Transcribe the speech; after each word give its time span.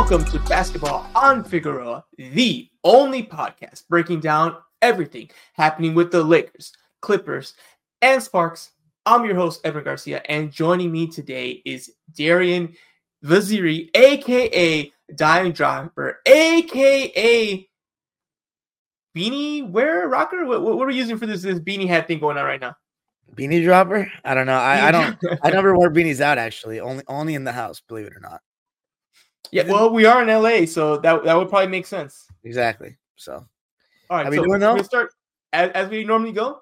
welcome 0.00 0.24
to 0.24 0.38
Basketball 0.48 1.06
on 1.14 1.44
Figueroa, 1.44 2.02
the 2.16 2.70
only 2.84 3.22
podcast 3.22 3.86
breaking 3.86 4.18
down 4.18 4.56
everything 4.80 5.28
happening 5.52 5.94
with 5.94 6.10
the 6.10 6.24
Lakers, 6.24 6.72
Clippers, 7.02 7.52
and 8.00 8.22
Sparks. 8.22 8.70
I'm 9.04 9.26
your 9.26 9.34
host, 9.34 9.60
Edwin 9.62 9.84
Garcia, 9.84 10.22
and 10.24 10.50
joining 10.50 10.90
me 10.90 11.06
today 11.06 11.60
is 11.66 11.92
Darian 12.16 12.74
Vaziri, 13.26 13.90
aka 13.94 14.90
Dime 15.16 15.52
Dropper, 15.52 16.20
aka 16.24 17.68
Beanie 19.14 19.70
Wear 19.70 20.08
Rocker. 20.08 20.46
What, 20.46 20.62
what, 20.62 20.82
are 20.82 20.86
we 20.86 20.96
using 20.96 21.18
for 21.18 21.26
this, 21.26 21.42
this 21.42 21.60
beanie 21.60 21.86
hat 21.86 22.06
thing 22.06 22.20
going 22.20 22.38
on 22.38 22.46
right 22.46 22.60
now? 22.60 22.74
Beanie 23.34 23.62
dropper? 23.62 24.10
I 24.24 24.32
don't 24.32 24.46
know. 24.46 24.56
I, 24.56 24.88
I 24.88 24.90
don't. 24.92 25.18
I 25.42 25.50
never 25.50 25.76
wear 25.76 25.90
beanies 25.90 26.22
out. 26.22 26.38
Actually, 26.38 26.80
only 26.80 27.04
only 27.06 27.34
in 27.34 27.44
the 27.44 27.52
house. 27.52 27.82
Believe 27.86 28.06
it 28.06 28.16
or 28.16 28.20
not. 28.20 28.40
Yeah. 29.52 29.64
Well, 29.68 29.90
we 29.90 30.04
are 30.06 30.22
in 30.22 30.28
LA, 30.28 30.66
so 30.66 30.96
that 30.98 31.24
that 31.24 31.36
would 31.36 31.48
probably 31.48 31.68
make 31.68 31.86
sense. 31.86 32.26
Exactly. 32.44 32.96
So. 33.16 33.44
All 34.08 34.16
right. 34.16 34.26
How 34.26 34.32
so 34.32 34.40
we 34.40 34.46
doing 34.46 34.60
though? 34.60 34.74
We 34.74 34.82
start 34.82 35.12
as, 35.52 35.70
as 35.70 35.88
we 35.88 36.04
normally 36.04 36.32
go. 36.32 36.60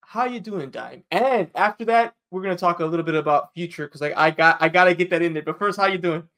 How 0.00 0.24
you 0.24 0.40
doing, 0.40 0.70
Dime? 0.70 1.04
And 1.10 1.50
after 1.54 1.84
that, 1.86 2.14
we're 2.30 2.42
gonna 2.42 2.56
talk 2.56 2.80
a 2.80 2.84
little 2.84 3.04
bit 3.04 3.14
about 3.14 3.52
future 3.54 3.86
because 3.86 4.00
like 4.00 4.16
I 4.16 4.30
got 4.30 4.56
I 4.60 4.68
gotta 4.68 4.94
get 4.94 5.10
that 5.10 5.22
in 5.22 5.34
there. 5.34 5.42
But 5.42 5.58
first, 5.58 5.78
how 5.78 5.86
you 5.86 5.98
doing? 5.98 6.28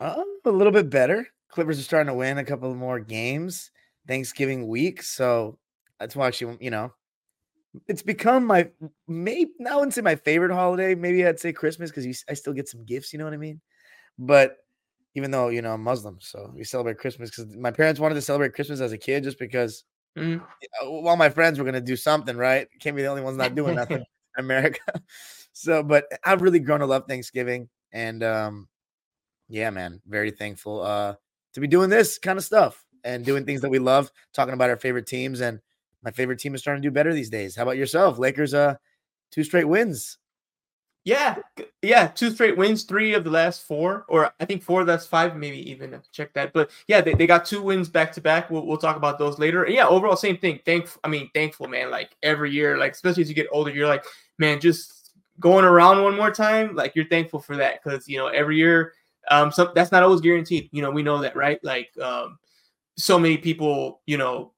Um, 0.00 0.40
a 0.44 0.50
little 0.50 0.72
bit 0.72 0.90
better. 0.90 1.26
Clippers 1.48 1.78
are 1.78 1.82
starting 1.82 2.08
to 2.08 2.14
win 2.14 2.38
a 2.38 2.44
couple 2.44 2.74
more 2.74 3.00
games. 3.00 3.70
Thanksgiving 4.06 4.68
week, 4.68 5.02
so 5.02 5.58
that's 5.98 6.14
why 6.14 6.26
actually 6.26 6.58
you 6.60 6.70
know 6.70 6.92
it's 7.88 8.02
become 8.02 8.44
my 8.44 8.68
maybe 9.08 9.50
I 9.68 9.74
wouldn't 9.74 9.94
say 9.94 10.00
my 10.00 10.16
favorite 10.16 10.52
holiday. 10.52 10.94
Maybe 10.94 11.26
I'd 11.26 11.40
say 11.40 11.52
Christmas 11.52 11.90
because 11.90 12.24
I 12.28 12.34
still 12.34 12.52
get 12.52 12.68
some 12.68 12.84
gifts. 12.84 13.12
You 13.12 13.18
know 13.18 13.24
what 13.24 13.34
I 13.34 13.38
mean? 13.38 13.60
But 14.18 14.58
even 15.14 15.30
though 15.30 15.48
you 15.48 15.62
know 15.62 15.72
I'm 15.72 15.82
Muslim, 15.82 16.18
so 16.20 16.52
we 16.54 16.64
celebrate 16.64 16.98
Christmas 16.98 17.30
because 17.30 17.54
my 17.56 17.70
parents 17.70 18.00
wanted 18.00 18.16
to 18.16 18.22
celebrate 18.22 18.54
Christmas 18.54 18.80
as 18.80 18.92
a 18.92 18.98
kid 18.98 19.24
just 19.24 19.38
because 19.38 19.84
mm. 20.16 20.40
all 20.82 21.16
my 21.16 21.28
friends 21.28 21.58
were 21.58 21.64
gonna 21.64 21.80
do 21.80 21.96
something, 21.96 22.36
right? 22.36 22.68
Can't 22.80 22.96
be 22.96 23.02
the 23.02 23.08
only 23.08 23.22
ones 23.22 23.36
not 23.36 23.54
doing 23.54 23.76
nothing 23.76 23.98
in 24.38 24.44
America. 24.44 24.80
So, 25.56 25.84
but 25.84 26.06
I've 26.24 26.42
really 26.42 26.58
grown 26.58 26.80
to 26.80 26.86
love 26.86 27.04
Thanksgiving, 27.06 27.68
and 27.92 28.24
um, 28.24 28.66
yeah, 29.48 29.70
man, 29.70 30.00
very 30.04 30.32
thankful 30.32 30.82
uh 30.82 31.14
to 31.52 31.60
be 31.60 31.68
doing 31.68 31.88
this 31.88 32.18
kind 32.18 32.36
of 32.36 32.44
stuff 32.44 32.84
and 33.04 33.24
doing 33.24 33.44
things 33.44 33.60
that 33.60 33.70
we 33.70 33.78
love, 33.78 34.10
talking 34.32 34.54
about 34.54 34.70
our 34.70 34.76
favorite 34.76 35.06
teams 35.06 35.40
and 35.40 35.60
my 36.02 36.10
favorite 36.10 36.38
team 36.38 36.54
is 36.54 36.60
starting 36.60 36.82
to 36.82 36.88
do 36.88 36.92
better 36.92 37.14
these 37.14 37.30
days. 37.30 37.56
How 37.56 37.62
about 37.62 37.76
yourself? 37.76 38.18
Lakers, 38.18 38.52
uh, 38.52 38.74
two 39.30 39.44
straight 39.44 39.68
wins. 39.68 40.18
Yeah, 41.06 41.36
yeah, 41.82 42.06
two 42.06 42.30
straight 42.30 42.56
wins, 42.56 42.84
three 42.84 43.12
of 43.12 43.24
the 43.24 43.30
last 43.30 43.66
four, 43.66 44.06
or 44.08 44.32
I 44.40 44.46
think 44.46 44.62
four. 44.62 44.84
That's 44.84 45.06
five, 45.06 45.36
maybe 45.36 45.58
even 45.70 46.00
check 46.12 46.32
that. 46.32 46.54
But 46.54 46.70
yeah, 46.88 47.02
they, 47.02 47.12
they 47.12 47.26
got 47.26 47.44
two 47.44 47.60
wins 47.60 47.90
back 47.90 48.10
to 48.12 48.22
back. 48.22 48.50
We'll 48.50 48.66
we'll 48.66 48.78
talk 48.78 48.96
about 48.96 49.18
those 49.18 49.38
later. 49.38 49.64
And 49.64 49.74
yeah, 49.74 49.86
overall, 49.86 50.16
same 50.16 50.38
thing. 50.38 50.60
Thank, 50.64 50.88
I 51.04 51.08
mean, 51.08 51.28
thankful, 51.34 51.68
man. 51.68 51.90
Like 51.90 52.16
every 52.22 52.50
year, 52.52 52.78
like 52.78 52.92
especially 52.92 53.22
as 53.22 53.28
you 53.28 53.34
get 53.34 53.48
older, 53.52 53.70
you're 53.70 53.86
like, 53.86 54.02
man, 54.38 54.60
just 54.60 55.12
going 55.40 55.66
around 55.66 56.02
one 56.02 56.16
more 56.16 56.30
time. 56.30 56.74
Like 56.74 56.96
you're 56.96 57.08
thankful 57.08 57.40
for 57.40 57.56
that 57.56 57.84
because 57.84 58.08
you 58.08 58.16
know 58.16 58.28
every 58.28 58.56
year, 58.56 58.94
um, 59.30 59.52
some 59.52 59.72
that's 59.74 59.92
not 59.92 60.02
always 60.02 60.22
guaranteed. 60.22 60.70
You 60.72 60.80
know, 60.80 60.90
we 60.90 61.02
know 61.02 61.18
that, 61.18 61.36
right? 61.36 61.62
Like, 61.62 61.90
um, 62.00 62.38
so 62.96 63.18
many 63.18 63.36
people, 63.36 64.00
you 64.06 64.16
know, 64.16 64.53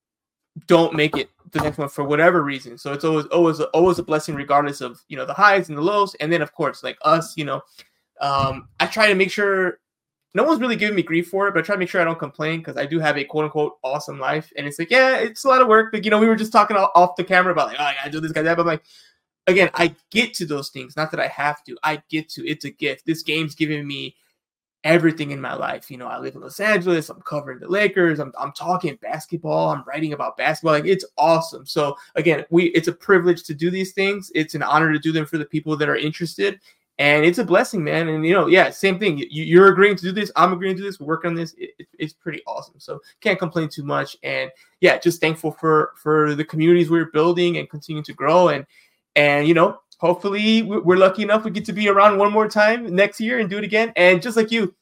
don't 0.66 0.94
make 0.94 1.16
it 1.16 1.30
the 1.52 1.60
next 1.60 1.78
one 1.78 1.88
for 1.88 2.04
whatever 2.04 2.42
reason. 2.42 2.78
So 2.78 2.92
it's 2.92 3.04
always 3.04 3.26
always 3.26 3.60
always 3.60 3.98
a 3.98 4.02
blessing, 4.02 4.34
regardless 4.34 4.80
of 4.80 5.02
you 5.08 5.17
know 5.17 5.27
the 5.27 5.34
highs 5.34 5.68
and 5.68 5.77
the 5.77 5.83
lows. 5.83 6.14
And 6.17 6.33
then 6.33 6.42
of 6.42 6.52
course, 6.52 6.83
like 6.83 6.98
us, 7.02 7.36
you 7.36 7.44
know, 7.44 7.62
um, 8.20 8.68
I 8.80 8.86
try 8.86 9.08
to 9.08 9.14
make 9.14 9.30
sure 9.30 9.78
no 10.34 10.45
one's 10.45 10.61
really 10.61 10.77
giving 10.77 10.96
me 10.96 11.02
grief 11.02 11.28
for 11.28 11.48
it, 11.48 11.55
but 11.55 11.61
I 11.61 11.62
try 11.62 11.77
to 11.77 11.78
make 11.78 11.89
sure 11.89 12.00
I 12.00 12.05
don't 12.05 12.18
complain 12.18 12.58
because 12.58 12.77
I 12.77 12.84
do 12.84 13.00
have 13.00 13.16
a 13.16 13.24
quote 13.24 13.45
unquote 13.45 13.78
awesome 13.83 14.18
life. 14.18 14.52
And 14.56 14.66
it's 14.66 14.78
like, 14.78 14.90
yeah, 14.90 15.16
it's 15.16 15.45
a 15.45 15.48
lot 15.48 15.62
of 15.62 15.68
work. 15.68 15.92
But 15.92 16.05
you 16.05 16.11
know, 16.11 16.18
we 16.18 16.27
were 16.27 16.36
just 16.36 16.52
talking 16.52 16.77
off 16.77 17.16
the 17.16 17.24
camera 17.24 17.52
about 17.52 17.68
like, 17.68 17.78
oh, 17.80 17.84
I 17.84 17.95
gotta 17.95 18.11
do 18.11 18.20
this, 18.20 18.33
guy 18.33 18.42
that. 18.42 18.56
But 18.56 18.62
I'm 18.62 18.68
like, 18.68 18.83
again, 19.46 19.70
I 19.74 19.95
get 20.11 20.34
to 20.34 20.46
those 20.46 20.70
things. 20.70 20.96
Not 20.96 21.11
that 21.12 21.20
I 21.20 21.28
have 21.28 21.64
to. 21.64 21.77
I 21.83 22.02
get 22.11 22.28
to. 22.30 22.46
It's 22.46 22.64
a 22.64 22.70
gift. 22.70 23.06
This 23.06 23.22
game's 23.22 23.55
giving 23.55 23.86
me 23.86 24.16
everything 24.86 25.33
in 25.33 25.41
my 25.41 25.52
life. 25.52 25.91
You 25.91 25.98
know, 25.98 26.07
I 26.07 26.19
live 26.20 26.36
in 26.36 26.41
Los 26.41 26.61
Angeles. 26.61 27.11
I'm 27.11 27.20
covering 27.23 27.58
the 27.58 27.69
Lakers. 27.69 28.20
I'm, 28.20 28.33
I'm 28.39 28.52
talking 28.52 28.97
basketball. 29.02 29.70
I'm 29.70 29.83
writing 29.85 30.13
about 30.13 30.36
basketball. 30.36 30.74
Like 30.74 30.86
it's 30.86 31.05
awesome. 31.19 31.67
So 31.67 31.97
again, 32.14 32.45
we 32.51 32.67
it's 32.67 32.86
a 32.86 32.92
privilege 32.92 33.42
to 33.45 33.55
do 33.55 33.69
these 33.69 33.92
things. 33.92 34.30
It's 34.35 34.55
an 34.55 34.63
honor 34.63 34.92
to 34.92 34.98
do 35.01 35.11
them 35.11 35.27
for 35.27 35.39
the 35.39 35.45
people 35.45 35.77
that 35.77 35.89
are 35.89 35.96
interested. 35.96 36.61
And 36.98 37.27
it's 37.27 37.39
a 37.39 37.45
blessing, 37.45 37.83
man. 37.83 38.08
And 38.08 38.25
you 38.25 38.33
know, 38.33 38.46
yeah, 38.46 38.70
same 38.70 38.98
thing. 38.98 39.23
You, 39.29 39.63
are 39.63 39.69
agreeing 39.69 39.96
to 39.96 40.02
do 40.02 40.13
this. 40.13 40.30
I'm 40.36 40.52
agreeing 40.52 40.77
to 40.77 40.83
do 40.83 40.89
this. 40.89 41.01
We're 41.01 41.08
working 41.08 41.30
on 41.30 41.35
this. 41.35 41.52
It, 41.55 41.70
it, 41.80 41.89
it's 41.98 42.14
pretty 42.14 42.41
awesome. 42.46 42.79
So 42.79 43.01
can't 43.20 43.39
complain 43.39 43.69
too 43.69 43.85
much. 43.85 44.17
And 44.23 44.51
yeah, 44.80 44.96
just 44.98 45.20
thankful 45.20 45.51
for 45.51 45.92
for 45.96 46.36
the 46.36 46.45
communities 46.45 46.91
we're 46.91 47.11
building 47.11 47.58
and 47.58 47.69
continuing 47.69 48.05
to 48.05 48.14
grow. 48.14 48.48
And 48.48 48.64
and 49.17 49.48
you 49.48 49.52
know, 49.52 49.80
hopefully 49.98 50.62
we're 50.62 50.96
lucky 50.96 51.23
enough 51.23 51.45
we 51.45 51.51
get 51.51 51.64
to 51.64 51.73
be 51.73 51.89
around 51.89 52.18
one 52.18 52.33
more 52.33 52.48
time 52.48 52.95
next 52.95 53.20
year 53.20 53.39
and 53.39 53.48
do 53.48 53.58
it 53.58 53.64
again. 53.64 53.92
And 53.96 54.20
just 54.20 54.36
like 54.36 54.51
you, 54.51 54.74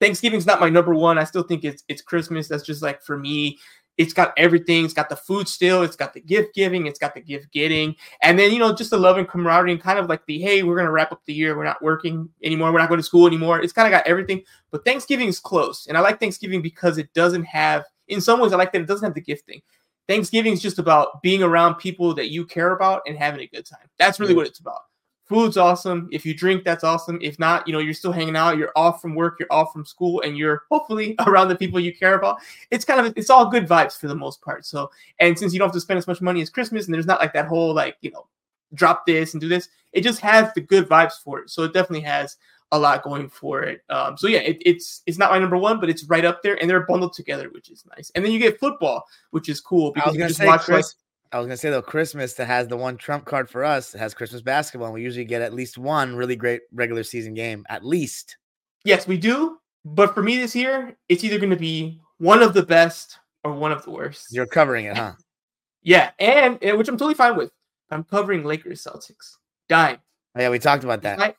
Thanksgiving's 0.00 0.46
not 0.46 0.60
my 0.60 0.68
number 0.68 0.94
one. 0.94 1.18
I 1.18 1.24
still 1.24 1.44
think 1.44 1.64
it's 1.64 1.84
it's 1.88 2.02
Christmas. 2.02 2.48
That's 2.48 2.64
just 2.64 2.82
like 2.82 3.02
for 3.02 3.16
me. 3.16 3.58
It's 3.98 4.14
got 4.14 4.32
everything. 4.38 4.86
It's 4.86 4.94
got 4.94 5.10
the 5.10 5.16
food 5.16 5.46
still. 5.46 5.82
It's 5.82 5.96
got 5.96 6.14
the 6.14 6.20
gift 6.20 6.54
giving. 6.54 6.86
It's 6.86 6.98
got 6.98 7.14
the 7.14 7.20
gift 7.20 7.52
getting. 7.52 7.94
And 8.22 8.38
then, 8.38 8.50
you 8.50 8.58
know, 8.58 8.74
just 8.74 8.88
the 8.88 8.96
love 8.96 9.18
and 9.18 9.28
camaraderie 9.28 9.70
and 9.70 9.82
kind 9.82 9.98
of 9.98 10.08
like 10.08 10.24
the, 10.24 10.40
hey, 10.40 10.62
we're 10.62 10.76
going 10.76 10.86
to 10.86 10.92
wrap 10.92 11.12
up 11.12 11.20
the 11.26 11.34
year. 11.34 11.54
We're 11.56 11.64
not 11.64 11.82
working 11.82 12.26
anymore. 12.42 12.72
We're 12.72 12.78
not 12.78 12.88
going 12.88 13.00
to 13.00 13.04
school 13.04 13.26
anymore. 13.26 13.60
It's 13.60 13.74
kind 13.74 13.86
of 13.86 13.92
got 13.92 14.06
everything. 14.06 14.42
But 14.70 14.86
Thanksgiving 14.86 15.28
is 15.28 15.38
close. 15.38 15.86
And 15.88 15.98
I 15.98 16.00
like 16.00 16.18
Thanksgiving 16.18 16.62
because 16.62 16.96
it 16.96 17.12
doesn't 17.12 17.44
have, 17.44 17.84
in 18.08 18.22
some 18.22 18.40
ways, 18.40 18.54
I 18.54 18.56
like 18.56 18.72
that 18.72 18.80
it 18.80 18.88
doesn't 18.88 19.04
have 19.04 19.14
the 19.14 19.20
gifting. 19.20 19.60
Thanksgiving 20.08 20.52
is 20.52 20.60
just 20.60 20.78
about 20.78 21.22
being 21.22 21.42
around 21.42 21.76
people 21.76 22.14
that 22.14 22.30
you 22.30 22.44
care 22.44 22.72
about 22.72 23.02
and 23.06 23.16
having 23.16 23.40
a 23.40 23.46
good 23.46 23.66
time. 23.66 23.88
That's 23.98 24.18
really 24.18 24.34
what 24.34 24.46
it's 24.46 24.58
about. 24.58 24.80
Food's 25.26 25.56
awesome. 25.56 26.08
If 26.12 26.26
you 26.26 26.34
drink, 26.34 26.64
that's 26.64 26.84
awesome. 26.84 27.18
If 27.22 27.38
not, 27.38 27.66
you 27.66 27.72
know, 27.72 27.78
you're 27.78 27.94
still 27.94 28.12
hanging 28.12 28.36
out, 28.36 28.58
you're 28.58 28.72
off 28.76 29.00
from 29.00 29.14
work, 29.14 29.36
you're 29.38 29.52
off 29.52 29.72
from 29.72 29.86
school, 29.86 30.20
and 30.22 30.36
you're 30.36 30.64
hopefully 30.70 31.14
around 31.26 31.48
the 31.48 31.56
people 31.56 31.80
you 31.80 31.94
care 31.94 32.14
about. 32.14 32.38
It's 32.70 32.84
kind 32.84 33.06
of 33.06 33.14
it's 33.16 33.30
all 33.30 33.48
good 33.48 33.66
vibes 33.66 33.98
for 33.98 34.08
the 34.08 34.14
most 34.14 34.42
part. 34.42 34.66
So, 34.66 34.90
and 35.20 35.38
since 35.38 35.52
you 35.52 35.58
don't 35.58 35.68
have 35.68 35.74
to 35.74 35.80
spend 35.80 35.98
as 35.98 36.06
much 36.06 36.20
money 36.20 36.42
as 36.42 36.50
Christmas, 36.50 36.86
and 36.86 36.94
there's 36.94 37.06
not 37.06 37.20
like 37.20 37.32
that 37.32 37.46
whole 37.46 37.72
like, 37.72 37.96
you 38.02 38.10
know, 38.10 38.26
drop 38.74 39.06
this 39.06 39.32
and 39.32 39.40
do 39.40 39.48
this, 39.48 39.68
it 39.92 40.02
just 40.02 40.20
has 40.20 40.52
the 40.54 40.60
good 40.60 40.88
vibes 40.88 41.22
for 41.22 41.40
it. 41.40 41.50
So 41.50 41.62
it 41.62 41.72
definitely 41.72 42.00
has 42.00 42.36
a 42.72 42.78
lot 42.78 43.02
going 43.02 43.28
for 43.28 43.62
it. 43.62 43.82
Um, 43.90 44.16
so 44.16 44.26
yeah, 44.26 44.40
it, 44.40 44.60
it's 44.64 45.02
it's 45.06 45.18
not 45.18 45.30
my 45.30 45.38
number 45.38 45.58
one, 45.58 45.78
but 45.78 45.88
it's 45.88 46.04
right 46.04 46.24
up 46.24 46.42
there, 46.42 46.60
and 46.60 46.68
they're 46.68 46.86
bundled 46.86 47.12
together, 47.12 47.50
which 47.50 47.70
is 47.70 47.84
nice. 47.96 48.10
And 48.14 48.24
then 48.24 48.32
you 48.32 48.38
get 48.38 48.58
football, 48.58 49.04
which 49.30 49.48
is 49.48 49.60
cool 49.60 49.92
because 49.92 50.16
you 50.16 50.26
just 50.26 50.42
watch 50.42 50.62
Chris, 50.62 50.96
I 51.30 51.38
was 51.38 51.46
gonna 51.46 51.56
say 51.56 51.70
though, 51.70 51.82
Christmas 51.82 52.32
that 52.34 52.46
has 52.46 52.68
the 52.68 52.76
one 52.76 52.96
trump 52.96 53.26
card 53.26 53.48
for 53.48 53.62
us 53.62 53.92
has 53.92 54.14
Christmas 54.14 54.40
basketball, 54.40 54.88
and 54.88 54.94
we 54.94 55.02
usually 55.02 55.26
get 55.26 55.42
at 55.42 55.54
least 55.54 55.78
one 55.78 56.16
really 56.16 56.34
great 56.34 56.62
regular 56.72 57.02
season 57.04 57.34
game, 57.34 57.64
at 57.68 57.84
least. 57.84 58.38
Yes, 58.84 59.06
we 59.06 59.18
do. 59.18 59.58
But 59.84 60.14
for 60.14 60.22
me 60.22 60.36
this 60.36 60.56
year, 60.56 60.96
it's 61.08 61.24
either 61.24 61.38
going 61.38 61.50
to 61.50 61.56
be 61.56 62.00
one 62.18 62.40
of 62.40 62.54
the 62.54 62.64
best 62.64 63.18
or 63.42 63.52
one 63.52 63.72
of 63.72 63.84
the 63.84 63.90
worst. 63.90 64.26
You're 64.30 64.46
covering 64.46 64.86
it, 64.86 64.96
huh? 64.96 65.12
yeah, 65.82 66.10
and, 66.20 66.58
and 66.62 66.78
which 66.78 66.88
I'm 66.88 66.96
totally 66.96 67.14
fine 67.14 67.36
with. 67.36 67.50
I'm 67.90 68.04
covering 68.04 68.44
Lakers 68.44 68.84
Celtics. 68.84 69.36
Dime. 69.68 69.98
Oh, 70.36 70.40
yeah, 70.40 70.50
we 70.50 70.60
talked 70.60 70.84
about 70.84 71.02
that 71.02 71.36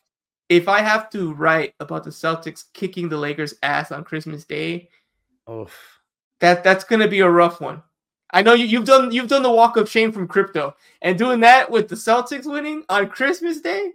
if 0.49 0.67
I 0.67 0.81
have 0.81 1.09
to 1.11 1.33
write 1.33 1.73
about 1.79 2.03
the 2.03 2.09
Celtics 2.09 2.65
kicking 2.73 3.09
the 3.09 3.17
Lakers' 3.17 3.55
ass 3.63 3.91
on 3.91 4.03
Christmas 4.03 4.45
Day, 4.45 4.89
Oof. 5.49 6.01
that 6.39 6.63
that's 6.63 6.83
gonna 6.83 7.07
be 7.07 7.21
a 7.21 7.29
rough 7.29 7.61
one. 7.61 7.81
I 8.31 8.41
know 8.41 8.53
you, 8.53 8.65
you've 8.65 8.85
done 8.85 9.11
you've 9.11 9.27
done 9.27 9.43
the 9.43 9.51
walk 9.51 9.77
of 9.77 9.89
shame 9.89 10.11
from 10.11 10.27
crypto, 10.27 10.75
and 11.01 11.17
doing 11.17 11.39
that 11.41 11.69
with 11.69 11.87
the 11.87 11.95
Celtics 11.95 12.45
winning 12.45 12.83
on 12.89 13.09
Christmas 13.09 13.61
Day, 13.61 13.91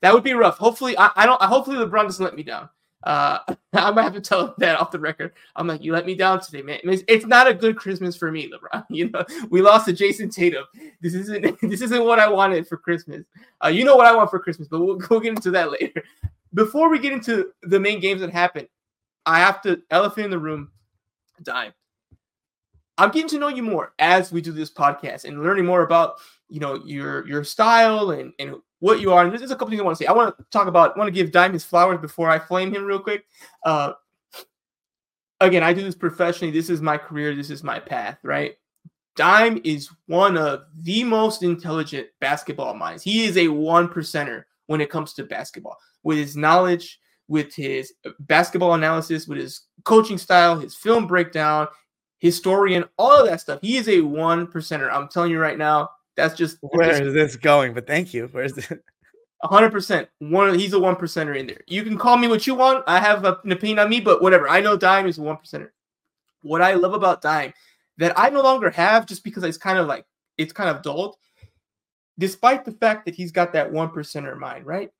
that 0.00 0.14
would 0.14 0.24
be 0.24 0.32
rough. 0.32 0.58
Hopefully, 0.58 0.96
I, 0.96 1.10
I 1.14 1.26
don't. 1.26 1.40
Hopefully, 1.42 1.76
LeBron 1.76 2.04
doesn't 2.04 2.24
let 2.24 2.34
me 2.34 2.42
down. 2.42 2.68
Uh, 3.04 3.38
I 3.72 3.90
might 3.90 4.02
have 4.02 4.14
to 4.14 4.20
tell 4.20 4.46
him 4.46 4.54
that 4.58 4.78
off 4.78 4.90
the 4.90 4.98
record. 4.98 5.32
I'm 5.56 5.66
like, 5.66 5.82
you 5.82 5.92
let 5.92 6.06
me 6.06 6.14
down 6.14 6.40
today, 6.40 6.62
man. 6.62 6.80
It's, 6.84 7.02
it's, 7.06 7.26
not 7.26 7.46
a 7.46 7.54
good 7.54 7.76
Christmas 7.76 8.16
for 8.16 8.32
me, 8.32 8.50
LeBron. 8.50 8.84
You 8.90 9.10
know, 9.10 9.24
we 9.50 9.62
lost 9.62 9.86
to 9.86 9.92
Jayson 9.92 10.30
Tatum. 10.30 10.64
This 11.00 11.14
isn't 11.14 11.60
this 11.62 11.80
isn't 11.80 12.04
what 12.04 12.18
I 12.18 12.28
wanted 12.28 12.66
for 12.66 12.76
Christmas. 12.76 13.24
Uh, 13.64 13.68
you 13.68 13.84
know 13.84 13.96
what 13.96 14.06
I 14.06 14.14
want 14.14 14.30
for 14.30 14.40
Christmas, 14.40 14.68
but 14.68 14.80
we'll, 14.80 14.98
we'll 15.10 15.20
get 15.20 15.36
into 15.36 15.50
that 15.52 15.70
later. 15.70 16.02
Before 16.54 16.88
we 16.88 16.98
get 16.98 17.12
into 17.12 17.52
the 17.62 17.78
main 17.78 18.00
games 18.00 18.20
that 18.22 18.32
happen, 18.32 18.66
I 19.26 19.38
have 19.38 19.60
to 19.62 19.82
elephant 19.90 20.26
in 20.26 20.30
the 20.30 20.38
room, 20.38 20.70
dime. 21.42 21.72
I'm 22.96 23.10
getting 23.10 23.28
to 23.28 23.38
know 23.38 23.48
you 23.48 23.62
more 23.62 23.92
as 24.00 24.32
we 24.32 24.40
do 24.40 24.50
this 24.50 24.72
podcast 24.72 25.24
and 25.24 25.40
learning 25.40 25.66
more 25.66 25.82
about 25.82 26.16
you 26.48 26.58
know 26.58 26.82
your 26.84 27.26
your 27.28 27.44
style 27.44 28.10
and 28.10 28.32
and 28.38 28.56
what 28.80 29.00
you 29.00 29.12
are. 29.12 29.24
And 29.24 29.32
there's 29.32 29.50
a 29.50 29.54
couple 29.54 29.68
things 29.68 29.80
I 29.80 29.84
want 29.84 29.98
to 29.98 30.04
say. 30.04 30.08
I 30.08 30.12
want 30.12 30.36
to 30.36 30.44
talk 30.50 30.68
about, 30.68 30.94
I 30.94 30.98
want 30.98 31.08
to 31.08 31.12
give 31.12 31.32
Dime 31.32 31.52
his 31.52 31.64
flowers 31.64 31.98
before 31.98 32.30
I 32.30 32.38
flame 32.38 32.72
him 32.72 32.84
real 32.84 33.00
quick. 33.00 33.24
Uh, 33.64 33.92
again, 35.40 35.62
I 35.62 35.72
do 35.72 35.82
this 35.82 35.94
professionally. 35.94 36.52
This 36.52 36.70
is 36.70 36.80
my 36.80 36.96
career. 36.96 37.34
This 37.34 37.50
is 37.50 37.64
my 37.64 37.78
path, 37.80 38.18
right? 38.22 38.54
Dime 39.16 39.60
is 39.64 39.90
one 40.06 40.36
of 40.36 40.62
the 40.82 41.02
most 41.02 41.42
intelligent 41.42 42.06
basketball 42.20 42.74
minds. 42.74 43.02
He 43.02 43.24
is 43.24 43.36
a 43.36 43.48
one 43.48 43.88
percenter 43.88 44.44
when 44.66 44.80
it 44.80 44.90
comes 44.90 45.12
to 45.14 45.24
basketball 45.24 45.76
with 46.04 46.18
his 46.18 46.36
knowledge, 46.36 47.00
with 47.26 47.52
his 47.54 47.92
basketball 48.20 48.74
analysis, 48.74 49.26
with 49.26 49.38
his 49.38 49.62
coaching 49.84 50.18
style, 50.18 50.58
his 50.58 50.76
film 50.76 51.06
breakdown, 51.08 51.66
historian, 52.20 52.84
all 52.96 53.18
of 53.18 53.26
that 53.26 53.40
stuff. 53.40 53.58
He 53.60 53.76
is 53.76 53.88
a 53.88 54.00
one 54.00 54.46
percenter. 54.46 54.88
I'm 54.92 55.08
telling 55.08 55.32
you 55.32 55.40
right 55.40 55.58
now. 55.58 55.90
That's 56.18 56.34
just 56.34 56.58
where 56.62 57.00
is 57.00 57.14
this 57.14 57.36
going? 57.36 57.74
But 57.74 57.86
thank 57.86 58.12
you. 58.12 58.28
Where's 58.32 58.52
the 58.52 58.80
hundred 59.44 59.70
percent. 59.70 60.08
One, 60.18 60.58
he's 60.58 60.72
a 60.72 60.80
one 60.80 60.96
percenter 60.96 61.38
in 61.38 61.46
there. 61.46 61.60
You 61.68 61.84
can 61.84 61.96
call 61.96 62.16
me 62.16 62.26
what 62.26 62.44
you 62.44 62.56
want. 62.56 62.82
I 62.88 62.98
have 62.98 63.24
an 63.24 63.52
opinion 63.52 63.78
on 63.78 63.88
me, 63.88 64.00
but 64.00 64.20
whatever. 64.20 64.48
I 64.48 64.60
know 64.60 64.76
Dime 64.76 65.06
is 65.06 65.18
a 65.18 65.22
one 65.22 65.36
percenter. 65.36 65.68
What 66.42 66.60
I 66.60 66.74
love 66.74 66.92
about 66.92 67.22
Dime 67.22 67.54
that 67.98 68.18
I 68.18 68.30
no 68.30 68.42
longer 68.42 68.68
have, 68.70 69.06
just 69.06 69.22
because 69.22 69.44
it's 69.44 69.56
kind 69.56 69.78
of 69.78 69.86
like 69.86 70.06
it's 70.36 70.52
kind 70.52 70.68
of 70.68 70.82
dulled. 70.82 71.14
Despite 72.18 72.64
the 72.64 72.72
fact 72.72 73.04
that 73.04 73.14
he's 73.14 73.30
got 73.30 73.52
that 73.52 73.70
one 73.70 73.90
percenter 73.90 74.36
mind, 74.36 74.66
right? 74.66 74.90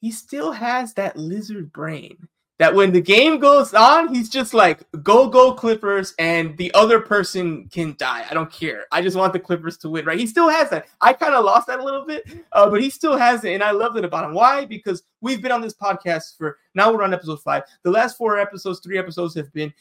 He 0.00 0.10
still 0.10 0.50
has 0.50 0.92
that 0.94 1.16
lizard 1.16 1.72
brain 1.72 2.18
that 2.58 2.74
when 2.74 2.92
the 2.92 3.00
game 3.00 3.40
goes 3.40 3.74
on, 3.74 4.14
he's 4.14 4.28
just 4.28 4.54
like, 4.54 4.84
go, 5.02 5.28
go, 5.28 5.52
Clippers, 5.52 6.14
and 6.18 6.56
the 6.56 6.72
other 6.74 7.00
person 7.00 7.68
can 7.68 7.96
die. 7.98 8.24
I 8.30 8.34
don't 8.34 8.50
care. 8.50 8.84
I 8.92 9.02
just 9.02 9.16
want 9.16 9.32
the 9.32 9.40
Clippers 9.40 9.76
to 9.78 9.90
win, 9.90 10.04
right? 10.04 10.18
He 10.18 10.26
still 10.26 10.48
has 10.48 10.70
that. 10.70 10.86
I 11.00 11.12
kind 11.14 11.34
of 11.34 11.44
lost 11.44 11.66
that 11.66 11.80
a 11.80 11.84
little 11.84 12.06
bit, 12.06 12.24
uh, 12.52 12.70
but 12.70 12.80
he 12.80 12.90
still 12.90 13.16
has 13.16 13.44
it, 13.44 13.54
and 13.54 13.62
I 13.62 13.72
love 13.72 13.94
that 13.94 14.04
about 14.04 14.24
him. 14.24 14.34
Why? 14.34 14.64
Because 14.66 15.02
we've 15.20 15.42
been 15.42 15.52
on 15.52 15.62
this 15.62 15.74
podcast 15.74 16.36
for 16.36 16.58
now 16.74 16.92
we're 16.92 17.02
on 17.02 17.12
episode 17.12 17.42
five. 17.42 17.64
The 17.82 17.90
last 17.90 18.16
four 18.16 18.38
episodes, 18.38 18.80
three 18.80 18.98
episodes 18.98 19.34
have 19.34 19.52
been 19.52 19.72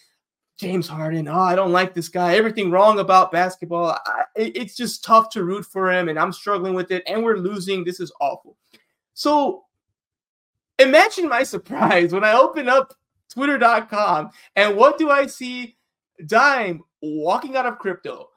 James 0.58 0.88
Harden. 0.88 1.28
Oh, 1.28 1.40
I 1.40 1.56
don't 1.56 1.72
like 1.72 1.94
this 1.94 2.10
guy. 2.10 2.36
Everything 2.36 2.72
wrong 2.72 3.00
about 3.00 3.32
basketball. 3.32 4.00
I, 4.06 4.24
it's 4.36 4.76
just 4.76 5.04
tough 5.04 5.30
to 5.32 5.44
root 5.44 5.66
for 5.66 5.92
him, 5.92 6.10
and 6.10 6.18
I'm 6.18 6.34
struggling 6.34 6.74
with 6.74 6.90
it, 6.92 7.04
and 7.06 7.24
we're 7.24 7.38
losing. 7.38 7.84
This 7.84 8.00
is 8.00 8.12
awful. 8.20 8.58
So 9.14 9.63
imagine 10.80 11.30
my 11.30 11.44
surprise 11.44 12.14
when 12.14 12.24
I 12.24 12.34
open 12.34 12.68
up 12.68 12.94
twitter.com 13.32 14.30
and 14.56 14.76
what 14.76 14.98
do 14.98 15.10
I 15.10 15.26
see? 15.28 15.76
Dime 16.28 16.82
walking 17.02 17.56
out 17.56 17.66
of 17.66 17.80
crypto, 17.80 18.30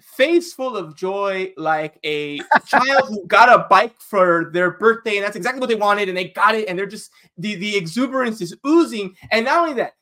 face 0.00 0.52
full 0.52 0.76
of 0.76 0.96
joy, 0.96 1.52
like 1.56 1.98
a 2.04 2.40
child 2.66 3.08
who 3.08 3.26
got 3.28 3.48
a 3.48 3.66
bike 3.68 3.94
for 4.00 4.50
their 4.52 4.72
birthday, 4.72 5.16
and 5.16 5.24
that's 5.24 5.36
exactly 5.36 5.60
what 5.60 5.68
they 5.68 5.74
wanted, 5.74 6.08
and 6.08 6.16
they 6.16 6.28
got 6.28 6.54
it, 6.54 6.68
and 6.68 6.78
they're 6.78 6.86
just 6.86 7.10
the, 7.36 7.54
the 7.56 7.76
exuberance 7.76 8.40
is 8.40 8.56
oozing. 8.66 9.14
And 9.30 9.44
not 9.44 9.58
only 9.58 9.74
that, 9.74 9.92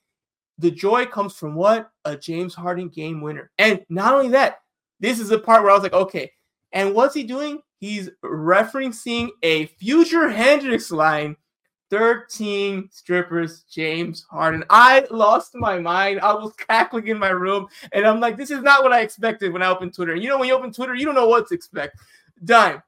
the 0.58 0.70
joy 0.70 1.06
comes 1.06 1.34
from 1.34 1.54
what? 1.54 1.90
A 2.04 2.16
James 2.16 2.54
Harden 2.54 2.88
game 2.88 3.20
winner. 3.20 3.50
And 3.58 3.84
not 3.88 4.14
only 4.14 4.28
that, 4.30 4.60
this 5.00 5.20
is 5.20 5.28
the 5.28 5.38
part 5.38 5.62
where 5.62 5.72
I 5.72 5.74
was 5.74 5.82
like, 5.82 5.92
okay, 5.92 6.30
and 6.72 6.94
what's 6.94 7.14
he 7.14 7.24
doing? 7.24 7.60
He's 7.78 8.08
referencing 8.24 9.30
a 9.42 9.66
future 9.66 10.30
Hendrix 10.30 10.90
line 10.90 11.36
13 11.90 12.88
strippers, 12.90 13.64
James 13.70 14.26
Harden. 14.30 14.64
I 14.70 15.06
lost 15.10 15.54
my 15.54 15.78
mind. 15.78 16.20
I 16.20 16.34
was 16.34 16.52
cackling 16.54 17.08
in 17.08 17.18
my 17.18 17.28
room, 17.28 17.68
and 17.92 18.06
I'm 18.06 18.20
like, 18.20 18.36
this 18.36 18.50
is 18.50 18.62
not 18.62 18.82
what 18.82 18.92
I 18.92 19.00
expected 19.00 19.52
when 19.52 19.62
I 19.62 19.68
opened 19.68 19.94
Twitter. 19.94 20.12
And 20.12 20.22
you 20.22 20.28
know, 20.28 20.38
when 20.38 20.48
you 20.48 20.54
open 20.54 20.72
Twitter, 20.72 20.94
you 20.94 21.04
don't 21.04 21.14
know 21.14 21.28
what 21.28 21.48
to 21.48 21.54
expect. 21.54 21.98
Dime. 22.44 22.82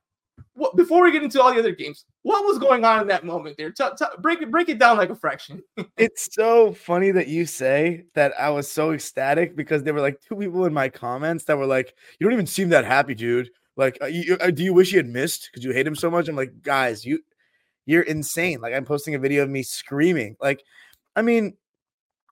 What, 0.54 0.76
before 0.76 1.02
we 1.02 1.12
get 1.12 1.22
into 1.22 1.40
all 1.40 1.52
the 1.52 1.58
other 1.58 1.72
games, 1.72 2.04
what 2.22 2.44
was 2.44 2.58
going 2.58 2.84
on 2.84 3.00
in 3.00 3.06
that 3.08 3.24
moment 3.24 3.56
there? 3.56 3.70
T- 3.70 3.84
t- 3.96 4.04
break 4.18 4.42
it, 4.42 4.50
break 4.50 4.68
it 4.68 4.78
down 4.78 4.96
like 4.96 5.10
a 5.10 5.14
fraction. 5.14 5.62
it's 5.96 6.34
so 6.34 6.72
funny 6.72 7.12
that 7.12 7.28
you 7.28 7.46
say 7.46 8.04
that. 8.14 8.32
I 8.38 8.50
was 8.50 8.68
so 8.68 8.92
ecstatic 8.92 9.54
because 9.54 9.84
there 9.84 9.94
were 9.94 10.00
like 10.00 10.20
two 10.20 10.36
people 10.36 10.64
in 10.64 10.74
my 10.74 10.88
comments 10.88 11.44
that 11.44 11.56
were 11.56 11.66
like, 11.66 11.94
"You 12.18 12.26
don't 12.26 12.34
even 12.34 12.46
seem 12.46 12.70
that 12.70 12.84
happy, 12.84 13.14
dude." 13.14 13.50
Like, 13.76 13.96
uh, 14.02 14.06
you, 14.06 14.36
uh, 14.40 14.50
do 14.50 14.64
you 14.64 14.74
wish 14.74 14.90
you 14.90 14.98
had 14.98 15.08
missed 15.08 15.48
because 15.50 15.64
you 15.64 15.70
hate 15.72 15.86
him 15.86 15.94
so 15.94 16.10
much? 16.10 16.26
I'm 16.28 16.34
like, 16.34 16.62
guys, 16.62 17.06
you 17.06 17.20
you're 17.88 18.02
insane. 18.02 18.60
Like 18.60 18.74
I'm 18.74 18.84
posting 18.84 19.14
a 19.14 19.18
video 19.18 19.42
of 19.42 19.48
me 19.48 19.62
screaming. 19.62 20.36
Like, 20.42 20.62
I 21.16 21.22
mean, 21.22 21.56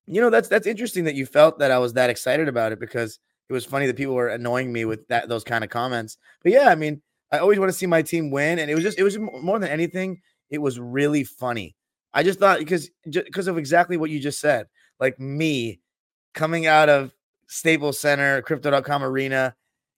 you 0.05 0.21
know, 0.21 0.29
that's 0.29 0.49
that's 0.49 0.67
interesting 0.67 1.05
that 1.05 1.15
you 1.15 1.25
felt 1.25 1.59
that 1.61 1.71
I 1.71 1.79
was 1.79 1.95
that 1.95 2.11
excited 2.11 2.47
about 2.47 2.73
it 2.73 2.79
because 2.79 3.19
it 3.49 3.55
was 3.55 3.65
funny 3.65 3.87
that 3.87 3.97
people 3.97 4.15
were 4.15 4.29
annoying 4.29 4.71
me 4.71 4.85
with 4.85 5.09
that 5.09 5.31
those 5.31 5.45
kind 5.45 5.65
of 5.65 5.71
comments. 5.71 6.19
But 6.43 6.53
yeah, 6.53 6.69
I 6.69 6.75
mean, 6.75 7.01
I 7.33 7.39
always 7.39 7.59
want 7.59 7.71
to 7.71 7.77
see 7.77 7.87
my 7.87 8.03
team 8.03 8.31
win, 8.31 8.59
and 8.59 8.71
it 8.71 8.75
was 8.75 8.85
just 8.85 8.99
it 8.99 9.03
was 9.03 9.19
more 9.19 9.59
than 9.59 9.71
anything, 9.71 10.21
it 10.51 10.59
was 10.59 10.79
really 10.79 11.25
funny. 11.25 11.75
I 12.13 12.23
just 12.23 12.39
thought 12.39 12.59
because 12.59 12.91
because 13.05 13.49
of 13.49 13.57
exactly 13.57 13.97
what 13.97 14.11
you 14.11 14.21
just 14.21 14.41
said, 14.41 14.67
like 15.01 15.19
me 15.19 15.81
coming 16.35 16.67
out 16.67 16.91
of 16.91 17.15
Staples 17.47 17.99
Center, 17.99 18.43
Crypto.com 18.43 19.03
Arena, 19.03 19.55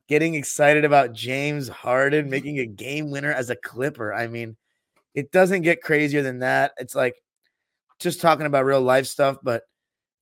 getting 0.08 0.36
excited 0.36 0.84
about 0.84 1.14
James 1.14 1.68
Harden 1.68 2.26
mm-hmm. 2.26 2.30
making 2.30 2.58
a 2.60 2.66
game 2.66 3.10
winner 3.10 3.32
as 3.32 3.50
a 3.50 3.56
Clipper. 3.56 4.14
I 4.14 4.28
mean, 4.28 4.56
it 5.18 5.32
doesn't 5.32 5.62
get 5.62 5.82
crazier 5.82 6.22
than 6.22 6.38
that. 6.38 6.74
It's 6.78 6.94
like 6.94 7.16
just 7.98 8.20
talking 8.20 8.46
about 8.46 8.64
real 8.64 8.80
life 8.80 9.08
stuff, 9.08 9.36
but 9.42 9.64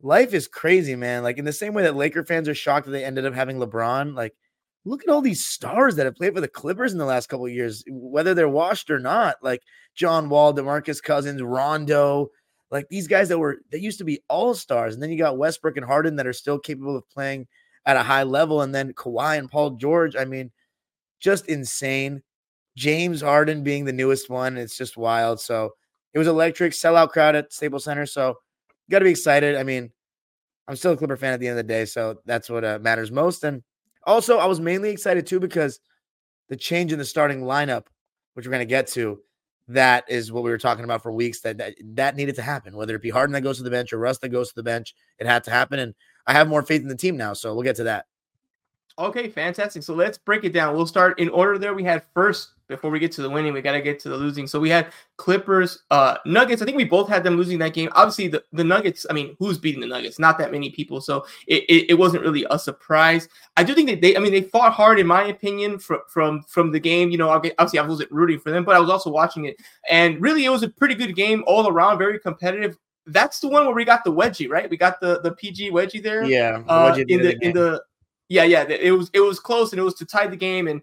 life 0.00 0.32
is 0.32 0.48
crazy, 0.48 0.96
man. 0.96 1.22
Like 1.22 1.36
in 1.36 1.44
the 1.44 1.52
same 1.52 1.74
way 1.74 1.82
that 1.82 1.96
Laker 1.96 2.24
fans 2.24 2.48
are 2.48 2.54
shocked 2.54 2.86
that 2.86 2.92
they 2.92 3.04
ended 3.04 3.26
up 3.26 3.34
having 3.34 3.58
LeBron, 3.58 4.14
like 4.16 4.34
look 4.86 5.02
at 5.02 5.10
all 5.10 5.20
these 5.20 5.44
stars 5.44 5.96
that 5.96 6.06
have 6.06 6.14
played 6.14 6.34
for 6.34 6.40
the 6.40 6.48
Clippers 6.48 6.92
in 6.92 6.98
the 6.98 7.04
last 7.04 7.28
couple 7.28 7.46
years, 7.46 7.84
whether 7.90 8.32
they're 8.32 8.48
washed 8.48 8.90
or 8.90 8.98
not. 8.98 9.36
Like 9.42 9.60
John 9.94 10.30
Wall, 10.30 10.54
DeMarcus 10.54 11.02
Cousins, 11.02 11.42
Rondo, 11.42 12.30
like 12.70 12.88
these 12.88 13.06
guys 13.06 13.28
that 13.28 13.38
were 13.38 13.58
that 13.72 13.82
used 13.82 13.98
to 13.98 14.04
be 14.04 14.22
all 14.30 14.54
stars, 14.54 14.94
and 14.94 15.02
then 15.02 15.10
you 15.10 15.18
got 15.18 15.36
Westbrook 15.36 15.76
and 15.76 15.84
Harden 15.84 16.16
that 16.16 16.26
are 16.26 16.32
still 16.32 16.58
capable 16.58 16.96
of 16.96 17.06
playing 17.10 17.48
at 17.84 17.98
a 17.98 18.02
high 18.02 18.22
level, 18.22 18.62
and 18.62 18.74
then 18.74 18.94
Kawhi 18.94 19.38
and 19.38 19.50
Paul 19.50 19.72
George. 19.72 20.16
I 20.16 20.24
mean, 20.24 20.52
just 21.20 21.50
insane. 21.50 22.22
James 22.76 23.22
Harden 23.22 23.62
being 23.62 23.84
the 23.84 23.92
newest 23.92 24.30
one. 24.30 24.56
It's 24.56 24.76
just 24.76 24.96
wild. 24.96 25.40
So 25.40 25.72
it 26.14 26.18
was 26.18 26.28
electric, 26.28 26.72
sellout 26.72 27.10
crowd 27.10 27.34
at 27.34 27.52
Staples 27.52 27.84
Center. 27.84 28.06
So 28.06 28.34
got 28.90 29.00
to 29.00 29.04
be 29.04 29.10
excited. 29.10 29.56
I 29.56 29.62
mean, 29.62 29.90
I'm 30.68 30.76
still 30.76 30.92
a 30.92 30.96
Clipper 30.96 31.16
fan 31.16 31.32
at 31.32 31.40
the 31.40 31.48
end 31.48 31.58
of 31.58 31.66
the 31.66 31.72
day. 31.72 31.84
So 31.84 32.20
that's 32.26 32.50
what 32.50 32.64
uh, 32.64 32.78
matters 32.80 33.10
most. 33.10 33.44
And 33.44 33.62
also, 34.06 34.38
I 34.38 34.46
was 34.46 34.60
mainly 34.60 34.90
excited 34.90 35.26
too 35.26 35.40
because 35.40 35.80
the 36.48 36.56
change 36.56 36.92
in 36.92 36.98
the 36.98 37.04
starting 37.04 37.42
lineup, 37.42 37.86
which 38.34 38.46
we're 38.46 38.52
going 38.52 38.60
to 38.60 38.66
get 38.66 38.86
to, 38.88 39.20
that 39.68 40.04
is 40.08 40.30
what 40.30 40.44
we 40.44 40.50
were 40.50 40.58
talking 40.58 40.84
about 40.84 41.02
for 41.02 41.10
weeks 41.10 41.40
that, 41.40 41.58
that 41.58 41.74
that 41.94 42.14
needed 42.14 42.36
to 42.36 42.42
happen. 42.42 42.76
Whether 42.76 42.94
it 42.94 43.02
be 43.02 43.10
Harden 43.10 43.32
that 43.32 43.40
goes 43.40 43.56
to 43.56 43.64
the 43.64 43.70
bench 43.70 43.92
or 43.92 43.98
Russ 43.98 44.18
that 44.18 44.28
goes 44.28 44.48
to 44.50 44.54
the 44.54 44.62
bench, 44.62 44.94
it 45.18 45.26
had 45.26 45.42
to 45.44 45.50
happen. 45.50 45.80
And 45.80 45.94
I 46.26 46.34
have 46.34 46.48
more 46.48 46.62
faith 46.62 46.82
in 46.82 46.88
the 46.88 46.96
team 46.96 47.16
now. 47.16 47.32
So 47.32 47.52
we'll 47.52 47.64
get 47.64 47.76
to 47.76 47.84
that. 47.84 48.06
Okay, 48.98 49.28
fantastic. 49.28 49.82
So 49.82 49.94
let's 49.94 50.18
break 50.18 50.44
it 50.44 50.52
down. 50.52 50.74
We'll 50.74 50.86
start 50.86 51.18
in 51.18 51.28
order 51.30 51.58
there. 51.58 51.74
We 51.74 51.84
had 51.84 52.04
first 52.14 52.50
before 52.68 52.90
we 52.90 52.98
get 52.98 53.12
to 53.12 53.22
the 53.22 53.30
winning, 53.30 53.52
we 53.52 53.62
got 53.62 53.72
to 53.72 53.80
get 53.80 54.00
to 54.00 54.08
the 54.08 54.16
losing. 54.16 54.46
So 54.46 54.58
we 54.58 54.68
had 54.68 54.92
Clippers, 55.16 55.84
uh, 55.90 56.18
Nuggets. 56.26 56.62
I 56.62 56.64
think 56.64 56.76
we 56.76 56.84
both 56.84 57.08
had 57.08 57.22
them 57.22 57.36
losing 57.36 57.58
that 57.60 57.74
game. 57.74 57.88
Obviously, 57.92 58.28
the, 58.28 58.42
the 58.52 58.64
Nuggets, 58.64 59.06
I 59.08 59.12
mean, 59.12 59.36
who's 59.38 59.58
beating 59.58 59.80
the 59.80 59.86
Nuggets? 59.86 60.18
Not 60.18 60.38
that 60.38 60.50
many 60.50 60.70
people. 60.70 61.00
So 61.00 61.26
it, 61.46 61.64
it, 61.64 61.90
it 61.90 61.94
wasn't 61.94 62.24
really 62.24 62.46
a 62.50 62.58
surprise. 62.58 63.28
I 63.56 63.64
do 63.64 63.74
think 63.74 63.88
that 63.88 64.00
they, 64.00 64.16
I 64.16 64.20
mean, 64.20 64.32
they 64.32 64.42
fought 64.42 64.72
hard, 64.72 64.98
in 64.98 65.06
my 65.06 65.24
opinion, 65.24 65.78
from 65.78 66.00
from, 66.08 66.42
from 66.44 66.72
the 66.72 66.80
game. 66.80 67.10
You 67.10 67.18
know, 67.18 67.28
obviously, 67.28 67.78
I 67.78 67.86
wasn't 67.86 68.10
rooting 68.10 68.40
for 68.40 68.50
them, 68.50 68.64
but 68.64 68.74
I 68.74 68.80
was 68.80 68.90
also 68.90 69.10
watching 69.10 69.44
it. 69.44 69.56
And 69.88 70.20
really, 70.20 70.44
it 70.44 70.50
was 70.50 70.62
a 70.62 70.68
pretty 70.68 70.94
good 70.94 71.14
game 71.14 71.44
all 71.46 71.68
around, 71.68 71.98
very 71.98 72.18
competitive. 72.18 72.76
That's 73.06 73.38
the 73.38 73.48
one 73.48 73.66
where 73.66 73.74
we 73.74 73.84
got 73.84 74.02
the 74.02 74.12
wedgie, 74.12 74.50
right? 74.50 74.68
We 74.68 74.76
got 74.76 75.00
the 75.00 75.20
the 75.20 75.32
PG 75.32 75.70
wedgie 75.70 76.02
there. 76.02 76.24
Yeah. 76.24 76.58
The 76.58 76.72
uh, 76.72 76.96
in 76.96 77.06
the, 77.06 77.16
the 77.16 77.46
in 77.46 77.52
the 77.52 77.82
yeah, 78.28 78.42
yeah, 78.42 78.64
it 78.64 78.90
was 78.90 79.10
it 79.12 79.20
was 79.20 79.38
close 79.38 79.72
and 79.72 79.78
it 79.78 79.84
was 79.84 79.94
to 79.94 80.04
tie 80.04 80.26
the 80.26 80.36
game. 80.36 80.66
And 80.66 80.82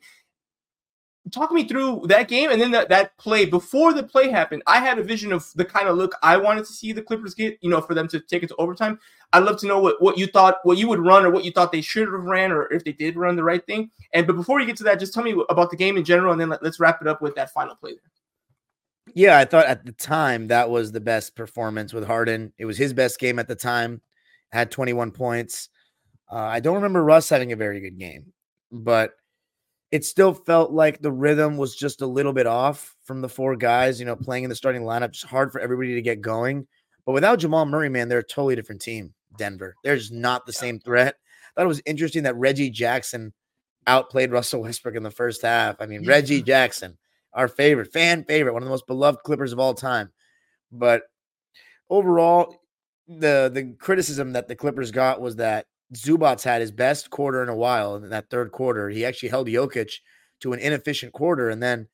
talk 1.31 1.51
me 1.51 1.67
through 1.67 2.03
that 2.07 2.27
game 2.27 2.51
and 2.51 2.59
then 2.59 2.71
that, 2.71 2.89
that 2.89 3.17
play. 3.17 3.45
Before 3.45 3.93
the 3.93 4.03
play 4.03 4.29
happened 4.29 4.63
i 4.67 4.79
had 4.79 4.99
a 4.99 5.03
vision 5.03 5.31
of 5.31 5.49
the 5.55 5.65
kind 5.65 5.87
of 5.87 5.97
look 5.97 6.13
i 6.21 6.35
wanted 6.35 6.65
to 6.65 6.73
see 6.73 6.91
the 6.91 7.01
clippers 7.01 7.33
get 7.33 7.57
you 7.61 7.69
know 7.69 7.81
for 7.81 7.93
them 7.93 8.07
to 8.09 8.19
take 8.19 8.43
it 8.43 8.47
to 8.47 8.55
overtime. 8.57 8.99
I'd 9.31 9.43
love 9.43 9.57
to 9.61 9.67
know 9.67 9.79
what, 9.79 10.01
what 10.01 10.17
you 10.17 10.27
thought 10.27 10.57
what 10.63 10.77
you 10.77 10.87
would 10.89 10.99
run 10.99 11.25
or 11.25 11.31
what 11.31 11.43
you 11.43 11.51
thought 11.51 11.71
they 11.71 11.81
should 11.81 12.07
have 12.07 12.23
ran 12.23 12.51
or 12.51 12.71
if 12.71 12.83
they 12.83 12.91
did 12.91 13.15
run 13.15 13.35
the 13.35 13.43
right 13.43 13.65
thing. 13.65 13.89
And 14.13 14.27
but 14.27 14.35
before 14.35 14.59
you 14.59 14.65
get 14.65 14.77
to 14.77 14.83
that 14.83 14.99
just 14.99 15.13
tell 15.13 15.23
me 15.23 15.35
about 15.49 15.71
the 15.71 15.77
game 15.77 15.97
in 15.97 16.03
general 16.03 16.31
and 16.31 16.41
then 16.41 16.49
let, 16.49 16.63
let's 16.63 16.79
wrap 16.79 17.01
it 17.01 17.07
up 17.07 17.21
with 17.21 17.35
that 17.35 17.51
final 17.51 17.75
play 17.75 17.91
there. 17.91 19.13
Yeah 19.13 19.37
i 19.37 19.45
thought 19.45 19.65
at 19.65 19.85
the 19.85 19.93
time 19.93 20.47
that 20.47 20.69
was 20.69 20.91
the 20.91 21.01
best 21.01 21.35
performance 21.35 21.93
with 21.93 22.05
harden. 22.05 22.53
It 22.57 22.65
was 22.65 22.77
his 22.77 22.93
best 22.93 23.19
game 23.19 23.39
at 23.39 23.47
the 23.47 23.55
time 23.55 24.01
had 24.51 24.69
21 24.71 25.11
points. 25.11 25.69
Uh, 26.31 26.37
i 26.37 26.59
don't 26.59 26.75
remember 26.75 27.03
russ 27.03 27.29
having 27.29 27.51
a 27.51 27.55
very 27.55 27.79
good 27.79 27.97
game 27.97 28.33
but 28.71 29.13
it 29.93 30.03
still 30.03 30.33
felt 30.33 30.71
like 30.71 31.03
the 31.03 31.11
rhythm 31.11 31.55
was 31.55 31.75
just 31.75 32.01
a 32.01 32.07
little 32.07 32.33
bit 32.33 32.47
off 32.47 32.95
from 33.03 33.21
the 33.21 33.29
four 33.29 33.55
guys, 33.55 33.99
you 33.99 34.07
know, 34.07 34.15
playing 34.15 34.43
in 34.43 34.49
the 34.49 34.55
starting 34.55 34.81
lineup. 34.81 35.11
Just 35.11 35.27
hard 35.27 35.51
for 35.51 35.61
everybody 35.61 35.93
to 35.93 36.01
get 36.01 36.19
going. 36.19 36.65
But 37.05 37.11
without 37.11 37.37
Jamal 37.37 37.67
Murray, 37.67 37.89
man, 37.89 38.09
they're 38.09 38.17
a 38.17 38.23
totally 38.23 38.55
different 38.55 38.81
team. 38.81 39.13
Denver. 39.37 39.75
They're 39.83 39.95
just 39.95 40.11
not 40.11 40.47
the 40.47 40.53
same 40.53 40.79
threat. 40.79 41.13
I 41.13 41.49
thought 41.53 41.65
it 41.65 41.67
was 41.67 41.83
interesting 41.85 42.23
that 42.23 42.35
Reggie 42.35 42.71
Jackson 42.71 43.33
outplayed 43.85 44.31
Russell 44.31 44.63
Westbrook 44.63 44.95
in 44.95 45.03
the 45.03 45.11
first 45.11 45.43
half. 45.43 45.75
I 45.79 45.85
mean, 45.85 46.07
Reggie 46.07 46.41
Jackson, 46.41 46.97
our 47.31 47.47
favorite, 47.47 47.93
fan 47.93 48.23
favorite, 48.23 48.53
one 48.53 48.63
of 48.63 48.65
the 48.65 48.71
most 48.71 48.87
beloved 48.87 49.21
Clippers 49.21 49.53
of 49.53 49.59
all 49.59 49.75
time. 49.75 50.11
But 50.71 51.03
overall, 51.87 52.55
the 53.07 53.51
the 53.53 53.75
criticism 53.77 54.33
that 54.33 54.47
the 54.47 54.55
Clippers 54.55 54.89
got 54.89 55.21
was 55.21 55.35
that 55.35 55.67
Zubac 55.95 56.43
had 56.43 56.61
his 56.61 56.71
best 56.71 57.09
quarter 57.09 57.43
in 57.43 57.49
a 57.49 57.55
while 57.55 57.95
in 57.95 58.09
that 58.09 58.29
third 58.29 58.51
quarter. 58.51 58.89
He 58.89 59.05
actually 59.05 59.29
held 59.29 59.47
Jokic 59.47 59.91
to 60.41 60.53
an 60.53 60.59
inefficient 60.59 61.13
quarter, 61.13 61.49
and 61.49 61.61
then 61.61 61.87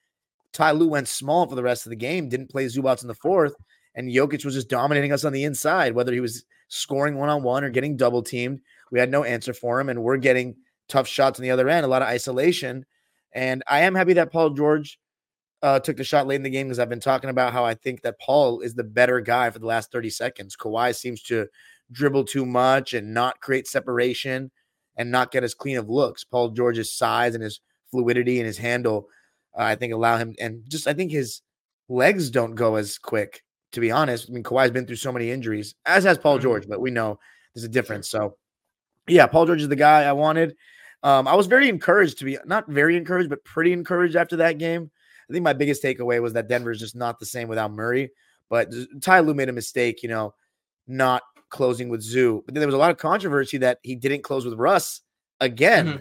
Ty 0.53 0.71
Lue 0.71 0.87
went 0.87 1.07
small 1.07 1.47
for 1.47 1.55
the 1.55 1.63
rest 1.63 1.85
of 1.85 1.89
the 1.89 1.95
game. 1.95 2.29
Didn't 2.29 2.49
play 2.49 2.65
Zubac 2.65 3.01
in 3.01 3.07
the 3.07 3.15
fourth, 3.15 3.55
and 3.95 4.11
Jokic 4.11 4.45
was 4.45 4.55
just 4.55 4.69
dominating 4.69 5.11
us 5.11 5.25
on 5.25 5.33
the 5.33 5.43
inside, 5.43 5.93
whether 5.93 6.13
he 6.13 6.21
was 6.21 6.45
scoring 6.69 7.17
one 7.17 7.29
on 7.29 7.43
one 7.43 7.63
or 7.63 7.69
getting 7.69 7.97
double 7.97 8.23
teamed. 8.23 8.61
We 8.91 8.99
had 8.99 9.11
no 9.11 9.23
answer 9.23 9.53
for 9.53 9.79
him, 9.79 9.89
and 9.89 10.03
we're 10.03 10.17
getting 10.17 10.55
tough 10.87 11.07
shots 11.07 11.39
on 11.39 11.43
the 11.43 11.51
other 11.51 11.69
end, 11.69 11.85
a 11.85 11.89
lot 11.89 12.01
of 12.01 12.07
isolation. 12.07 12.85
And 13.33 13.63
I 13.67 13.81
am 13.81 13.95
happy 13.95 14.13
that 14.13 14.31
Paul 14.31 14.51
George 14.51 14.99
uh, 15.61 15.79
took 15.79 15.97
the 15.97 16.03
shot 16.03 16.27
late 16.27 16.37
in 16.37 16.43
the 16.43 16.49
game 16.49 16.67
because 16.67 16.79
I've 16.79 16.89
been 16.89 16.99
talking 16.99 17.29
about 17.29 17.53
how 17.53 17.65
I 17.65 17.73
think 17.73 18.01
that 18.01 18.19
Paul 18.19 18.61
is 18.61 18.73
the 18.73 18.83
better 18.83 19.19
guy 19.19 19.49
for 19.49 19.59
the 19.59 19.67
last 19.67 19.91
30 19.91 20.09
seconds. 20.09 20.55
Kawhi 20.55 20.95
seems 20.95 21.21
to 21.23 21.47
dribble 21.91 22.25
too 22.25 22.45
much 22.45 22.93
and 22.93 23.13
not 23.13 23.39
create 23.39 23.67
separation 23.67 24.51
and 24.95 25.11
not 25.11 25.31
get 25.31 25.43
as 25.43 25.53
clean 25.53 25.77
of 25.77 25.89
looks. 25.89 26.23
Paul 26.23 26.49
George's 26.49 26.95
size 26.95 27.35
and 27.35 27.43
his 27.43 27.61
fluidity 27.91 28.39
and 28.39 28.47
his 28.47 28.57
handle, 28.57 29.07
uh, 29.57 29.63
I 29.63 29.75
think, 29.75 29.93
allow 29.93 30.17
him 30.17 30.35
and 30.39 30.63
just 30.67 30.87
I 30.87 30.93
think 30.93 31.11
his 31.11 31.41
legs 31.87 32.29
don't 32.29 32.55
go 32.55 32.75
as 32.75 32.97
quick. 32.97 33.43
To 33.73 33.79
be 33.79 33.91
honest, 33.91 34.29
I 34.29 34.33
mean 34.33 34.43
Kawhi's 34.43 34.71
been 34.71 34.87
through 34.87 34.95
so 34.95 35.11
many 35.11 35.29
injuries, 35.29 35.75
as 35.85 36.03
has 36.03 36.17
Paul 36.17 36.35
mm-hmm. 36.35 36.43
George, 36.43 36.67
but 36.67 36.81
we 36.81 36.91
know 36.91 37.19
there's 37.53 37.63
a 37.63 37.69
difference. 37.69 38.09
So, 38.09 38.35
yeah, 39.07 39.27
Paul 39.27 39.45
George 39.45 39.61
is 39.61 39.69
the 39.69 39.75
guy 39.75 40.03
I 40.03 40.11
wanted. 40.13 40.55
Um, 41.03 41.27
I 41.27 41.35
was 41.35 41.47
very 41.47 41.69
encouraged 41.69 42.17
to 42.19 42.25
be 42.25 42.37
not 42.45 42.67
very 42.67 42.97
encouraged, 42.97 43.29
but 43.29 43.43
pretty 43.43 43.71
encouraged 43.71 44.15
after 44.15 44.37
that 44.37 44.57
game. 44.57 44.89
I 45.29 45.33
think 45.33 45.43
my 45.43 45.53
biggest 45.53 45.83
takeaway 45.83 46.21
was 46.21 46.33
that 46.33 46.47
Denver 46.47 46.71
is 46.71 46.79
just 46.79 46.95
not 46.95 47.19
the 47.19 47.25
same 47.25 47.47
without 47.47 47.71
Murray. 47.71 48.11
But 48.49 48.73
Ty 49.01 49.19
Lue 49.19 49.35
made 49.35 49.49
a 49.49 49.53
mistake, 49.53 50.01
you 50.01 50.09
know, 50.09 50.33
not 50.87 51.21
closing 51.49 51.89
with 51.89 52.01
Zoo. 52.01 52.43
But 52.45 52.53
then 52.53 52.61
there 52.61 52.67
was 52.67 52.75
a 52.75 52.79
lot 52.79 52.91
of 52.91 52.97
controversy 52.97 53.57
that 53.59 53.79
he 53.83 53.95
didn't 53.95 54.23
close 54.23 54.45
with 54.45 54.55
Russ 54.55 55.01
again, 55.39 55.87
mm-hmm. 55.87 55.99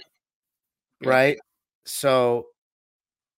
yeah. 1.03 1.09
right? 1.09 1.39
So 1.85 2.47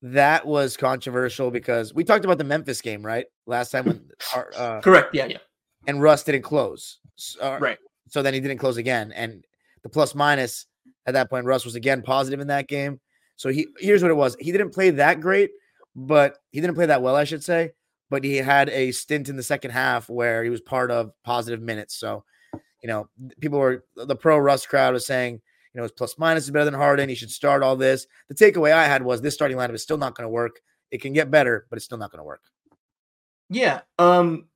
that 0.02 0.46
was 0.46 0.76
controversial 0.76 1.50
because 1.50 1.94
we 1.94 2.04
talked 2.04 2.24
about 2.24 2.38
the 2.38 2.44
Memphis 2.44 2.80
game, 2.80 3.04
right? 3.04 3.26
Last 3.46 3.70
time 3.70 3.84
when 3.86 4.10
our, 4.34 4.50
uh, 4.56 4.80
correct, 4.80 5.14
yeah, 5.14 5.26
yeah, 5.26 5.38
and 5.86 6.00
Russ 6.00 6.24
didn't 6.24 6.42
close, 6.42 6.98
uh, 7.40 7.58
right? 7.60 7.78
So 8.08 8.22
then 8.22 8.34
he 8.34 8.40
didn't 8.40 8.58
close 8.58 8.76
again, 8.76 9.12
and 9.12 9.44
the 9.82 9.88
plus 9.88 10.14
minus 10.14 10.66
at 11.06 11.14
that 11.14 11.30
point, 11.30 11.46
Russ 11.46 11.64
was 11.64 11.74
again 11.74 12.02
positive 12.02 12.40
in 12.40 12.48
that 12.48 12.68
game. 12.68 13.00
So 13.36 13.48
he 13.48 13.68
here's 13.78 14.02
what 14.02 14.10
it 14.10 14.16
was: 14.16 14.36
he 14.40 14.52
didn't 14.52 14.70
play 14.70 14.90
that 14.90 15.20
great, 15.20 15.50
but 15.94 16.38
he 16.50 16.60
didn't 16.60 16.76
play 16.76 16.86
that 16.86 17.02
well, 17.02 17.16
I 17.16 17.24
should 17.24 17.44
say. 17.44 17.72
But 18.10 18.24
he 18.24 18.36
had 18.36 18.68
a 18.70 18.92
stint 18.92 19.28
in 19.28 19.36
the 19.36 19.42
second 19.42 19.70
half 19.70 20.10
where 20.10 20.44
he 20.44 20.50
was 20.50 20.60
part 20.60 20.90
of 20.90 21.12
positive 21.24 21.62
minutes. 21.62 21.94
So, 21.94 22.24
you 22.82 22.88
know, 22.88 23.08
people 23.40 23.58
were 23.58 23.84
the 23.96 24.16
pro 24.16 24.36
Russ 24.36 24.66
crowd 24.66 24.92
was 24.92 25.06
saying, 25.06 25.34
you 25.34 25.78
know, 25.78 25.82
his 25.84 25.92
plus 25.92 26.18
minus 26.18 26.44
is 26.44 26.50
better 26.50 26.64
than 26.64 26.74
Harden. 26.74 27.08
He 27.08 27.14
should 27.14 27.30
start 27.30 27.62
all 27.62 27.76
this. 27.76 28.06
The 28.28 28.34
takeaway 28.34 28.72
I 28.72 28.86
had 28.86 29.02
was 29.02 29.22
this 29.22 29.34
starting 29.34 29.56
lineup 29.56 29.74
is 29.74 29.82
still 29.82 29.98
not 29.98 30.16
going 30.16 30.24
to 30.24 30.30
work. 30.30 30.60
It 30.90 31.00
can 31.00 31.12
get 31.12 31.30
better, 31.30 31.66
but 31.70 31.76
it's 31.76 31.84
still 31.84 31.98
not 31.98 32.10
going 32.10 32.18
to 32.18 32.24
work. 32.24 32.42
Yeah. 33.48 33.80
Um, 33.98 34.46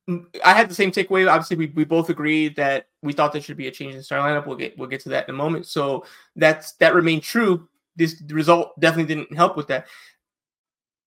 I 0.44 0.54
had 0.54 0.68
the 0.68 0.74
same 0.74 0.92
takeaway. 0.92 1.28
Obviously, 1.28 1.56
we, 1.56 1.66
we 1.74 1.84
both 1.84 2.10
agreed 2.10 2.56
that 2.56 2.86
we 3.02 3.12
thought 3.12 3.32
there 3.32 3.42
should 3.42 3.56
be 3.56 3.68
a 3.68 3.70
change 3.70 3.92
in 3.92 3.98
the 3.98 4.04
starting 4.04 4.26
lineup. 4.26 4.46
We'll 4.46 4.56
get 4.56 4.78
we'll 4.78 4.88
get 4.88 5.00
to 5.00 5.08
that 5.10 5.28
in 5.28 5.34
a 5.34 5.38
moment. 5.38 5.66
So 5.66 6.04
that's 6.36 6.72
that 6.74 6.94
remained 6.94 7.22
true. 7.22 7.68
This 7.96 8.22
result 8.28 8.78
definitely 8.80 9.14
didn't 9.14 9.36
help 9.36 9.56
with 9.56 9.68
that. 9.68 9.86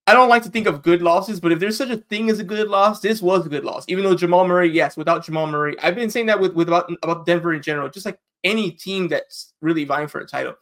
I 0.07 0.13
don't 0.13 0.29
like 0.29 0.43
to 0.43 0.49
think 0.49 0.67
of 0.67 0.83
good 0.83 1.01
losses, 1.01 1.41
but 1.41 1.51
if 1.51 1.59
there's 1.59 1.77
such 1.77 1.89
a 1.89 1.97
thing 1.97 2.29
as 2.29 2.39
a 2.39 2.43
good 2.43 2.69
loss, 2.69 3.01
this 3.01 3.21
was 3.21 3.45
a 3.45 3.49
good 3.49 3.65
loss. 3.65 3.83
Even 3.89 4.05
though 4.05 4.15
Jamal 4.15 4.47
Murray, 4.47 4.69
yes, 4.69 4.95
without 4.95 5.25
Jamal 5.25 5.47
Murray, 5.47 5.77
I've 5.81 5.95
been 5.95 6.09
saying 6.09 6.27
that 6.27 6.39
with, 6.39 6.53
with 6.53 6.69
about, 6.69 6.89
about 7.03 7.25
Denver 7.25 7.53
in 7.53 7.61
general, 7.61 7.89
just 7.89 8.05
like 8.05 8.17
any 8.45 8.71
team 8.71 9.09
that's 9.09 9.53
really 9.59 9.83
vying 9.83 10.07
for 10.07 10.21
a 10.21 10.25
title. 10.25 10.55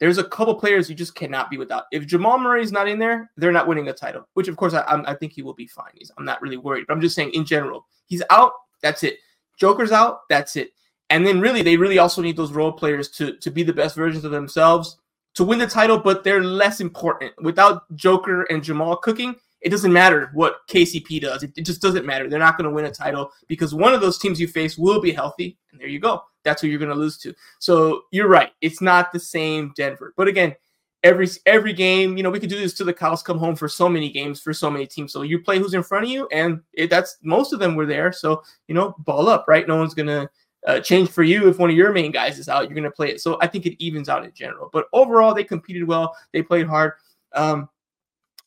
There's 0.00 0.18
a 0.18 0.24
couple 0.24 0.54
players 0.54 0.90
you 0.90 0.94
just 0.94 1.14
cannot 1.14 1.50
be 1.50 1.56
without. 1.56 1.84
If 1.92 2.06
Jamal 2.06 2.38
Murray's 2.38 2.72
not 2.72 2.88
in 2.88 2.98
there, 2.98 3.30
they're 3.38 3.52
not 3.52 3.66
winning 3.66 3.88
a 3.88 3.92
title. 3.94 4.28
Which, 4.34 4.48
of 4.48 4.56
course, 4.56 4.74
I, 4.74 5.02
I 5.06 5.14
think 5.14 5.32
he 5.32 5.42
will 5.42 5.54
be 5.54 5.66
fine. 5.66 5.92
He's, 5.94 6.10
I'm 6.18 6.24
not 6.26 6.42
really 6.42 6.58
worried, 6.58 6.84
but 6.86 6.94
I'm 6.94 7.00
just 7.00 7.14
saying 7.14 7.30
in 7.32 7.46
general, 7.46 7.86
he's 8.06 8.22
out. 8.28 8.52
That's 8.82 9.02
it. 9.02 9.16
Joker's 9.58 9.92
out. 9.92 10.20
That's 10.28 10.56
it. 10.56 10.72
And 11.08 11.26
then 11.26 11.40
really, 11.40 11.62
they 11.62 11.76
really 11.76 11.98
also 11.98 12.20
need 12.20 12.36
those 12.36 12.52
role 12.52 12.72
players 12.72 13.08
to 13.12 13.36
to 13.38 13.50
be 13.50 13.62
the 13.62 13.72
best 13.72 13.96
versions 13.96 14.24
of 14.24 14.30
themselves 14.30 14.98
to 15.34 15.44
win 15.44 15.58
the 15.58 15.66
title, 15.66 15.98
but 15.98 16.24
they're 16.24 16.42
less 16.42 16.80
important. 16.80 17.32
Without 17.42 17.82
Joker 17.94 18.42
and 18.44 18.62
Jamal 18.62 18.96
cooking, 18.96 19.36
it 19.60 19.70
doesn't 19.70 19.92
matter 19.92 20.30
what 20.32 20.66
KCP 20.68 21.20
does. 21.20 21.42
It, 21.42 21.52
it 21.56 21.62
just 21.62 21.82
doesn't 21.82 22.06
matter. 22.06 22.28
They're 22.28 22.38
not 22.38 22.56
going 22.56 22.68
to 22.68 22.74
win 22.74 22.86
a 22.86 22.90
title 22.90 23.30
because 23.46 23.74
one 23.74 23.92
of 23.92 24.00
those 24.00 24.18
teams 24.18 24.40
you 24.40 24.48
face 24.48 24.78
will 24.78 25.00
be 25.00 25.12
healthy. 25.12 25.58
And 25.70 25.80
there 25.80 25.88
you 25.88 25.98
go. 25.98 26.22
That's 26.44 26.62
who 26.62 26.68
you're 26.68 26.78
going 26.78 26.90
to 26.90 26.94
lose 26.94 27.18
to. 27.18 27.34
So 27.58 28.02
you're 28.10 28.28
right. 28.28 28.50
It's 28.62 28.80
not 28.80 29.12
the 29.12 29.20
same 29.20 29.72
Denver. 29.76 30.14
But 30.16 30.28
again, 30.28 30.54
every 31.02 31.28
every 31.46 31.72
game, 31.72 32.16
you 32.16 32.22
know, 32.22 32.30
we 32.30 32.40
could 32.40 32.48
do 32.48 32.58
this 32.58 32.74
to 32.74 32.84
the 32.84 32.92
cows 32.92 33.22
come 33.22 33.38
home 33.38 33.56
for 33.56 33.68
so 33.68 33.88
many 33.88 34.10
games 34.10 34.40
for 34.40 34.52
so 34.52 34.70
many 34.70 34.86
teams. 34.86 35.12
So 35.12 35.22
you 35.22 35.40
play 35.40 35.58
who's 35.58 35.74
in 35.74 35.82
front 35.82 36.04
of 36.04 36.10
you, 36.10 36.28
and 36.32 36.60
it, 36.72 36.90
that's 36.90 37.18
most 37.22 37.52
of 37.52 37.58
them 37.58 37.74
were 37.74 37.86
there. 37.86 38.12
So 38.12 38.42
you 38.68 38.74
know, 38.74 38.94
ball 38.98 39.28
up, 39.28 39.44
right? 39.48 39.66
No 39.66 39.76
one's 39.76 39.94
gonna 39.94 40.28
uh, 40.66 40.80
change 40.80 41.10
for 41.10 41.22
you 41.22 41.48
if 41.48 41.58
one 41.58 41.70
of 41.70 41.76
your 41.76 41.92
main 41.92 42.10
guys 42.10 42.38
is 42.38 42.48
out. 42.48 42.64
You're 42.64 42.74
going 42.74 42.84
to 42.84 42.90
play 42.90 43.10
it. 43.10 43.20
So 43.20 43.38
I 43.40 43.46
think 43.46 43.66
it 43.66 43.82
evens 43.82 44.08
out 44.08 44.24
in 44.24 44.32
general. 44.32 44.68
But 44.72 44.86
overall, 44.92 45.34
they 45.34 45.44
competed 45.44 45.84
well. 45.84 46.14
They 46.32 46.42
played 46.42 46.66
hard. 46.66 46.92
Um, 47.32 47.68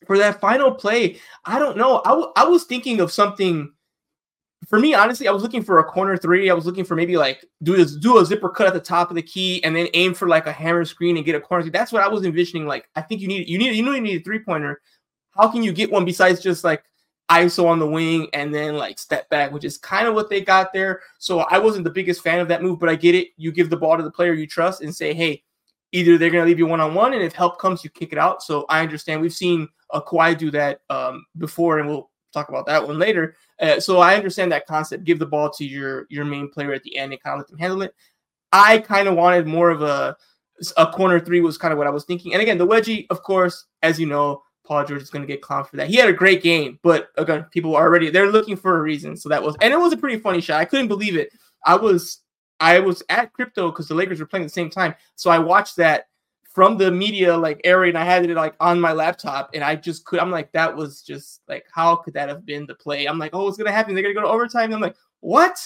for 0.06 0.18
that 0.18 0.40
final 0.40 0.72
play, 0.72 1.20
I 1.46 1.60
don't 1.60 1.78
know. 1.78 2.02
I, 2.06 2.10
w- 2.10 2.32
I 2.36 2.46
was 2.46 2.66
thinking 2.66 3.00
of 3.00 3.12
something. 3.12 3.72
For 4.68 4.80
me, 4.80 4.94
honestly, 4.94 5.28
I 5.28 5.32
was 5.32 5.44
looking 5.44 5.64
for 5.64 5.80
a 5.80 5.84
corner 5.84 6.16
three. 6.16 6.50
I 6.50 6.54
was 6.54 6.66
looking 6.66 6.86
for 6.86 6.96
maybe 6.96 7.18
like 7.18 7.46
do 7.64 7.76
this, 7.76 7.96
do 7.96 8.18
a 8.20 8.26
zipper 8.26 8.50
cut 8.50 8.68
at 8.68 8.74
the 8.74 8.80
top 8.80 9.10
of 9.10 9.16
the 9.16 9.22
key, 9.22 9.62
and 9.64 9.76
then 9.76 9.88
aim 9.94 10.14
for 10.14 10.28
like 10.28 10.48
a 10.48 10.54
hammer 10.54 10.86
screen 10.86 11.18
and 11.18 11.26
get 11.26 11.36
a 11.36 11.40
corner 11.42 11.64
three. 11.64 11.72
That's 11.72 11.92
what 11.92 12.02
I 12.02 12.08
was 12.08 12.26
envisioning. 12.26 12.66
Like, 12.66 12.88
I 12.96 13.02
think 13.02 13.22
you 13.22 13.28
need 13.28 13.50
you 13.50 13.58
need 13.58 13.76
you 13.76 13.84
know 13.84 13.92
you 13.92 14.02
need 14.02 14.22
a 14.22 14.24
three 14.24 14.40
pointer. 14.40 14.82
How 15.32 15.50
can 15.50 15.64
you 15.64 15.74
get 15.74 15.92
one 15.92 16.06
besides 16.06 16.42
just 16.42 16.64
like 16.64 16.84
ISO 17.30 17.66
on 17.66 17.80
the 17.80 17.88
wing 17.88 18.28
and 18.34 18.54
then 18.54 18.76
like 18.76 19.00
step 19.00 19.30
back, 19.30 19.52
which 19.52 19.64
is 19.64 19.78
kind 19.78 20.08
of 20.08 20.14
what 20.14 20.30
they 20.30 20.42
got 20.42 20.74
there. 20.74 21.02
So 21.20 21.40
I 21.40 21.58
wasn't 21.58 21.86
the 21.86 21.90
biggest 21.90 22.22
fan 22.22 22.40
of 22.40 22.48
that 22.50 22.62
move, 22.62 22.80
but 22.80 22.90
I 22.90 22.96
get 22.96 23.16
it. 23.16 23.30
You 23.38 23.52
give 23.52 23.70
the 23.70 23.78
ball 23.78 23.98
to 23.98 24.04
the 24.04 24.12
player 24.12 24.34
you 24.34 24.48
trust 24.48 24.82
and 24.82 24.94
say, 24.94 25.14
hey, 25.14 25.44
either 25.94 26.18
they're 26.18 26.30
going 26.30 26.44
to 26.44 26.48
leave 26.48 26.60
you 26.60 26.66
one 26.66 26.82
on 26.82 26.94
one, 26.94 27.14
and 27.14 27.24
if 27.24 27.34
help 27.34 27.60
comes, 27.60 27.84
you 27.84 27.90
kick 27.90 28.12
it 28.12 28.18
out. 28.18 28.44
So 28.44 28.66
I 28.68 28.82
understand. 28.82 29.22
We've 29.22 29.34
seen 29.34 29.70
a 29.92 30.02
Kawhi 30.02 30.38
do 30.38 30.52
that 30.52 30.82
um, 30.90 31.26
before, 31.38 31.80
and 31.80 31.88
we'll 31.88 32.10
talk 32.34 32.50
about 32.50 32.66
that 32.66 32.86
one 32.86 33.00
later. 33.00 33.36
Uh, 33.62 33.80
so 33.80 34.00
I 34.00 34.16
understand 34.16 34.52
that 34.52 34.68
concept. 34.68 35.06
Give 35.06 35.20
the 35.20 35.26
ball 35.26 35.50
to 35.52 35.64
your 35.64 36.08
your 36.10 36.26
main 36.26 36.50
player 36.50 36.74
at 36.74 36.84
the 36.84 36.98
end 36.98 37.14
and 37.14 37.22
kind 37.22 37.36
of 37.36 37.40
let 37.40 37.48
them 37.48 37.60
handle 37.60 37.82
it. 37.84 37.94
I 38.52 38.80
kind 38.80 39.08
of 39.08 39.16
wanted 39.16 39.48
more 39.48 39.70
of 39.70 39.82
a 39.82 40.18
a 40.78 40.88
corner 40.88 41.20
three 41.20 41.42
was 41.42 41.58
kind 41.58 41.72
of 41.72 41.78
what 41.78 41.88
I 41.88 41.92
was 41.92 42.06
thinking. 42.06 42.34
And 42.34 42.42
again, 42.42 42.58
the 42.58 42.68
wedgie, 42.68 43.06
of 43.10 43.24
course, 43.24 43.66
as 43.82 44.00
you 44.00 44.06
know, 44.06 44.44
Paul 44.66 44.86
George 44.86 45.02
is 45.02 45.10
going 45.10 45.22
to 45.22 45.28
get 45.28 45.42
clowned 45.42 45.68
for 45.68 45.78
that. 45.78 45.90
He 45.90 45.96
had 45.96 46.10
a 46.10 46.14
great 46.14 46.42
game, 46.42 46.80
but 46.84 47.10
again, 47.18 47.46
people 47.52 47.76
are 47.76 47.84
already 47.84 48.10
they're 48.10 48.32
looking 48.32 48.56
for 48.56 48.78
a 48.78 48.82
reason. 48.82 49.18
So 49.18 49.30
that 49.30 49.44
was 49.44 49.56
and 49.62 49.74
it 49.74 49.80
was 49.80 49.94
a 49.94 49.98
pretty 49.98 50.20
funny 50.20 50.42
shot. 50.42 50.60
I 50.60 50.66
couldn't 50.66 50.88
believe 50.88 51.16
it. 51.16 51.32
I 51.66 51.76
was 51.76 52.22
I 52.60 52.80
was 52.80 53.04
at 53.10 53.34
crypto 53.34 53.72
because 53.72 53.88
the 53.88 53.96
Lakers 53.96 54.20
were 54.20 54.26
playing 54.26 54.46
at 54.46 54.48
the 54.48 54.54
same 54.54 54.70
time. 54.70 54.96
So 55.16 55.30
I 55.30 55.40
watched 55.40 55.76
that 55.78 56.08
from 56.54 56.78
the 56.78 56.92
media 56.92 57.36
like 57.36 57.60
area 57.64 57.90
and 57.90 57.98
I 57.98 58.06
had 58.06 58.30
it 58.30 58.36
like 58.36 58.56
on 58.60 58.80
my 58.80 58.94
laptop 58.94 59.50
and 59.54 59.64
I 59.64 59.76
just 59.76 60.06
could 60.06 60.20
I'm 60.20 60.32
like 60.32 60.52
that 60.52 60.76
was 60.76 61.02
just 61.02 61.42
like 61.48 61.66
how 61.74 61.96
could 61.96 62.14
that 62.14 62.30
have 62.30 62.46
been 62.46 62.66
the 62.66 62.76
play? 62.76 63.06
I'm 63.06 63.20
like, 63.20 63.32
oh, 63.34 63.46
what's 63.46 63.58
gonna 63.58 63.72
happen? 63.72 63.94
They're 63.94 64.04
gonna 64.04 64.16
go 64.16 64.22
to 64.22 64.28
overtime. 64.28 64.66
And 64.66 64.76
I'm 64.76 64.82
like, 64.82 64.96
what? 65.20 65.58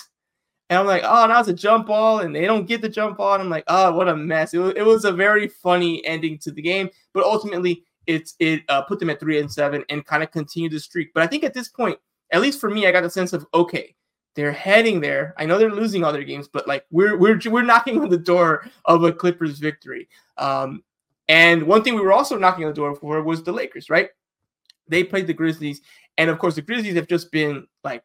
And 0.70 0.78
I'm 0.78 0.86
like, 0.86 1.04
oh, 1.06 1.26
now 1.28 1.40
it's 1.40 1.48
a 1.48 1.54
jump 1.54 1.88
ball, 1.88 2.20
and 2.20 2.36
they 2.36 2.46
don't 2.46 2.68
get 2.68 2.82
the 2.82 2.90
jump 2.90 3.18
ball. 3.18 3.36
And 3.36 3.44
I'm 3.44 3.50
like, 3.50 3.64
oh, 3.68 3.94
what 3.94 4.10
a 4.10 4.16
mess. 4.16 4.54
It 4.54 4.60
was, 4.60 4.74
it 4.76 4.86
was 4.86 5.06
a 5.06 5.14
very 5.14 5.48
funny 5.48 6.06
ending 6.06 6.38
to 6.40 6.52
the 6.52 6.62
game, 6.62 6.90
but 7.14 7.24
ultimately 7.24 7.86
it's 8.08 8.36
it 8.40 8.64
uh, 8.70 8.82
put 8.82 9.00
them 9.00 9.10
at 9.10 9.20
three 9.20 9.40
and 9.40 9.52
seven 9.52 9.84
and 9.90 10.06
kind 10.06 10.24
of 10.24 10.32
continue 10.32 10.70
the 10.70 10.80
streak. 10.80 11.14
But 11.14 11.24
I 11.24 11.28
think 11.28 11.44
at 11.44 11.54
this 11.54 11.70
point, 11.70 12.00
at 12.32 12.42
least 12.42 12.60
for 12.60 12.70
me, 12.70 12.88
I 12.88 12.92
got 12.92 13.04
the 13.04 13.10
sense 13.10 13.34
of 13.34 13.46
okay, 13.54 13.96
they're 14.36 14.52
heading 14.52 15.02
there. 15.02 15.34
I 15.38 15.46
know 15.46 15.58
they're 15.58 15.72
losing 15.72 16.04
all 16.04 16.14
their 16.14 16.24
games, 16.24 16.48
but 16.48 16.68
like 16.68 16.86
we're 16.92 17.18
we're 17.18 17.40
we're 17.46 17.64
knocking 17.64 18.02
on 18.02 18.10
the 18.10 18.18
door 18.18 18.70
of 18.86 19.04
a 19.04 19.12
Clippers 19.12 19.60
victory. 19.60 20.08
Um, 20.38 20.84
and 21.28 21.64
one 21.64 21.84
thing 21.84 21.96
we 21.96 22.02
were 22.02 22.14
also 22.14 22.38
knocking 22.38 22.64
on 22.64 22.72
the 22.72 22.76
door 22.76 22.96
for 22.96 23.22
was 23.22 23.44
the 23.44 23.52
Lakers, 23.52 23.90
right? 23.90 24.10
They 24.88 25.04
played 25.04 25.28
the 25.28 25.34
Grizzlies, 25.34 25.82
and 26.18 26.30
of 26.30 26.40
course 26.40 26.56
the 26.56 26.62
Grizzlies 26.62 26.96
have 26.96 27.08
just 27.08 27.32
been 27.32 27.68
like 27.84 28.04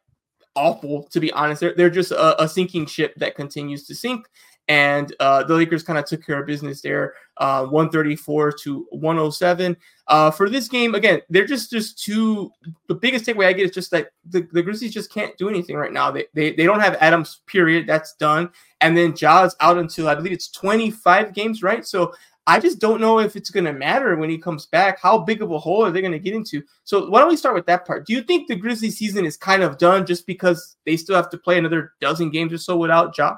awful 0.55 1.03
to 1.11 1.19
be 1.19 1.31
honest. 1.31 1.61
They're, 1.61 1.73
they're 1.75 1.89
just 1.89 2.11
a, 2.11 2.43
a 2.43 2.47
sinking 2.47 2.85
ship 2.87 3.13
that 3.17 3.35
continues 3.35 3.87
to 3.87 3.95
sink 3.95 4.27
and 4.67 5.13
uh, 5.19 5.43
the 5.43 5.55
Lakers 5.55 5.83
kind 5.83 5.99
of 5.99 6.05
took 6.05 6.25
care 6.25 6.39
of 6.39 6.47
business 6.47 6.81
there, 6.81 7.15
uh, 7.37 7.65
134 7.65 8.51
to 8.53 8.87
107. 8.91 9.75
Uh, 10.07 10.31
for 10.31 10.49
this 10.49 10.67
game, 10.67 10.95
again, 10.95 11.21
they're 11.29 11.45
just 11.45 11.69
just 11.71 12.01
too. 12.01 12.51
The 12.87 12.95
biggest 12.95 13.25
takeaway 13.25 13.47
I 13.47 13.53
get 13.53 13.65
is 13.65 13.71
just 13.71 13.91
that 13.91 14.09
the, 14.25 14.47
the 14.51 14.61
Grizzlies 14.61 14.93
just 14.93 15.11
can't 15.11 15.37
do 15.37 15.49
anything 15.49 15.75
right 15.75 15.91
now. 15.91 16.11
They, 16.11 16.25
they 16.33 16.53
they 16.53 16.65
don't 16.65 16.79
have 16.79 16.95
Adams. 16.99 17.41
Period. 17.45 17.87
That's 17.87 18.13
done. 18.15 18.49
And 18.81 18.95
then 18.95 19.15
Ja's 19.15 19.55
out 19.59 19.77
until 19.77 20.07
I 20.07 20.15
believe 20.15 20.33
it's 20.33 20.49
25 20.49 21.33
games, 21.33 21.63
right? 21.63 21.85
So 21.85 22.13
I 22.45 22.59
just 22.59 22.79
don't 22.79 22.99
know 22.99 23.19
if 23.19 23.37
it's 23.37 23.49
going 23.49 23.63
to 23.65 23.71
matter 23.71 24.17
when 24.17 24.29
he 24.29 24.37
comes 24.37 24.65
back. 24.65 24.99
How 24.99 25.17
big 25.17 25.41
of 25.41 25.51
a 25.51 25.59
hole 25.59 25.85
are 25.85 25.91
they 25.91 26.01
going 26.01 26.11
to 26.11 26.19
get 26.19 26.33
into? 26.33 26.61
So 26.83 27.09
why 27.09 27.19
don't 27.19 27.29
we 27.29 27.37
start 27.37 27.55
with 27.55 27.65
that 27.67 27.85
part? 27.87 28.05
Do 28.05 28.11
you 28.11 28.21
think 28.21 28.47
the 28.47 28.55
Grizzlies 28.57 28.97
season 28.97 29.25
is 29.25 29.37
kind 29.37 29.63
of 29.63 29.77
done 29.77 30.05
just 30.05 30.27
because 30.27 30.75
they 30.85 30.97
still 30.97 31.15
have 31.15 31.29
to 31.29 31.37
play 31.37 31.57
another 31.57 31.93
dozen 32.01 32.29
games 32.29 32.51
or 32.51 32.57
so 32.57 32.75
without 32.75 33.17
Ja? 33.17 33.37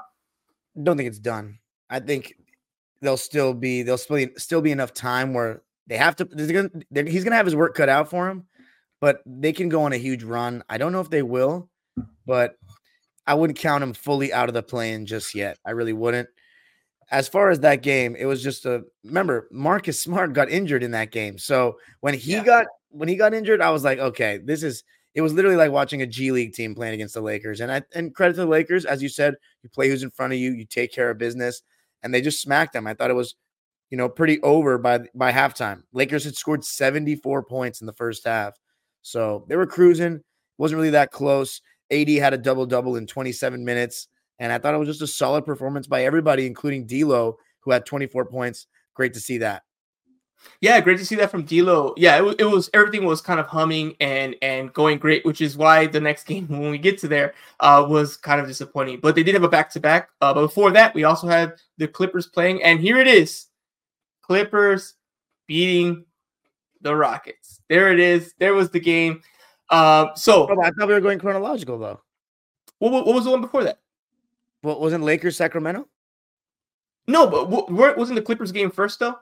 Don't 0.82 0.96
think 0.96 1.08
it's 1.08 1.18
done. 1.18 1.58
I 1.88 2.00
think 2.00 2.34
there'll 3.00 3.16
still 3.16 3.54
be 3.54 3.82
there'll 3.82 3.98
still 3.98 4.16
be, 4.16 4.28
still 4.36 4.60
be 4.60 4.72
enough 4.72 4.92
time 4.92 5.34
where 5.34 5.62
they 5.86 5.96
have 5.96 6.16
to. 6.16 6.24
Gonna, 6.24 6.70
he's 7.08 7.24
gonna 7.24 7.36
have 7.36 7.46
his 7.46 7.56
work 7.56 7.74
cut 7.74 7.88
out 7.88 8.10
for 8.10 8.28
him, 8.28 8.46
but 9.00 9.20
they 9.26 9.52
can 9.52 9.68
go 9.68 9.84
on 9.84 9.92
a 9.92 9.98
huge 9.98 10.22
run. 10.22 10.62
I 10.68 10.78
don't 10.78 10.92
know 10.92 11.00
if 11.00 11.10
they 11.10 11.22
will, 11.22 11.68
but 12.26 12.56
I 13.26 13.34
wouldn't 13.34 13.58
count 13.58 13.82
him 13.82 13.94
fully 13.94 14.32
out 14.32 14.48
of 14.48 14.54
the 14.54 14.62
play-in 14.62 15.06
just 15.06 15.34
yet. 15.34 15.58
I 15.64 15.72
really 15.72 15.92
wouldn't. 15.92 16.28
As 17.10 17.28
far 17.28 17.50
as 17.50 17.60
that 17.60 17.82
game, 17.82 18.16
it 18.16 18.24
was 18.24 18.42
just 18.42 18.66
a 18.66 18.84
remember 19.04 19.48
Marcus 19.52 20.00
Smart 20.00 20.32
got 20.32 20.50
injured 20.50 20.82
in 20.82 20.90
that 20.92 21.12
game. 21.12 21.38
So 21.38 21.78
when 22.00 22.14
he 22.14 22.32
yeah. 22.32 22.44
got 22.44 22.66
when 22.90 23.08
he 23.08 23.16
got 23.16 23.34
injured, 23.34 23.60
I 23.60 23.70
was 23.70 23.84
like, 23.84 23.98
okay, 23.98 24.38
this 24.38 24.62
is 24.62 24.82
it 25.16 25.22
was 25.22 25.32
literally 25.32 25.56
like 25.56 25.72
watching 25.72 26.02
a 26.02 26.06
G 26.06 26.30
League 26.30 26.52
team 26.52 26.74
playing 26.74 26.92
against 26.92 27.14
the 27.14 27.22
Lakers. 27.22 27.60
And 27.60 27.72
I 27.72 27.82
and 27.94 28.14
credit 28.14 28.34
to 28.34 28.40
the 28.42 28.46
Lakers, 28.46 28.84
as 28.84 29.02
you 29.02 29.08
said, 29.08 29.34
you 29.62 29.70
play 29.70 29.88
who's 29.88 30.02
in 30.02 30.10
front 30.10 30.34
of 30.34 30.38
you, 30.38 30.52
you 30.52 30.66
take 30.66 30.92
care 30.92 31.10
of 31.10 31.16
business, 31.16 31.62
and 32.02 32.12
they 32.12 32.20
just 32.20 32.42
smacked 32.42 32.74
them. 32.74 32.86
I 32.86 32.92
thought 32.92 33.10
it 33.10 33.14
was, 33.14 33.34
you 33.88 33.96
know, 33.96 34.10
pretty 34.10 34.40
over 34.42 34.76
by 34.76 35.00
by 35.14 35.32
halftime. 35.32 35.82
Lakers 35.94 36.24
had 36.24 36.36
scored 36.36 36.64
74 36.64 37.44
points 37.44 37.80
in 37.80 37.86
the 37.86 37.94
first 37.94 38.26
half. 38.26 38.54
So 39.00 39.46
they 39.48 39.56
were 39.56 39.66
cruising. 39.66 40.20
Wasn't 40.58 40.76
really 40.76 40.90
that 40.90 41.12
close. 41.12 41.62
AD 41.90 42.08
had 42.10 42.34
a 42.34 42.38
double 42.38 42.66
double 42.66 42.96
in 42.96 43.06
27 43.06 43.64
minutes. 43.64 44.08
And 44.38 44.52
I 44.52 44.58
thought 44.58 44.74
it 44.74 44.78
was 44.78 44.88
just 44.88 45.02
a 45.02 45.06
solid 45.06 45.46
performance 45.46 45.86
by 45.86 46.04
everybody, 46.04 46.46
including 46.46 46.86
D'Lo, 46.86 47.38
who 47.60 47.70
had 47.70 47.86
24 47.86 48.26
points. 48.26 48.66
Great 48.94 49.14
to 49.14 49.20
see 49.20 49.38
that. 49.38 49.62
Yeah, 50.60 50.80
great 50.80 50.98
to 50.98 51.04
see 51.04 51.16
that 51.16 51.30
from 51.30 51.44
D'Lo. 51.44 51.92
Yeah, 51.96 52.24
it, 52.24 52.40
it, 52.40 52.44
was 52.44 52.70
everything 52.72 53.04
was 53.04 53.20
kind 53.20 53.38
of 53.38 53.46
humming 53.46 53.94
and 54.00 54.34
and 54.42 54.72
going 54.72 54.98
great, 54.98 55.24
which 55.24 55.40
is 55.40 55.56
why 55.56 55.86
the 55.86 56.00
next 56.00 56.24
game 56.26 56.46
when 56.48 56.70
we 56.70 56.78
get 56.78 56.98
to 56.98 57.08
there 57.08 57.34
uh, 57.60 57.84
was 57.88 58.16
kind 58.16 58.40
of 58.40 58.46
disappointing. 58.46 59.00
But 59.00 59.14
they 59.14 59.22
did 59.22 59.34
have 59.34 59.44
a 59.44 59.48
back 59.48 59.70
to 59.70 59.80
back. 59.80 60.10
But 60.20 60.34
before 60.34 60.70
that, 60.72 60.94
we 60.94 61.04
also 61.04 61.26
had 61.26 61.54
the 61.78 61.88
Clippers 61.88 62.26
playing, 62.26 62.62
and 62.62 62.80
here 62.80 62.98
it 62.98 63.08
is, 63.08 63.46
Clippers 64.22 64.94
beating 65.46 66.04
the 66.80 66.94
Rockets. 66.94 67.60
There 67.68 67.92
it 67.92 68.00
is. 68.00 68.34
There 68.38 68.54
was 68.54 68.70
the 68.70 68.80
game. 68.80 69.22
Uh, 69.70 70.14
so 70.14 70.48
oh, 70.48 70.60
I 70.62 70.70
thought 70.70 70.88
we 70.88 70.94
were 70.94 71.00
going 71.00 71.18
chronological 71.18 71.78
though. 71.78 72.00
What, 72.78 72.92
what, 72.92 73.14
was 73.14 73.24
the 73.24 73.30
one 73.30 73.40
before 73.40 73.64
that? 73.64 73.80
What 74.60 74.80
wasn't 74.80 75.04
Lakers 75.04 75.36
Sacramento? 75.36 75.88
No, 77.08 77.26
but 77.26 77.48
what, 77.48 77.96
wasn't 77.96 78.16
the 78.16 78.22
Clippers 78.22 78.52
game 78.52 78.70
first 78.70 79.00
though? 79.00 79.18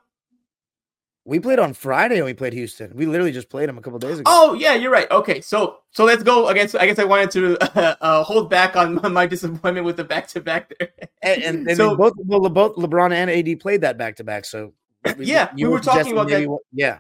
We 1.27 1.41
played 1.41 1.59
on 1.59 1.73
Friday 1.73 2.17
and 2.17 2.27
we 2.27 2.35
played 2.35 2.53
Houston. 2.53 2.93
We 2.95 3.07
literally 3.07 3.33
just 3.33 3.49
played 3.49 3.69
them 3.69 3.79
a 3.79 3.81
couple 3.81 3.99
days 3.99 4.19
ago. 4.19 4.25
Oh 4.27 4.53
yeah, 4.53 4.75
you're 4.75 4.91
right. 4.91 5.11
Okay, 5.11 5.41
so 5.41 5.79
so 5.91 6.05
let's 6.05 6.23
go. 6.23 6.49
against. 6.49 6.77
I 6.77 6.87
guess 6.87 6.99
I 6.99 7.05
wanted 7.05 7.31
to 7.31 7.79
uh, 7.79 7.95
uh, 8.01 8.23
hold 8.23 8.51
back 8.51 8.77
on 8.77 9.01
my 9.13 9.27
disappointment 9.27 9.87
with 9.87 9.97
the 9.97 10.05
back 10.05 10.29
to 10.29 10.41
back 10.41 10.73
there. 10.79 10.91
and, 11.23 11.43
and, 11.43 11.69
and 11.69 11.77
so, 11.79 11.97
both 11.97 12.13
well, 12.19 12.41
both 12.51 12.77
LeBron 12.77 13.13
and 13.13 13.31
AD 13.31 13.59
played 13.61 13.81
that 13.81 13.97
back 13.97 14.17
to 14.17 14.25
back. 14.25 14.45
So 14.45 14.75
yeah, 15.19 15.51
we 15.55 15.65
were 15.65 15.81
talking 15.81 16.13
about 16.13 16.29
that. 16.29 16.59
Yeah, 16.73 16.99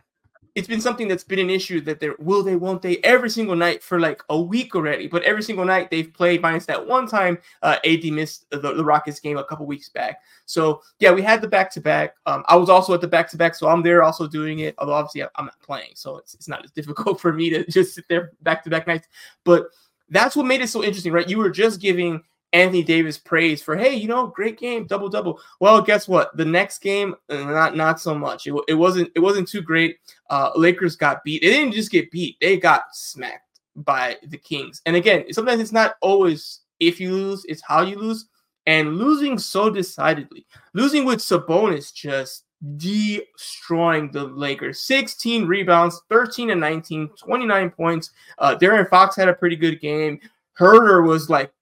it's 0.54 0.68
been 0.68 0.80
something 0.80 1.08
that's 1.08 1.24
been 1.24 1.38
an 1.38 1.50
issue 1.50 1.80
that 1.80 2.00
they're 2.00 2.14
will 2.18 2.42
they 2.42 2.56
won't 2.56 2.80
they 2.80 2.98
every 2.98 3.30
single 3.30 3.56
night 3.56 3.82
for 3.82 3.98
like 3.98 4.22
a 4.28 4.40
week 4.40 4.74
already 4.74 5.06
but 5.06 5.22
every 5.24 5.42
single 5.42 5.64
night 5.64 5.90
they've 5.90 6.12
played 6.12 6.40
minus 6.40 6.66
that 6.66 6.86
one 6.86 7.06
time 7.06 7.38
uh, 7.62 7.76
ad 7.84 8.04
missed 8.04 8.48
the, 8.50 8.58
the 8.58 8.84
rockets 8.84 9.20
game 9.20 9.36
a 9.36 9.44
couple 9.44 9.66
weeks 9.66 9.88
back. 9.88 10.20
So 10.46 10.82
yeah 11.00 11.12
we 11.12 11.22
had 11.22 11.40
the 11.40 11.48
back-to-back. 11.48 12.14
Um, 12.26 12.44
i 12.48 12.56
was 12.56 12.68
also 12.68 12.94
at 12.94 13.00
the 13.00 13.08
back-to-back 13.08 13.54
so 13.54 13.68
i'm 13.68 13.82
there 13.82 14.02
also 14.02 14.26
doing 14.26 14.60
it 14.60 14.74
although 14.78 14.94
obviously 14.94 15.22
i'm 15.22 15.46
not 15.46 15.60
playing 15.60 15.90
so 15.94 16.18
it's, 16.18 16.34
it's 16.34 16.48
not 16.48 16.64
as 16.64 16.70
difficult 16.70 17.20
for 17.20 17.32
me 17.32 17.50
to 17.50 17.64
just 17.70 17.94
sit 17.94 18.04
there 18.08 18.32
back-to-back 18.42 18.86
nights. 18.86 19.08
But 19.44 19.66
that's 20.10 20.36
what 20.36 20.46
made 20.46 20.60
it 20.60 20.68
so 20.68 20.84
interesting 20.84 21.12
right? 21.12 21.28
You 21.28 21.38
were 21.38 21.50
just 21.50 21.80
giving 21.80 22.22
Anthony 22.54 22.84
Davis 22.84 23.18
praise 23.18 23.60
for, 23.60 23.76
hey, 23.76 23.94
you 23.94 24.06
know, 24.06 24.28
great 24.28 24.58
game, 24.58 24.86
double 24.86 25.08
double. 25.08 25.40
Well, 25.60 25.82
guess 25.82 26.06
what? 26.06 26.34
The 26.36 26.44
next 26.44 26.78
game, 26.78 27.16
uh, 27.28 27.36
not 27.36 27.76
not 27.76 28.00
so 28.00 28.14
much. 28.16 28.46
It, 28.46 28.54
it 28.68 28.74
wasn't 28.74 29.10
it 29.16 29.20
wasn't 29.20 29.48
too 29.48 29.60
great. 29.60 29.98
Uh, 30.30 30.50
Lakers 30.54 30.94
got 30.94 31.24
beat. 31.24 31.42
They 31.42 31.50
didn't 31.50 31.74
just 31.74 31.90
get 31.90 32.12
beat; 32.12 32.36
they 32.40 32.56
got 32.56 32.84
smacked 32.92 33.60
by 33.74 34.16
the 34.28 34.38
Kings. 34.38 34.80
And 34.86 34.94
again, 34.94 35.24
sometimes 35.32 35.60
it's 35.60 35.72
not 35.72 35.96
always 36.00 36.60
if 36.78 37.00
you 37.00 37.12
lose; 37.12 37.44
it's 37.46 37.62
how 37.62 37.82
you 37.82 37.98
lose. 37.98 38.26
And 38.66 38.96
losing 38.96 39.38
so 39.38 39.68
decidedly, 39.68 40.46
losing 40.72 41.04
with 41.04 41.18
Sabonis 41.18 41.92
just 41.92 42.44
destroying 42.76 44.10
the 44.10 44.24
Lakers. 44.24 44.80
16 44.80 45.46
rebounds, 45.46 46.00
13 46.08 46.50
and 46.50 46.60
19, 46.60 47.08
29 47.08 47.70
points. 47.70 48.10
Uh, 48.38 48.56
De'Aaron 48.56 48.88
Fox 48.88 49.16
had 49.16 49.28
a 49.28 49.34
pretty 49.34 49.56
good 49.56 49.80
game. 49.80 50.18
Huerter 50.58 51.06
was 51.06 51.28
like 51.28 51.52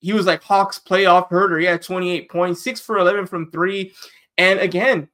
he 0.00 0.12
was 0.12 0.26
like 0.26 0.42
Hawks 0.42 0.78
playoff 0.78 1.28
Huerter. 1.30 1.60
He 1.60 1.66
had 1.66 1.82
28 1.82 2.30
points, 2.30 2.62
six 2.62 2.80
for 2.80 2.98
11 2.98 3.26
from 3.26 3.50
three. 3.50 3.92
And 4.38 4.58
again, 4.58 5.08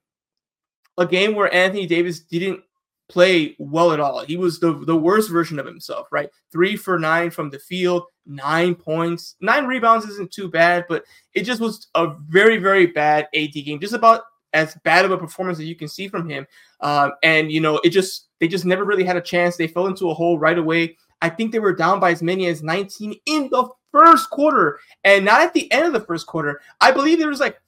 a 0.99 1.07
game 1.07 1.35
where 1.35 1.53
Anthony 1.53 1.87
Davis 1.87 2.21
didn't 2.21 2.63
play 3.09 3.55
well 3.59 3.93
at 3.93 4.01
all. 4.01 4.25
He 4.25 4.37
was 4.37 4.59
the, 4.59 4.73
the 4.73 4.97
worst 4.97 5.31
version 5.31 5.59
of 5.59 5.67
himself, 5.67 6.09
right? 6.11 6.31
Three 6.53 6.77
for 6.77 6.99
nine 6.99 7.31
from 7.31 7.51
the 7.51 7.59
field, 7.59 8.05
nine 8.25 8.75
points, 8.75 9.37
nine 9.41 9.67
rebounds 9.67 10.07
isn't 10.07 10.33
too 10.33 10.49
bad, 10.49 10.87
but 10.89 11.05
it 11.35 11.43
just 11.43 11.61
was 11.61 11.89
a 11.95 12.15
very, 12.29 12.59
very 12.59 12.87
bad 12.87 13.29
AD 13.35 13.53
game. 13.53 13.81
Just 13.81 13.95
about 13.95 14.23
as 14.53 14.75
bad 14.85 15.05
of 15.05 15.11
a 15.11 15.19
performance 15.19 15.59
as 15.59 15.67
you 15.67 15.77
can 15.77 15.89
see 15.89 16.09
from 16.09 16.29
him. 16.29 16.47
Um, 16.81 17.13
and 17.23 17.53
you 17.53 17.61
know, 17.61 17.79
it 17.85 17.91
just 17.91 18.29
they 18.41 18.49
just 18.49 18.65
never 18.65 18.85
really 18.85 19.05
had 19.05 19.17
a 19.17 19.21
chance. 19.21 19.57
They 19.57 19.67
fell 19.67 19.87
into 19.87 20.11
a 20.11 20.15
hole 20.15 20.39
right 20.39 20.59
away. 20.59 20.97
I 21.23 21.29
think 21.29 21.53
they 21.53 21.59
were 21.59 21.75
down 21.75 22.01
by 22.01 22.11
as 22.11 22.23
many 22.23 22.47
as 22.47 22.63
19 22.63 23.15
in 23.27 23.49
the 23.51 23.69
first 23.97 24.31
quarter 24.31 24.79
and 25.05 25.25
not 25.25 25.43
at 25.43 25.55
the 25.55 25.71
end 25.73 25.87
of 25.87 25.93
the 25.93 26.01
first 26.01 26.27
quarter. 26.27 26.61
I 26.81 26.93
believe 26.93 27.19
there 27.19 27.29
was 27.29 27.41
like 27.41 27.59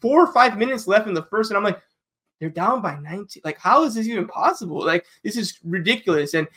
four 0.00 0.24
or 0.24 0.32
five 0.32 0.58
minutes 0.58 0.86
left 0.86 1.08
in 1.08 1.14
the 1.14 1.24
first, 1.24 1.50
and 1.50 1.56
I'm 1.56 1.64
like, 1.64 1.80
they're 2.40 2.48
down 2.48 2.80
by 2.80 2.96
19. 2.98 3.42
Like, 3.44 3.58
how 3.58 3.84
is 3.84 3.94
this 3.94 4.08
even 4.08 4.26
possible? 4.26 4.84
Like, 4.84 5.04
this 5.22 5.36
is 5.36 5.58
ridiculous. 5.62 6.34
And 6.34 6.48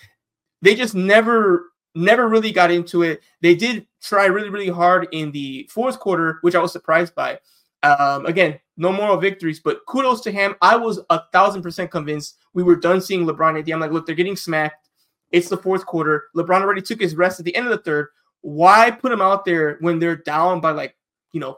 they 0.61 0.75
just 0.75 0.95
never, 0.95 1.71
never 1.93 2.29
really 2.29 2.51
got 2.51 2.71
into 2.71 3.03
it. 3.03 3.21
They 3.41 3.53
did 3.53 3.85
try 4.01 4.25
really, 4.25 4.49
really 4.49 4.69
hard 4.69 5.09
in 5.11 5.31
the 5.31 5.69
fourth 5.69 5.99
quarter, 5.99 6.39
which 6.41 6.55
I 6.55 6.59
was 6.59 6.71
surprised 6.71 7.13
by. 7.15 7.39
Um, 7.83 8.25
again, 8.25 8.59
no 8.77 8.93
moral 8.93 9.17
victories, 9.17 9.59
but 9.59 9.85
kudos 9.85 10.21
to 10.21 10.31
him. 10.31 10.55
I 10.61 10.77
was 10.77 11.01
a 11.09 11.21
thousand 11.33 11.61
percent 11.61 11.91
convinced 11.91 12.37
we 12.53 12.63
were 12.63 12.77
done 12.77 13.01
seeing 13.01 13.25
LeBron 13.25 13.59
AD. 13.59 13.69
I'm 13.69 13.81
like, 13.81 13.91
look, 13.91 14.05
they're 14.05 14.15
getting 14.15 14.37
smacked. 14.37 14.89
It's 15.31 15.49
the 15.49 15.57
fourth 15.57 15.85
quarter. 15.85 16.25
LeBron 16.35 16.61
already 16.61 16.81
took 16.81 17.01
his 17.01 17.15
rest 17.15 17.39
at 17.39 17.45
the 17.45 17.55
end 17.55 17.67
of 17.67 17.71
the 17.71 17.83
third 17.83 18.07
why 18.43 18.91
put 18.91 19.09
them 19.09 19.21
out 19.21 19.45
there 19.45 19.77
when 19.79 19.99
they're 19.99 20.17
down 20.17 20.59
by 20.59 20.71
like, 20.71 20.95
you 21.31 21.39
know, 21.39 21.57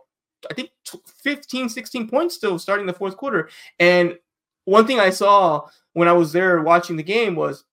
I 0.50 0.54
think 0.54 0.70
15, 1.24 1.68
16 1.68 2.08
points 2.08 2.36
still 2.36 2.58
starting 2.60 2.86
the 2.86 2.94
fourth 2.94 3.18
quarter. 3.18 3.50
And 3.80 4.18
one 4.66 4.86
thing 4.88 5.00
I 5.00 5.10
saw 5.10 5.68
when 5.94 6.08
I 6.08 6.14
was 6.14 6.32
there 6.32 6.62
watching 6.62 6.96
the 6.96 7.04
game 7.04 7.36
was 7.36 7.66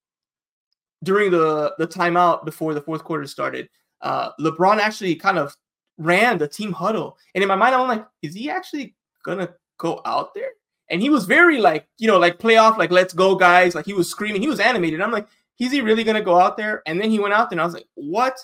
during 1.02 1.30
the 1.30 1.74
the 1.78 1.86
timeout 1.86 2.44
before 2.44 2.74
the 2.74 2.80
fourth 2.80 3.04
quarter 3.04 3.26
started, 3.26 3.68
uh, 4.00 4.30
LeBron 4.40 4.78
actually 4.78 5.14
kind 5.16 5.38
of 5.38 5.56
ran 5.98 6.38
the 6.38 6.48
team 6.48 6.72
huddle. 6.72 7.18
And 7.34 7.42
in 7.42 7.48
my 7.48 7.56
mind, 7.56 7.74
I'm 7.74 7.88
like, 7.88 8.06
is 8.22 8.34
he 8.34 8.48
actually 8.48 8.94
gonna 9.24 9.50
go 9.78 10.00
out 10.06 10.32
there? 10.34 10.50
And 10.88 11.02
he 11.02 11.10
was 11.10 11.26
very 11.26 11.60
like, 11.60 11.86
you 11.98 12.06
know, 12.08 12.18
like 12.18 12.38
playoff, 12.38 12.78
like 12.78 12.90
let's 12.90 13.14
go, 13.14 13.34
guys. 13.34 13.74
Like 13.74 13.86
he 13.86 13.94
was 13.94 14.08
screaming, 14.08 14.40
he 14.40 14.48
was 14.48 14.60
animated. 14.60 15.00
I'm 15.00 15.12
like, 15.12 15.26
is 15.58 15.72
he 15.72 15.80
really 15.80 16.04
gonna 16.04 16.22
go 16.22 16.40
out 16.40 16.56
there? 16.56 16.82
And 16.86 17.00
then 17.00 17.10
he 17.10 17.18
went 17.18 17.34
out 17.34 17.50
there 17.50 17.54
and 17.56 17.60
I 17.60 17.64
was 17.64 17.74
like, 17.74 17.88
what? 17.94 18.38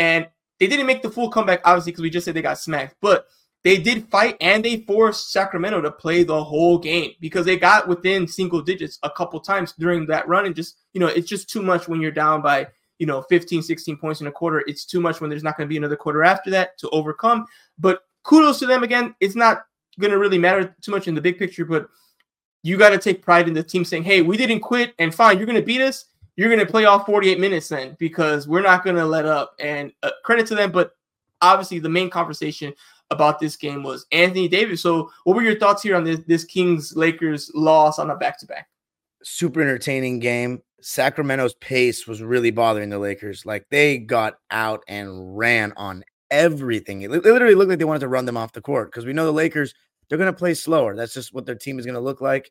And 0.00 0.26
they 0.58 0.66
didn't 0.66 0.86
make 0.86 1.02
the 1.02 1.10
full 1.10 1.30
comeback, 1.30 1.60
obviously, 1.64 1.92
because 1.92 2.02
we 2.02 2.10
just 2.10 2.24
said 2.24 2.34
they 2.34 2.42
got 2.42 2.58
smacked. 2.58 2.96
But 3.00 3.26
they 3.62 3.76
did 3.76 4.08
fight 4.08 4.36
and 4.40 4.64
they 4.64 4.78
forced 4.78 5.30
Sacramento 5.30 5.82
to 5.82 5.90
play 5.92 6.24
the 6.24 6.42
whole 6.42 6.78
game 6.78 7.12
because 7.20 7.44
they 7.44 7.58
got 7.58 7.86
within 7.86 8.26
single 8.26 8.62
digits 8.62 8.98
a 9.02 9.10
couple 9.10 9.38
times 9.40 9.74
during 9.78 10.06
that 10.06 10.26
run. 10.26 10.46
And 10.46 10.56
just, 10.56 10.78
you 10.94 11.00
know, 11.00 11.06
it's 11.06 11.28
just 11.28 11.50
too 11.50 11.60
much 11.60 11.86
when 11.86 12.00
you're 12.00 12.10
down 12.10 12.40
by, 12.40 12.68
you 12.98 13.06
know, 13.06 13.22
15, 13.22 13.62
16 13.62 13.98
points 13.98 14.22
in 14.22 14.26
a 14.26 14.32
quarter. 14.32 14.64
It's 14.66 14.86
too 14.86 15.00
much 15.00 15.20
when 15.20 15.28
there's 15.28 15.44
not 15.44 15.58
going 15.58 15.68
to 15.68 15.70
be 15.70 15.76
another 15.76 15.96
quarter 15.96 16.24
after 16.24 16.50
that 16.50 16.78
to 16.78 16.88
overcome. 16.88 17.44
But 17.78 18.00
kudos 18.22 18.58
to 18.60 18.66
them 18.66 18.82
again. 18.82 19.14
It's 19.20 19.36
not 19.36 19.66
going 19.98 20.12
to 20.12 20.18
really 20.18 20.38
matter 20.38 20.74
too 20.80 20.90
much 20.90 21.08
in 21.08 21.14
the 21.14 21.20
big 21.20 21.38
picture, 21.38 21.66
but 21.66 21.88
you 22.62 22.78
got 22.78 22.90
to 22.90 22.98
take 22.98 23.22
pride 23.22 23.48
in 23.48 23.54
the 23.54 23.62
team 23.62 23.84
saying, 23.84 24.04
hey, 24.04 24.22
we 24.22 24.38
didn't 24.38 24.60
quit 24.60 24.94
and 24.98 25.14
fine, 25.14 25.36
you're 25.36 25.46
going 25.46 25.60
to 25.60 25.64
beat 25.64 25.80
us 25.80 26.06
you're 26.40 26.48
going 26.48 26.58
to 26.58 26.64
play 26.64 26.86
all 26.86 27.04
48 27.04 27.38
minutes 27.38 27.68
then 27.68 27.94
because 27.98 28.48
we're 28.48 28.62
not 28.62 28.82
going 28.82 28.96
to 28.96 29.04
let 29.04 29.26
up. 29.26 29.54
And 29.60 29.92
uh, 30.02 30.12
credit 30.24 30.46
to 30.46 30.54
them, 30.54 30.72
but 30.72 30.96
obviously 31.42 31.80
the 31.80 31.90
main 31.90 32.08
conversation 32.08 32.72
about 33.10 33.38
this 33.38 33.56
game 33.56 33.82
was 33.82 34.06
Anthony 34.10 34.48
Davis. 34.48 34.80
So, 34.80 35.10
what 35.24 35.36
were 35.36 35.42
your 35.42 35.58
thoughts 35.58 35.82
here 35.82 35.96
on 35.96 36.04
this, 36.04 36.20
this 36.26 36.44
Kings 36.44 36.96
Lakers 36.96 37.50
loss 37.54 37.98
on 37.98 38.08
a 38.08 38.16
back 38.16 38.38
to 38.38 38.46
back? 38.46 38.70
Super 39.22 39.60
entertaining 39.60 40.18
game. 40.18 40.62
Sacramento's 40.80 41.52
pace 41.56 42.06
was 42.06 42.22
really 42.22 42.50
bothering 42.50 42.88
the 42.88 42.98
Lakers. 42.98 43.44
Like 43.44 43.66
they 43.68 43.98
got 43.98 44.38
out 44.50 44.82
and 44.88 45.36
ran 45.36 45.74
on 45.76 46.04
everything. 46.30 47.02
It 47.02 47.10
literally 47.10 47.54
looked 47.54 47.68
like 47.68 47.78
they 47.78 47.84
wanted 47.84 48.00
to 48.00 48.08
run 48.08 48.24
them 48.24 48.38
off 48.38 48.54
the 48.54 48.62
court 48.62 48.90
because 48.90 49.04
we 49.04 49.12
know 49.12 49.26
the 49.26 49.32
Lakers, 49.32 49.74
they're 50.08 50.16
going 50.16 50.32
to 50.32 50.38
play 50.38 50.54
slower. 50.54 50.96
That's 50.96 51.12
just 51.12 51.34
what 51.34 51.44
their 51.44 51.54
team 51.54 51.78
is 51.78 51.84
going 51.84 51.96
to 51.96 52.00
look 52.00 52.22
like. 52.22 52.50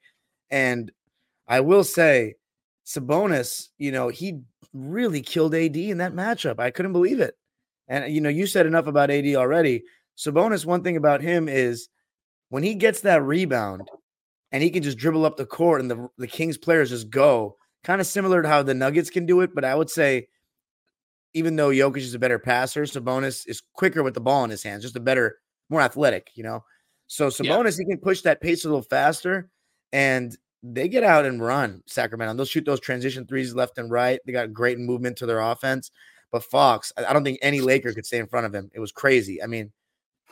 And 0.52 0.92
I 1.48 1.62
will 1.62 1.84
say, 1.84 2.36
Sabonis, 2.90 3.68
you 3.78 3.92
know, 3.92 4.08
he 4.08 4.40
really 4.74 5.22
killed 5.22 5.54
AD 5.54 5.78
in 5.78 6.00
that 6.00 6.14
matchup. 6.14 6.60
I 6.60 6.72
couldn't 6.72 6.94
believe 6.94 7.20
it. 7.20 7.36
And 7.88 8.06
uh, 8.06 8.08
you 8.08 8.20
know, 8.20 8.30
you 8.30 8.48
said 8.48 8.66
enough 8.66 8.88
about 8.88 9.12
AD 9.12 9.28
already. 9.36 9.84
Sabonis, 10.18 10.66
one 10.66 10.84
thing 10.84 10.98
about 10.98 11.22
him 11.22 11.48
is 11.48 11.88
when 12.50 12.64
he 12.64 12.74
gets 12.74 13.02
that 13.02 13.24
rebound 13.24 13.88
and 14.52 14.64
he 14.64 14.72
can 14.72 14.82
just 14.82 14.98
dribble 14.98 15.26
up 15.26 15.38
the 15.38 15.46
court 15.46 15.82
and 15.82 15.92
the, 15.92 16.10
the 16.18 16.28
Kings 16.28 16.58
players 16.58 16.90
just 16.90 17.12
go, 17.12 17.58
kind 17.84 18.02
of 18.02 18.08
similar 18.08 18.42
to 18.42 18.48
how 18.48 18.64
the 18.64 18.74
Nuggets 18.74 19.12
can 19.12 19.28
do 19.28 19.42
it. 19.42 19.54
But 19.54 19.66
I 19.66 19.76
would 19.76 19.90
say 19.90 20.28
even 21.36 21.56
though 21.56 21.70
Jokic 21.70 21.98
is 21.98 22.16
a 22.16 22.20
better 22.20 22.40
passer, 22.40 22.84
Sabonis 22.84 23.48
is 23.48 23.62
quicker 23.74 24.02
with 24.02 24.16
the 24.16 24.22
ball 24.22 24.44
in 24.44 24.50
his 24.50 24.64
hands, 24.64 24.82
just 24.82 24.96
a 24.96 25.00
better, 25.00 25.38
more 25.70 25.82
athletic, 25.82 26.32
you 26.34 26.44
know. 26.44 26.64
So 27.06 27.28
Sabonis, 27.28 27.78
yeah. 27.78 27.86
he 27.86 27.92
can 27.92 28.00
push 28.00 28.22
that 28.22 28.42
pace 28.42 28.66
a 28.66 28.68
little 28.68 28.82
faster, 28.82 29.50
and 29.94 30.36
they 30.64 30.88
get 30.90 31.04
out 31.04 31.26
and 31.26 31.42
run 31.42 31.84
Sacramento. 31.86 32.34
They'll 32.34 32.46
shoot 32.46 32.66
those 32.66 32.80
transition 32.80 33.26
threes 33.26 33.56
left 33.56 33.78
and 33.78 33.90
right. 33.90 34.20
They 34.26 34.32
got 34.32 34.54
great 34.54 34.80
movement 34.80 35.18
to 35.18 35.26
their 35.26 35.40
offense. 35.40 35.92
But 36.32 36.44
Fox, 36.44 36.92
I 36.98 37.12
don't 37.14 37.24
think 37.24 37.40
any 37.42 37.62
Laker 37.62 37.94
could 37.94 38.06
stay 38.06 38.20
in 38.20 38.28
front 38.28 38.46
of 38.46 38.54
him. 38.54 38.70
It 38.74 38.80
was 38.80 38.92
crazy. 38.92 39.42
I 39.42 39.48
mean, 39.48 39.72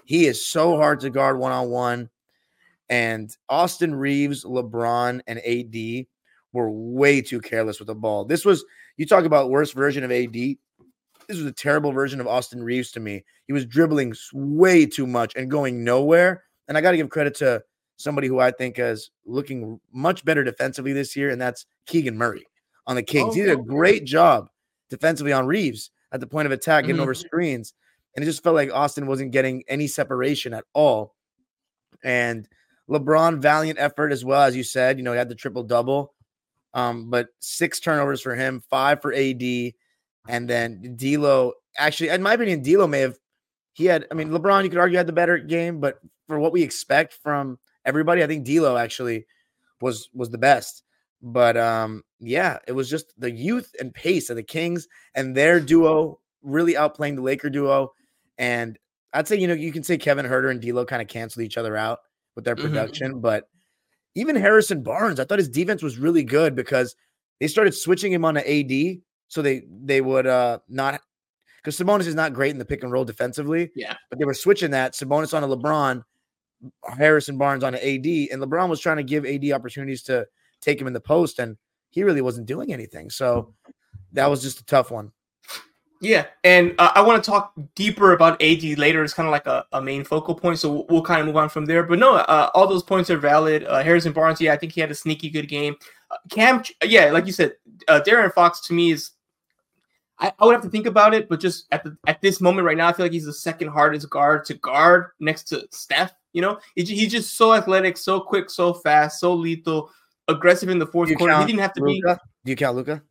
he 0.06 0.26
is 0.26 0.46
so 0.46 0.78
hard 0.78 1.00
to 1.02 1.10
guard 1.10 1.40
one 1.40 1.52
on 1.52 1.70
one. 1.70 2.10
And 2.90 3.36
Austin 3.50 3.96
Reaves, 3.96 4.46
LeBron, 4.46 5.22
and 5.28 5.40
AD 5.40 6.06
were 6.54 6.70
way 6.70 7.22
too 7.22 7.42
careless 7.42 7.80
with 7.80 7.88
the 7.88 7.96
ball. 7.96 8.24
This 8.26 8.46
was, 8.46 8.64
you 8.96 9.06
talk 9.06 9.26
about 9.26 9.50
worst 9.50 9.74
version 9.74 10.04
of 10.04 10.12
AD. 10.12 10.34
This 10.34 10.58
was 11.38 11.46
a 11.46 11.52
terrible 11.52 11.92
version 11.92 12.22
of 12.22 12.28
Austin 12.28 12.64
Reaves 12.64 12.92
to 12.92 13.00
me. 13.00 13.26
He 13.48 13.54
was 13.54 13.66
dribbling 13.66 14.14
way 14.34 14.86
too 14.86 15.08
much 15.08 15.36
and 15.36 15.52
going 15.52 15.84
nowhere. 15.84 16.44
And 16.68 16.78
I 16.78 16.82
got 16.82 16.92
to 16.92 16.98
give 16.98 17.10
credit 17.10 17.36
to 17.36 17.64
somebody 17.98 18.28
who 18.28 18.40
I 18.40 18.52
think 18.52 18.80
is 18.80 19.12
looking 19.26 19.80
much 19.92 20.24
better 20.24 20.44
defensively 20.44 20.94
this 20.94 21.16
year, 21.16 21.30
and 21.30 21.42
that's 21.42 21.66
Keegan 21.86 22.18
Murray 22.18 22.48
on 22.86 22.96
the 22.96 23.04
Kings. 23.04 23.36
he 23.36 23.42
did 23.42 23.52
a 23.52 23.62
great 23.62 24.06
job 24.06 24.50
defensively 24.90 25.34
on 25.34 25.46
Reaves 25.46 25.92
at 26.12 26.20
the 26.20 26.28
point 26.28 26.46
of 26.46 26.52
attack, 26.52 26.84
getting 26.84 26.96
mm-hmm. 26.96 27.04
over 27.04 27.14
screens. 27.14 27.74
And 28.16 28.24
it 28.24 28.26
just 28.26 28.42
felt 28.42 28.56
like 28.56 28.72
Austin 28.74 29.06
wasn't 29.06 29.32
getting 29.32 29.64
any 29.68 29.88
separation 29.88 30.54
at 30.54 30.64
all. 30.74 31.16
And 32.04 32.48
LeBron, 32.90 33.40
valiant 33.40 33.80
effort 33.80 34.12
as 34.12 34.24
well, 34.24 34.44
as 34.44 34.56
you 34.56 34.64
said. 34.64 34.98
You 34.98 35.04
know, 35.04 35.12
he 35.12 35.18
had 35.18 35.30
the 35.30 35.36
triple 35.36 35.64
double. 35.64 36.14
Um, 36.74 37.10
but 37.10 37.28
six 37.40 37.80
turnovers 37.80 38.22
for 38.22 38.36
him, 38.36 38.64
five 38.70 39.02
for 39.02 39.14
AD, 39.14 39.42
and 40.28 40.50
then 40.50 40.96
D'Lo. 40.96 41.54
Actually, 41.78 42.10
in 42.10 42.22
my 42.22 42.34
opinion, 42.34 42.62
D'Lo 42.62 42.88
may 42.88 43.00
have 43.00 43.18
he 43.74 43.86
had. 43.86 44.06
I 44.12 44.14
mean, 44.14 44.30
LeBron, 44.30 44.64
you 44.64 44.70
could 44.70 44.80
argue 44.80 44.98
had 44.98 45.08
the 45.08 45.14
better 45.14 45.38
game, 45.38 45.80
but 45.80 46.00
for 46.28 46.40
what 46.40 46.52
we 46.52 46.62
expect 46.62 47.14
from 47.14 47.58
everybody, 47.88 48.24
I 48.24 48.28
think 48.28 48.46
D'Lo 48.46 48.78
actually 48.78 49.26
was 49.82 50.10
was 50.14 50.30
the 50.30 50.38
best. 50.38 50.84
But 51.24 51.58
um, 51.58 52.04
yeah, 52.20 52.60
it 52.68 52.74
was 52.74 52.90
just 52.90 53.14
the 53.18 53.32
youth 53.32 53.74
and 53.80 53.92
pace 53.94 54.30
of 54.30 54.36
the 54.36 54.44
Kings 54.44 54.88
and 55.16 55.36
their 55.36 55.60
duo 55.60 56.20
really 56.44 56.74
outplaying 56.74 57.16
the 57.16 57.24
Laker 57.24 57.50
duo. 57.50 57.94
And 58.38 58.78
I'd 59.14 59.28
say, 59.28 59.38
you 59.38 59.48
know, 59.48 59.56
you 59.56 59.72
can 59.72 59.82
say 59.82 59.98
Kevin 59.98 60.28
Huerter 60.28 60.52
and 60.52 60.62
D'Lo 60.62 60.86
kind 60.86 61.02
of 61.02 61.08
canceled 61.08 61.44
each 61.44 61.58
other 61.58 61.76
out 61.76 62.00
with 62.36 62.46
their 62.46 62.56
mm-hmm. 62.56 62.68
production, 62.68 63.12
mm-hmm. 63.14 63.22
but 63.22 63.50
even 64.14 64.36
Harrison 64.36 64.84
Barnes, 64.84 65.20
I 65.20 65.26
thought 65.26 65.40
his 65.40 65.50
defense 65.50 65.82
was 65.82 65.98
really 65.98 66.24
good 66.24 66.56
because 66.56 66.96
they 67.40 67.48
started 67.48 67.74
switching 67.74 68.12
him 68.12 68.26
on 68.26 68.36
to 68.36 68.42
AD, 68.42 69.00
so 69.28 69.42
they 69.42 69.64
they 69.70 70.02
would 70.02 70.28
uh 70.28 70.60
not 70.68 71.02
because 71.58 71.78
Sabonis 71.78 72.08
is 72.08 72.16
not 72.16 72.34
great 72.34 72.52
in 72.52 72.58
the 72.58 72.66
pick 72.66 72.84
and 72.84 72.92
roll 72.92 73.06
defensively. 73.06 73.72
Yeah, 73.76 73.96
but 74.10 74.20
they 74.20 74.26
were 74.26 74.34
switching 74.34 74.72
that 74.72 74.94
Sabonis 74.94 75.36
on 75.36 75.44
a 75.44 75.48
LeBron, 75.48 76.04
Harrison 76.86 77.38
Barnes 77.38 77.64
on 77.64 77.76
an 77.76 77.82
AD, 77.82 78.06
and 78.06 78.42
LeBron 78.42 78.70
was 78.70 78.80
trying 78.80 78.98
to 78.98 79.04
give 79.04 79.26
AD 79.26 79.52
opportunities 79.52 80.04
to 80.04 80.28
take 80.62 80.80
him 80.80 80.88
in 80.88 80.94
the 80.94 81.00
post, 81.00 81.40
and 81.40 81.58
he 81.90 82.04
really 82.04 82.22
wasn't 82.22 82.48
doing 82.48 82.74
anything. 82.74 83.10
So 83.10 83.54
that 84.14 84.30
was 84.30 84.42
just 84.42 84.60
a 84.60 84.66
tough 84.66 84.92
one. 84.92 85.12
Yeah, 86.00 86.28
and 86.44 86.76
uh, 86.78 86.92
I 86.94 87.02
want 87.02 87.24
to 87.24 87.30
talk 87.30 87.54
deeper 87.74 88.14
about 88.14 88.42
AD 88.42 88.64
later. 88.78 89.04
It's 89.04 89.16
kind 89.16 89.28
of 89.28 89.32
like 89.32 89.48
a, 89.48 89.66
a 89.74 89.82
main 89.82 90.04
focal 90.04 90.36
point, 90.36 90.60
so 90.60 90.72
we'll, 90.72 90.86
we'll, 90.90 91.02
kind 91.02 91.22
of 91.22 91.26
move 91.26 91.38
on 91.38 91.50
from 91.50 91.66
there. 91.66 91.82
But 91.82 91.98
no, 91.98 92.16
uh, 92.16 92.52
all 92.54 92.68
those 92.68 92.84
points 92.84 93.10
are 93.10 93.18
valid. 93.18 93.64
Uh, 93.64 93.82
Harrison 93.82 94.14
Barnes, 94.14 94.40
yeah, 94.40 94.54
I 94.54 94.58
think 94.58 94.74
he 94.74 94.82
had 94.82 94.92
a 94.92 94.96
sneaky 94.96 95.30
good 95.30 95.48
game. 95.48 95.76
Uh, 96.12 96.18
Cam, 96.30 96.62
yeah, 96.84 97.10
like 97.10 97.26
you 97.26 97.32
said, 97.32 97.54
uh, 97.88 98.00
De'Aaron 98.06 98.34
Fox 98.34 98.62
to 98.68 98.74
me 98.74 98.92
is. 98.92 99.12
I, 100.20 100.34
I, 100.40 100.46
would 100.46 100.54
have 100.54 100.64
to 100.64 100.70
think 100.70 100.88
about 100.88 101.14
it, 101.14 101.30
but 101.30 101.40
just 101.40 101.68
at 101.72 101.84
the 101.84 101.96
at 102.08 102.22
this 102.22 102.42
moment 102.42 102.66
right 102.66 102.78
now, 102.78 102.88
I 102.88 102.94
feel 102.94 103.06
like 103.06 103.12
he's 103.12 103.26
the 103.26 103.34
second 103.34 103.68
hardest 103.70 104.10
guard 104.10 104.46
to 104.46 104.56
guard 104.56 105.12
next 105.20 105.44
to 105.50 105.68
Steph. 105.72 106.14
You 106.38 106.44
know, 106.44 106.60
he, 106.76 106.84
he's 106.84 107.12
just 107.12 107.36
so 107.36 107.56
athletic, 107.56 107.98
so 107.98 108.20
quick, 108.20 108.52
so 108.52 108.72
fast, 108.72 109.20
so 109.20 109.34
lethal, 109.34 109.90
aggressive 110.28 110.70
in 110.70 110.78
the 110.78 110.86
fourth 110.86 111.10
quarter. 111.18 111.36
He 111.40 111.46
didn't 111.48 111.62
have 111.62 111.74
to 111.74 111.82
be. 111.82 112.00
Do 112.00 112.16
you 112.46 112.56
count 112.56 112.78
Luka? 112.78 113.02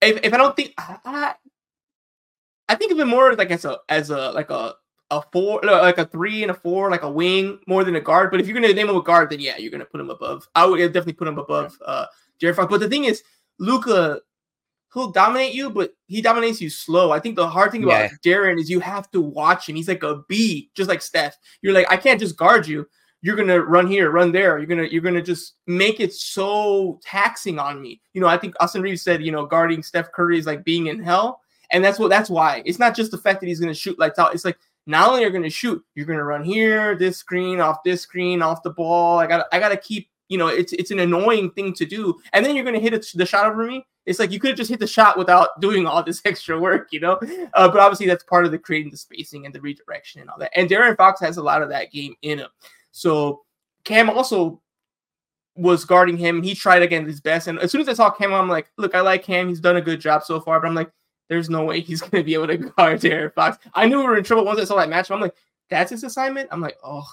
if, 0.00 0.20
if 0.22 0.32
I 0.32 0.36
don't 0.36 0.56
think 0.56 0.72
I, 0.78 1.34
I 2.68 2.74
think 2.74 2.92
of 2.92 2.98
it 2.98 3.04
more 3.04 3.34
like 3.34 3.50
as 3.50 3.64
a 3.64 3.78
as 3.88 4.10
a 4.10 4.30
like 4.32 4.50
a 4.50 4.74
a 5.10 5.22
four 5.32 5.60
like 5.62 5.98
a 5.98 6.06
three 6.06 6.42
and 6.42 6.50
a 6.50 6.54
four 6.54 6.90
like 6.90 7.02
a 7.02 7.10
wing 7.10 7.58
more 7.66 7.84
than 7.84 7.96
a 7.96 8.00
guard. 8.00 8.30
But 8.30 8.40
if 8.40 8.46
you're 8.46 8.54
gonna 8.54 8.72
name 8.72 8.88
him 8.88 8.96
a 8.96 9.02
guard, 9.02 9.30
then 9.30 9.40
yeah, 9.40 9.56
you're 9.56 9.70
gonna 9.70 9.84
put 9.84 10.00
him 10.00 10.10
above. 10.10 10.48
I 10.54 10.66
would 10.66 10.78
definitely 10.78 11.14
put 11.14 11.28
him 11.28 11.38
above 11.38 11.76
uh 11.84 12.06
De'Aaron 12.40 12.56
Fox. 12.56 12.70
But 12.70 12.80
the 12.80 12.88
thing 12.88 13.04
is, 13.04 13.22
Luka 13.58 14.20
he'll 14.96 15.12
dominate 15.12 15.54
you, 15.54 15.70
but 15.70 15.92
he 16.08 16.20
dominates 16.20 16.60
you 16.60 16.70
slow. 16.70 17.12
I 17.12 17.20
think 17.20 17.36
the 17.36 17.46
hard 17.46 17.70
thing 17.70 17.84
about 17.84 18.10
yeah. 18.10 18.16
De'Aaron 18.24 18.58
is 18.58 18.68
you 18.68 18.80
have 18.80 19.10
to 19.12 19.20
watch 19.20 19.68
him. 19.68 19.76
He's 19.76 19.88
like 19.88 20.02
a 20.02 20.22
bee, 20.28 20.70
just 20.74 20.88
like 20.88 21.02
Steph. 21.02 21.36
You're 21.62 21.74
like, 21.74 21.86
I 21.90 21.96
can't 21.96 22.18
just 22.18 22.36
guard 22.36 22.66
you 22.66 22.86
you're 23.26 23.34
gonna 23.34 23.60
run 23.60 23.88
here, 23.88 24.12
run 24.12 24.30
there. 24.30 24.56
You're 24.58 24.68
gonna 24.68 24.84
you're 24.84 25.02
gonna 25.02 25.20
just 25.20 25.54
make 25.66 25.98
it 25.98 26.12
so 26.12 27.00
taxing 27.02 27.58
on 27.58 27.82
me. 27.82 28.00
You 28.12 28.20
know, 28.20 28.28
I 28.28 28.38
think 28.38 28.54
Austin 28.60 28.82
Reaves 28.82 29.02
said, 29.02 29.20
you 29.20 29.32
know, 29.32 29.46
guarding 29.46 29.82
Steph 29.82 30.12
Curry 30.12 30.38
is 30.38 30.46
like 30.46 30.64
being 30.64 30.86
in 30.86 31.02
hell, 31.02 31.40
and 31.72 31.84
that's 31.84 31.98
what 31.98 32.08
that's 32.08 32.30
why. 32.30 32.62
It's 32.64 32.78
not 32.78 32.94
just 32.94 33.10
the 33.10 33.18
fact 33.18 33.40
that 33.40 33.46
he's 33.46 33.58
gonna 33.58 33.74
shoot 33.74 33.98
lights 33.98 34.20
out. 34.20 34.32
It's 34.32 34.44
like 34.44 34.58
not 34.86 35.08
only 35.08 35.24
are 35.24 35.30
gonna 35.30 35.50
shoot, 35.50 35.82
you're 35.96 36.06
gonna 36.06 36.22
run 36.22 36.44
here, 36.44 36.94
this 36.94 37.16
screen, 37.16 37.58
off 37.58 37.82
this 37.84 38.02
screen, 38.02 38.42
off 38.42 38.62
the 38.62 38.70
ball. 38.70 39.18
I 39.18 39.26
gotta, 39.26 39.46
I 39.50 39.58
gotta 39.58 39.76
keep. 39.76 40.08
You 40.28 40.38
know, 40.38 40.48
it's 40.48 40.72
it's 40.72 40.90
an 40.90 40.98
annoying 40.98 41.50
thing 41.50 41.72
to 41.74 41.86
do, 41.86 42.18
and 42.32 42.44
then 42.44 42.56
you're 42.56 42.64
gonna 42.64 42.80
hit 42.80 42.94
it, 42.94 43.06
the 43.14 43.26
shot 43.26 43.46
over 43.46 43.64
me. 43.64 43.86
It's 44.06 44.18
like 44.18 44.30
you 44.30 44.38
could 44.38 44.50
have 44.50 44.56
just 44.56 44.70
hit 44.70 44.80
the 44.80 44.86
shot 44.86 45.18
without 45.18 45.48
doing 45.60 45.86
all 45.86 46.02
this 46.02 46.22
extra 46.24 46.58
work, 46.58 46.88
you 46.92 47.00
know. 47.00 47.18
Uh, 47.54 47.68
but 47.68 47.80
obviously, 47.80 48.06
that's 48.06 48.24
part 48.24 48.44
of 48.44 48.52
the 48.52 48.58
creating 48.58 48.90
the 48.90 48.96
spacing 48.96 49.46
and 49.46 49.54
the 49.54 49.60
redirection 49.60 50.20
and 50.20 50.30
all 50.30 50.38
that. 50.38 50.56
And 50.56 50.68
De'Aaron 50.68 50.96
Fox 50.96 51.20
has 51.20 51.36
a 51.36 51.42
lot 51.42 51.62
of 51.62 51.68
that 51.70 51.92
game 51.92 52.14
in 52.22 52.38
him. 52.38 52.48
So 52.92 53.42
Cam 53.84 54.08
also 54.08 54.60
was 55.56 55.84
guarding 55.84 56.16
him. 56.16 56.42
He 56.42 56.54
tried 56.54 56.82
again 56.82 57.06
his 57.06 57.20
best. 57.20 57.48
And 57.48 57.58
as 57.58 57.72
soon 57.72 57.80
as 57.80 57.88
I 57.88 57.94
saw 57.94 58.10
Cam, 58.10 58.32
I'm 58.32 58.48
like, 58.48 58.70
look, 58.76 58.94
I 58.94 59.00
like 59.00 59.24
Cam. 59.24 59.48
He's 59.48 59.60
done 59.60 59.76
a 59.76 59.82
good 59.82 60.00
job 60.00 60.22
so 60.22 60.40
far. 60.40 60.60
But 60.60 60.68
I'm 60.68 60.74
like, 60.74 60.90
there's 61.28 61.50
no 61.50 61.64
way 61.64 61.80
he's 61.80 62.00
going 62.02 62.22
to 62.22 62.24
be 62.24 62.34
able 62.34 62.48
to 62.48 62.58
guard 62.58 63.00
De'Aaron 63.00 63.34
Fox. 63.34 63.58
I 63.74 63.86
knew 63.86 63.98
we 63.98 64.06
were 64.06 64.18
in 64.18 64.24
trouble 64.24 64.44
once 64.44 64.60
I 64.60 64.64
saw 64.64 64.76
that 64.76 64.88
match. 64.88 65.10
I'm 65.10 65.20
like, 65.20 65.34
that's 65.70 65.90
his 65.90 66.04
assignment. 66.04 66.48
I'm 66.52 66.60
like, 66.60 66.76
oh. 66.84 67.06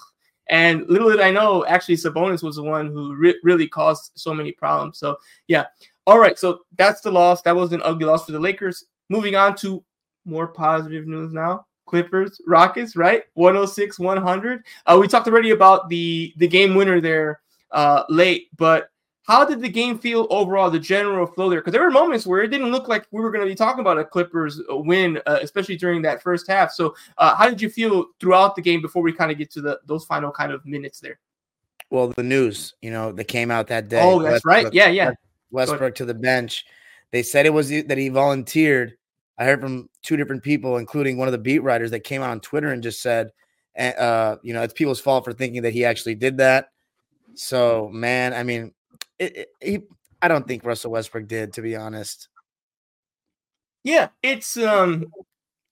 And 0.50 0.86
little 0.88 1.10
did 1.10 1.20
I 1.20 1.30
know, 1.30 1.64
actually, 1.66 1.96
Sabonis 1.96 2.42
was 2.42 2.56
the 2.56 2.62
one 2.62 2.88
who 2.88 3.14
re- 3.14 3.40
really 3.42 3.66
caused 3.66 4.12
so 4.14 4.34
many 4.34 4.52
problems. 4.52 4.98
So, 4.98 5.16
yeah. 5.48 5.66
All 6.06 6.18
right. 6.18 6.38
So 6.38 6.60
that's 6.76 7.00
the 7.00 7.10
loss. 7.10 7.42
That 7.42 7.56
was 7.56 7.72
an 7.72 7.80
ugly 7.82 8.04
loss 8.04 8.26
for 8.26 8.32
the 8.32 8.40
Lakers. 8.40 8.84
Moving 9.08 9.36
on 9.36 9.56
to 9.56 9.82
more 10.24 10.48
positive 10.48 11.06
news 11.06 11.32
now. 11.32 11.66
Clippers, 11.86 12.40
Rockets, 12.46 12.96
right? 12.96 13.24
106, 13.34 13.98
100. 13.98 14.64
Uh, 14.86 14.98
we 15.00 15.08
talked 15.08 15.28
already 15.28 15.50
about 15.50 15.88
the 15.88 16.32
the 16.38 16.48
game 16.48 16.74
winner 16.74 17.00
there 17.00 17.40
uh, 17.72 18.04
late, 18.08 18.48
but 18.56 18.88
how 19.24 19.44
did 19.44 19.60
the 19.60 19.68
game 19.68 19.98
feel 19.98 20.26
overall, 20.30 20.70
the 20.70 20.78
general 20.78 21.26
flow 21.26 21.50
there? 21.50 21.60
Because 21.60 21.72
there 21.72 21.82
were 21.82 21.90
moments 21.90 22.26
where 22.26 22.42
it 22.42 22.48
didn't 22.48 22.70
look 22.70 22.88
like 22.88 23.06
we 23.10 23.20
were 23.20 23.30
going 23.30 23.44
to 23.44 23.50
be 23.50 23.54
talking 23.54 23.80
about 23.80 23.98
a 23.98 24.04
Clippers 24.04 24.60
uh, 24.70 24.76
win, 24.76 25.20
uh, 25.26 25.38
especially 25.42 25.76
during 25.76 26.02
that 26.02 26.22
first 26.22 26.46
half. 26.46 26.70
So, 26.72 26.94
uh, 27.18 27.34
how 27.34 27.48
did 27.48 27.60
you 27.60 27.70
feel 27.70 28.06
throughout 28.20 28.56
the 28.56 28.62
game 28.62 28.80
before 28.80 29.02
we 29.02 29.12
kind 29.12 29.30
of 29.30 29.38
get 29.38 29.50
to 29.52 29.60
the 29.60 29.80
those 29.86 30.04
final 30.04 30.30
kind 30.30 30.52
of 30.52 30.64
minutes 30.64 31.00
there? 31.00 31.18
Well, 31.90 32.08
the 32.08 32.22
news, 32.22 32.74
you 32.82 32.90
know, 32.90 33.12
that 33.12 33.24
came 33.24 33.50
out 33.50 33.68
that 33.68 33.88
day. 33.88 34.00
Oh, 34.02 34.22
that's 34.22 34.44
Westbrook, 34.44 34.64
right. 34.64 34.74
Yeah, 34.74 34.88
yeah. 34.88 35.12
Westbrook 35.50 35.94
to 35.96 36.04
the 36.04 36.14
bench. 36.14 36.64
They 37.10 37.22
said 37.22 37.46
it 37.46 37.50
was 37.50 37.70
that 37.70 37.96
he 37.96 38.08
volunteered 38.08 38.96
I 39.38 39.44
heard 39.44 39.60
from 39.60 39.88
two 40.02 40.16
different 40.16 40.42
people, 40.42 40.76
including 40.76 41.16
one 41.16 41.28
of 41.28 41.32
the 41.32 41.38
beat 41.38 41.60
writers 41.60 41.90
that 41.90 42.00
came 42.00 42.22
out 42.22 42.30
on 42.30 42.40
Twitter 42.40 42.68
and 42.68 42.82
just 42.82 43.02
said, 43.02 43.30
eh, 43.74 43.90
uh, 43.90 44.36
you 44.42 44.54
know, 44.54 44.62
it's 44.62 44.72
people's 44.72 45.00
fault 45.00 45.24
for 45.24 45.32
thinking 45.32 45.62
that 45.62 45.72
he 45.72 45.84
actually 45.84 46.14
did 46.14 46.36
that. 46.38 46.68
So, 47.34 47.88
man, 47.92 48.32
I 48.32 48.44
mean, 48.44 48.72
it, 49.18 49.36
it, 49.36 49.48
he, 49.60 49.80
I 50.22 50.28
don't 50.28 50.46
think 50.46 50.64
Russell 50.64 50.92
Westbrook 50.92 51.26
did, 51.26 51.52
to 51.54 51.62
be 51.62 51.76
honest. 51.76 52.28
Yeah, 53.82 54.08
it's 54.22 54.56
um, 54.56 55.06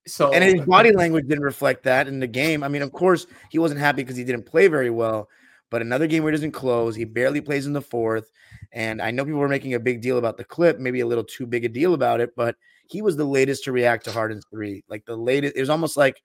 so 0.07 0.33
and 0.33 0.45
his 0.45 0.67
body 0.67 0.93
language 0.93 1.27
didn't 1.29 1.45
reflect 1.45 1.85
that 1.85 2.09
in 2.09 2.21
the 2.21 2.27
game. 2.27 2.63
I 2.63 2.69
mean, 2.69 2.83
of 2.83 2.93
course, 2.93 3.27
he 3.51 3.59
wasn't 3.59 3.81
happy 3.81 4.03
because 4.03 4.17
he 4.17 4.25
didn't 4.25 4.47
play 4.47 4.69
very 4.69 4.91
well. 4.91 5.29
But 5.71 5.81
another 5.81 6.07
game 6.07 6.23
where 6.23 6.31
he 6.31 6.37
doesn't 6.37 6.53
close, 6.53 6.95
he 6.95 7.05
barely 7.05 7.41
plays 7.41 7.67
in 7.67 7.73
the 7.73 7.81
fourth. 7.81 8.31
And 8.73 9.01
I 9.01 9.11
know 9.11 9.25
people 9.25 9.41
were 9.41 9.49
making 9.49 9.73
a 9.73 9.81
big 9.81 10.03
deal 10.03 10.19
about 10.19 10.37
the 10.37 10.45
clip, 10.45 10.79
maybe 10.79 11.01
a 11.01 11.07
little 11.07 11.25
too 11.25 11.47
big 11.47 11.65
a 11.65 11.69
deal 11.69 11.95
about 11.95 12.21
it, 12.21 12.37
but 12.37 12.57
he 12.89 13.01
was 13.01 13.17
the 13.17 13.25
latest 13.25 13.65
to 13.65 13.73
react 13.73 14.05
to 14.05 14.13
Harden's 14.13 14.45
three. 14.51 14.85
Like 14.89 15.07
the 15.07 15.17
latest, 15.17 15.57
it 15.57 15.61
was 15.61 15.71
almost 15.71 15.97
like, 15.97 16.23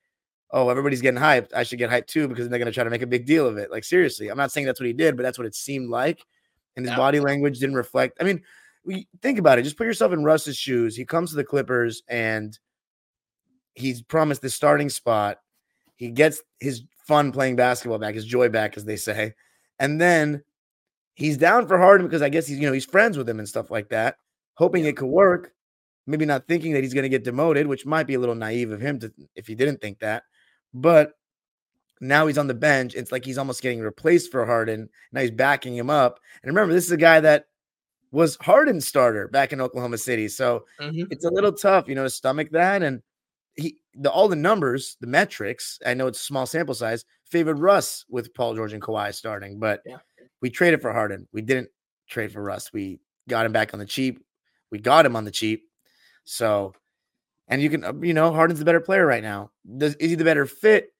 oh, 0.50 0.68
everybody's 0.68 1.00
getting 1.00 1.20
hyped. 1.20 1.54
I 1.54 1.62
should 1.62 1.78
get 1.78 1.88
hyped 1.88 2.08
too 2.08 2.28
because 2.28 2.48
they're 2.48 2.58
going 2.58 2.66
to 2.66 2.72
try 2.72 2.84
to 2.84 2.90
make 2.90 3.00
a 3.00 3.06
big 3.06 3.24
deal 3.24 3.46
of 3.46 3.56
it. 3.56 3.70
Like 3.70 3.84
seriously, 3.84 4.28
I'm 4.28 4.36
not 4.36 4.52
saying 4.52 4.66
that's 4.66 4.80
what 4.80 4.86
he 4.86 4.92
did, 4.92 5.16
but 5.16 5.22
that's 5.22 5.38
what 5.38 5.46
it 5.46 5.54
seemed 5.54 5.88
like. 5.88 6.22
And 6.78 6.86
his 6.86 6.92
yeah. 6.92 6.96
body 6.96 7.18
language 7.18 7.58
didn't 7.58 7.74
reflect. 7.74 8.16
I 8.20 8.24
mean, 8.24 8.40
we 8.84 9.08
think 9.20 9.38
about 9.38 9.58
it. 9.58 9.64
Just 9.64 9.76
put 9.76 9.86
yourself 9.86 10.12
in 10.12 10.24
Russ's 10.24 10.56
shoes. 10.56 10.94
He 10.94 11.04
comes 11.04 11.30
to 11.30 11.36
the 11.36 11.42
Clippers 11.44 12.02
and 12.08 12.58
he's 13.74 14.00
promised 14.00 14.42
the 14.42 14.48
starting 14.48 14.88
spot. 14.88 15.38
He 15.96 16.10
gets 16.10 16.40
his 16.60 16.84
fun 17.06 17.32
playing 17.32 17.56
basketball 17.56 17.98
back, 17.98 18.14
his 18.14 18.24
joy 18.24 18.48
back, 18.48 18.76
as 18.76 18.84
they 18.84 18.96
say. 18.96 19.34
And 19.80 20.00
then 20.00 20.44
he's 21.14 21.36
down 21.36 21.66
for 21.66 21.78
Harden 21.78 22.06
because 22.06 22.22
I 22.22 22.28
guess 22.28 22.46
he's, 22.46 22.58
you 22.58 22.66
know, 22.66 22.72
he's 22.72 22.84
friends 22.84 23.18
with 23.18 23.28
him 23.28 23.40
and 23.40 23.48
stuff 23.48 23.70
like 23.70 23.88
that, 23.88 24.16
hoping 24.54 24.84
it 24.84 24.96
could 24.96 25.06
work. 25.06 25.52
maybe 26.08 26.24
not 26.24 26.48
thinking 26.48 26.72
that 26.72 26.82
he's 26.82 26.94
going 26.94 27.02
to 27.02 27.08
get 27.08 27.22
demoted, 27.22 27.66
which 27.66 27.86
might 27.86 28.06
be 28.06 28.14
a 28.14 28.18
little 28.18 28.34
naive 28.34 28.70
of 28.72 28.80
him 28.80 28.98
to 28.98 29.12
if 29.34 29.46
he 29.46 29.54
didn't 29.54 29.80
think 29.80 29.98
that. 29.98 30.24
But 30.72 31.12
now 32.00 32.26
he's 32.26 32.38
on 32.38 32.46
the 32.46 32.54
bench. 32.54 32.94
It's 32.94 33.12
like 33.12 33.24
he's 33.24 33.38
almost 33.38 33.62
getting 33.62 33.80
replaced 33.80 34.30
for 34.30 34.44
Harden. 34.46 34.88
Now 35.12 35.22
he's 35.22 35.30
backing 35.30 35.76
him 35.76 35.90
up. 35.90 36.20
And 36.42 36.50
remember, 36.50 36.72
this 36.72 36.86
is 36.86 36.92
a 36.92 36.96
guy 36.96 37.20
that 37.20 37.46
was 38.10 38.36
Harden's 38.40 38.86
starter 38.86 39.28
back 39.28 39.52
in 39.52 39.60
Oklahoma 39.60 39.98
City. 39.98 40.28
So 40.28 40.64
mm-hmm. 40.80 41.04
it's 41.10 41.24
a 41.24 41.30
little 41.30 41.52
tough, 41.52 41.88
you 41.88 41.94
know, 41.94 42.04
to 42.04 42.10
stomach 42.10 42.50
that. 42.52 42.82
And 42.82 43.02
he 43.56 43.78
the 43.94 44.10
all 44.10 44.28
the 44.28 44.36
numbers, 44.36 44.96
the 45.00 45.06
metrics, 45.06 45.78
I 45.84 45.94
know 45.94 46.06
it's 46.06 46.20
a 46.20 46.24
small 46.24 46.46
sample 46.46 46.74
size, 46.74 47.04
favored 47.24 47.58
Russ 47.58 48.04
with 48.08 48.32
Paul 48.34 48.54
George 48.54 48.72
and 48.72 48.82
Kawhi 48.82 49.14
starting, 49.14 49.58
but 49.58 49.82
yeah. 49.84 49.98
we 50.40 50.50
traded 50.50 50.80
for 50.80 50.92
Harden. 50.92 51.28
We 51.32 51.42
didn't 51.42 51.68
trade 52.08 52.32
for 52.32 52.42
Russ. 52.42 52.72
We 52.72 53.00
got 53.28 53.46
him 53.46 53.52
back 53.52 53.74
on 53.74 53.80
the 53.80 53.86
cheap. 53.86 54.24
We 54.70 54.78
got 54.78 55.04
him 55.04 55.16
on 55.16 55.24
the 55.24 55.30
cheap. 55.30 55.64
So, 56.24 56.74
and 57.48 57.60
you 57.60 57.70
can, 57.70 57.84
uh, 57.84 57.92
you 58.00 58.14
know, 58.14 58.32
Harden's 58.32 58.58
the 58.58 58.64
better 58.64 58.80
player 58.80 59.06
right 59.06 59.22
now. 59.22 59.50
Does 59.76 59.94
is 59.96 60.10
he 60.10 60.14
the 60.14 60.24
better 60.24 60.46
fit? 60.46 60.92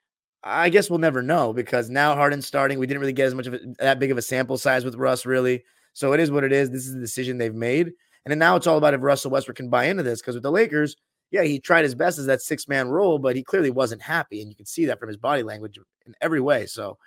I 0.45 0.69
guess 0.69 0.89
we'll 0.89 0.99
never 0.99 1.23
know 1.23 1.53
because 1.53 1.91
now 1.91 2.15
Harden's 2.15 2.47
starting. 2.47 2.79
We 2.79 2.87
didn't 2.87 3.01
really 3.01 3.13
get 3.13 3.27
as 3.27 3.35
much 3.35 3.47
of 3.47 3.55
a, 3.55 3.59
that 3.81 3.99
big 3.99 4.11
of 4.11 4.19
a 4.19 4.23
sample 4.23 4.59
size 4.59 4.85
with 4.85 4.95
Russ, 4.95 5.27
really. 5.27 5.65
So 5.93 6.13
it 6.13 6.21
is 6.21 6.31
what 6.31 6.45
it 6.45 6.53
is. 6.53 6.71
This 6.71 6.87
is 6.87 6.95
the 6.95 7.01
decision 7.01 7.39
they've 7.39 7.55
made. 7.55 7.87
And 7.87 8.31
then 8.31 8.39
now 8.39 8.57
it's 8.57 8.67
all 8.67 8.79
about 8.79 8.95
if 8.95 9.03
Russell 9.03 9.31
Westbrook 9.31 9.57
can 9.57 9.69
buy 9.69 9.85
into 9.85 10.03
this 10.03 10.21
because 10.21 10.35
with 10.35 10.43
the 10.43 10.53
Lakers, 10.53 10.97
yeah, 11.31 11.43
he 11.43 11.59
tried 11.59 11.85
his 11.85 11.95
best 11.95 12.19
as 12.19 12.27
that 12.27 12.41
six 12.41 12.69
man 12.69 12.89
role, 12.89 13.19
but 13.19 13.37
he 13.37 13.43
clearly 13.43 13.71
wasn't 13.71 14.03
happy. 14.03 14.41
And 14.41 14.49
you 14.49 14.57
can 14.57 14.67
see 14.67 14.87
that 14.87 14.99
from 15.01 15.09
his 15.09 15.17
body 15.17 15.43
language 15.43 15.79
in 16.07 16.15
every 16.21 16.41
way. 16.41 16.67
So, 16.67 16.99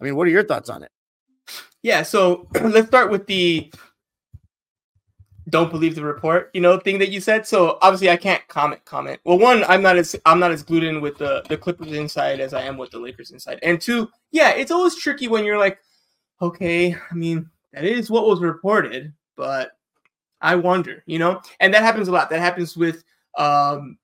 I 0.00 0.04
mean, 0.04 0.16
what 0.16 0.26
are 0.26 0.30
your 0.30 0.44
thoughts 0.44 0.68
on 0.68 0.82
it? 0.82 0.90
Yeah. 1.82 2.02
So 2.02 2.48
let's 2.60 2.88
start 2.88 3.10
with 3.10 3.26
the 3.26 3.72
don't 5.48 5.70
believe 5.70 5.94
the 5.94 6.04
report, 6.04 6.50
you 6.54 6.60
know, 6.60 6.78
thing 6.78 6.98
that 6.98 7.10
you 7.10 7.20
said. 7.20 7.46
So 7.46 7.78
obviously 7.82 8.10
I 8.10 8.16
can't 8.16 8.46
comment 8.48 8.84
comment. 8.84 9.20
Well, 9.24 9.38
one, 9.38 9.64
I'm 9.64 9.82
not 9.82 9.96
as 9.96 10.16
I'm 10.24 10.40
not 10.40 10.52
as 10.52 10.62
glued 10.62 10.84
in 10.84 11.00
with 11.00 11.18
the 11.18 11.42
the 11.48 11.56
Clippers 11.56 11.92
inside 11.92 12.40
as 12.40 12.54
I 12.54 12.62
am 12.62 12.78
with 12.78 12.90
the 12.90 12.98
Lakers 12.98 13.30
inside. 13.30 13.58
And 13.62 13.80
two, 13.80 14.10
yeah, 14.30 14.50
it's 14.50 14.70
always 14.70 14.96
tricky 14.96 15.28
when 15.28 15.44
you're 15.44 15.58
like, 15.58 15.78
okay, 16.40 16.94
I 16.94 17.14
mean, 17.14 17.48
that 17.72 17.84
is 17.84 18.10
what 18.10 18.26
was 18.26 18.40
reported, 18.40 19.12
but 19.36 19.72
I 20.40 20.54
wonder, 20.54 21.02
you 21.06 21.18
know? 21.18 21.40
And 21.60 21.72
that 21.74 21.82
happens 21.82 22.08
a 22.08 22.12
lot. 22.12 22.30
That 22.30 22.40
happens 22.40 22.76
with 22.76 23.04
um 23.36 23.98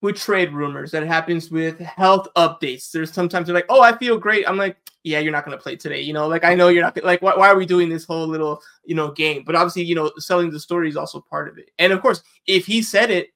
with 0.00 0.16
trade 0.16 0.52
rumors. 0.52 0.90
That 0.90 1.04
happens 1.04 1.50
with 1.50 1.78
health 1.78 2.28
updates. 2.36 2.90
There's 2.90 3.12
sometimes 3.12 3.46
they're 3.46 3.54
like, 3.54 3.66
"Oh, 3.68 3.80
I 3.80 3.96
feel 3.96 4.18
great." 4.18 4.48
I'm 4.48 4.56
like, 4.56 4.76
"Yeah, 5.02 5.18
you're 5.18 5.32
not 5.32 5.44
going 5.44 5.56
to 5.56 5.62
play 5.62 5.76
today." 5.76 6.00
You 6.00 6.12
know, 6.12 6.28
like 6.28 6.44
I 6.44 6.54
know 6.54 6.68
you're 6.68 6.82
not 6.82 7.02
like 7.04 7.22
why, 7.22 7.36
why 7.36 7.48
are 7.48 7.56
we 7.56 7.66
doing 7.66 7.88
this 7.88 8.04
whole 8.04 8.26
little, 8.26 8.62
you 8.84 8.94
know, 8.94 9.10
game? 9.10 9.42
But 9.44 9.54
obviously, 9.54 9.82
you 9.82 9.94
know, 9.94 10.10
selling 10.18 10.50
the 10.50 10.60
story 10.60 10.88
is 10.88 10.96
also 10.96 11.20
part 11.20 11.48
of 11.48 11.58
it. 11.58 11.70
And 11.78 11.92
of 11.92 12.00
course, 12.00 12.22
if 12.46 12.66
he 12.66 12.82
said 12.82 13.10
it, 13.10 13.28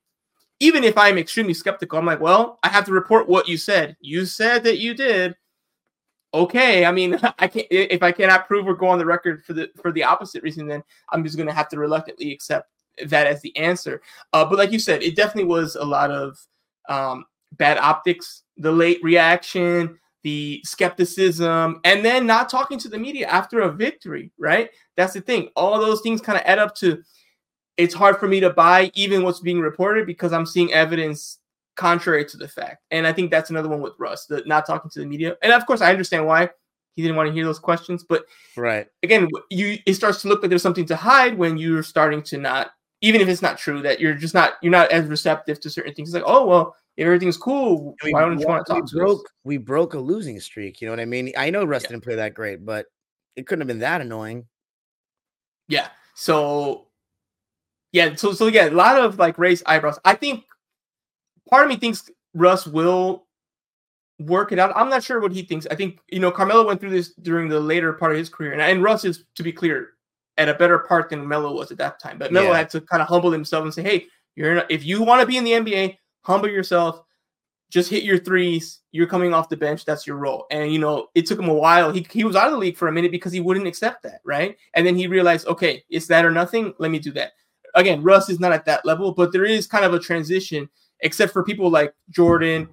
even 0.61 0.85
if 0.85 0.97
I'm 0.97 1.19
extremely 1.19 1.55
skeptical, 1.55 1.99
I'm 1.99 2.07
like, 2.07 2.21
"Well, 2.21 2.59
I 2.63 2.69
have 2.69 2.85
to 2.87 2.93
report 2.93 3.29
what 3.29 3.49
you 3.49 3.57
said. 3.57 3.97
You 4.01 4.27
said 4.27 4.65
that 4.65 4.79
you 4.79 4.95
did." 4.95 5.37
Okay, 6.35 6.87
I 6.87 6.93
mean, 6.93 7.19
I 7.39 7.47
can't 7.49 7.67
if 7.71 8.03
I 8.03 8.13
cannot 8.13 8.47
prove 8.47 8.67
or 8.67 8.75
go 8.75 8.87
on 8.89 8.99
the 8.99 9.07
record 9.07 9.45
for 9.45 9.53
the 9.53 9.71
for 9.81 9.93
the 9.93 10.05
opposite 10.05 10.43
reason, 10.43 10.67
then 10.67 10.83
I'm 11.11 11.25
just 11.25 11.37
going 11.37 11.49
to 11.49 11.55
have 11.55 11.69
to 11.71 11.79
reluctantly 11.79 12.33
accept 12.33 12.71
that 13.07 13.27
as 13.27 13.41
the 13.43 13.57
answer. 13.57 14.01
Uh, 14.33 14.45
but 14.45 14.59
like 14.59 14.73
you 14.73 14.79
said, 14.79 15.03
it 15.03 15.17
definitely 15.17 15.49
was 15.49 15.77
a 15.77 15.85
lot 15.85 16.11
of 16.11 16.39
um, 16.89 17.25
bad 17.53 17.79
optics, 17.79 18.43
the 18.57 18.73
late 18.73 19.03
reaction, 19.03 19.99
the 20.23 20.61
skepticism, 20.65 21.81
and 21.85 22.05
then 22.05 22.27
not 22.27 22.49
talking 22.49 22.79
to 22.79 22.89
the 22.89 22.99
media 22.99 23.27
after 23.27 23.61
a 23.61 23.73
victory, 23.73 24.31
right? 24.39 24.71
That's 24.97 25.15
the 25.15 25.21
thing. 25.21 25.49
All 25.57 25.79
those 25.79 26.01
things 26.01 26.21
kind 26.21 26.39
of 26.39 26.45
add 26.47 26.59
up 26.59 26.75
to 26.77 27.03
it's 27.77 27.95
hard 27.95 28.19
for 28.19 28.29
me 28.29 28.41
to 28.41 28.51
buy 28.51 28.91
even 28.95 29.23
what's 29.23 29.41
being 29.41 29.61
reported 29.61 30.07
because 30.07 30.33
I'm 30.33 30.47
seeing 30.47 30.73
evidence 30.73 31.39
contrary 31.77 32.25
to 32.27 32.37
the 32.37 32.49
fact. 32.49 32.85
And 32.91 33.07
I 33.07 33.13
think 33.13 33.31
that's 33.31 33.51
another 33.51 33.69
one 33.69 33.81
with 33.81 33.95
Russ, 33.99 34.27
the 34.27 34.43
not 34.47 34.67
talking 34.67 34.91
to 34.91 35.01
the 35.01 35.07
media. 35.07 35.37
And 35.43 35.53
of 35.53 35.67
course, 35.67 35.81
I 35.81 35.91
understand 35.91 36.27
why 36.27 36.51
he 36.95 37.03
didn't 37.03 37.17
want 37.17 37.29
to 37.29 37.33
hear 37.33 37.45
those 37.45 37.59
questions. 37.59 38.05
But 38.05 38.25
right 38.57 38.87
again, 39.03 39.29
you 39.51 39.79
it 39.87 39.95
starts 39.95 40.23
to 40.23 40.29
look 40.29 40.43
like 40.43 40.51
there's 40.51 40.63
something 40.63 40.87
to 40.87 40.97
hide 40.97 41.37
when 41.37 41.57
you're 41.57 41.83
starting 41.83 42.23
to 42.25 42.39
not 42.39 42.73
even 43.03 43.21
if 43.21 43.29
it's 43.29 43.43
not 43.43 43.59
true, 43.59 43.83
that 43.83 44.01
you're 44.01 44.15
just 44.15 44.33
not 44.33 44.55
you're 44.62 44.73
not 44.73 44.91
as 44.91 45.07
receptive 45.07 45.61
to 45.61 45.71
certain 45.71 45.93
things. 45.93 46.09
It's 46.09 46.15
like, 46.15 46.25
oh 46.27 46.47
well, 46.47 46.75
if 46.97 47.05
everything's 47.05 47.37
cool, 47.37 47.95
we, 48.03 48.12
why 48.12 48.21
don't 48.21 48.38
you 48.38 48.47
want 48.47 48.65
to 48.65 48.73
talk 48.73 48.85
we 48.85 48.99
broke, 48.99 49.21
us? 49.21 49.33
We 49.45 49.57
broke 49.59 49.95
a 49.95 49.99
losing 49.99 50.41
streak. 50.41 50.81
You 50.81 50.87
know 50.87 50.93
what 50.93 51.01
I 51.01 51.05
mean? 51.05 51.33
I 51.37 51.51
know 51.51 51.65
Russ 51.65 51.83
yeah. 51.83 51.91
didn't 51.91 52.05
play 52.05 52.15
that 52.15 52.35
great, 52.35 52.65
but 52.65 52.87
it 53.37 53.47
couldn't 53.47 53.61
have 53.61 53.69
been 53.69 53.81
that 53.81 54.01
annoying. 54.01 54.47
Yeah. 55.69 55.88
So 56.15 56.87
yeah, 57.93 58.15
so 58.15 58.33
so 58.33 58.47
yeah, 58.47 58.69
a 58.69 58.71
lot 58.71 58.99
of 58.99 59.19
like 59.19 59.37
raised 59.37 59.65
eyebrows. 59.67 59.99
I 60.05 60.15
think 60.15 60.45
part 61.51 61.65
of 61.65 61.69
me 61.69 61.77
thinks 61.77 62.09
Russ 62.35 62.67
will 62.67 63.27
work 64.21 64.53
it 64.53 64.59
out. 64.59 64.73
I'm 64.77 64.88
not 64.88 65.03
sure 65.03 65.21
what 65.21 65.33
he 65.33 65.43
thinks. 65.43 65.67
I 65.71 65.75
think 65.75 65.99
you 66.09 66.21
know 66.21 66.31
Carmelo 66.31 66.67
went 66.67 66.81
through 66.81 66.91
this 66.91 67.15
during 67.15 67.49
the 67.49 67.61
later 67.61 67.93
part 67.93 68.12
of 68.12 68.19
his 68.19 68.29
career, 68.29 68.53
and, 68.53 68.62
and 68.62 68.83
Russ 68.83 69.05
is 69.05 69.25
to 69.35 69.43
be 69.43 69.53
clear 69.53 69.91
at 70.38 70.49
a 70.49 70.55
better 70.55 70.79
part 70.79 71.11
than 71.11 71.27
Melo 71.27 71.53
was 71.53 71.71
at 71.71 71.79
that 71.79 72.01
time. 72.01 72.18
But 72.18 72.33
Melo 72.33 72.49
yeah. 72.49 72.59
had 72.59 72.71
to 72.71 72.81
kind 72.81 73.03
of 73.03 73.09
humble 73.09 73.31
himself 73.31 73.64
and 73.64 73.75
say, 73.75 73.83
"Hey, 73.83 74.07
you're 74.35 74.55
not, 74.55 74.71
if 74.71 74.85
you 74.85 75.03
want 75.03 75.21
to 75.21 75.27
be 75.27 75.37
in 75.37 75.45
the 75.45 75.53
NBA, 75.53 75.97
humble 76.23 76.49
yourself. 76.49 77.03
Just 77.71 77.90
hit 77.90 78.03
your 78.03 78.18
threes. 78.18 78.81
You're 78.92 79.07
coming 79.07 79.33
off 79.33 79.49
the 79.49 79.57
bench. 79.57 79.85
That's 79.85 80.07
your 80.07 80.16
role." 80.16 80.47
And 80.51 80.73
you 80.73 80.79
know, 80.79 81.09
it 81.14 81.27
took 81.27 81.38
him 81.38 81.49
a 81.49 81.55
while. 81.55 81.92
He 81.92 82.07
he 82.11 82.25
was 82.25 82.37
out 82.37 82.47
of 82.47 82.53
the 82.53 82.59
league 82.59 82.77
for 82.77 82.88
a 82.88 82.92
minute 82.92 83.11
because 83.11 83.33
he 83.33 83.40
wouldn't 83.40 83.66
accept 83.66 84.03
that, 84.05 84.21
right? 84.25 84.57
And 84.75 84.87
then 84.87 84.97
he 84.97 85.07
realized, 85.07 85.47
okay, 85.47 85.83
it's 85.88 86.07
that 86.07 86.25
or 86.25 86.31
nothing. 86.31 86.75
Let 86.79 86.90
me 86.90 86.99
do 86.99 87.12
that. 87.12 87.33
Again, 87.75 88.03
Russ 88.03 88.29
is 88.29 88.40
not 88.40 88.53
at 88.53 88.66
that 88.66 88.85
level, 88.85 89.12
but 89.12 89.33
there 89.33 89.47
is 89.47 89.66
kind 89.66 89.85
of 89.85 89.95
a 89.95 89.99
transition, 89.99 90.68
except 91.01 91.33
for 91.33 91.42
people 91.42 91.71
like 91.71 91.95
Jordan, 92.11 92.68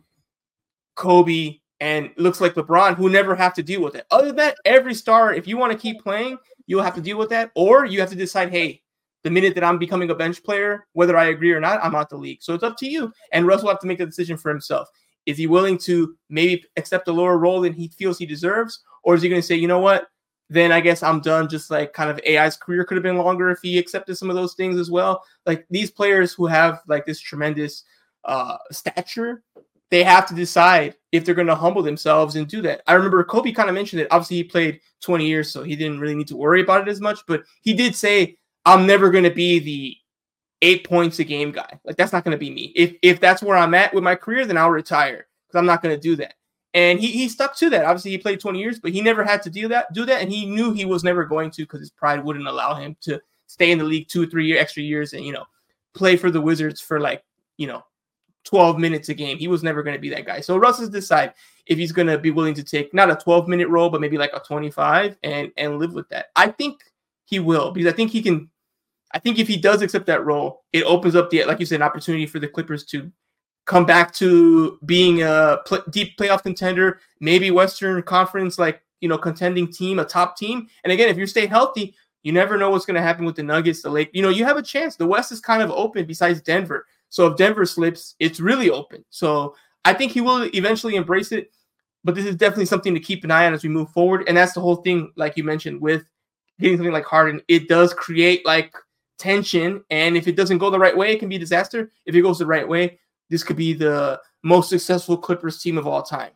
Kobe, 0.95 1.60
and 1.80 2.12
looks 2.17 2.41
like 2.41 2.56
LeBron, 2.56 2.95
who 2.95 3.10
never 3.10 3.36
have 3.36 3.54
to 3.54 3.63
deal 3.63 3.82
with 3.82 3.95
it. 3.95 4.06
Other 4.12 4.28
than 4.28 4.36
that, 4.38 4.58
every 4.65 4.93
star, 4.93 5.34
if 5.34 5.48
you 5.48 5.58
want 5.58 5.72
to 5.72 5.78
keep 5.78 6.02
playing, 6.02 6.38
you'll 6.70 6.84
have 6.84 6.94
to 6.94 7.02
deal 7.02 7.18
with 7.18 7.30
that, 7.30 7.50
or 7.56 7.86
you 7.86 8.00
have 8.00 8.12
to 8.12 8.16
decide, 8.16 8.52
hey, 8.52 8.80
the 9.24 9.32
minute 9.32 9.56
that 9.56 9.64
I'm 9.64 9.80
becoming 9.80 10.12
a 10.12 10.16
bench 10.16 10.44
player, 10.44 10.86
whether 10.94 11.18
I 11.18 11.26
agree 11.26 11.52
or 11.52 11.60
not, 11.60 11.84
I'm 11.84 11.96
out 11.96 12.10
the 12.10 12.16
league. 12.16 12.44
So 12.44 12.54
it's 12.54 12.64
up 12.64 12.78
to 12.78 12.88
you. 12.88 13.12
And 13.34 13.48
Russ 13.48 13.64
will 13.64 13.70
have 13.70 13.80
to 13.80 13.88
make 13.88 13.98
the 13.98 14.06
decision 14.06 14.38
for 14.38 14.50
himself. 14.50 14.88
Is 15.26 15.36
he 15.36 15.48
willing 15.48 15.80
to 15.80 16.16
maybe 16.30 16.64
accept 16.78 17.08
a 17.08 17.12
lower 17.12 17.40
role 17.40 17.60
than 17.60 17.74
he 17.74 17.88
feels 17.88 18.20
he 18.20 18.28
deserves? 18.28 18.82
Or 19.04 19.16
is 19.16 19.24
he 19.24 19.30
going 19.30 19.42
to 19.42 19.46
say, 19.46 19.56
you 19.56 19.68
know 19.68 19.80
what? 19.80 20.10
Then 20.52 20.72
I 20.72 20.80
guess 20.80 21.02
I'm 21.02 21.22
done. 21.22 21.50
Just 21.50 21.72
like 21.72 21.92
kind 21.94 22.12
of 22.12 22.20
AI's 22.20 22.56
career 22.56 22.86
could 22.86 22.98
have 22.98 23.04
been 23.04 23.18
longer 23.18 23.50
if 23.50 23.60
he 23.64 23.80
accepted 23.80 24.16
some 24.16 24.30
of 24.30 24.36
those 24.36 24.54
things 24.54 24.80
as 24.80 24.92
well. 24.92 25.24
Like 25.48 25.66
these 25.72 25.90
players 25.90 26.34
who 26.34 26.46
have 26.46 26.82
like 26.88 27.06
this 27.08 27.20
tremendous 27.20 27.84
uh, 28.26 28.58
stature, 28.72 29.42
they 29.89 30.04
have 30.04 30.28
to 30.28 30.36
decide 30.36 30.95
if 31.12 31.25
they're 31.25 31.36
going 31.36 31.47
to 31.47 31.56
humble 31.56 31.82
themselves 31.82 32.36
and 32.36 32.47
do 32.47 32.62
that. 32.62 32.82
I 32.88 32.93
remember 32.93 33.23
Kobe 33.23 33.52
kind 33.52 33.69
of 33.69 33.75
mentioned 33.75 34.02
it. 34.02 34.08
Obviously, 34.12 34.38
he 34.38 34.43
played 34.43 34.80
20 35.02 35.28
years, 35.28 35.52
so 35.52 35.63
he 35.63 35.75
didn't 35.75 35.99
really 35.99 36.15
need 36.15 36.28
to 36.28 36.38
worry 36.38 36.62
about 36.62 36.88
it 36.88 36.91
as 36.91 37.02
much. 37.02 37.19
But 37.28 37.43
he 37.62 37.73
did 37.73 37.95
say, 37.95 38.38
"I'm 38.65 38.86
never 38.86 39.10
going 39.10 39.23
to 39.23 39.32
be 39.32 39.60
the 39.60 39.95
eight 40.62 40.88
points 40.88 41.19
a 41.19 41.23
game 41.23 41.52
guy. 41.52 41.80
Like 41.84 41.95
that's 41.95 42.13
not 42.13 42.23
going 42.23 42.34
to 42.34 42.38
be 42.38 42.52
me. 42.52 42.71
If 42.75 42.95
if 43.02 43.19
that's 43.19 43.41
where 43.41 43.58
I'm 43.58 43.73
at 43.73 43.93
with 43.93 44.04
my 44.04 44.15
career, 44.15 44.45
then 44.45 44.58
I'll 44.58 44.69
retire 44.69 45.28
because 45.47 45.58
I'm 45.58 45.65
not 45.65 45.82
going 45.82 45.95
to 45.95 46.02
do 46.02 46.15
that." 46.17 46.36
And 46.75 46.99
he, 46.99 47.08
he 47.08 47.30
stuck 47.30 47.56
to 47.58 47.69
that. 47.71 47.86
Obviously, 47.86 48.12
he 48.12 48.19
played 48.19 48.39
20 48.39 48.60
years, 48.60 48.80
but 48.80 48.91
he 48.91 49.02
never 49.02 49.23
had 49.23 49.41
to 49.41 49.49
do 49.49 49.67
that. 49.69 49.91
Do 49.91 50.06
that, 50.06 50.21
and 50.21 50.32
he 50.32 50.45
knew 50.45 50.71
he 50.71 50.86
was 50.86 51.04
never 51.04 51.25
going 51.25 51.49
to 51.52 51.63
because 51.63 51.80
his 51.80 51.89
pride 51.89 52.23
wouldn't 52.23 52.47
allow 52.47 52.75
him 52.75 52.95
to 53.02 53.19
stay 53.47 53.71
in 53.71 53.80
the 53.80 53.84
league 53.84 54.08
two, 54.08 54.28
three 54.28 54.56
extra 54.56 54.84
years, 54.84 55.13
and 55.13 55.25
you 55.25 55.34
know, 55.34 55.45
play 55.95 56.15
for 56.15 56.30
the 56.30 56.41
Wizards 56.41 56.80
for 56.80 56.99
like 56.99 57.23
you 57.58 57.65
know 57.65 57.84
12 58.50 58.80
minutes 58.80 59.10
a 59.10 59.14
game. 59.14 59.38
He 59.38 59.48
was 59.48 59.62
never 59.62 59.84
going 59.84 59.96
to 59.96 60.02
be 60.02 60.10
that 60.10 60.26
guy. 60.26 60.40
So 60.42 60.58
Russ 60.58 60.80
has 60.80 60.90
decided 60.90 61.36
if 61.68 61.78
he's 61.78 61.92
going 61.92 62.08
to 62.08 62.18
be 62.18 62.32
willing 62.32 62.56
to 62.56 62.64
take 62.64 62.94
not 62.96 63.12
a 63.12 63.16
12 63.16 63.48
minute 63.48 63.68
role, 63.68 63.90
but 63.92 64.02
maybe 64.02 64.18
like 64.18 64.32
a 64.34 64.40
25 64.40 65.18
and 65.22 65.52
and 65.56 65.78
live 65.78 65.94
with 65.94 66.10
that. 66.10 66.28
I 66.36 66.48
think 66.48 66.82
he 67.26 67.40
will 67.40 67.72
because 67.72 67.92
I 67.92 67.96
think 67.96 68.12
he 68.12 68.22
can. 68.22 68.50
I 69.12 69.20
think 69.20 69.40
if 69.40 69.48
he 69.48 69.58
does 69.58 69.82
accept 69.82 70.06
that 70.08 70.26
role, 70.26 70.64
it 70.74 70.84
opens 70.84 71.16
up 71.16 71.30
the 71.30 71.46
like 71.46 71.60
you 71.60 71.66
said, 71.66 71.78
an 71.78 71.84
opportunity 71.84 72.26
for 72.26 72.40
the 72.40 72.48
Clippers 72.48 72.86
to 72.86 73.12
come 73.66 73.86
back 73.86 74.14
to 74.16 74.80
being 74.86 75.22
a 75.22 75.60
deep 75.92 76.18
playoff 76.18 76.42
contender, 76.42 77.00
maybe 77.20 77.52
Western 77.52 78.02
Conference 78.02 78.58
like 78.58 78.82
you 79.00 79.08
know 79.08 79.18
contending 79.18 79.72
team, 79.72 80.00
a 80.00 80.06
top 80.06 80.38
team. 80.38 80.68
And 80.84 80.92
again, 80.92 81.10
if 81.10 81.18
you 81.18 81.28
stay 81.28 81.46
healthy, 81.46 81.96
you 82.24 82.32
never 82.32 82.58
know 82.58 82.72
what's 82.72 82.86
going 82.86 82.96
to 82.96 83.02
happen 83.02 83.26
with 83.26 83.36
the 83.36 83.44
Nuggets, 83.44 83.84
the 83.84 83.92
Lake. 83.92 84.10
You 84.12 84.24
know, 84.24 84.30
you 84.30 84.44
have 84.44 84.58
a 84.58 84.64
chance. 84.64 84.96
The 84.96 85.06
West 85.06 85.32
is 85.32 85.40
kind 85.40 85.62
of 85.62 85.70
open 85.70 86.06
besides 86.06 86.42
Denver. 86.42 86.88
So 87.10 87.28
if 87.28 87.38
Denver 87.38 87.65
slips, 87.65 88.15
it's 88.19 88.39
really 88.39 88.69
open. 88.69 89.04
So 89.10 89.56
I 89.86 89.93
think 89.93 90.12
he 90.12 90.22
will 90.22 90.50
eventually 90.54 90.95
embrace 90.95 91.32
it. 91.32 91.52
But 92.04 92.15
this 92.15 92.26
is 92.26 92.36
definitely 92.36 92.65
something 92.65 92.93
to 92.93 93.00
keep 93.00 93.24
an 93.24 93.32
eye 93.32 93.45
on 93.45 93.54
as 93.54 93.63
we 93.63 93.69
move 93.69 93.89
forward. 93.91 94.24
And 94.28 94.38
that's 94.38 94.54
the 94.54 94.62
whole 94.62 94.78
thing, 94.78 95.12
like 95.17 95.36
you 95.36 95.43
mentioned, 95.43 95.82
with 95.82 96.04
getting 96.60 96.78
something 96.78 96.93
like 96.93 97.06
Harden. 97.06 97.41
It 97.48 97.67
does 97.67 97.93
create 97.93 98.45
like 98.45 98.74
tension. 99.17 99.84
And 99.89 100.15
if 100.15 100.28
it 100.28 100.38
doesn't 100.38 100.60
go 100.60 100.69
the 100.69 100.80
right 100.80 100.95
way, 100.95 101.12
it 101.12 101.19
can 101.19 101.30
be 101.30 101.36
a 101.36 101.39
disaster. 101.39 101.91
If 102.06 102.15
it 102.15 102.22
goes 102.22 102.39
the 102.39 102.45
right 102.45 102.67
way, 102.67 103.00
this 103.30 103.43
could 103.43 103.58
be 103.58 103.74
the 103.74 104.19
most 104.43 104.69
successful 104.69 105.17
Clippers 105.17 105.62
team 105.62 105.78
of 105.78 105.88
all 105.88 106.02
time. 106.02 106.32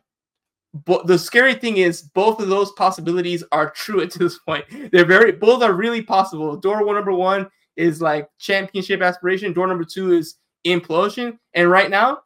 But 0.84 1.06
the 1.06 1.18
scary 1.18 1.54
thing 1.54 1.76
is, 1.76 2.02
both 2.02 2.40
of 2.40 2.48
those 2.48 2.72
possibilities 2.72 3.44
are 3.52 3.70
true 3.70 4.00
at 4.02 4.12
this 4.12 4.38
point. 4.38 4.64
They're 4.92 5.06
very, 5.06 5.32
both 5.32 5.62
are 5.62 5.72
really 5.72 6.02
possible. 6.02 6.56
Door 6.56 6.84
one, 6.84 6.96
number 6.96 7.12
one, 7.12 7.48
is 7.76 8.00
like 8.00 8.28
championship 8.38 9.00
aspiration. 9.00 9.52
Door 9.52 9.68
number 9.68 9.84
two 9.84 10.12
is 10.12 10.36
implosion. 10.64 11.38
And 11.54 11.70
right 11.70 11.90
now, 11.90 12.20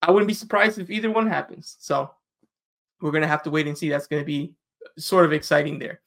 I 0.00 0.10
wouldn't 0.10 0.28
be 0.28 0.34
surprised 0.34 0.78
if 0.78 0.90
either 0.90 1.10
one 1.10 1.26
happens. 1.26 1.76
So 1.78 2.10
we're 3.00 3.12
gonna 3.12 3.28
have 3.28 3.42
to 3.44 3.50
wait 3.50 3.66
and 3.66 3.76
see. 3.76 3.88
That's 3.88 4.06
gonna 4.06 4.24
be 4.24 4.54
sort 4.98 5.24
of 5.24 5.32
exciting 5.32 5.78
there. 5.78 6.00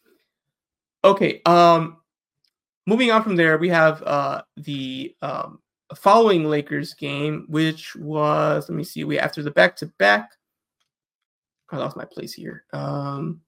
Okay. 1.03 1.41
Um, 1.45 1.97
moving 2.87 3.11
on 3.11 3.23
from 3.23 3.35
there, 3.35 3.57
we 3.57 3.69
have 3.69 4.01
uh 4.03 4.41
the 4.57 5.15
um 5.21 5.59
following 5.95 6.45
Lakers 6.45 6.93
game, 6.93 7.45
which 7.47 7.95
was 7.95 8.69
let 8.69 8.75
me 8.75 8.83
see, 8.83 9.03
we 9.03 9.19
after 9.19 9.43
the 9.43 9.51
back 9.51 9.75
to 9.77 9.87
back. 9.97 10.31
I 11.71 11.77
lost 11.77 11.97
my 11.97 12.05
place 12.05 12.33
here. 12.33 12.63
Um, 12.73 13.41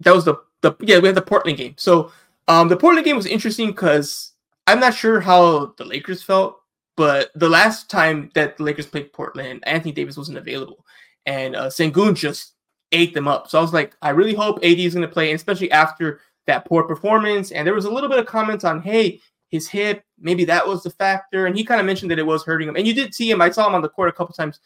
that 0.00 0.14
was 0.14 0.24
the 0.24 0.36
the 0.62 0.74
yeah 0.80 0.98
we 0.98 1.08
had 1.08 1.16
the 1.16 1.22
Portland 1.22 1.58
game. 1.58 1.74
So 1.76 2.12
um, 2.48 2.68
the 2.68 2.76
Portland 2.76 3.04
game 3.04 3.16
was 3.16 3.26
interesting 3.26 3.68
because 3.68 4.32
I'm 4.66 4.80
not 4.80 4.94
sure 4.94 5.20
how 5.20 5.74
the 5.78 5.84
Lakers 5.84 6.22
felt, 6.22 6.60
but 6.96 7.30
the 7.34 7.48
last 7.48 7.90
time 7.90 8.30
that 8.34 8.56
the 8.56 8.64
Lakers 8.64 8.86
played 8.86 9.12
Portland, 9.12 9.62
Anthony 9.66 9.92
Davis 9.92 10.16
wasn't 10.16 10.38
available, 10.38 10.84
and 11.26 11.56
uh, 11.56 11.68
Sengun 11.68 12.14
just 12.14 12.54
ate 12.92 13.14
them 13.14 13.26
up. 13.26 13.48
So 13.48 13.58
I 13.58 13.62
was 13.62 13.72
like, 13.72 13.96
I 14.02 14.10
really 14.10 14.34
hope 14.34 14.58
AD 14.58 14.78
is 14.78 14.94
going 14.94 15.06
to 15.06 15.12
play, 15.12 15.32
especially 15.32 15.70
after 15.70 16.20
that 16.46 16.66
poor 16.66 16.84
performance. 16.84 17.50
And 17.50 17.66
there 17.66 17.74
was 17.74 17.86
a 17.86 17.90
little 17.90 18.08
bit 18.08 18.18
of 18.18 18.26
comments 18.26 18.64
on, 18.64 18.82
hey, 18.82 19.20
his 19.48 19.68
hip, 19.68 20.02
maybe 20.18 20.44
that 20.44 20.66
was 20.66 20.82
the 20.82 20.90
factor. 20.90 21.46
And 21.46 21.56
he 21.56 21.64
kind 21.64 21.80
of 21.80 21.86
mentioned 21.86 22.10
that 22.10 22.18
it 22.18 22.26
was 22.26 22.44
hurting 22.44 22.68
him. 22.68 22.76
And 22.76 22.86
you 22.86 22.94
did 22.94 23.14
see 23.14 23.30
him. 23.30 23.42
I 23.42 23.50
saw 23.50 23.66
him 23.66 23.74
on 23.74 23.82
the 23.82 23.88
court 23.88 24.08
a 24.08 24.12
couple 24.12 24.34
times, 24.34 24.60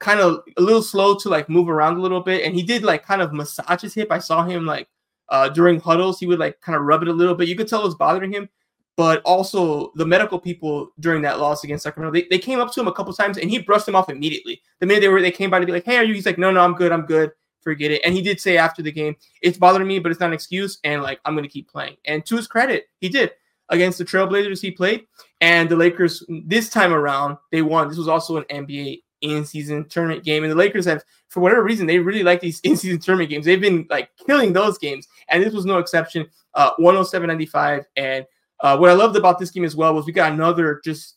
kind 0.00 0.20
of 0.20 0.42
a 0.56 0.60
little 0.60 0.82
slow 0.82 1.16
to 1.16 1.28
like 1.28 1.48
move 1.48 1.68
around 1.68 1.96
a 1.96 2.00
little 2.00 2.20
bit. 2.20 2.44
And 2.44 2.54
he 2.54 2.62
did 2.62 2.82
like 2.82 3.04
kind 3.04 3.22
of 3.22 3.32
massage 3.32 3.82
his 3.82 3.94
hip. 3.94 4.08
I 4.10 4.18
saw 4.18 4.44
him 4.44 4.66
like 4.66 4.88
uh, 5.28 5.48
during 5.48 5.80
huddles, 5.80 6.18
he 6.18 6.26
would 6.26 6.38
like 6.38 6.60
kind 6.60 6.76
of 6.76 6.82
rub 6.82 7.02
it 7.02 7.08
a 7.08 7.12
little 7.12 7.34
bit. 7.34 7.48
You 7.48 7.56
could 7.56 7.68
tell 7.68 7.80
it 7.80 7.86
was 7.86 7.94
bothering 7.94 8.32
him. 8.32 8.48
But 8.94 9.22
also 9.22 9.90
the 9.94 10.04
medical 10.04 10.38
people 10.38 10.92
during 11.00 11.22
that 11.22 11.40
loss 11.40 11.64
against 11.64 11.84
Sacramento, 11.84 12.12
they, 12.12 12.26
they 12.28 12.38
came 12.38 12.60
up 12.60 12.70
to 12.74 12.80
him 12.80 12.88
a 12.88 12.92
couple 12.92 13.14
times 13.14 13.38
and 13.38 13.48
he 13.48 13.58
brushed 13.58 13.86
them 13.86 13.96
off 13.96 14.10
immediately. 14.10 14.60
The 14.80 14.86
minute 14.86 15.00
they 15.00 15.08
were 15.08 15.22
they 15.22 15.30
came 15.30 15.48
by 15.48 15.60
to 15.60 15.64
be 15.64 15.72
like, 15.72 15.86
Hey, 15.86 15.96
are 15.96 16.04
you? 16.04 16.12
He's 16.12 16.26
like, 16.26 16.36
No, 16.36 16.50
no, 16.50 16.60
I'm 16.60 16.74
good, 16.74 16.92
I'm 16.92 17.06
good 17.06 17.32
forget 17.62 17.90
it. 17.90 18.02
And 18.04 18.14
he 18.14 18.22
did 18.22 18.40
say 18.40 18.56
after 18.56 18.82
the 18.82 18.92
game, 18.92 19.16
it's 19.40 19.58
bothering 19.58 19.88
me, 19.88 19.98
but 19.98 20.10
it's 20.10 20.20
not 20.20 20.28
an 20.28 20.32
excuse. 20.32 20.78
And 20.84 21.02
like, 21.02 21.20
I'm 21.24 21.36
to 21.36 21.48
keep 21.48 21.70
playing. 21.70 21.96
And 22.04 22.24
to 22.26 22.36
his 22.36 22.46
credit, 22.46 22.86
he 22.98 23.08
did 23.08 23.30
against 23.68 23.98
the 23.98 24.04
Trailblazers. 24.04 24.60
He 24.60 24.70
played, 24.70 25.06
and 25.40 25.68
the 25.68 25.76
Lakers 25.76 26.24
this 26.46 26.68
time 26.68 26.92
around 26.92 27.38
they 27.50 27.62
won. 27.62 27.88
This 27.88 27.98
was 27.98 28.08
also 28.08 28.36
an 28.36 28.44
NBA 28.44 29.02
in-season 29.22 29.88
tournament 29.88 30.24
game, 30.24 30.42
and 30.42 30.50
the 30.50 30.56
Lakers 30.56 30.84
have, 30.84 31.04
for 31.28 31.40
whatever 31.40 31.62
reason, 31.62 31.86
they 31.86 31.98
really 31.98 32.22
like 32.22 32.40
these 32.40 32.60
in-season 32.64 33.00
tournament 33.00 33.30
games. 33.30 33.44
They've 33.44 33.60
been 33.60 33.86
like 33.88 34.10
killing 34.26 34.52
those 34.52 34.78
games, 34.78 35.08
and 35.32 35.42
this 35.42 35.52
was 35.54 35.64
no 35.64 35.78
exception. 35.78 36.26
Uh, 36.54 36.70
107-95, 36.78 37.84
and 37.96 38.26
uh, 38.60 38.76
what 38.76 38.90
I 38.90 38.92
loved 38.92 39.16
about 39.16 39.38
this 39.38 39.50
game 39.50 39.64
as 39.64 39.74
well 39.74 39.94
was 39.94 40.06
we 40.06 40.12
got 40.12 40.32
another 40.32 40.80
just 40.84 41.16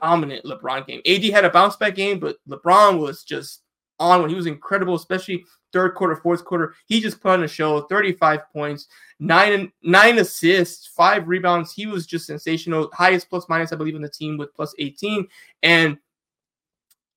dominant 0.00 0.44
LeBron 0.44 0.86
game. 0.86 1.00
AD 1.06 1.24
had 1.24 1.44
a 1.44 1.50
bounce 1.50 1.76
back 1.76 1.94
game, 1.94 2.18
but 2.18 2.36
LeBron 2.48 2.98
was 2.98 3.24
just 3.24 3.62
on 3.98 4.20
when 4.20 4.30
he 4.30 4.36
was 4.36 4.46
incredible, 4.46 4.94
especially 4.94 5.44
third 5.72 5.94
quarter, 5.94 6.16
fourth 6.16 6.44
quarter. 6.44 6.74
He 6.86 7.00
just 7.00 7.20
put 7.20 7.32
on 7.32 7.44
a 7.44 7.48
show, 7.48 7.82
35 7.82 8.40
points, 8.52 8.88
nine 9.18 9.70
nine 9.82 10.18
assists, 10.18 10.86
five 10.86 11.28
rebounds. 11.28 11.72
He 11.72 11.86
was 11.86 12.06
just 12.06 12.26
sensational. 12.26 12.90
Highest 12.92 13.28
plus 13.28 13.48
minus, 13.48 13.72
I 13.72 13.76
believe, 13.76 13.94
in 13.94 14.02
the 14.02 14.08
team 14.08 14.38
with 14.38 14.54
plus 14.54 14.74
18. 14.78 15.26
And 15.62 15.98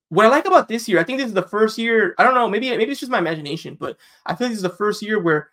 what 0.09 0.25
I 0.25 0.29
like 0.29 0.45
about 0.45 0.67
this 0.67 0.87
year, 0.87 0.99
I 0.99 1.03
think 1.03 1.17
this 1.17 1.27
is 1.27 1.33
the 1.33 1.41
first 1.41 1.77
year. 1.77 2.13
I 2.19 2.23
don't 2.23 2.35
know, 2.35 2.49
maybe 2.49 2.69
maybe 2.69 2.91
it's 2.91 2.99
just 2.99 3.11
my 3.11 3.19
imagination, 3.19 3.75
but 3.79 3.97
I 4.25 4.35
feel 4.35 4.47
like 4.47 4.51
this 4.51 4.59
is 4.59 4.63
the 4.63 4.69
first 4.69 5.01
year 5.01 5.19
where 5.19 5.49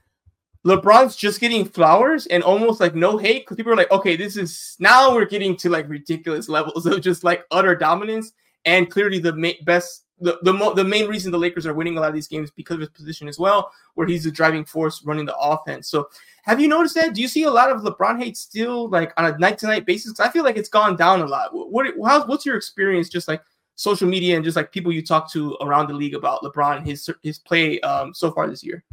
LeBron's 0.67 1.17
just 1.17 1.41
getting 1.41 1.65
flowers 1.65 2.27
and 2.27 2.43
almost 2.43 2.81
like 2.81 2.95
no 2.95 3.17
hate 3.17 3.43
because 3.43 3.57
people 3.57 3.73
are 3.73 3.77
like, 3.77 3.91
okay, 3.91 4.15
this 4.15 4.37
is 4.37 4.77
now 4.79 5.15
we're 5.15 5.25
getting 5.25 5.57
to 5.57 5.71
like 5.71 5.89
ridiculous 5.89 6.49
levels 6.49 6.85
of 6.87 7.01
just 7.01 7.25
like 7.25 7.45
utter 7.51 7.75
dominance. 7.75 8.33
And 8.67 8.91
clearly, 8.91 9.19
the 9.19 9.35
ma- 9.35 9.53
best 9.65 10.05
the 10.21 10.39
the, 10.43 10.53
mo- 10.53 10.75
the 10.75 10.85
main 10.85 11.09
reason 11.09 11.33
the 11.33 11.39
Lakers 11.39 11.65
are 11.65 11.73
winning 11.73 11.97
a 11.97 12.01
lot 12.01 12.09
of 12.09 12.15
these 12.15 12.29
games 12.29 12.51
because 12.51 12.75
of 12.75 12.81
his 12.81 12.89
position 12.91 13.27
as 13.27 13.39
well, 13.39 13.73
where 13.95 14.07
he's 14.07 14.25
the 14.25 14.31
driving 14.31 14.67
force 14.67 15.03
running 15.05 15.25
the 15.25 15.37
offense. 15.37 15.89
So, 15.89 16.09
have 16.43 16.61
you 16.61 16.69
noticed 16.69 16.95
that? 16.97 17.15
Do 17.15 17.23
you 17.23 17.29
see 17.29 17.45
a 17.45 17.51
lot 17.51 17.71
of 17.71 17.81
LeBron 17.81 18.23
hate 18.23 18.37
still 18.37 18.91
like 18.91 19.15
on 19.17 19.25
a 19.25 19.39
night 19.39 19.57
to 19.59 19.67
night 19.67 19.87
basis? 19.87 20.21
I 20.21 20.29
feel 20.29 20.45
like 20.45 20.59
it's 20.59 20.69
gone 20.69 20.95
down 20.97 21.23
a 21.23 21.27
lot. 21.27 21.51
What 21.53 21.87
how's 22.05 22.27
what's 22.27 22.45
your 22.45 22.57
experience 22.57 23.09
just 23.09 23.29
like 23.29 23.41
social 23.77 24.07
media 24.07 24.37
and 24.37 24.45
just 24.45 24.57
like 24.57 24.73
people 24.73 24.93
you 24.93 25.03
talk 25.03 25.33
to 25.33 25.57
around 25.63 25.89
the 25.89 25.95
league 25.95 26.15
about 26.15 26.43
LeBron 26.43 26.85
his 26.85 27.09
his 27.23 27.39
play 27.39 27.81
um, 27.81 28.13
so 28.13 28.31
far 28.31 28.47
this 28.47 28.63
year? 28.63 28.85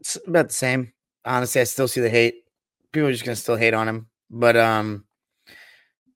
It's 0.00 0.16
about 0.26 0.48
the 0.48 0.54
same. 0.54 0.92
Honestly, 1.24 1.60
I 1.60 1.64
still 1.64 1.88
see 1.88 2.00
the 2.00 2.10
hate. 2.10 2.42
People 2.92 3.08
are 3.08 3.12
just 3.12 3.24
gonna 3.24 3.36
still 3.36 3.56
hate 3.56 3.74
on 3.74 3.88
him, 3.88 4.08
but 4.30 4.56
um. 4.56 5.04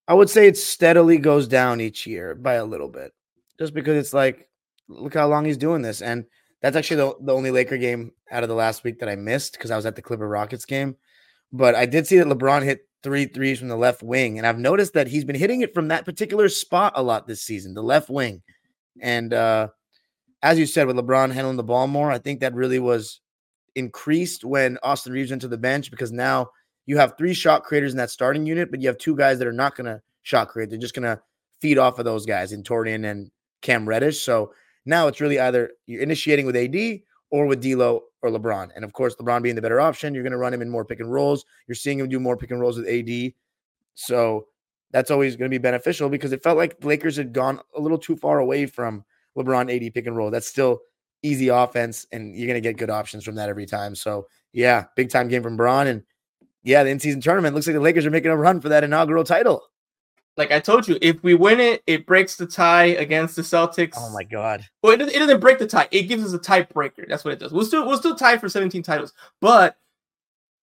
I 0.06 0.12
would 0.12 0.28
say 0.28 0.46
it 0.46 0.58
steadily 0.58 1.16
goes 1.16 1.48
down 1.48 1.80
each 1.80 2.06
year 2.06 2.34
by 2.34 2.54
a 2.54 2.64
little 2.64 2.90
bit 2.90 3.12
just 3.58 3.72
because 3.72 3.96
it's 3.96 4.12
like, 4.12 4.48
look 4.88 5.14
how 5.14 5.28
long 5.28 5.44
he's 5.44 5.56
doing 5.56 5.82
this. 5.82 6.02
And 6.02 6.26
that's 6.60 6.76
actually 6.76 6.96
the, 6.98 7.14
the 7.22 7.34
only 7.34 7.50
Laker 7.50 7.78
game 7.78 8.12
out 8.30 8.42
of 8.42 8.48
the 8.48 8.54
last 8.54 8.84
week 8.84 8.98
that 9.00 9.08
I 9.08 9.16
missed 9.16 9.54
because 9.54 9.70
I 9.70 9.76
was 9.76 9.86
at 9.86 9.96
the 9.96 10.02
Clipper 10.02 10.28
Rockets 10.28 10.66
game. 10.66 10.96
But 11.52 11.74
I 11.74 11.86
did 11.86 12.06
see 12.06 12.18
that 12.18 12.26
LeBron 12.26 12.64
hit 12.64 12.88
three 13.02 13.26
threes 13.26 13.58
from 13.58 13.68
the 13.68 13.76
left 13.76 14.02
wing. 14.02 14.38
And 14.38 14.46
I've 14.46 14.58
noticed 14.58 14.92
that 14.94 15.06
he's 15.06 15.24
been 15.24 15.36
hitting 15.36 15.62
it 15.62 15.72
from 15.72 15.88
that 15.88 16.04
particular 16.04 16.48
spot 16.48 16.94
a 16.96 17.02
lot 17.02 17.26
this 17.26 17.42
season, 17.42 17.74
the 17.74 17.82
left 17.82 18.10
wing. 18.10 18.42
And 19.00 19.32
uh, 19.32 19.68
as 20.42 20.58
you 20.58 20.66
said, 20.66 20.86
with 20.86 20.96
LeBron 20.96 21.32
handling 21.32 21.56
the 21.56 21.62
ball 21.62 21.86
more, 21.86 22.10
I 22.10 22.18
think 22.18 22.40
that 22.40 22.54
really 22.54 22.78
was 22.78 23.20
increased 23.74 24.44
when 24.44 24.78
Austin 24.82 25.12
Reaves 25.12 25.30
went 25.30 25.42
to 25.42 25.48
the 25.48 25.58
bench 25.58 25.90
because 25.90 26.12
now 26.12 26.50
you 26.86 26.98
have 26.98 27.16
three 27.16 27.34
shot 27.34 27.64
creators 27.64 27.92
in 27.92 27.98
that 27.98 28.10
starting 28.10 28.46
unit, 28.46 28.70
but 28.70 28.80
you 28.80 28.88
have 28.88 28.98
two 28.98 29.16
guys 29.16 29.38
that 29.38 29.48
are 29.48 29.52
not 29.52 29.76
going 29.76 29.86
to 29.86 30.00
shot 30.22 30.48
create. 30.48 30.70
They're 30.70 30.78
just 30.78 30.94
going 30.94 31.04
to 31.04 31.20
feed 31.60 31.78
off 31.78 31.98
of 31.98 32.04
those 32.04 32.26
guys 32.26 32.52
in 32.52 32.62
Taurean 32.62 33.10
and 33.10 33.30
Cam 33.62 33.88
Reddish. 33.88 34.20
So 34.20 34.52
now 34.84 35.06
it's 35.08 35.20
really 35.20 35.40
either 35.40 35.72
you're 35.86 36.02
initiating 36.02 36.46
with 36.46 36.56
AD 36.56 37.00
or 37.30 37.46
with 37.46 37.62
D'Lo 37.62 38.02
or 38.22 38.30
LeBron. 38.30 38.70
And 38.76 38.84
of 38.84 38.92
course, 38.92 39.16
LeBron 39.16 39.42
being 39.42 39.54
the 39.54 39.62
better 39.62 39.80
option, 39.80 40.14
you're 40.14 40.22
going 40.22 40.32
to 40.32 40.38
run 40.38 40.52
him 40.52 40.62
in 40.62 40.70
more 40.70 40.84
pick 40.84 41.00
and 41.00 41.10
rolls. 41.10 41.44
You're 41.66 41.74
seeing 41.74 41.98
him 41.98 42.08
do 42.08 42.20
more 42.20 42.36
pick 42.36 42.50
and 42.50 42.60
rolls 42.60 42.76
with 42.76 42.86
AD. 42.86 43.32
So 43.94 44.46
that's 44.90 45.10
always 45.10 45.36
going 45.36 45.50
to 45.50 45.54
be 45.54 45.58
beneficial 45.62 46.08
because 46.08 46.32
it 46.32 46.42
felt 46.42 46.56
like 46.56 46.80
the 46.80 46.86
Lakers 46.86 47.16
had 47.16 47.32
gone 47.32 47.60
a 47.76 47.80
little 47.80 47.98
too 47.98 48.16
far 48.16 48.38
away 48.38 48.66
from 48.66 49.04
LeBron 49.36 49.74
AD 49.74 49.94
pick 49.94 50.06
and 50.06 50.16
roll. 50.16 50.30
That's 50.30 50.46
still 50.46 50.80
easy 51.24 51.48
offense, 51.48 52.06
and 52.12 52.36
you're 52.36 52.46
going 52.46 52.62
to 52.62 52.68
get 52.68 52.76
good 52.76 52.90
options 52.90 53.24
from 53.24 53.34
that 53.36 53.48
every 53.48 53.66
time. 53.66 53.94
So 53.94 54.26
yeah, 54.52 54.84
big 54.94 55.10
time 55.10 55.28
game 55.28 55.42
from 55.42 55.56
Bron. 55.56 55.86
And 55.86 56.02
yeah, 56.62 56.84
the 56.84 56.90
in 56.90 57.00
season 57.00 57.20
tournament 57.20 57.54
looks 57.54 57.66
like 57.66 57.74
the 57.74 57.80
Lakers 57.80 58.06
are 58.06 58.10
making 58.10 58.30
a 58.30 58.36
run 58.36 58.60
for 58.60 58.68
that 58.68 58.84
inaugural 58.84 59.24
title 59.24 59.64
like 60.36 60.50
I 60.50 60.60
told 60.60 60.88
you, 60.88 60.98
if 61.00 61.22
we 61.22 61.34
win 61.34 61.60
it, 61.60 61.82
it 61.86 62.06
breaks 62.06 62.36
the 62.36 62.46
tie 62.46 62.86
against 62.86 63.36
the 63.36 63.42
Celtics. 63.42 63.94
Oh 63.96 64.12
my 64.12 64.24
god! 64.24 64.64
Well, 64.82 64.92
it, 64.92 65.00
it 65.00 65.18
doesn't 65.18 65.40
break 65.40 65.58
the 65.58 65.66
tie. 65.66 65.88
It 65.90 66.02
gives 66.04 66.24
us 66.24 66.32
a 66.32 66.38
tiebreaker. 66.38 67.08
That's 67.08 67.24
what 67.24 67.34
it 67.34 67.40
does. 67.40 67.52
We'll 67.52 67.64
still 67.64 67.86
we'll 67.86 67.98
still 67.98 68.16
tie 68.16 68.38
for 68.38 68.48
17 68.48 68.82
titles, 68.82 69.12
but 69.40 69.76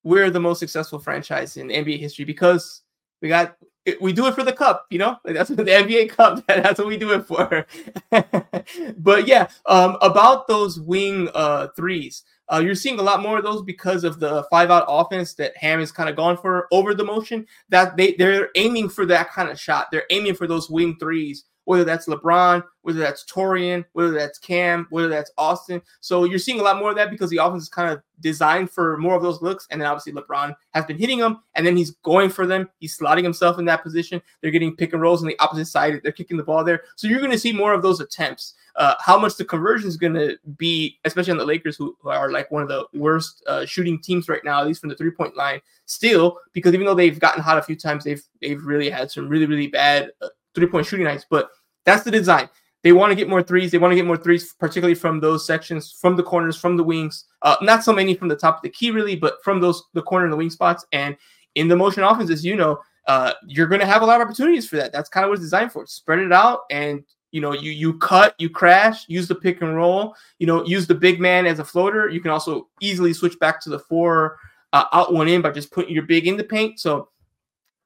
we're 0.04 0.30
the 0.30 0.39
most 0.39 0.60
successful 0.60 1.00
franchise 1.00 1.58
in 1.58 1.67
NBA 1.67 2.00
history 2.00 2.26
because 2.26 2.82
we 3.21 3.30
got 3.30 3.56
we 4.00 4.13
do 4.13 4.28
it 4.28 4.36
for 4.36 4.44
the 4.44 4.54
cup. 4.54 4.86
You 4.89 5.00
know, 5.00 5.17
that's 5.24 5.50
the 5.50 5.63
NBA 5.63 6.10
Cup. 6.10 6.46
That's 6.48 6.80
what 6.80 6.88
we 6.88 6.98
do 6.98 7.13
it 7.13 7.26
for. 7.26 7.65
but 8.98 9.28
yeah, 9.28 9.48
um, 9.65 9.98
about 10.02 10.48
those 10.48 10.80
wing 10.80 11.30
uh 11.34 11.67
threes. 11.76 12.24
Uh, 12.52 12.60
you're 12.60 12.76
seeing 12.76 13.00
a 13.00 13.04
lot 13.04 13.22
more 13.22 13.38
of 13.38 13.46
those 13.46 13.62
because 13.62 14.04
of 14.04 14.19
the 14.19 14.44
five 14.52 14.69
out 14.69 14.84
offense 14.88 15.34
that 15.36 15.56
Ham 15.56 15.79
is 15.79 15.92
kind 15.92 16.10
of 16.10 16.17
gone 16.17 16.36
for 16.36 16.67
over 16.71 16.94
the 16.94 17.04
motion. 17.04 17.46
That 17.69 17.96
they 17.98 18.13
they're 18.13 18.50
aiming 18.56 18.90
for 18.90 19.06
that 19.06 19.32
kind 19.32 19.50
of 19.50 19.60
shot. 19.60 19.88
They're 19.92 20.06
aiming 20.10 20.36
for 20.36 20.48
those 20.48 20.69
wing 20.69 20.98
threes 21.00 21.46
whether 21.65 21.83
that's 21.83 22.07
LeBron, 22.07 22.63
whether 22.81 22.99
that's 22.99 23.23
Taurean, 23.25 23.85
whether 23.93 24.12
that's 24.12 24.39
Cam, 24.39 24.87
whether 24.89 25.07
that's 25.07 25.31
Austin. 25.37 25.81
So 25.99 26.23
you're 26.23 26.39
seeing 26.39 26.59
a 26.59 26.63
lot 26.63 26.77
more 26.77 26.89
of 26.89 26.95
that 26.95 27.09
because 27.09 27.29
the 27.29 27.37
offense 27.37 27.63
is 27.63 27.69
kind 27.69 27.91
of 27.91 28.01
designed 28.19 28.69
for 28.71 28.97
more 28.97 29.15
of 29.15 29.21
those 29.21 29.41
looks. 29.41 29.67
And 29.69 29.79
then 29.79 29.87
obviously 29.87 30.13
LeBron 30.13 30.55
has 30.73 30.85
been 30.85 30.97
hitting 30.97 31.19
them 31.19 31.41
and 31.55 31.65
then 31.65 31.77
he's 31.77 31.91
going 31.91 32.29
for 32.29 32.45
them. 32.47 32.69
He's 32.79 32.97
slotting 32.97 33.23
himself 33.23 33.59
in 33.59 33.65
that 33.65 33.83
position. 33.83 34.21
They're 34.41 34.51
getting 34.51 34.75
pick 34.75 34.93
and 34.93 35.01
rolls 35.01 35.21
on 35.21 35.27
the 35.27 35.39
opposite 35.39 35.65
side. 35.65 35.99
They're 36.03 36.12
kicking 36.12 36.37
the 36.37 36.43
ball 36.43 36.63
there. 36.63 36.83
So 36.95 37.07
you're 37.07 37.19
going 37.19 37.31
to 37.31 37.39
see 37.39 37.53
more 37.53 37.73
of 37.73 37.81
those 37.81 37.99
attempts. 37.99 38.55
Uh, 38.77 38.95
how 38.99 39.19
much 39.19 39.35
the 39.35 39.43
conversion 39.43 39.89
is 39.89 39.97
going 39.97 40.13
to 40.13 40.37
be, 40.57 40.97
especially 41.03 41.31
on 41.31 41.37
the 41.37 41.45
Lakers, 41.45 41.75
who, 41.75 41.95
who 42.01 42.09
are 42.09 42.31
like 42.31 42.49
one 42.51 42.63
of 42.63 42.69
the 42.69 42.85
worst 42.93 43.43
uh, 43.45 43.65
shooting 43.65 44.01
teams 44.01 44.29
right 44.29 44.43
now, 44.45 44.62
at 44.62 44.67
least 44.67 44.79
from 44.79 44.87
the 44.87 44.95
three 44.95 45.12
point 45.12 45.35
line, 45.35 45.59
still, 45.85 46.37
because 46.53 46.73
even 46.73 46.85
though 46.85 46.95
they've 46.95 47.19
gotten 47.19 47.43
hot 47.43 47.57
a 47.57 47.62
few 47.62 47.75
times, 47.75 48.05
they've 48.05 48.23
they've 48.41 48.63
really 48.63 48.89
had 48.89 49.12
some 49.12 49.27
really, 49.27 49.45
really 49.45 49.67
bad 49.67 50.12
uh, 50.21 50.29
three 50.56 50.67
point 50.67 50.85
shooting 50.85 51.06
nights. 51.06 51.25
But 51.29 51.49
that's 51.85 52.04
the 52.04 52.12
design. 52.12 52.49
They 52.83 52.93
want 52.93 53.12
to 53.12 53.15
get 53.15 53.29
more 53.29 53.43
threes. 53.43 53.71
They 53.71 53.77
want 53.77 53.91
to 53.91 53.95
get 53.95 54.06
more 54.06 54.17
threes, 54.17 54.54
particularly 54.54 54.95
from 54.95 55.19
those 55.19 55.45
sections, 55.45 55.91
from 55.91 56.15
the 56.15 56.23
corners, 56.23 56.58
from 56.58 56.77
the 56.77 56.83
wings. 56.83 57.25
Uh, 57.43 57.56
not 57.62 57.83
so 57.83 57.93
many 57.93 58.15
from 58.15 58.27
the 58.27 58.35
top 58.35 58.58
of 58.58 58.62
the 58.63 58.69
key, 58.69 58.89
really, 58.89 59.15
but 59.15 59.35
from 59.43 59.60
those 59.60 59.83
the 59.93 60.02
corner 60.02 60.25
and 60.25 60.33
the 60.33 60.37
wing 60.37 60.49
spots. 60.49 60.85
And 60.91 61.15
in 61.56 61.67
the 61.67 61.75
motion 61.75 62.04
offense, 62.04 62.31
as 62.31 62.43
you 62.43 62.56
know, 62.56 62.79
uh, 63.08 63.33
you're 63.45 63.67
going 63.67 63.81
to 63.81 63.87
have 63.87 64.02
a 64.02 64.06
lot 64.06 64.19
of 64.19 64.27
opportunities 64.27 64.67
for 64.67 64.77
that. 64.77 64.91
That's 64.91 65.10
kind 65.10 65.23
of 65.23 65.29
what 65.29 65.35
it's 65.35 65.43
designed 65.43 65.71
for. 65.71 65.85
Spread 65.85 66.19
it 66.19 66.31
out 66.31 66.62
and 66.71 67.04
you 67.31 67.39
know, 67.39 67.54
you 67.54 67.71
you 67.71 67.97
cut, 67.97 68.35
you 68.39 68.49
crash, 68.49 69.08
use 69.08 69.27
the 69.27 69.35
pick 69.35 69.62
and 69.62 69.75
roll, 69.75 70.15
you 70.39 70.47
know, 70.47 70.65
use 70.65 70.85
the 70.85 70.95
big 70.95 71.19
man 71.19 71.45
as 71.45 71.60
a 71.60 71.63
floater. 71.63 72.10
You 72.10 72.19
can 72.19 72.31
also 72.31 72.67
easily 72.81 73.13
switch 73.13 73.39
back 73.39 73.62
to 73.62 73.69
the 73.69 73.79
four 73.79 74.37
uh, 74.73 74.85
out 74.91 75.13
one 75.13 75.27
in 75.27 75.41
by 75.41 75.52
just 75.52 75.71
putting 75.71 75.93
your 75.93 76.04
big 76.04 76.27
in 76.27 76.37
the 76.37 76.43
paint. 76.43 76.79
So 76.79 77.10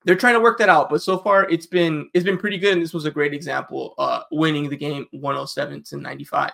they're 0.05 0.15
trying 0.15 0.35
to 0.35 0.39
work 0.39 0.59
that 0.59 0.69
out, 0.69 0.89
but 0.89 1.01
so 1.01 1.17
far 1.17 1.49
it's 1.49 1.65
been 1.65 2.09
it's 2.13 2.23
been 2.23 2.37
pretty 2.37 2.59
good, 2.59 2.73
and 2.73 2.81
this 2.81 2.93
was 2.93 3.05
a 3.05 3.11
great 3.11 3.33
example, 3.33 3.95
uh, 3.97 4.21
winning 4.31 4.69
the 4.69 4.77
game 4.77 5.07
107 5.11 5.83
to 5.83 5.97
95. 5.97 6.51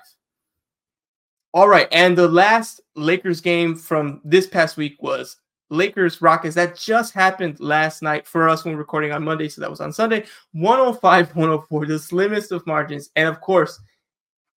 All 1.53 1.67
right, 1.67 1.87
and 1.91 2.17
the 2.17 2.29
last 2.29 2.79
Lakers 2.95 3.41
game 3.41 3.75
from 3.75 4.21
this 4.23 4.47
past 4.47 4.77
week 4.77 4.95
was 5.01 5.35
Lakers 5.69 6.21
Rockets. 6.21 6.55
That 6.55 6.77
just 6.77 7.13
happened 7.13 7.59
last 7.59 8.01
night 8.01 8.25
for 8.25 8.47
us 8.47 8.63
when 8.63 8.77
recording 8.77 9.11
on 9.11 9.23
Monday, 9.23 9.49
so 9.49 9.59
that 9.59 9.69
was 9.69 9.81
on 9.81 9.91
Sunday. 9.91 10.25
105 10.53 11.35
104, 11.35 11.85
the 11.85 11.99
slimmest 11.99 12.53
of 12.53 12.65
margins. 12.65 13.09
And 13.17 13.27
of 13.27 13.41
course, 13.41 13.81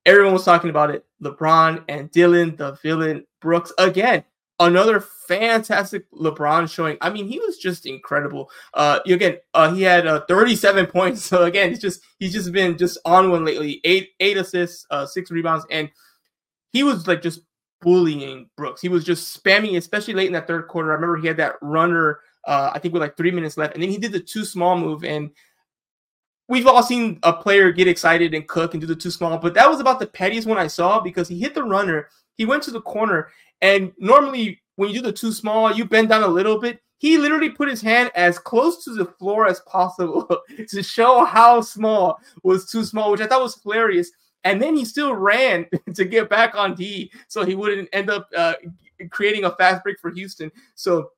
everyone 0.07 0.34
was 0.34 0.45
talking 0.45 0.70
about 0.70 0.90
it. 0.90 1.05
LeBron 1.20 1.82
and 1.88 2.12
Dillon, 2.12 2.55
the 2.55 2.72
villain, 2.82 3.24
Brooks. 3.40 3.72
Again, 3.76 4.22
another 4.61 5.00
fantastic 5.00 6.11
LeBron 6.12 6.70
showing. 6.70 6.96
I 7.00 7.11
mean, 7.11 7.26
he 7.26 7.38
was 7.38 7.59
just 7.59 7.86
incredible. 7.86 8.50
Uh, 8.72 9.00
again, 9.07 9.38
uh, 9.55 9.72
he 9.72 9.82
had 9.82 10.07
uh, 10.07 10.24
37 10.26 10.86
points. 10.92 11.24
So 11.24 11.44
again, 11.44 11.70
he's 11.70 11.80
just 11.80 12.00
he's 12.18 12.32
just 12.32 12.52
been 12.52 12.78
just 12.78 12.98
on 13.05 13.30
one 13.30 13.44
lately. 13.44 13.80
Eight 13.84 14.11
eight 14.20 14.36
assists, 14.36 14.86
uh, 14.90 15.07
six 15.07 15.30
rebounds, 15.30 15.66
and 15.70 15.90
he 16.72 16.82
was 16.82 17.07
like 17.07 17.22
just 17.22 17.40
bullying 17.80 18.48
Brooks. 18.57 18.80
He 18.80 18.88
was 18.88 19.05
just 19.05 19.42
spamming, 19.42 19.76
especially 19.76 20.14
late 20.14 20.26
in 20.26 20.32
that 20.32 20.46
third 20.46 20.68
quarter. 20.68 20.90
I 20.90 20.94
remember 20.94 21.18
he 21.18 21.28
had 21.28 21.36
that 21.36 21.57
runner, 21.61 22.20
uh, 22.46 22.70
I 22.74 22.78
think 22.78 22.94
with 22.94 23.02
like 23.02 23.16
three 23.16 23.30
minutes 23.30 23.57
left, 23.57 23.74
and 23.74 23.82
then 23.82 23.90
he 23.90 23.98
did 23.98 24.12
the 24.12 24.20
two 24.20 24.44
small 24.44 24.76
move. 24.76 25.05
And 25.05 25.30
we've 26.48 26.66
all 26.66 26.82
seen 26.82 27.18
a 27.22 27.32
player 27.32 27.72
get 27.72 27.88
excited 27.88 28.34
and 28.34 28.48
cook 28.48 28.74
and 28.74 28.80
do 28.80 28.86
the 28.86 28.96
too 28.96 29.11
small, 29.11 29.38
but 29.38 29.55
that 29.55 29.70
was 29.70 29.80
about 29.80 30.00
the 30.00 30.07
pettiest 30.07 30.48
one 30.48 30.59
I 30.59 30.66
saw 30.66 31.00
because 31.00 31.28
he 31.28 31.38
hit 31.38 31.55
the 31.55 31.62
runner, 31.62 32.09
he 32.37 32.45
went 32.45 32.62
to 32.64 32.70
the 32.70 32.80
corner, 32.80 33.28
and 33.61 33.93
normally 33.99 34.61
when 34.76 34.91
you 34.91 34.97
do 34.97 35.03
the 35.03 35.12
too 35.12 35.32
small, 35.32 35.72
you 35.72 35.85
bend 35.85 36.09
down 36.09 36.22
a 36.22 36.28
little 36.28 36.59
bit. 36.59 36.80
He 36.99 37.18
literally 37.18 37.51
put 37.51 37.68
his 37.68 37.82
hand 37.82 38.11
as 38.14 38.39
close 38.39 38.85
to 38.85 38.95
the 38.95 39.05
floor 39.05 39.47
as 39.47 39.61
possible 39.61 40.28
to 40.68 40.82
show 40.82 41.24
how 41.24 41.61
small 41.61 42.18
was 42.43 42.70
too 42.70 42.85
small, 42.85 43.11
which 43.11 43.20
I 43.20 43.26
thought 43.26 43.43
was 43.43 43.61
hilarious 43.62 44.11
and 44.45 44.61
then 44.61 44.76
he 44.76 44.85
still 44.85 45.14
ran 45.14 45.66
to 45.95 46.05
get 46.05 46.28
back 46.28 46.55
on 46.55 46.74
D, 46.74 47.11
so 47.28 47.45
he 47.45 47.55
wouldn't 47.55 47.89
end 47.93 48.11
up 48.11 48.28
uh, 48.37 48.55
creating 49.11 49.45
a 49.45 49.51
fast 49.57 49.82
break 49.82 49.99
for 49.99 50.11
Houston. 50.11 50.53
So 50.74 51.11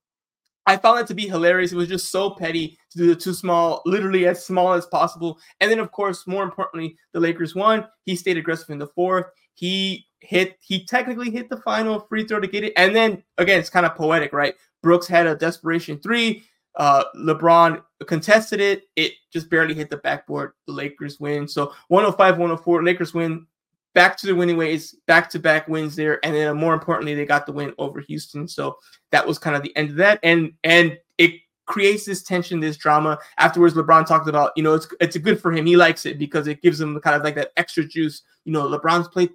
I 0.64 0.76
found 0.76 0.98
that 0.98 1.06
to 1.08 1.14
be 1.14 1.28
hilarious. 1.28 1.72
It 1.72 1.76
was 1.76 1.88
just 1.88 2.10
so 2.10 2.30
petty 2.30 2.78
to 2.90 2.98
do 2.98 3.06
the 3.08 3.16
too 3.16 3.34
small, 3.34 3.82
literally 3.84 4.26
as 4.26 4.44
small 4.44 4.72
as 4.72 4.86
possible. 4.86 5.38
And 5.60 5.70
then, 5.70 5.78
of 5.78 5.92
course, 5.92 6.26
more 6.26 6.42
importantly, 6.42 6.96
the 7.12 7.20
Lakers 7.20 7.54
won. 7.54 7.86
He 8.04 8.16
stayed 8.16 8.36
aggressive 8.36 8.70
in 8.70 8.78
the 8.78 8.88
fourth. 8.88 9.26
He 9.56 10.06
hit, 10.20 10.56
he 10.60 10.84
technically 10.84 11.30
hit 11.30 11.50
the 11.50 11.56
final 11.58 12.00
free 12.00 12.24
throw 12.24 12.38
to 12.38 12.46
get 12.46 12.62
it. 12.62 12.72
And 12.76 12.94
then 12.94 13.22
again, 13.38 13.58
it's 13.58 13.70
kind 13.70 13.84
of 13.84 13.96
poetic, 13.96 14.32
right? 14.32 14.54
Brooks 14.82 15.08
had 15.08 15.26
a 15.26 15.34
desperation 15.34 15.98
three. 15.98 16.44
Uh, 16.76 17.04
LeBron 17.16 17.82
contested 18.06 18.60
it. 18.60 18.84
It 18.94 19.14
just 19.32 19.50
barely 19.50 19.74
hit 19.74 19.90
the 19.90 19.96
backboard. 19.96 20.52
The 20.66 20.72
Lakers 20.72 21.18
win. 21.18 21.48
So 21.48 21.72
105 21.88 22.38
104. 22.38 22.84
Lakers 22.84 23.14
win 23.14 23.46
back 23.94 24.18
to 24.18 24.26
the 24.26 24.34
winning 24.34 24.58
ways, 24.58 24.94
back 25.06 25.30
to 25.30 25.38
back 25.38 25.68
wins 25.68 25.96
there. 25.96 26.24
And 26.24 26.34
then 26.36 26.54
more 26.56 26.74
importantly, 26.74 27.14
they 27.14 27.24
got 27.24 27.46
the 27.46 27.52
win 27.52 27.72
over 27.78 28.00
Houston. 28.00 28.46
So 28.46 28.76
that 29.10 29.26
was 29.26 29.38
kind 29.38 29.56
of 29.56 29.62
the 29.62 29.74
end 29.74 29.90
of 29.90 29.96
that. 29.96 30.20
And 30.22 30.52
and 30.62 30.98
it 31.16 31.40
creates 31.64 32.04
this 32.04 32.22
tension, 32.22 32.60
this 32.60 32.76
drama. 32.76 33.18
Afterwards, 33.38 33.74
LeBron 33.74 34.06
talked 34.06 34.28
about, 34.28 34.52
you 34.54 34.62
know, 34.62 34.74
it's 34.74 34.86
it's 35.00 35.16
good 35.16 35.40
for 35.40 35.50
him. 35.50 35.64
He 35.64 35.76
likes 35.76 36.04
it 36.04 36.18
because 36.18 36.46
it 36.46 36.62
gives 36.62 36.80
him 36.80 37.00
kind 37.00 37.16
of 37.16 37.24
like 37.24 37.34
that 37.36 37.52
extra 37.56 37.84
juice. 37.84 38.22
You 38.44 38.52
know, 38.52 38.68
LeBron's 38.68 39.08
played 39.08 39.30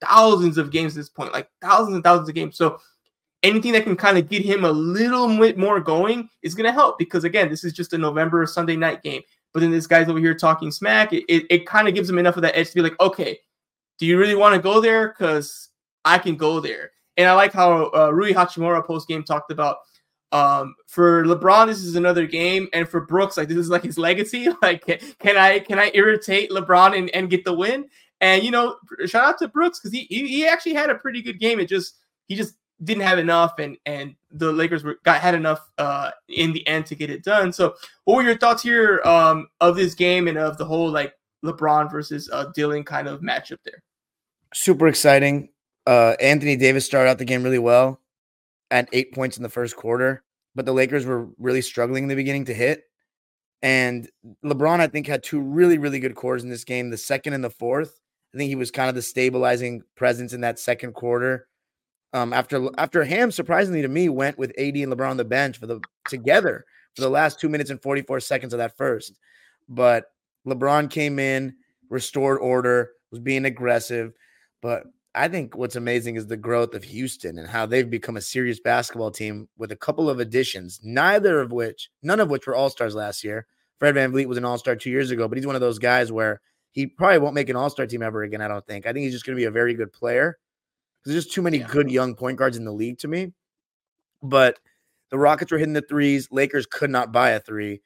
thousands 0.00 0.58
of 0.58 0.70
games 0.70 0.94
at 0.94 1.00
this 1.00 1.08
point, 1.08 1.32
like 1.32 1.48
thousands 1.60 1.94
and 1.94 2.04
thousands 2.04 2.28
of 2.28 2.34
games. 2.34 2.56
So 2.56 2.78
anything 3.42 3.72
that 3.72 3.84
can 3.84 3.96
kind 3.96 4.18
of 4.18 4.28
get 4.28 4.44
him 4.44 4.64
a 4.64 4.70
little 4.70 5.28
bit 5.38 5.58
more 5.58 5.80
going 5.80 6.28
is 6.42 6.54
going 6.54 6.66
to 6.66 6.72
help 6.72 6.98
because 6.98 7.24
again 7.24 7.48
this 7.48 7.64
is 7.64 7.72
just 7.72 7.92
a 7.92 7.98
november 7.98 8.44
sunday 8.46 8.76
night 8.76 9.02
game. 9.02 9.22
But 9.52 9.60
then 9.60 9.70
this 9.70 9.86
guy's 9.86 10.08
over 10.08 10.18
here 10.18 10.34
talking 10.34 10.70
smack 10.70 11.12
it, 11.12 11.24
it, 11.28 11.46
it 11.50 11.66
kind 11.66 11.88
of 11.88 11.94
gives 11.94 12.10
him 12.10 12.18
enough 12.18 12.36
of 12.36 12.42
that 12.42 12.56
edge 12.56 12.68
to 12.70 12.74
be 12.74 12.82
like 12.82 12.98
okay 13.00 13.38
do 13.98 14.06
you 14.06 14.18
really 14.18 14.34
want 14.34 14.54
to 14.54 14.60
go 14.60 14.80
there? 14.80 15.08
Because 15.08 15.70
i 16.04 16.18
can 16.18 16.36
go 16.36 16.60
there. 16.60 16.90
And 17.16 17.28
i 17.28 17.32
like 17.34 17.52
how 17.52 17.90
uh, 17.94 18.10
rui 18.10 18.32
hachimura 18.32 18.84
post 18.84 19.08
game 19.08 19.22
talked 19.22 19.50
about 19.50 19.78
um, 20.32 20.74
for 20.88 21.24
lebron 21.24 21.68
this 21.68 21.82
is 21.82 21.94
another 21.94 22.26
game 22.26 22.68
and 22.72 22.88
for 22.88 23.00
brooks 23.00 23.36
like 23.36 23.48
this 23.48 23.56
is 23.56 23.70
like 23.70 23.84
his 23.84 23.96
legacy 23.96 24.48
like 24.62 24.84
can 25.18 25.36
i 25.36 25.60
can 25.60 25.78
i 25.78 25.90
irritate 25.94 26.50
lebron 26.50 26.98
and, 26.98 27.10
and 27.10 27.30
get 27.30 27.44
the 27.44 27.54
win 27.54 27.86
and 28.20 28.42
you 28.42 28.50
know 28.50 28.76
shout 29.06 29.24
out 29.24 29.38
to 29.38 29.48
brooks 29.48 29.78
because 29.78 29.92
he, 29.92 30.04
he 30.08 30.46
actually 30.46 30.74
had 30.74 30.90
a 30.90 30.94
pretty 30.94 31.20
good 31.20 31.38
game 31.38 31.60
it 31.60 31.68
just 31.68 31.96
he 32.28 32.34
just 32.34 32.54
didn't 32.82 33.04
have 33.04 33.18
enough, 33.18 33.58
and 33.58 33.76
and 33.86 34.14
the 34.30 34.52
Lakers 34.52 34.84
were 34.84 34.98
got 35.02 35.20
had 35.20 35.34
enough 35.34 35.70
uh, 35.78 36.10
in 36.28 36.52
the 36.52 36.66
end 36.66 36.86
to 36.86 36.94
get 36.94 37.10
it 37.10 37.24
done. 37.24 37.52
So, 37.52 37.74
what 38.04 38.16
were 38.16 38.22
your 38.22 38.36
thoughts 38.36 38.62
here 38.62 39.00
um, 39.04 39.48
of 39.60 39.76
this 39.76 39.94
game 39.94 40.28
and 40.28 40.38
of 40.38 40.58
the 40.58 40.64
whole 40.64 40.90
like 40.90 41.14
LeBron 41.44 41.90
versus 41.90 42.28
uh, 42.32 42.46
Dillon 42.54 42.84
kind 42.84 43.08
of 43.08 43.20
matchup 43.20 43.58
there? 43.64 43.82
Super 44.54 44.88
exciting. 44.88 45.48
Uh, 45.86 46.14
Anthony 46.20 46.56
Davis 46.56 46.84
started 46.84 47.10
out 47.10 47.18
the 47.18 47.24
game 47.24 47.42
really 47.42 47.58
well 47.58 48.00
at 48.70 48.88
eight 48.92 49.14
points 49.14 49.36
in 49.36 49.42
the 49.42 49.48
first 49.48 49.76
quarter, 49.76 50.24
but 50.54 50.66
the 50.66 50.72
Lakers 50.72 51.06
were 51.06 51.28
really 51.38 51.62
struggling 51.62 52.04
in 52.04 52.08
the 52.08 52.14
beginning 52.14 52.44
to 52.46 52.54
hit. 52.54 52.82
And 53.62 54.08
LeBron, 54.44 54.80
I 54.80 54.86
think, 54.88 55.06
had 55.06 55.22
two 55.22 55.40
really, 55.40 55.78
really 55.78 55.98
good 55.98 56.14
quarters 56.14 56.44
in 56.44 56.50
this 56.50 56.64
game. 56.64 56.90
The 56.90 56.98
second 56.98 57.32
and 57.32 57.42
the 57.42 57.50
fourth. 57.50 58.00
I 58.36 58.38
think 58.38 58.48
he 58.48 58.54
was 58.54 58.70
kind 58.70 58.90
of 58.90 58.94
the 58.94 59.02
stabilizing 59.02 59.82
presence 59.96 60.34
in 60.34 60.42
that 60.42 60.58
second 60.58 60.92
quarter 60.92 61.48
um, 62.12 62.32
after 62.32 62.68
after 62.78 63.04
Ham, 63.04 63.30
surprisingly 63.30 63.82
to 63.82 63.88
me, 63.88 64.08
went 64.08 64.38
with 64.38 64.50
AD 64.58 64.76
and 64.76 64.92
LeBron 64.92 65.10
on 65.10 65.16
the 65.16 65.24
bench 65.24 65.58
for 65.58 65.66
the 65.66 65.80
together 66.08 66.64
for 66.94 67.02
the 67.02 67.10
last 67.10 67.40
two 67.40 67.48
minutes 67.48 67.70
and 67.70 67.80
44 67.82 68.20
seconds 68.20 68.52
of 68.52 68.58
that 68.58 68.76
first. 68.76 69.18
But 69.68 70.06
LeBron 70.46 70.90
came 70.90 71.18
in, 71.18 71.54
restored 71.90 72.38
order, 72.38 72.90
was 73.10 73.20
being 73.20 73.44
aggressive. 73.44 74.12
But 74.62 74.84
I 75.14 75.28
think 75.28 75.56
what's 75.56 75.76
amazing 75.76 76.16
is 76.16 76.26
the 76.26 76.36
growth 76.36 76.74
of 76.74 76.84
Houston 76.84 77.38
and 77.38 77.48
how 77.48 77.66
they've 77.66 77.88
become 77.88 78.16
a 78.16 78.22
serious 78.22 78.60
basketball 78.60 79.10
team 79.10 79.48
with 79.58 79.72
a 79.72 79.76
couple 79.76 80.08
of 80.08 80.20
additions, 80.20 80.80
neither 80.82 81.40
of 81.40 81.52
which, 81.52 81.90
none 82.02 82.20
of 82.20 82.30
which 82.30 82.46
were 82.46 82.54
all 82.54 82.70
stars 82.70 82.94
last 82.94 83.24
year. 83.24 83.46
Fred 83.78 83.94
VanVleet 83.94 84.26
was 84.26 84.38
an 84.38 84.44
all 84.44 84.58
star 84.58 84.76
two 84.76 84.90
years 84.90 85.10
ago, 85.10 85.28
but 85.28 85.36
he's 85.36 85.46
one 85.46 85.54
of 85.56 85.60
those 85.60 85.78
guys 85.78 86.10
where 86.10 86.40
he 86.76 86.86
probably 86.86 87.18
won't 87.18 87.34
make 87.34 87.48
an 87.48 87.56
all 87.56 87.70
star 87.70 87.86
team 87.86 88.02
ever 88.02 88.22
again. 88.22 88.42
I 88.42 88.48
don't 88.48 88.64
think. 88.66 88.86
I 88.86 88.92
think 88.92 89.04
he's 89.04 89.14
just 89.14 89.24
going 89.24 89.34
to 89.34 89.40
be 89.40 89.46
a 89.46 89.50
very 89.50 89.72
good 89.72 89.94
player. 89.94 90.38
There's 91.04 91.16
just 91.16 91.34
too 91.34 91.40
many 91.40 91.58
yeah. 91.58 91.68
good 91.68 91.90
young 91.90 92.14
point 92.14 92.36
guards 92.36 92.58
in 92.58 92.66
the 92.66 92.72
league 92.72 92.98
to 92.98 93.08
me. 93.08 93.32
But 94.22 94.58
the 95.10 95.18
Rockets 95.18 95.50
were 95.50 95.58
hitting 95.58 95.72
the 95.72 95.80
threes. 95.80 96.28
Lakers 96.30 96.66
could 96.66 96.90
not 96.90 97.12
buy 97.12 97.30
a 97.30 97.40
three, 97.40 97.80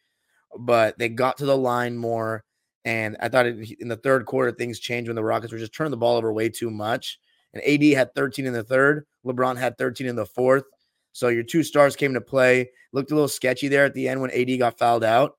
but 0.58 0.98
they 0.98 1.08
got 1.08 1.38
to 1.38 1.46
the 1.46 1.56
line 1.56 1.96
more. 1.96 2.42
And 2.84 3.16
I 3.20 3.28
thought 3.28 3.46
it, 3.46 3.70
in 3.78 3.86
the 3.86 3.96
third 3.96 4.26
quarter, 4.26 4.50
things 4.50 4.80
changed 4.80 5.08
when 5.08 5.14
the 5.14 5.22
Rockets 5.22 5.52
were 5.52 5.58
just 5.58 5.72
turning 5.72 5.92
the 5.92 5.96
ball 5.96 6.16
over 6.16 6.32
way 6.32 6.48
too 6.48 6.70
much. 6.70 7.20
And 7.54 7.62
AD 7.62 7.84
had 7.96 8.12
13 8.16 8.44
in 8.44 8.52
the 8.52 8.64
third. 8.64 9.06
LeBron 9.24 9.56
had 9.56 9.78
13 9.78 10.08
in 10.08 10.16
the 10.16 10.26
fourth. 10.26 10.64
So 11.12 11.28
your 11.28 11.44
two 11.44 11.62
stars 11.62 11.94
came 11.94 12.14
to 12.14 12.20
play. 12.20 12.70
Looked 12.92 13.12
a 13.12 13.14
little 13.14 13.28
sketchy 13.28 13.68
there 13.68 13.84
at 13.84 13.94
the 13.94 14.08
end 14.08 14.20
when 14.20 14.32
AD 14.32 14.58
got 14.58 14.78
fouled 14.78 15.04
out. 15.04 15.36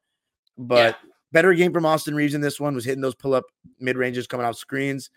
But 0.57 0.95
yeah. 1.03 1.10
Better 1.31 1.53
game 1.53 1.73
from 1.73 1.85
Austin 1.85 2.15
Reaves 2.15 2.33
in 2.33 2.41
this 2.41 2.59
one 2.59 2.75
was 2.75 2.85
hitting 2.85 3.01
those 3.01 3.15
pull 3.15 3.33
up 3.33 3.45
mid 3.79 3.97
ranges 3.97 4.27
coming 4.27 4.45
off 4.45 4.57
screens 4.57 5.09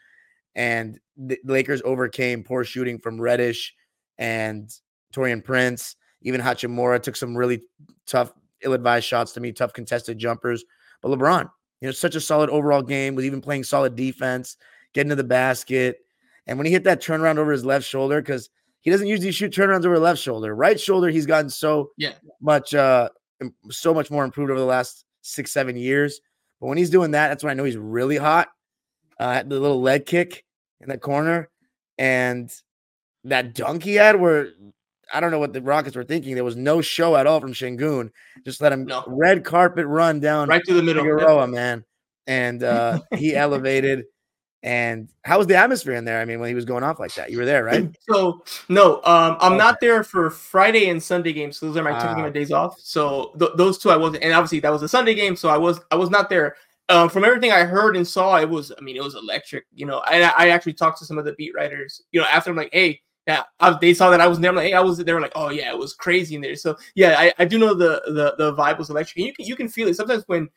and 0.54 0.98
the 1.16 1.38
Lakers 1.44 1.82
overcame 1.84 2.44
poor 2.44 2.64
shooting 2.64 2.98
from 2.98 3.20
Reddish 3.20 3.74
and 4.18 4.70
Taurean 5.14 5.42
Prince. 5.42 5.96
Even 6.22 6.40
Hachimura 6.40 7.02
took 7.02 7.16
some 7.16 7.36
really 7.36 7.62
tough, 8.06 8.32
ill-advised 8.62 9.06
shots 9.06 9.32
to 9.32 9.40
me, 9.40 9.52
tough 9.52 9.72
contested 9.72 10.18
jumpers. 10.18 10.64
But 11.02 11.10
LeBron, 11.10 11.50
you 11.80 11.88
know, 11.88 11.92
such 11.92 12.14
a 12.14 12.20
solid 12.20 12.50
overall 12.50 12.82
game, 12.82 13.14
was 13.14 13.24
even 13.24 13.40
playing 13.40 13.64
solid 13.64 13.94
defense, 13.96 14.56
getting 14.92 15.10
to 15.10 15.16
the 15.16 15.24
basket. 15.24 15.98
And 16.46 16.58
when 16.58 16.66
he 16.66 16.72
hit 16.72 16.84
that 16.84 17.02
turnaround 17.02 17.38
over 17.38 17.52
his 17.52 17.64
left 17.64 17.86
shoulder, 17.86 18.20
because 18.20 18.48
he 18.80 18.90
doesn't 18.90 19.06
usually 19.06 19.32
shoot 19.32 19.52
turnarounds 19.52 19.84
over 19.84 19.98
left 19.98 20.20
shoulder. 20.20 20.54
Right 20.54 20.78
shoulder, 20.78 21.08
he's 21.08 21.26
gotten 21.26 21.50
so 21.50 21.90
yeah. 21.96 22.12
much 22.40 22.74
uh 22.74 23.08
so 23.70 23.92
much 23.92 24.10
more 24.10 24.24
improved 24.24 24.50
over 24.50 24.60
the 24.60 24.66
last 24.66 25.04
six, 25.24 25.50
seven 25.50 25.76
years. 25.76 26.20
But 26.60 26.68
when 26.68 26.78
he's 26.78 26.90
doing 26.90 27.12
that, 27.12 27.28
that's 27.28 27.42
when 27.42 27.50
I 27.50 27.54
know 27.54 27.64
he's 27.64 27.76
really 27.76 28.16
hot. 28.16 28.48
Uh, 29.18 29.42
the 29.42 29.58
little 29.58 29.80
leg 29.80 30.06
kick 30.06 30.44
in 30.80 30.88
the 30.88 30.98
corner, 30.98 31.48
and 31.98 32.52
that 33.24 33.54
dunk 33.54 33.82
he 33.82 33.94
had 33.94 34.20
where 34.20 34.48
I 35.12 35.20
don't 35.20 35.30
know 35.30 35.38
what 35.38 35.52
the 35.52 35.62
Rockets 35.62 35.96
were 35.96 36.04
thinking. 36.04 36.34
There 36.34 36.44
was 36.44 36.56
no 36.56 36.80
show 36.80 37.16
at 37.16 37.26
all 37.26 37.40
from 37.40 37.52
Sengun. 37.52 38.10
Just 38.44 38.60
let 38.60 38.72
him 38.72 38.84
no. 38.84 39.04
red 39.06 39.44
carpet 39.44 39.86
run 39.86 40.20
down 40.20 40.48
right 40.48 40.62
to 40.64 40.74
the 40.74 40.82
middle, 40.82 41.02
Figueroa, 41.02 41.46
man. 41.46 41.84
And 42.26 42.62
uh, 42.62 43.00
he 43.16 43.36
elevated. 43.36 44.04
And 44.64 45.08
how 45.22 45.38
was 45.38 45.46
the 45.46 45.56
atmosphere 45.56 45.92
in 45.92 46.04
there? 46.04 46.20
I 46.20 46.24
mean, 46.24 46.40
when 46.40 46.48
he 46.48 46.54
was 46.54 46.64
going 46.64 46.82
off 46.82 46.98
like 46.98 47.14
that, 47.14 47.30
you 47.30 47.38
were 47.38 47.44
there, 47.44 47.64
right? 47.64 47.94
So 48.10 48.42
no, 48.68 48.96
um, 49.04 49.36
I'm 49.40 49.52
okay. 49.52 49.58
not 49.58 49.78
there 49.80 50.02
for 50.02 50.30
Friday 50.30 50.88
and 50.88 51.02
Sunday 51.02 51.32
games. 51.32 51.58
So 51.58 51.66
those 51.66 51.76
are 51.76 51.82
my 51.82 51.92
uh, 51.92 52.16
my 52.16 52.30
days 52.30 52.50
off. 52.50 52.80
So 52.80 53.32
th- 53.38 53.52
those 53.56 53.78
two 53.78 53.90
I 53.90 53.96
wasn't, 53.96 54.24
and 54.24 54.32
obviously 54.32 54.60
that 54.60 54.72
was 54.72 54.82
a 54.82 54.88
Sunday 54.88 55.14
game, 55.14 55.36
so 55.36 55.50
I 55.50 55.58
was 55.58 55.80
I 55.90 55.96
was 55.96 56.10
not 56.10 56.30
there 56.30 56.56
um, 56.88 57.08
from 57.08 57.24
everything 57.24 57.52
I 57.52 57.64
heard 57.64 57.96
and 57.96 58.06
saw, 58.06 58.36
it 58.36 58.48
was, 58.48 58.72
I 58.76 58.80
mean, 58.82 58.96
it 58.96 59.02
was 59.02 59.14
electric. 59.14 59.64
You 59.74 59.86
know, 59.86 60.02
I, 60.04 60.20
I 60.36 60.48
actually 60.48 60.74
talked 60.74 60.98
to 60.98 61.06
some 61.06 61.18
of 61.18 61.24
the 61.24 61.32
beat 61.34 61.54
writers, 61.54 62.02
you 62.12 62.20
know, 62.20 62.26
after 62.26 62.50
I'm 62.50 62.56
like, 62.56 62.70
hey, 62.72 63.00
yeah, 63.26 63.44
I, 63.58 63.76
they 63.80 63.94
saw 63.94 64.10
that 64.10 64.20
I 64.20 64.26
was 64.26 64.38
there. 64.38 64.50
I'm 64.50 64.56
like, 64.56 64.66
hey, 64.66 64.74
I 64.74 64.80
was. 64.80 64.98
They 64.98 65.12
were 65.14 65.20
like, 65.20 65.32
oh 65.34 65.48
yeah, 65.48 65.70
it 65.70 65.78
was 65.78 65.94
crazy 65.94 66.34
in 66.34 66.42
there. 66.42 66.56
So 66.56 66.76
yeah, 66.94 67.16
I, 67.18 67.32
I 67.38 67.46
do 67.46 67.58
know 67.58 67.72
the 67.72 68.02
the 68.04 68.34
the 68.36 68.54
vibe 68.54 68.76
was 68.76 68.90
electric. 68.90 69.16
And 69.16 69.26
you 69.26 69.32
can 69.32 69.46
you 69.46 69.56
can 69.56 69.66
feel 69.66 69.88
it 69.88 69.96
sometimes 69.96 70.24
when 70.26 70.50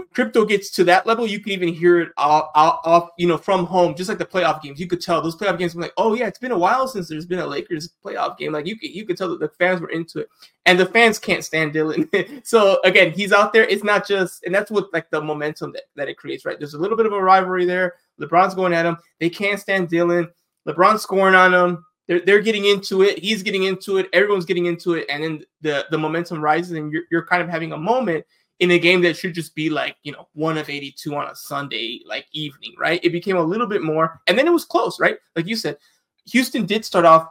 when 0.00 0.08
crypto 0.14 0.44
gets 0.44 0.70
to 0.70 0.84
that 0.84 1.06
level, 1.06 1.26
you 1.26 1.40
can 1.40 1.52
even 1.52 1.68
hear 1.68 2.00
it 2.00 2.12
off, 2.16 2.50
off, 2.54 3.10
you 3.18 3.26
know, 3.26 3.36
from 3.36 3.66
home, 3.66 3.94
just 3.94 4.08
like 4.08 4.18
the 4.18 4.24
playoff 4.24 4.62
games. 4.62 4.80
You 4.80 4.86
could 4.86 5.00
tell 5.00 5.20
those 5.20 5.36
playoff 5.36 5.58
games. 5.58 5.76
like, 5.76 5.92
oh 5.96 6.14
yeah, 6.14 6.26
it's 6.26 6.38
been 6.38 6.52
a 6.52 6.58
while 6.58 6.88
since 6.88 7.08
there's 7.08 7.26
been 7.26 7.38
a 7.38 7.46
Lakers 7.46 7.90
playoff 8.04 8.38
game. 8.38 8.52
Like 8.52 8.66
you 8.66 8.78
could, 8.78 8.90
you 8.90 9.04
could 9.04 9.16
tell 9.16 9.28
that 9.30 9.40
the 9.40 9.48
fans 9.48 9.80
were 9.80 9.90
into 9.90 10.20
it, 10.20 10.28
and 10.66 10.78
the 10.78 10.86
fans 10.86 11.18
can't 11.18 11.44
stand 11.44 11.72
Dillon. 11.72 12.08
so 12.44 12.80
again, 12.84 13.12
he's 13.12 13.32
out 13.32 13.52
there. 13.52 13.64
It's 13.64 13.84
not 13.84 14.06
just, 14.06 14.44
and 14.44 14.54
that's 14.54 14.70
what 14.70 14.92
like 14.92 15.10
the 15.10 15.20
momentum 15.20 15.72
that, 15.72 15.84
that 15.96 16.08
it 16.08 16.16
creates, 16.16 16.44
right? 16.44 16.58
There's 16.58 16.74
a 16.74 16.78
little 16.78 16.96
bit 16.96 17.06
of 17.06 17.12
a 17.12 17.22
rivalry 17.22 17.64
there. 17.64 17.94
LeBron's 18.20 18.54
going 18.54 18.72
at 18.72 18.86
him. 18.86 18.96
They 19.18 19.30
can't 19.30 19.60
stand 19.60 19.88
Dillon. 19.88 20.28
LeBron's 20.66 21.02
scoring 21.02 21.34
on 21.34 21.54
him. 21.54 21.84
They're, 22.06 22.20
they're 22.20 22.40
getting 22.40 22.64
into 22.64 23.02
it. 23.02 23.18
He's 23.20 23.42
getting 23.42 23.64
into 23.64 23.98
it. 23.98 24.08
Everyone's 24.12 24.44
getting 24.44 24.66
into 24.66 24.94
it, 24.94 25.06
and 25.08 25.22
then 25.22 25.44
the 25.60 25.86
the 25.90 25.98
momentum 25.98 26.42
rises, 26.42 26.72
and 26.72 26.92
you're 26.92 27.04
you're 27.10 27.24
kind 27.24 27.42
of 27.42 27.48
having 27.48 27.72
a 27.72 27.76
moment 27.76 28.24
in 28.60 28.70
a 28.70 28.78
game 28.78 29.00
that 29.02 29.16
should 29.16 29.34
just 29.34 29.54
be 29.54 29.70
like, 29.70 29.96
you 30.02 30.12
know, 30.12 30.28
one 30.34 30.58
of 30.58 30.68
82 30.68 31.14
on 31.14 31.28
a 31.28 31.34
Sunday, 31.34 32.02
like 32.06 32.26
evening, 32.32 32.74
right? 32.78 33.00
It 33.02 33.10
became 33.10 33.36
a 33.36 33.42
little 33.42 33.66
bit 33.66 33.82
more, 33.82 34.20
and 34.26 34.38
then 34.38 34.46
it 34.46 34.52
was 34.52 34.64
close, 34.64 35.00
right? 35.00 35.16
Like 35.34 35.46
you 35.46 35.56
said, 35.56 35.78
Houston 36.26 36.66
did 36.66 36.84
start 36.84 37.04
off 37.04 37.26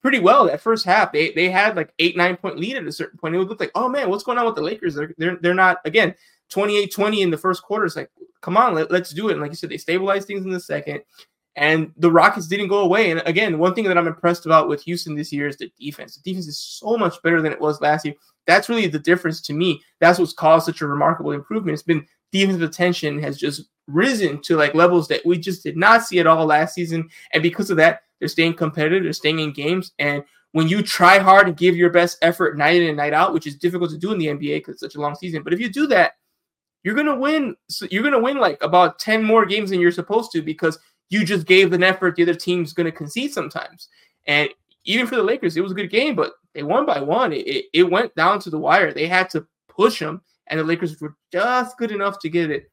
pretty 0.00 0.20
well 0.20 0.46
that 0.46 0.60
first 0.60 0.84
half. 0.84 1.12
They 1.12 1.32
they 1.32 1.50
had 1.50 1.76
like 1.76 1.92
eight, 1.98 2.16
nine 2.16 2.36
point 2.36 2.58
lead 2.58 2.76
at 2.76 2.86
a 2.86 2.92
certain 2.92 3.18
point. 3.18 3.34
It 3.34 3.38
would 3.38 3.48
look 3.48 3.60
like, 3.60 3.72
oh 3.74 3.88
man, 3.88 4.08
what's 4.08 4.24
going 4.24 4.38
on 4.38 4.46
with 4.46 4.54
the 4.54 4.62
Lakers? 4.62 4.94
They're 4.94 5.14
they're, 5.18 5.36
they're 5.36 5.54
not 5.54 5.78
again 5.84 6.14
28-20 6.52 7.22
in 7.22 7.30
the 7.30 7.38
first 7.38 7.62
quarter. 7.62 7.86
It's 7.86 7.96
like, 7.96 8.10
come 8.40 8.56
on, 8.56 8.74
let, 8.74 8.90
let's 8.90 9.10
do 9.10 9.28
it. 9.28 9.32
And 9.32 9.40
like 9.40 9.50
you 9.50 9.56
said, 9.56 9.70
they 9.70 9.78
stabilized 9.78 10.26
things 10.26 10.44
in 10.44 10.50
the 10.50 10.60
second. 10.60 11.02
And 11.56 11.92
the 11.96 12.10
Rockets 12.10 12.46
didn't 12.46 12.68
go 12.68 12.80
away. 12.80 13.10
And 13.10 13.22
again, 13.26 13.58
one 13.58 13.74
thing 13.74 13.84
that 13.84 13.98
I'm 13.98 14.06
impressed 14.06 14.46
about 14.46 14.68
with 14.68 14.82
Houston 14.82 15.14
this 15.14 15.32
year 15.32 15.48
is 15.48 15.58
the 15.58 15.70
defense. 15.78 16.16
The 16.16 16.22
defense 16.30 16.46
is 16.46 16.58
so 16.58 16.96
much 16.96 17.20
better 17.22 17.42
than 17.42 17.52
it 17.52 17.60
was 17.60 17.80
last 17.80 18.06
year. 18.06 18.14
That's 18.46 18.68
really 18.68 18.86
the 18.86 18.98
difference 18.98 19.40
to 19.42 19.52
me. 19.52 19.82
That's 20.00 20.18
what's 20.18 20.32
caused 20.32 20.66
such 20.66 20.80
a 20.80 20.86
remarkable 20.86 21.32
improvement. 21.32 21.74
It's 21.74 21.82
been 21.82 22.06
defensive 22.32 22.62
attention 22.62 23.22
has 23.22 23.38
just 23.38 23.68
risen 23.86 24.40
to 24.42 24.56
like 24.56 24.74
levels 24.74 25.06
that 25.08 25.24
we 25.24 25.38
just 25.38 25.62
did 25.62 25.76
not 25.76 26.02
see 26.02 26.18
at 26.18 26.26
all 26.26 26.46
last 26.46 26.74
season. 26.74 27.08
And 27.32 27.42
because 27.42 27.70
of 27.70 27.76
that, 27.76 28.00
they're 28.18 28.28
staying 28.28 28.54
competitive, 28.54 29.02
they're 29.02 29.12
staying 29.12 29.40
in 29.40 29.52
games. 29.52 29.92
And 29.98 30.24
when 30.52 30.68
you 30.68 30.82
try 30.82 31.18
hard 31.18 31.48
and 31.48 31.56
give 31.56 31.76
your 31.76 31.90
best 31.90 32.18
effort 32.22 32.56
night 32.56 32.80
in 32.80 32.88
and 32.88 32.96
night 32.96 33.12
out, 33.12 33.34
which 33.34 33.46
is 33.46 33.56
difficult 33.56 33.90
to 33.90 33.98
do 33.98 34.12
in 34.12 34.18
the 34.18 34.26
NBA 34.26 34.58
because 34.58 34.74
it's 34.74 34.80
such 34.80 34.94
a 34.94 35.00
long 35.00 35.14
season, 35.14 35.42
but 35.42 35.52
if 35.52 35.60
you 35.60 35.68
do 35.68 35.86
that, 35.88 36.12
you're 36.84 36.94
gonna 36.94 37.16
win. 37.16 37.54
You're 37.90 38.02
gonna 38.02 38.18
win 38.18 38.38
like 38.38 38.62
about 38.62 38.98
10 38.98 39.22
more 39.22 39.46
games 39.46 39.70
than 39.70 39.80
you're 39.80 39.92
supposed 39.92 40.32
to 40.32 40.42
because 40.42 40.78
you 41.12 41.26
just 41.26 41.46
gave 41.46 41.74
an 41.74 41.82
effort 41.82 42.16
the 42.16 42.22
other 42.22 42.34
team's 42.34 42.72
gonna 42.72 42.90
concede 42.90 43.32
sometimes. 43.34 43.88
And 44.26 44.48
even 44.84 45.06
for 45.06 45.16
the 45.16 45.22
Lakers, 45.22 45.56
it 45.56 45.60
was 45.60 45.72
a 45.72 45.74
good 45.74 45.90
game, 45.90 46.16
but 46.16 46.32
they 46.54 46.62
won 46.62 46.86
by 46.86 47.00
one. 47.00 47.34
It, 47.34 47.66
it 47.74 47.82
went 47.82 48.14
down 48.14 48.38
to 48.40 48.50
the 48.50 48.58
wire. 48.58 48.92
They 48.92 49.06
had 49.06 49.28
to 49.30 49.46
push 49.68 49.98
them, 49.98 50.22
and 50.46 50.58
the 50.58 50.64
Lakers 50.64 50.98
were 51.00 51.14
just 51.30 51.76
good 51.76 51.92
enough 51.92 52.18
to 52.20 52.30
get 52.30 52.50
it. 52.50 52.70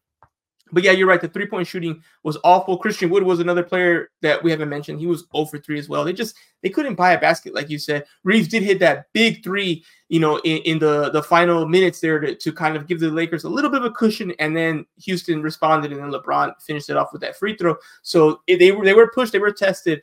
But 0.72 0.84
yeah, 0.84 0.92
you're 0.92 1.08
right. 1.08 1.22
The 1.22 1.28
three 1.28 1.46
point 1.46 1.68
shooting 1.68 2.04
was 2.24 2.38
awful. 2.44 2.78
Christian 2.78 3.10
Wood 3.10 3.24
was 3.24 3.40
another 3.40 3.64
player 3.64 4.12
that 4.22 4.44
we 4.44 4.52
haven't 4.52 4.70
mentioned. 4.70 5.00
He 5.00 5.08
was 5.08 5.26
0 5.36 5.46
for 5.46 5.58
3 5.58 5.80
as 5.80 5.90
well. 5.90 6.04
They 6.04 6.14
just 6.14 6.36
they 6.62 6.70
couldn't 6.70 6.96
buy 6.96 7.14
a 7.14 7.20
basket, 7.20 7.54
like 7.54 7.70
you 7.70 7.80
said. 7.80 8.06
Reaves 8.24 8.48
did 8.48 8.64
hit 8.64 8.80
that 8.80 9.06
big 9.14 9.44
three, 9.44 9.84
you 10.10 10.20
know, 10.20 10.38
in, 10.40 10.58
in 10.60 10.80
the 10.80 11.10
the 11.12 11.24
final 11.24 11.68
minutes 11.68 12.00
there 12.00 12.20
to, 12.20 12.36
to 12.36 12.52
kind 12.52 12.76
of 12.76 12.88
give 12.88 13.00
the 13.00 13.10
Lakers 13.10 13.44
a 13.44 13.50
little 13.50 13.72
bit 13.72 13.82
of 13.82 13.86
a 13.86 13.92
cushion, 13.92 14.34
and 14.40 14.56
then 14.56 14.86
Houston 14.98 15.42
responded, 15.42 15.92
and 15.92 16.02
then 16.02 16.12
LeBron 16.12 16.54
finished 16.62 16.90
it 16.90 16.98
off 16.98 17.14
with 17.14 17.22
that 17.22 17.38
free 17.38 17.56
throw. 17.56 17.76
So 18.02 18.42
eh, 18.48 18.58
they 18.58 18.72
were 18.72 18.86
they 18.86 18.94
were 18.94 19.12
pushed, 19.14 19.34
they 19.34 19.40
were 19.40 19.52
tested, 19.52 20.02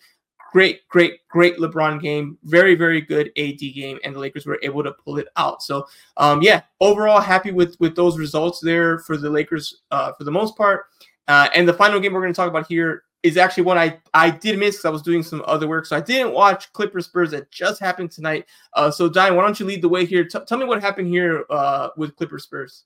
great, 0.56 0.88
great, 0.88 1.28
great 1.28 1.58
LeBron 1.58 2.00
game. 2.00 2.38
Very, 2.44 2.74
very 2.76 3.02
good 3.02 3.30
AD 3.36 3.58
game, 3.58 3.98
and 4.02 4.14
the 4.14 4.18
Lakers 4.18 4.46
were 4.46 4.58
able 4.62 4.82
to 4.82 4.92
pull 4.92 5.18
it 5.18 5.28
out. 5.36 5.62
So, 5.62 5.86
um, 6.16 6.40
yeah, 6.40 6.62
overall 6.80 7.20
happy 7.20 7.50
with 7.50 7.78
with 7.78 7.94
those 7.94 8.16
results 8.16 8.60
there 8.60 9.00
for 9.00 9.18
the 9.18 9.28
Lakers 9.28 9.82
uh, 9.90 10.12
for 10.14 10.24
the 10.24 10.30
most 10.30 10.56
part. 10.56 10.86
Uh, 11.28 11.50
and 11.54 11.68
the 11.68 11.74
final 11.74 12.00
game 12.00 12.14
we're 12.14 12.22
going 12.22 12.32
to 12.32 12.36
talk 12.36 12.48
about 12.48 12.66
here 12.68 13.02
is 13.22 13.36
actually 13.36 13.64
one 13.64 13.76
I 13.76 14.00
I 14.14 14.30
did 14.30 14.58
miss 14.58 14.76
because 14.76 14.86
I 14.86 14.90
was 14.90 15.02
doing 15.02 15.22
some 15.22 15.42
other 15.46 15.68
work, 15.68 15.84
so 15.84 15.94
I 15.94 16.00
didn't 16.00 16.32
watch 16.32 16.72
Clippers 16.72 17.04
Spurs 17.04 17.32
that 17.32 17.50
just 17.50 17.78
happened 17.78 18.10
tonight. 18.10 18.46
Uh, 18.72 18.90
so, 18.90 19.10
Dime, 19.10 19.36
why 19.36 19.42
don't 19.42 19.60
you 19.60 19.66
lead 19.66 19.82
the 19.82 19.90
way 19.90 20.06
here? 20.06 20.24
T- 20.24 20.38
tell 20.48 20.56
me 20.56 20.64
what 20.64 20.80
happened 20.80 21.08
here 21.08 21.44
uh, 21.50 21.90
with 21.98 22.16
Clippers 22.16 22.44
Spurs. 22.44 22.84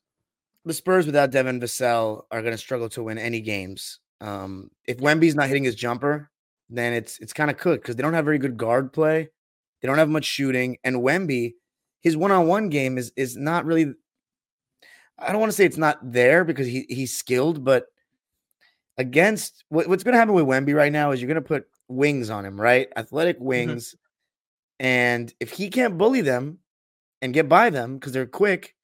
The 0.65 0.75
Spurs 0.75 1.07
without 1.07 1.31
Devin 1.31 1.61
Vassell 1.61 2.25
are 2.33 2.43
going 2.43 2.53
to 2.53 2.59
struggle 2.59 2.89
to 2.89 3.05
win 3.05 3.17
any 3.17 3.41
games. 3.41 4.01
Um, 4.21 4.73
if 4.89 4.99
Wemby's 4.99 5.37
not 5.37 5.47
hitting 5.47 5.63
his 5.63 5.77
jumper, 5.77 6.31
then 6.71 6.93
it's 6.93 7.19
it's 7.19 7.33
kind 7.33 7.51
of 7.51 7.59
cooked 7.59 7.83
because 7.83 7.97
they 7.97 8.03
don't 8.03 8.15
have 8.15 8.25
very 8.25 8.39
good 8.39 8.57
guard 8.57 8.93
play. 8.93 9.29
They 9.81 9.89
don't 9.89 9.99
have 9.99 10.09
much 10.09 10.25
shooting, 10.25 10.79
and 10.85 10.97
Wemby, 10.97 11.55
his 12.01 12.17
one-on-one 12.17 12.69
game 12.69 12.99
is 12.99 13.13
is 13.17 13.37
not 13.37 13.65
really. 13.65 13.93
I 15.19 15.33
don't 15.33 15.41
want 15.41 15.53
to 15.53 15.57
say 15.57 15.67
it's 15.67 15.77
not 15.77 15.99
there 16.03 16.45
because 16.45 16.67
he 16.67 16.87
he's 16.89 17.17
skilled, 17.17 17.65
but 17.65 17.87
against 18.97 19.65
what, 19.69 19.89
what's 19.89 20.05
going 20.05 20.13
to 20.13 20.19
happen 20.19 20.35
with 20.35 20.45
Wemby 20.45 20.75
right 20.75 20.93
now 20.93 21.11
is 21.11 21.21
you're 21.21 21.29
going 21.29 21.35
to 21.35 21.41
put 21.41 21.67
wings 21.89 22.31
on 22.31 22.45
him, 22.45 22.61
right? 22.61 22.89
Athletic 22.97 23.37
mm-hmm. 23.37 23.47
wings, 23.47 23.89
mm-hmm. 23.89 24.87
and 24.87 25.35
if 25.41 25.51
he 25.51 25.69
can't 25.69 25.99
bully 25.99 26.21
them 26.21 26.59
and 27.21 27.35
get 27.35 27.49
by 27.49 27.71
them 27.71 27.95
because 27.95 28.13
they're 28.13 28.27
quick, 28.27 28.75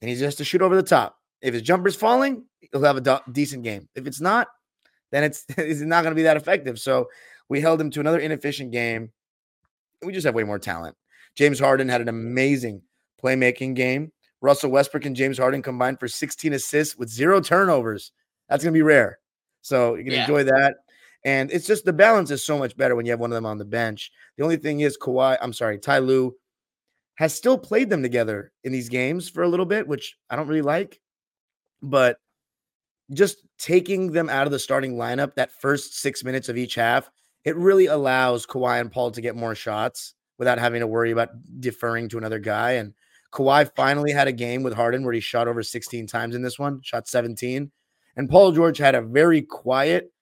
then 0.00 0.08
he's 0.08 0.20
just 0.20 0.38
to 0.38 0.44
shoot 0.44 0.62
over 0.62 0.76
the 0.76 0.82
top. 0.82 1.18
If 1.42 1.52
his 1.52 1.62
jumper's 1.62 1.96
falling, 1.96 2.44
he'll 2.60 2.82
have 2.82 2.96
a 2.96 3.00
do- 3.00 3.32
decent 3.32 3.64
game. 3.64 3.88
If 3.94 4.06
it's 4.06 4.20
not, 4.20 4.48
then 5.12 5.24
it's 5.24 5.44
it's 5.56 5.80
not 5.80 6.02
going 6.02 6.12
to 6.12 6.16
be 6.16 6.24
that 6.24 6.36
effective. 6.36 6.78
So 6.78 7.08
we 7.48 7.60
held 7.60 7.80
him 7.80 7.90
to 7.90 8.00
another 8.00 8.18
inefficient 8.18 8.72
game. 8.72 9.10
We 10.02 10.12
just 10.12 10.26
have 10.26 10.34
way 10.34 10.44
more 10.44 10.58
talent. 10.58 10.96
James 11.36 11.58
Harden 11.58 11.88
had 11.88 12.00
an 12.00 12.08
amazing 12.08 12.82
playmaking 13.22 13.74
game. 13.74 14.12
Russell 14.40 14.70
Westbrook 14.70 15.06
and 15.06 15.16
James 15.16 15.38
Harden 15.38 15.62
combined 15.62 15.98
for 15.98 16.08
16 16.08 16.52
assists 16.52 16.96
with 16.96 17.08
zero 17.08 17.40
turnovers. 17.40 18.12
That's 18.48 18.62
going 18.62 18.74
to 18.74 18.78
be 18.78 18.82
rare. 18.82 19.18
So 19.62 19.94
you 19.94 20.04
can 20.04 20.12
yeah. 20.12 20.22
enjoy 20.22 20.44
that. 20.44 20.76
And 21.24 21.50
it's 21.50 21.66
just 21.66 21.86
the 21.86 21.92
balance 21.92 22.30
is 22.30 22.44
so 22.44 22.58
much 22.58 22.76
better 22.76 22.94
when 22.94 23.06
you 23.06 23.12
have 23.12 23.20
one 23.20 23.30
of 23.30 23.34
them 23.34 23.46
on 23.46 23.56
the 23.56 23.64
bench. 23.64 24.12
The 24.36 24.44
only 24.44 24.58
thing 24.58 24.80
is 24.80 24.98
Kawhi, 24.98 25.38
I'm 25.40 25.54
sorry, 25.54 25.78
Ty 25.78 26.00
Lue 26.00 26.36
has 27.14 27.34
still 27.34 27.56
played 27.56 27.88
them 27.88 28.02
together 28.02 28.52
in 28.64 28.72
these 28.72 28.88
games 28.90 29.30
for 29.30 29.42
a 29.42 29.48
little 29.48 29.64
bit, 29.64 29.88
which 29.88 30.16
I 30.28 30.36
don't 30.36 30.48
really 30.48 30.62
like. 30.62 31.00
But 31.80 32.18
just 33.12 33.38
taking 33.58 34.12
them 34.12 34.28
out 34.28 34.46
of 34.46 34.52
the 34.52 34.58
starting 34.58 34.96
lineup 34.96 35.34
that 35.34 35.52
first 35.60 35.98
six 36.00 36.24
minutes 36.24 36.48
of 36.48 36.56
each 36.56 36.74
half 36.74 37.10
it 37.44 37.56
really 37.56 37.86
allows 37.86 38.46
Kawhi 38.46 38.80
and 38.80 38.90
Paul 38.90 39.10
to 39.12 39.20
get 39.20 39.36
more 39.36 39.54
shots 39.54 40.14
without 40.38 40.58
having 40.58 40.80
to 40.80 40.86
worry 40.86 41.10
about 41.10 41.30
deferring 41.60 42.08
to 42.08 42.18
another 42.18 42.38
guy. 42.38 42.72
And 42.72 42.94
Kawhi 43.32 43.70
finally 43.76 44.12
had 44.12 44.28
a 44.28 44.32
game 44.32 44.62
with 44.62 44.74
Harden 44.74 45.04
where 45.04 45.12
he 45.12 45.20
shot 45.20 45.48
over 45.48 45.62
16 45.62 46.06
times 46.06 46.34
in 46.34 46.42
this 46.42 46.58
one, 46.58 46.80
shot 46.82 47.06
17. 47.06 47.70
And 48.16 48.30
Paul 48.30 48.52
George 48.52 48.78
had 48.78 48.94
a 48.94 49.02
very 49.02 49.42
quiet 49.42 50.12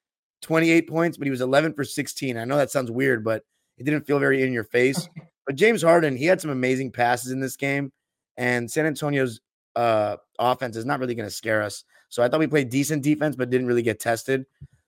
28 0.41 0.89
points, 0.89 1.17
but 1.17 1.25
he 1.25 1.31
was 1.31 1.41
11 1.41 1.73
for 1.73 1.83
16. 1.83 2.37
I 2.37 2.45
know 2.45 2.57
that 2.57 2.71
sounds 2.71 2.91
weird, 2.91 3.23
but 3.23 3.43
it 3.77 3.83
didn't 3.83 4.05
feel 4.05 4.19
very 4.19 4.43
in 4.43 4.53
your 4.53 4.65
face. 4.65 5.07
But 5.45 5.55
James 5.55 5.81
Harden, 5.81 6.15
he 6.15 6.23
had 6.23 6.39
some 6.39 6.51
amazing 6.51 6.93
passes 6.93 7.33
in 7.33 7.41
this 7.41 7.57
game, 7.57 7.91
and 8.37 8.71
San 8.71 8.85
Antonio's 8.85 9.41
uh, 9.75 10.15
offense 10.39 10.77
is 10.77 10.85
not 10.85 11.01
really 11.01 11.15
going 11.15 11.27
to 11.27 11.35
scare 11.35 11.61
us. 11.61 11.83
So 12.07 12.23
I 12.23 12.29
thought 12.29 12.39
we 12.39 12.47
played 12.47 12.69
decent 12.69 13.03
defense, 13.03 13.35
but 13.35 13.49
didn't 13.49 13.67
really 13.67 13.81
get 13.81 13.99
tested. 13.99 14.45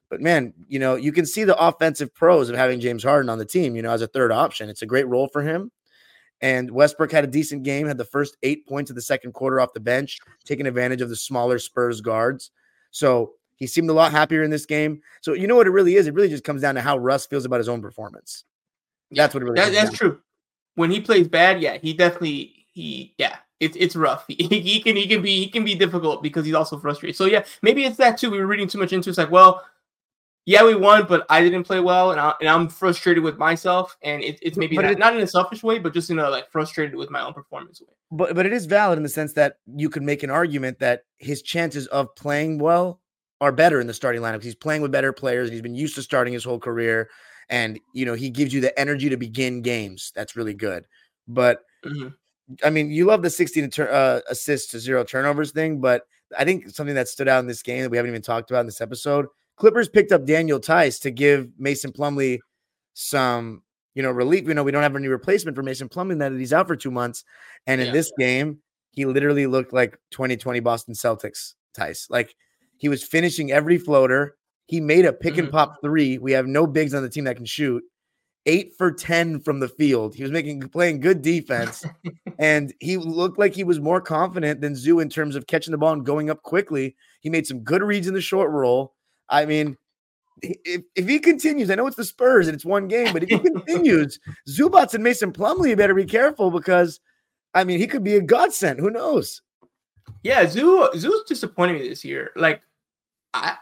But 0.10 0.22
man, 0.22 0.54
you 0.68 0.80
know, 0.80 0.96
you 0.96 1.12
can 1.12 1.26
see 1.26 1.44
the 1.44 1.58
offensive 1.58 2.14
pros 2.14 2.50
of 2.50 2.56
having 2.56 2.80
James 2.80 3.04
Harden 3.04 3.30
on 3.30 3.40
the 3.40 3.46
team, 3.46 3.76
you 3.76 3.82
know, 3.82 3.92
as 3.92 4.02
a 4.02 4.08
third 4.08 4.32
option. 4.32 4.70
It's 4.70 4.82
a 4.82 4.88
great 4.88 5.08
role 5.08 5.28
for 5.28 5.42
him. 5.42 5.72
And 6.42 6.70
Westbrook 6.70 7.12
had 7.12 7.24
a 7.24 7.28
decent 7.28 7.64
game, 7.64 7.88
had 7.88 7.98
the 7.98 8.06
first 8.06 8.38
eight 8.44 8.68
points 8.68 8.92
of 8.92 8.96
the 8.96 9.02
second 9.02 9.34
quarter 9.34 9.60
off 9.60 9.74
the 9.74 9.80
bench, 9.80 10.20
taking 10.44 10.68
advantage 10.68 11.02
of 11.02 11.10
the 11.10 11.16
smaller 11.16 11.58
Spurs 11.58 12.02
guards. 12.02 12.52
So 12.92 13.34
he 13.56 13.68
seemed 13.68 13.90
a 13.90 13.94
lot 13.94 14.12
happier 14.12 14.44
in 14.44 14.52
this 14.52 14.66
game. 14.66 15.02
So 15.22 15.34
you 15.34 15.48
know 15.48 15.56
what 15.56 15.68
it 15.68 15.72
really 15.72 15.96
is? 15.96 16.08
It 16.08 16.14
really 16.14 16.30
just 16.30 16.44
comes 16.44 16.62
down 16.62 16.76
to 16.76 16.82
how 16.82 16.98
Russ 16.98 17.26
feels 17.26 17.46
about 17.46 17.60
his 17.60 17.70
own 17.70 17.82
performance. 17.82 18.44
That's 19.12 19.34
what 19.34 19.44
it 19.44 19.46
really 19.46 19.56
that, 19.56 19.72
That's 19.72 19.90
down. 19.92 19.98
true. 19.98 20.22
When 20.76 20.92
he 20.92 21.00
plays 21.00 21.28
bad, 21.28 21.62
yeah, 21.62 21.78
he 21.78 21.94
definitely 21.94 22.68
he 22.72 23.14
yeah, 23.18 23.38
it's 23.60 23.78
it's 23.80 23.96
rough. 23.96 24.26
He, 24.30 24.60
he, 24.60 24.82
can 24.82 24.96
he 24.98 25.08
can 25.08 25.22
be 25.22 25.44
he 25.44 25.48
can 25.48 25.64
be 25.64 25.76
difficult 25.76 26.22
because 26.22 26.46
he's 26.46 26.56
also 26.56 26.78
frustrated. 26.78 27.16
So 27.16 27.26
yeah, 27.26 27.46
maybe 27.62 27.86
it's 27.86 27.98
that 27.98 28.18
too. 28.18 28.30
We 28.30 28.40
were 28.40 28.48
reading 28.48 28.68
too 28.68 28.78
much 28.78 28.92
into 28.92 29.10
it. 29.10 29.12
it's 29.12 29.18
like, 29.18 29.32
well, 29.32 29.64
yeah, 30.46 30.64
we 30.64 30.76
won, 30.76 31.06
but 31.08 31.26
I 31.30 31.42
didn't 31.42 31.64
play 31.64 31.80
well, 31.80 32.12
and, 32.12 32.20
I, 32.20 32.34
and 32.40 32.48
I'm 32.48 32.70
frustrated 32.70 33.24
with 33.24 33.38
myself. 33.38 33.98
And 34.04 34.24
it, 34.24 34.38
it's 34.44 34.58
maybe 34.58 34.76
not, 34.76 34.86
it, 34.86 35.00
not, 35.00 35.16
in 35.16 35.22
a 35.22 35.28
selfish 35.28 35.64
way, 35.64 35.80
but 35.80 35.92
just 35.94 36.12
in 36.12 36.20
a 36.20 36.30
like 36.30 36.52
frustrated 36.52 36.96
with 36.96 37.10
my 37.10 37.22
own 37.22 37.34
performance 37.34 37.82
way. 37.82 37.88
But 38.12 38.36
but 38.36 38.46
it 38.46 38.54
is 38.54 38.68
valid 38.68 38.98
in 38.98 39.04
the 39.04 39.10
sense 39.10 39.34
that 39.34 39.58
you 39.66 39.90
could 39.90 40.04
make 40.04 40.22
an 40.22 40.30
argument 40.30 40.78
that 40.80 41.04
his 41.18 41.42
chances 41.42 41.88
of 41.88 42.16
playing 42.16 42.60
well 42.60 43.02
are 43.42 43.52
better 43.52 43.82
in 43.82 43.88
the 43.88 43.94
starting 43.94 44.22
lineup. 44.22 44.44
He's 44.44 44.56
playing 44.56 44.84
with 44.84 44.92
better 44.92 45.12
players. 45.12 45.50
And 45.50 45.54
he's 45.54 45.64
been 45.64 45.76
used 45.76 45.96
to 45.96 46.04
starting 46.04 46.34
his 46.34 46.44
whole 46.44 46.60
career, 46.60 47.10
and 47.50 47.80
you 47.94 48.06
know 48.06 48.14
he 48.14 48.30
gives 48.30 48.54
you 48.54 48.62
the 48.62 48.78
energy 48.80 49.10
to 49.10 49.18
begin 49.18 49.64
games. 49.64 50.12
That's 50.16 50.36
really 50.36 50.54
good. 50.54 50.86
But 51.28 51.62
mm-hmm. 51.84 52.10
I 52.64 52.70
mean, 52.70 52.92
you 52.92 53.06
love 53.06 53.24
the 53.24 53.32
16 53.32 53.72
uh, 53.80 54.20
assists 54.30 54.70
to 54.72 54.80
zero 54.80 55.04
turnovers 55.04 55.52
thing, 55.52 55.82
but 55.82 56.04
I 56.38 56.44
think 56.46 56.70
something 56.70 56.94
that 56.94 57.08
stood 57.08 57.28
out 57.28 57.40
in 57.40 57.48
this 57.48 57.64
game 57.64 57.82
that 57.82 57.90
we 57.90 57.98
haven't 57.98 58.12
even 58.12 58.22
talked 58.22 58.52
about 58.52 58.60
in 58.60 58.66
this 58.68 58.82
episode. 58.82 59.26
Clippers 59.58 59.90
picked 59.90 60.12
up 60.12 60.26
Daniel 60.26 60.60
Theis 60.60 61.00
to 61.02 61.12
give 61.12 61.50
Mason 61.58 61.92
Plumlee 61.92 62.40
some, 62.94 63.62
you 63.94 64.04
know, 64.04 64.12
relief. 64.12 64.48
You 64.48 64.54
know, 64.54 64.64
we 64.64 64.72
don't 64.72 64.84
have 64.84 64.96
any 64.96 65.08
replacement 65.08 65.56
for 65.56 65.64
Mason 65.64 65.90
Plumlee 65.90 66.20
that 66.20 66.34
he's 66.34 66.54
out 66.54 66.68
for 66.68 66.76
two 66.76 66.92
months. 66.92 67.24
And 67.68 67.80
in 67.80 67.88
yeah. 67.88 67.94
this 67.94 68.12
game, 68.18 68.60
he 68.92 69.06
literally 69.06 69.48
looked 69.48 69.74
like 69.74 69.98
2020 70.12 70.60
Boston 70.62 70.94
Celtics 70.94 71.54
Theis. 71.76 72.08
Like 72.10 72.36
he 72.78 72.90
was 72.90 73.04
finishing 73.04 73.52
every 73.52 73.78
floater. 73.78 74.36
He 74.68 74.82
made 74.82 75.06
a 75.06 75.14
pick 75.14 75.34
mm-hmm. 75.34 75.44
and 75.44 75.52
pop 75.52 75.78
three. 75.82 76.18
We 76.18 76.32
have 76.32 76.48
no 76.48 76.66
bigs 76.66 76.94
on 76.94 77.04
the 77.04 77.10
team 77.10 77.26
that 77.26 77.36
can 77.36 77.46
shoot. 77.46 77.84
Eight 78.48 78.74
for 78.78 78.92
10 78.92 79.40
from 79.40 79.60
the 79.60 79.68
field. 79.68 80.16
He 80.16 80.24
was 80.24 80.32
making 80.32 80.62
playing 80.70 81.00
good 81.00 81.22
defense. 81.22 81.84
and 82.40 82.74
he 82.80 82.98
looked 82.98 83.40
like 83.40 83.56
he 83.56 83.64
was 83.64 83.80
more 83.80 84.02
confident 84.02 84.62
than 84.62 84.76
Zoo 84.76 85.00
in 85.00 85.10
terms 85.10 85.36
of 85.36 85.48
catching 85.48 85.72
the 85.72 85.78
ball 85.78 85.94
and 85.94 86.06
going 86.06 86.30
up 86.30 86.44
quickly. 86.44 86.96
He 87.22 87.30
made 87.30 87.48
some 87.48 87.62
good 87.62 87.82
reads 87.82 88.08
in 88.08 88.14
the 88.14 88.22
short 88.22 88.52
roll. 88.52 88.95
I 89.30 89.46
mean, 89.46 89.78
if, 90.42 90.84
if 90.96 91.08
he 91.08 91.20
continues, 91.20 91.70
I 91.70 91.76
know 91.76 91.88
it's 91.88 91.96
the 91.96 92.04
Spurs 92.04 92.48
and 92.48 92.56
it's 92.56 92.66
one 92.66 92.88
game, 92.88 93.14
but 93.14 93.24
if 93.24 93.30
he 93.30 93.40
continues, 93.40 94.20
Zubac 94.48 94.94
and 94.94 95.04
Mason 95.04 95.32
Plumlee 95.32 95.78
better 95.78 95.94
be 95.94 96.06
careful 96.06 96.52
because 96.52 97.00
I 97.54 97.64
mean 97.64 97.80
he 97.80 97.88
could 97.88 98.04
be 98.04 98.16
a 98.16 98.22
godsend. 98.22 98.80
Who 98.80 98.90
knows? 98.90 99.42
Yeah, 100.24 100.48
Zoo 100.48 100.90
Zoo's 100.96 101.24
disappointing 101.24 101.80
me 101.80 101.90
this 101.90 102.04
year. 102.04 102.32
Like 102.36 102.62
I 103.34 103.58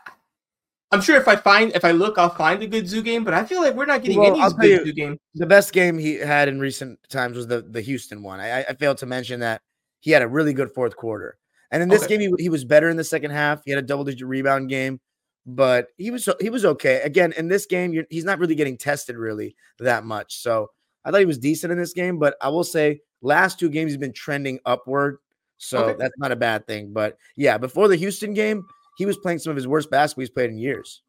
I'm 0.93 1.01
sure 1.01 1.18
if 1.18 1.28
I 1.28 1.36
find 1.36 1.72
if 1.76 1.84
I 1.84 1.91
look, 1.91 2.20
I'll 2.20 2.30
find 2.30 2.61
a 2.61 2.68
good 2.68 2.88
zoo 2.88 3.01
game, 3.01 3.24
but 3.24 3.34
I 3.34 3.43
feel 3.45 3.61
like 3.61 3.74
we're 3.74 3.88
not 3.88 4.03
getting 4.03 4.20
well, 4.20 4.39
any 4.39 4.53
good 4.53 4.70
you, 4.70 4.86
zoo 4.86 4.93
game. 4.93 5.18
The 5.34 5.47
best 5.47 5.74
game 5.74 5.97
he 5.97 6.16
had 6.16 6.47
in 6.47 6.59
recent 6.59 6.99
times 7.09 7.36
was 7.36 7.47
the 7.47 7.61
the 7.61 7.82
Houston 7.82 8.22
one. 8.22 8.39
I, 8.39 8.64
I 8.64 8.74
failed 8.76 8.99
to 8.99 9.07
mention 9.07 9.39
that 9.39 9.61
he 10.01 10.11
had 10.11 10.22
a 10.22 10.28
really 10.28 10.53
good 10.53 10.72
fourth 10.72 10.95
quarter, 10.95 11.38
and 11.72 11.82
in 11.82 11.89
this 11.89 12.03
okay. 12.03 12.18
game 12.18 12.36
he, 12.38 12.43
he 12.43 12.49
was 12.49 12.64
better 12.64 12.89
in 12.89 12.97
the 12.97 13.03
second 13.03 13.32
half. 13.32 13.64
He 13.66 13.72
had 13.72 13.80
a 13.80 13.86
double 13.86 14.03
digit 14.03 14.28
rebound 14.28 14.70
game, 14.70 14.99
but 15.46 15.88
he 15.98 16.12
was 16.12 16.28
he 16.39 16.50
was 16.50 16.66
okay. 16.66 17.02
Again, 17.02 17.34
in 17.34 17.48
this 17.48 17.66
game, 17.66 18.06
he's 18.10 18.24
not 18.24 18.39
really 18.39 18.56
getting 18.56 18.78
tested 18.78 19.18
really 19.18 19.56
that 19.80 20.06
much. 20.06 20.38
So 20.41 20.70
I 21.04 21.12
thought 21.12 21.20
he 21.20 21.26
was 21.26 21.38
decent 21.38 21.72
in 21.72 21.78
this 21.78 21.94
game, 21.94 22.18
but 22.18 22.36
I 22.41 22.50
will 22.50 22.64
say 22.64 23.02
last 23.22 23.60
two 23.60 23.70
games 23.70 23.91
he's 23.91 23.98
been 23.98 24.14
trending 24.14 24.60
upward. 24.66 25.18
So 25.58 25.86
okay. 25.86 25.98
that's 26.00 26.18
not 26.18 26.32
a 26.32 26.36
bad 26.36 26.68
thing. 26.68 26.94
But 26.94 27.18
yeah, 27.36 27.58
before 27.58 27.88
the 27.88 27.96
Houston 27.96 28.34
game, 28.34 28.66
he 28.98 29.06
was 29.06 29.18
playing 29.18 29.39
some 29.39 29.52
of 29.52 29.58
his 29.58 29.68
worst 29.68 29.89
basketball 29.89 30.22
he's 30.22 30.30
played 30.30 30.50
in 30.50 30.58
years. 30.58 31.02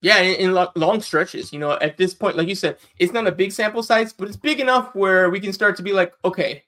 Yeah, 0.00 0.18
in, 0.18 0.52
in, 0.52 0.66
long 0.74 1.00
stretches. 1.00 1.52
You 1.52 1.60
know, 1.60 1.78
at 1.80 1.96
this 1.96 2.12
point, 2.12 2.36
like 2.36 2.48
you 2.48 2.56
said, 2.56 2.78
it's 2.98 3.12
not 3.12 3.28
a 3.28 3.32
big 3.32 3.52
sample 3.52 3.84
size, 3.84 4.12
but 4.12 4.26
it's 4.26 4.36
big 4.36 4.58
enough 4.58 4.94
where 4.94 5.30
we 5.30 5.38
can 5.38 5.52
start 5.52 5.76
to 5.76 5.82
be 5.82 5.92
like, 5.92 6.12
okay, 6.24 6.64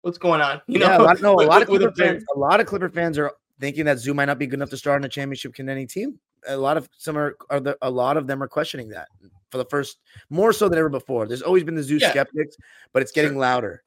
what's 0.00 0.16
going 0.18 0.40
on? 0.40 0.62
You 0.66 0.80
yeah, 0.80 0.96
know, 0.96 1.02
a 1.02 1.04
lot, 1.04 1.20
no, 1.20 1.34
a 1.34 1.44
lot 1.44 1.62
of 1.62 1.68
Clipper 1.68 1.92
fans, 1.92 2.24
a 2.34 2.38
lot 2.38 2.60
of 2.60 2.66
Clipper 2.66 2.88
fans 2.88 3.18
are 3.18 3.32
thinking 3.60 3.84
that 3.84 3.98
Zoo 3.98 4.14
might 4.14 4.24
not 4.24 4.38
be 4.38 4.46
good 4.46 4.58
enough 4.58 4.70
to 4.70 4.78
start 4.78 5.00
on 5.00 5.04
a 5.04 5.08
championship 5.08 5.52
contending 5.54 5.86
team. 5.86 6.18
A 6.46 6.56
lot 6.56 6.76
of 6.76 6.88
some 6.96 7.16
are, 7.16 7.36
are 7.50 7.60
the, 7.60 7.76
a 7.82 7.90
lot 7.90 8.16
of 8.16 8.26
them 8.26 8.42
are 8.42 8.48
questioning 8.48 8.88
that 8.90 9.08
for 9.50 9.58
the 9.58 9.64
first 9.64 9.98
more 10.30 10.52
so 10.52 10.68
than 10.68 10.78
ever 10.78 10.88
before. 10.88 11.26
There's 11.26 11.42
always 11.42 11.64
been 11.64 11.74
the 11.74 11.82
Zoo 11.82 11.98
yeah. 11.98 12.10
skeptics, 12.10 12.56
but 12.92 13.02
it's 13.02 13.12
getting 13.12 13.32
sure. 13.32 13.40
louder. 13.40 13.82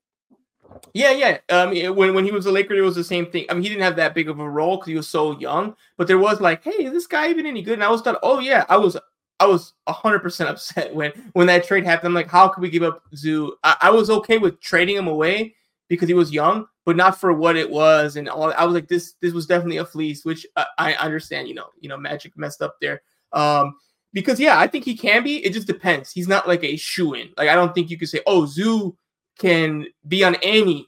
Yeah, 0.94 1.12
yeah. 1.12 1.38
Um, 1.50 1.70
when 1.96 2.14
when 2.14 2.26
he 2.26 2.32
was 2.32 2.46
a 2.46 2.52
Laker, 2.52 2.74
it 2.74 2.82
was 2.82 2.96
the 2.96 3.04
same 3.04 3.26
thing. 3.26 3.46
I 3.50 3.54
mean, 3.54 3.64
he 3.64 3.70
didn't 3.70 3.84
have 3.84 3.98
that 3.98 4.16
big 4.16 4.30
of 4.30 4.40
a 4.40 4.50
role 4.50 4.78
because 4.78 4.88
he 4.88 4.96
was 4.96 5.08
so 5.08 5.38
young. 5.40 5.76
But 5.98 6.08
there 6.08 6.18
was 6.18 6.40
like, 6.40 6.64
hey, 6.64 6.72
is 6.86 6.94
this 6.94 7.08
guy 7.08 7.30
even 7.30 7.46
any 7.46 7.62
good? 7.62 7.74
And 7.74 7.84
I 7.84 7.90
was 7.90 8.02
thought, 8.02 8.20
oh 8.24 8.40
yeah, 8.40 8.66
I 8.70 8.78
was 8.78 8.98
I 9.40 9.48
was 9.48 9.74
hundred 9.88 10.20
percent 10.20 10.50
upset 10.50 10.94
when 10.96 11.12
when 11.34 11.48
that 11.48 11.66
trade 11.66 11.86
happened. 11.86 12.08
I'm 12.08 12.14
like, 12.14 12.30
how 12.30 12.48
could 12.48 12.62
we 12.62 12.70
give 12.70 12.84
up 12.84 13.04
Zoo? 13.16 13.56
I, 13.64 13.76
I, 13.82 13.90
was 13.90 14.10
okay 14.10 14.38
with 14.38 14.62
trading 14.62 14.96
him 14.96 15.08
away 15.08 15.56
because 15.92 16.08
he 16.08 16.14
was 16.14 16.32
young, 16.32 16.66
but 16.86 16.96
not 16.96 17.20
for 17.20 17.34
what 17.34 17.58
it 17.58 17.70
was. 17.70 18.16
And 18.16 18.30
all 18.30 18.54
I 18.54 18.64
was 18.64 18.74
like, 18.74 18.88
this 18.88 19.16
this 19.20 19.34
was 19.34 19.46
definitely 19.46 19.78
a 19.78 19.86
fleece, 19.86 20.24
which 20.24 20.48
I, 20.56 20.66
I 20.78 20.94
understand. 20.94 21.50
You 21.50 21.56
know, 21.56 21.68
you 21.82 21.90
know, 21.90 21.98
Magic 21.98 22.38
messed 22.38 22.62
up 22.62 22.78
there. 22.80 23.02
Um, 23.34 23.76
because 24.14 24.40
yeah, 24.40 24.58
I 24.58 24.68
think 24.68 24.86
he 24.86 24.96
can 24.96 25.22
be. 25.22 25.44
It 25.46 25.52
just 25.52 25.68
depends. 25.68 26.10
He's 26.10 26.30
not 26.30 26.48
like 26.48 26.64
a 26.64 26.78
shoe 26.78 27.14
in. 27.16 27.32
Like 27.38 27.50
I 27.50 27.56
don't 27.56 27.76
think 27.76 27.90
you 27.90 27.98
could 27.98 28.08
say, 28.08 28.22
oh, 28.26 28.46
Zoo 28.46 28.98
can 29.38 29.86
be 30.08 30.24
on 30.24 30.36
any 30.36 30.88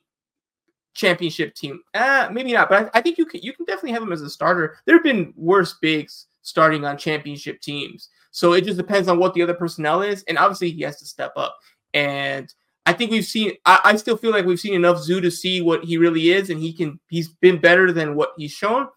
championship 0.94 1.54
team. 1.54 1.82
Uh, 1.94 2.30
maybe 2.32 2.54
not, 2.54 2.70
but 2.70 2.86
I, 2.86 3.00
I, 3.00 3.02
think 3.02 3.18
you 3.18 3.26
can 3.26 3.42
you 3.42 3.52
can 3.52 3.66
definitely 3.66 3.92
have 3.92 4.04
him 4.04 4.14
as 4.14 4.22
a 4.22 4.30
starter. 4.30 4.78
There 4.86 4.96
have 4.96 5.04
been 5.04 5.34
worse 5.36 5.74
bigs 5.82 6.28
starting 6.44 6.86
on 6.86 6.98
championship 6.98 7.60
teams. 7.60 8.08
So 8.32 8.54
it 8.54 8.64
just 8.64 8.78
depends 8.78 9.10
on 9.10 9.20
what 9.20 9.34
the 9.34 9.42
other 9.42 9.54
personnel 9.54 10.02
is. 10.02 10.24
And 10.30 10.38
obviously 10.38 10.72
he 10.72 10.82
has 10.84 10.98
to 11.00 11.06
step 11.06 11.34
up. 11.36 11.58
And 11.94 12.54
I 12.86 12.94
think 12.94 13.12
we've 13.12 13.26
seen 13.26 13.54
I, 13.66 13.80
I 13.84 13.96
still 13.96 14.18
feel 14.18 14.32
like 14.32 14.46
we've 14.46 14.60
seen 14.60 14.74
enough 14.74 15.02
Zoo 15.02 15.22
to 15.22 15.32
see 15.32 15.62
what 15.62 15.84
he 15.84 15.98
really 15.98 16.32
is, 16.32 16.50
and 16.50 16.60
he 16.60 16.74
can 16.74 17.00
he's 17.10 17.30
been 17.30 17.60
better 17.60 17.92
than 17.92 18.16
what 18.16 18.34
he's 18.38 18.52
shown. 18.52 18.88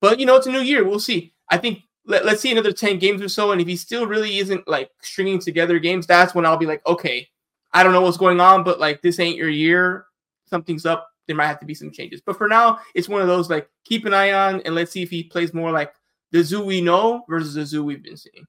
But 0.00 0.20
you 0.20 0.26
know, 0.26 0.36
it's 0.36 0.46
a 0.46 0.52
new 0.52 0.60
year. 0.60 0.84
We'll 0.84 1.00
see. 1.00 1.32
I 1.50 1.58
think 1.58 1.80
let, 2.06 2.24
let's 2.24 2.40
see 2.40 2.52
another 2.52 2.72
10 2.72 2.98
games 2.98 3.20
or 3.20 3.28
so. 3.28 3.52
And 3.52 3.60
if 3.60 3.66
he 3.66 3.76
still 3.76 4.06
really 4.06 4.38
isn't 4.38 4.66
like 4.68 4.90
stringing 5.02 5.38
together 5.38 5.78
games, 5.78 6.06
that's 6.06 6.34
when 6.34 6.46
I'll 6.46 6.56
be 6.56 6.66
like, 6.66 6.86
okay, 6.86 7.26
I 7.72 7.82
don't 7.82 7.92
know 7.92 8.00
what's 8.00 8.16
going 8.16 8.40
on, 8.40 8.62
but 8.64 8.80
like 8.80 9.02
this 9.02 9.18
ain't 9.18 9.36
your 9.36 9.48
year. 9.48 10.06
Something's 10.46 10.86
up. 10.86 11.08
There 11.26 11.36
might 11.36 11.48
have 11.48 11.60
to 11.60 11.66
be 11.66 11.74
some 11.74 11.90
changes. 11.90 12.20
But 12.24 12.38
for 12.38 12.48
now, 12.48 12.78
it's 12.94 13.08
one 13.08 13.20
of 13.20 13.26
those 13.26 13.50
like 13.50 13.68
keep 13.84 14.04
an 14.04 14.14
eye 14.14 14.32
on 14.32 14.60
and 14.62 14.74
let's 14.74 14.92
see 14.92 15.02
if 15.02 15.10
he 15.10 15.24
plays 15.24 15.52
more 15.52 15.72
like 15.72 15.92
the 16.32 16.42
zoo 16.42 16.64
we 16.64 16.80
know 16.80 17.24
versus 17.28 17.54
the 17.54 17.66
zoo 17.66 17.84
we've 17.84 18.02
been 18.02 18.16
seeing. 18.16 18.44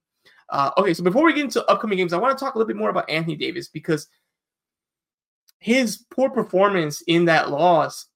Uh, 0.50 0.72
okay, 0.78 0.94
so 0.94 1.04
before 1.04 1.26
we 1.26 1.34
get 1.34 1.44
into 1.44 1.66
upcoming 1.66 1.98
games, 1.98 2.14
I 2.14 2.18
want 2.18 2.38
to 2.38 2.44
talk 2.44 2.56
a 2.56 2.58
little 2.58 2.68
bit 2.68 2.78
more 2.78 2.90
about 2.90 3.10
Anthony 3.10 3.36
Davis 3.36 3.68
because 3.68 4.08
his 5.60 6.06
poor 6.12 6.30
performance 6.30 7.02
in 7.08 7.26
that 7.26 7.50
loss, 7.50 8.08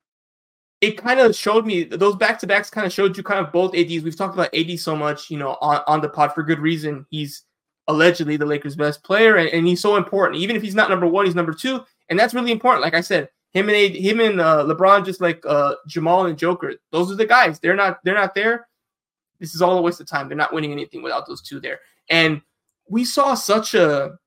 it 0.82 0.98
kind 0.98 1.20
of 1.20 1.36
showed 1.36 1.66
me 1.66 1.84
those 1.84 2.16
back 2.16 2.40
to 2.40 2.48
backs 2.48 2.70
kind 2.70 2.88
of 2.88 2.94
showed 2.94 3.16
you 3.16 3.24
kind 3.24 3.46
of 3.46 3.52
both 3.52 3.76
ADs. 3.76 4.04
We've 4.04 4.16
talked 4.16 4.34
about 4.34 4.54
AD 4.56 4.80
so 4.80 4.96
much, 4.96 5.30
you 5.30 5.38
know, 5.38 5.58
on, 5.62 5.82
on 5.88 6.02
the 6.02 6.10
pod 6.10 6.34
for 6.34 6.44
good 6.44 6.60
reason. 6.60 7.06
He's 7.10 7.44
allegedly 7.88 8.38
the 8.38 8.46
Lakers' 8.46 8.76
best 8.76 9.04
player, 9.04 9.38
and, 9.38 9.50
and, 9.50 9.68
he's 9.68 9.82
so 9.82 9.96
important. 9.96 10.42
Even 10.42 10.56
if 10.56 10.62
he's 10.62 10.76
not 10.76 10.90
number 10.90 11.08
one, 11.08 11.26
he's 11.26 11.36
number 11.36 11.54
two, 11.54 11.82
and 12.10 12.18
that's 12.18 12.34
really 12.34 12.52
important. 12.52 12.82
Like 12.82 12.96
I 12.96 13.02
said, 13.02 13.30
him 13.54 13.70
and 13.70 13.78
AD, 13.78 13.96
him 13.96 14.20
and 14.20 14.40
uh, 14.42 14.64
LeBron, 14.66 15.06
just 15.06 15.22
like 15.22 15.44
uh, 15.46 15.76
Jamal 15.88 16.26
and 16.26 16.38
Joker, 16.38 16.74
those 16.92 17.12
are 17.12 17.16
the 17.16 17.26
guys. 17.26 17.60
They're 17.60 17.76
not 17.76 18.00
they're 18.04 18.16
not 18.16 18.34
there. 18.34 18.68
This 19.40 19.54
is 19.54 19.62
all 19.62 19.78
a 19.78 19.82
waste 19.82 20.02
of 20.02 20.08
time. 20.08 20.28
They're 20.28 20.38
not 20.38 20.54
winning 20.54 20.72
anything 20.72 21.02
without 21.02 21.28
those 21.28 21.42
two 21.42 21.60
there. 21.60 21.80
And 22.10 22.42
we 22.88 23.06
saw 23.06 23.34
such 23.34 23.74
a 23.74 24.18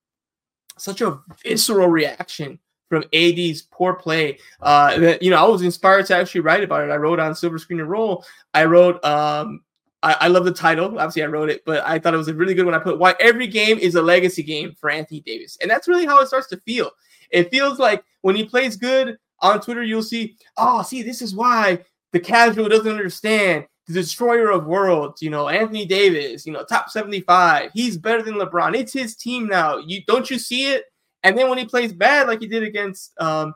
such 0.77 1.01
a 1.01 1.21
visceral 1.43 1.89
reaction 1.89 2.59
from 2.89 3.05
AD's 3.13 3.63
poor 3.63 3.95
play. 3.95 4.39
Uh, 4.61 4.99
that 4.99 5.23
you 5.23 5.31
know, 5.31 5.37
I 5.37 5.49
was 5.49 5.63
inspired 5.63 6.07
to 6.07 6.17
actually 6.17 6.43
write 6.43 6.65
about 6.65 6.89
it. 6.89 6.93
I 6.93 6.97
wrote 6.97 7.21
on 7.21 7.35
Silver 7.35 7.59
Screen 7.59 7.81
and 7.81 7.91
Roll. 7.91 8.25
I 8.53 8.65
wrote 8.65 9.05
um, 9.05 9.63
I, 10.05 10.17
I, 10.21 10.29
love 10.29 10.45
the 10.45 10.53
title. 10.53 10.99
Obviously, 10.99 11.23
I 11.23 11.27
wrote 11.27 11.49
it, 11.49 11.65
but 11.65 11.83
I 11.87 11.99
thought 11.99 12.15
it 12.15 12.19
was 12.19 12.29
a 12.29 12.35
really 12.35 12.55
good 12.55 12.67
one. 12.67 12.75
I 12.75 12.79
put 12.79 12.99
why 12.99 13.15
every 13.19 13.47
game 13.47 13.79
is 13.79 13.95
a 13.95 14.03
legacy 14.03 14.43
game 14.43 14.77
for 14.79 14.91
Anthony 14.91 15.21
Davis, 15.21 15.57
and 15.61 15.71
that's 15.71 15.89
really 15.89 16.05
how 16.05 16.21
it 16.21 16.29
starts 16.29 16.47
to 16.49 16.59
feel. 16.59 16.91
It 17.31 17.51
feels 17.51 17.79
like 17.79 18.05
when 18.21 18.37
he 18.37 18.45
plays 18.45 18.77
good 18.77 19.17
on 19.41 19.61
Twitter, 19.61 19.83
you'll 19.83 20.03
see, 20.03 20.37
oh, 20.57 20.83
see, 20.83 21.03
this 21.03 21.23
is 21.23 21.35
why 21.35 21.83
the 22.13 22.21
casual 22.21 22.69
doesn't 22.69 22.87
understand 22.87 23.67
the 23.87 23.95
destroyer 23.95 24.51
of 24.51 24.67
worlds. 24.67 25.23
You 25.23 25.31
know, 25.31 25.49
Anthony 25.49 25.87
Davis. 25.87 26.47
You 26.47 26.53
know, 26.53 26.65
top 26.65 26.91
seventy-five. 26.91 27.71
He's 27.73 27.97
better 27.97 28.23
than 28.23 28.35
LeBron. 28.35 28.77
It's 28.77 28.93
his 28.93 29.17
team 29.17 29.49
now. 29.49 29.79
You 29.79 30.03
don't 30.07 30.31
you 30.31 30.39
see 30.39 30.67
it? 30.67 30.85
And 31.25 31.37
then 31.37 31.49
when 31.49 31.59
he 31.59 31.65
plays 31.65 31.93
bad, 31.93 32.29
like 32.29 32.41
he 32.41 32.47
did 32.47 32.63
against 32.63 33.13
um 33.21 33.55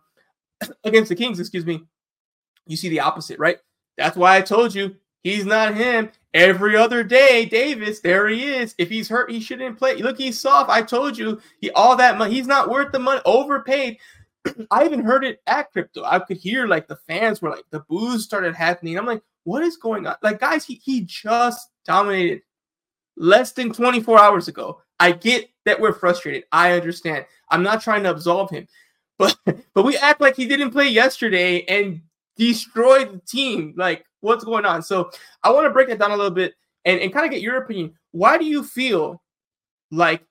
against 0.84 1.10
the 1.10 1.14
Kings, 1.14 1.38
excuse 1.38 1.64
me, 1.64 1.84
you 2.66 2.76
see 2.76 2.88
the 2.88 3.00
opposite, 3.00 3.38
right? 3.38 3.58
That's 3.96 4.16
why 4.16 4.36
I 4.36 4.40
told 4.40 4.74
you 4.74 4.96
he's 5.22 5.46
not 5.46 5.74
him. 5.74 6.10
Every 6.34 6.76
other 6.76 7.02
day, 7.02 7.46
Davis, 7.46 8.00
there 8.00 8.28
he 8.28 8.44
is. 8.44 8.74
If 8.78 8.90
he's 8.90 9.08
hurt, 9.08 9.30
he 9.30 9.40
shouldn't 9.40 9.78
play. 9.78 9.96
Look, 9.96 10.18
he's 10.18 10.38
soft. 10.38 10.70
I 10.70 10.82
told 10.82 11.16
you, 11.16 11.40
he 11.60 11.70
all 11.70 11.96
that 11.96 12.18
money. 12.18 12.34
He's 12.34 12.46
not 12.46 12.70
worth 12.70 12.92
the 12.92 12.98
money. 12.98 13.20
Overpaid. 13.24 13.98
I 14.70 14.84
even 14.84 15.00
heard 15.00 15.24
it 15.24 15.40
at 15.46 15.72
crypto. 15.72 16.04
I 16.04 16.18
could 16.20 16.36
hear 16.36 16.66
like 16.66 16.86
the 16.86 16.98
fans 17.08 17.40
were 17.40 17.50
like 17.50 17.64
the 17.70 17.80
booze 17.88 18.24
started 18.24 18.54
happening. 18.54 18.98
I'm 18.98 19.06
like, 19.06 19.22
what 19.44 19.62
is 19.62 19.76
going 19.76 20.06
on? 20.06 20.16
Like, 20.22 20.40
guys, 20.40 20.64
he 20.64 20.74
he 20.74 21.02
just 21.02 21.70
dominated 21.84 22.42
less 23.16 23.52
than 23.52 23.72
24 23.72 24.20
hours 24.20 24.48
ago. 24.48 24.80
I 25.00 25.12
get 25.12 25.48
that 25.68 25.80
we're 25.80 25.92
frustrated. 25.92 26.44
I 26.50 26.72
understand. 26.72 27.26
I'm 27.50 27.62
not 27.62 27.82
trying 27.82 28.02
to 28.02 28.10
absolve 28.10 28.50
him, 28.50 28.66
but 29.18 29.36
but 29.74 29.84
we 29.84 29.96
act 29.96 30.20
like 30.20 30.34
he 30.34 30.46
didn't 30.46 30.70
play 30.70 30.88
yesterday 30.88 31.64
and 31.66 32.00
destroyed 32.36 33.12
the 33.12 33.20
team. 33.20 33.74
Like, 33.76 34.04
what's 34.20 34.44
going 34.44 34.64
on? 34.64 34.82
So 34.82 35.10
I 35.42 35.50
want 35.52 35.66
to 35.66 35.70
break 35.70 35.88
that 35.88 35.98
down 35.98 36.10
a 36.10 36.16
little 36.16 36.30
bit 36.30 36.54
and, 36.84 37.00
and 37.00 37.12
kind 37.12 37.26
of 37.26 37.30
get 37.30 37.42
your 37.42 37.58
opinion. 37.58 37.94
Why 38.12 38.38
do 38.38 38.44
you 38.44 38.64
feel 38.64 39.22
like 39.90 40.22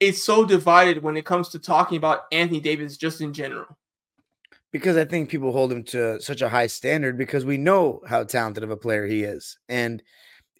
it's 0.00 0.22
so 0.22 0.44
divided 0.44 1.02
when 1.02 1.16
it 1.16 1.26
comes 1.26 1.50
to 1.50 1.58
talking 1.58 1.98
about 1.98 2.22
Anthony 2.32 2.60
Davis 2.60 2.96
just 2.96 3.20
in 3.20 3.32
general? 3.32 3.76
Because 4.72 4.96
I 4.96 5.04
think 5.04 5.28
people 5.28 5.52
hold 5.52 5.72
him 5.72 5.82
to 5.84 6.20
such 6.20 6.42
a 6.42 6.48
high 6.48 6.68
standard 6.68 7.18
because 7.18 7.44
we 7.44 7.58
know 7.58 8.00
how 8.06 8.22
talented 8.22 8.62
of 8.62 8.70
a 8.70 8.76
player 8.76 9.04
he 9.04 9.24
is. 9.24 9.58
And 9.68 10.00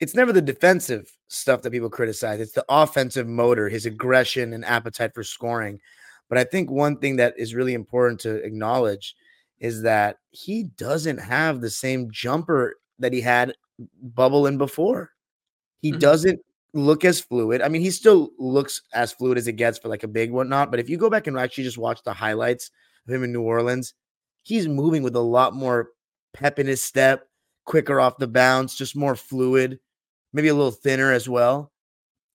it's 0.01 0.14
never 0.14 0.32
the 0.32 0.42
defensive 0.42 1.11
stuff 1.28 1.62
that 1.62 1.70
people 1.70 1.90
criticize. 1.90 2.40
It's 2.40 2.53
the 2.53 2.64
offensive 2.68 3.26
motor, 3.28 3.68
his 3.68 3.86
aggression 3.86 4.53
and 4.55 4.64
appetite 4.64 5.14
for 5.14 5.22
scoring. 5.22 5.80
But 6.28 6.38
I 6.38 6.44
think 6.44 6.70
one 6.70 6.96
thing 6.98 7.16
that 7.16 7.34
is 7.38 7.55
really 7.55 7.74
important 7.74 8.20
to 8.20 8.36
acknowledge 8.36 9.14
is 9.59 9.82
that 9.82 10.16
he 10.30 10.64
doesn't 10.64 11.18
have 11.18 11.61
the 11.61 11.70
same 11.70 12.11
jumper 12.11 12.76
that 12.98 13.12
he 13.12 13.20
had 13.20 13.55
bubble 14.03 14.46
in 14.46 14.57
before. 14.59 15.11
He 15.80 15.92
Mhm. 15.92 16.01
doesn't 16.01 16.40
look 16.72 17.05
as 17.05 17.20
fluid. 17.20 17.61
I 17.62 17.68
mean, 17.68 17.82
he 17.82 17.90
still 17.90 18.30
looks 18.38 18.82
as 18.94 19.12
fluid 19.12 19.36
as 19.38 19.48
it 19.48 19.55
gets 19.55 19.78
for 19.78 19.88
like 19.88 20.03
a 20.05 20.09
big 20.09 20.30
whatnot. 20.30 20.70
But 20.70 20.80
if 20.80 20.88
you 20.88 20.96
go 20.96 21.11
back 21.11 21.26
and 21.26 21.36
actually 21.38 21.64
just 21.64 21.78
watch 21.78 22.03
the 22.05 22.12
highlights 22.12 22.70
of 23.07 23.12
him 23.14 23.24
in 23.24 23.32
New 23.32 23.42
Orleans, 23.42 23.94
he's 24.42 24.68
moving 24.68 25.03
with 25.03 25.16
a 25.16 25.20
lot 25.20 25.55
more 25.55 25.90
pep 26.32 26.59
in 26.59 26.66
his 26.66 26.82
step, 26.82 27.28
quicker 27.64 28.01
off 28.01 28.18
the 28.18 28.28
bounce, 28.28 28.76
just 28.76 28.96
more 28.96 29.16
fluid, 29.16 29.80
maybe 30.33 30.49
a 30.49 30.55
little 30.55 30.70
thinner 30.70 31.12
as 31.12 31.28
well. 31.28 31.72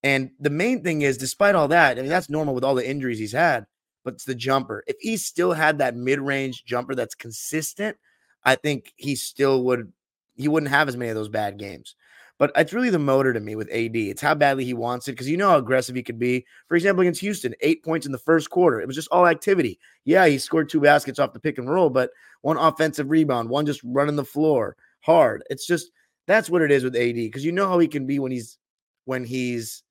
And 0.03 0.31
the 0.39 0.49
main 0.49 0.83
thing 0.83 1.01
is, 1.01 1.17
despite 1.17 1.55
all 1.55 1.67
that, 1.69 1.97
I 1.97 2.01
mean, 2.01 2.09
that's 2.09 2.29
normal 2.29 2.53
with 2.53 2.63
all 2.63 2.75
the 2.75 2.87
injuries 2.87 3.17
he's 3.17 3.31
had, 3.31 3.65
but 4.03 4.13
it's 4.13 4.25
the 4.25 4.35
jumper. 4.35 4.83
If 4.87 4.97
he 4.99 5.17
still 5.17 5.53
had 5.53 5.79
that 5.79 5.95
mid 5.95 6.19
range 6.19 6.63
jumper 6.63 6.93
that's 6.93 7.15
consistent, 7.15 7.97
I 8.43 8.55
think 8.55 8.93
he 8.97 9.15
still 9.15 9.63
would, 9.63 9.91
he 10.35 10.47
wouldn't 10.47 10.71
have 10.71 10.87
as 10.87 10.95
many 10.95 11.09
of 11.09 11.15
those 11.15 11.29
bad 11.29 11.57
games. 11.57 11.95
But 12.37 12.51
it's 12.55 12.73
really 12.73 12.89
the 12.89 12.99
motor 12.99 13.31
to 13.31 13.39
me 13.39 13.55
with 13.55 13.69
AD. 13.71 13.95
It's 13.95 14.21
how 14.21 14.35
badly 14.35 14.65
he 14.65 14.73
wants 14.73 15.07
it 15.07 15.13
because 15.13 15.29
you 15.29 15.37
know 15.37 15.49
how 15.49 15.57
aggressive 15.57 15.95
he 15.95 16.03
could 16.03 16.19
be. 16.19 16.45
For 16.67 16.75
example, 16.75 17.01
against 17.01 17.21
Houston, 17.21 17.55
eight 17.61 17.83
points 17.83 18.05
in 18.05 18.11
the 18.11 18.17
first 18.17 18.49
quarter. 18.49 18.81
It 18.81 18.87
was 18.87 18.95
just 18.95 19.07
all 19.09 19.25
activity. 19.25 19.79
Yeah, 20.03 20.27
he 20.27 20.37
scored 20.37 20.67
two 20.67 20.81
baskets 20.81 21.17
off 21.17 21.31
the 21.31 21.39
pick 21.39 21.57
and 21.57 21.69
roll, 21.69 21.89
but 21.89 22.11
one 22.41 22.57
offensive 22.57 23.09
rebound, 23.09 23.49
one 23.49 23.65
just 23.65 23.81
running 23.85 24.17
the 24.17 24.25
floor 24.25 24.75
hard. 24.99 25.43
It's 25.49 25.65
just 25.65 25.91
that's 26.27 26.49
what 26.49 26.61
it 26.61 26.71
is 26.71 26.83
with 26.83 26.95
AD 26.95 27.15
because 27.15 27.45
you 27.45 27.51
know 27.51 27.67
how 27.67 27.79
he 27.79 27.87
can 27.87 28.05
be 28.05 28.19
when 28.19 28.31
he's 28.31 28.57
when 29.05 29.23
he's 29.23 29.83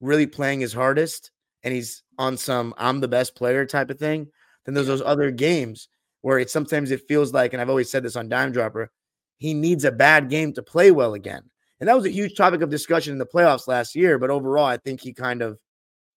really 0.00 0.26
playing 0.26 0.60
his 0.60 0.72
hardest 0.72 1.30
and 1.62 1.74
he's 1.74 2.02
on 2.18 2.36
some 2.36 2.74
I'm 2.78 3.00
the 3.00 3.08
best 3.08 3.34
player 3.34 3.66
type 3.66 3.90
of 3.90 3.98
thing. 3.98 4.28
Then 4.64 4.74
there's 4.74 4.86
those 4.86 5.02
other 5.02 5.30
games 5.30 5.88
where 6.22 6.38
it 6.38 6.50
sometimes 6.50 6.90
it 6.90 7.06
feels 7.08 7.32
like, 7.32 7.52
and 7.52 7.62
I've 7.62 7.70
always 7.70 7.90
said 7.90 8.02
this 8.02 8.16
on 8.16 8.28
Dime 8.28 8.52
Dropper, 8.52 8.90
he 9.38 9.54
needs 9.54 9.84
a 9.84 9.92
bad 9.92 10.28
game 10.28 10.52
to 10.54 10.62
play 10.62 10.90
well 10.90 11.14
again. 11.14 11.42
And 11.80 11.88
that 11.88 11.96
was 11.96 12.06
a 12.06 12.10
huge 12.10 12.36
topic 12.36 12.60
of 12.60 12.70
discussion 12.70 13.12
in 13.12 13.18
the 13.18 13.26
playoffs 13.26 13.68
last 13.68 13.94
year. 13.94 14.18
But 14.18 14.30
overall, 14.30 14.66
I 14.66 14.78
think 14.78 15.00
he 15.00 15.12
kind 15.12 15.42
of 15.42 15.58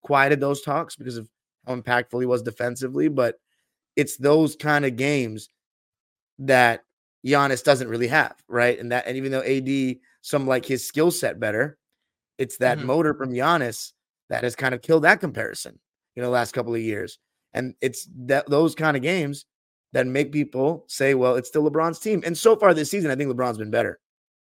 quieted 0.01 0.39
those 0.39 0.61
talks 0.61 0.95
because 0.95 1.17
of 1.17 1.29
how 1.67 1.75
impactful 1.75 2.19
he 2.19 2.25
was 2.25 2.41
defensively. 2.41 3.09
But 3.09 3.35
it's 3.95 4.17
those 4.17 4.55
kind 4.55 4.85
of 4.85 4.95
games 4.95 5.49
that 6.39 6.83
Giannis 7.26 7.63
doesn't 7.63 7.88
really 7.88 8.07
have, 8.07 8.36
right? 8.47 8.80
And 8.80 8.91
that, 8.91 9.05
and 9.07 9.17
even 9.17 9.32
though 9.32 9.41
AD 9.43 9.97
some 10.22 10.47
like 10.47 10.65
his 10.65 10.86
skill 10.88 11.11
set 11.11 11.39
better, 11.39 11.78
it's 12.38 12.57
that 12.57 12.80
Mhm. 12.80 12.86
motor 12.86 13.13
from 13.13 13.32
Giannis 13.32 13.93
that 14.30 14.43
has 14.43 14.55
kind 14.55 14.74
of 14.74 14.82
killed 14.82 15.03
that 15.03 15.19
comparison, 15.19 15.80
you 16.15 16.22
know, 16.22 16.28
the 16.28 16.34
last 16.34 16.53
couple 16.53 16.74
of 16.74 16.82
years. 16.82 17.19
And 17.53 17.76
it's 17.82 18.07
that 18.28 18.49
those 18.49 18.74
kind 18.76 18.95
of 18.95 19.03
games 19.03 19.45
that 19.93 20.07
make 20.07 20.32
people 20.32 20.86
say, 20.88 21.13
well, 21.13 21.36
it's 21.36 21.49
still 21.49 21.69
LeBron's 21.69 21.99
team. 21.99 22.24
And 22.26 22.38
so 22.38 22.55
far 22.55 22.74
this 22.74 22.89
season, 22.89 23.11
I 23.11 23.15
think 23.15 23.30
LeBron's 23.30 23.57
been 23.57 23.72
better. 23.72 23.99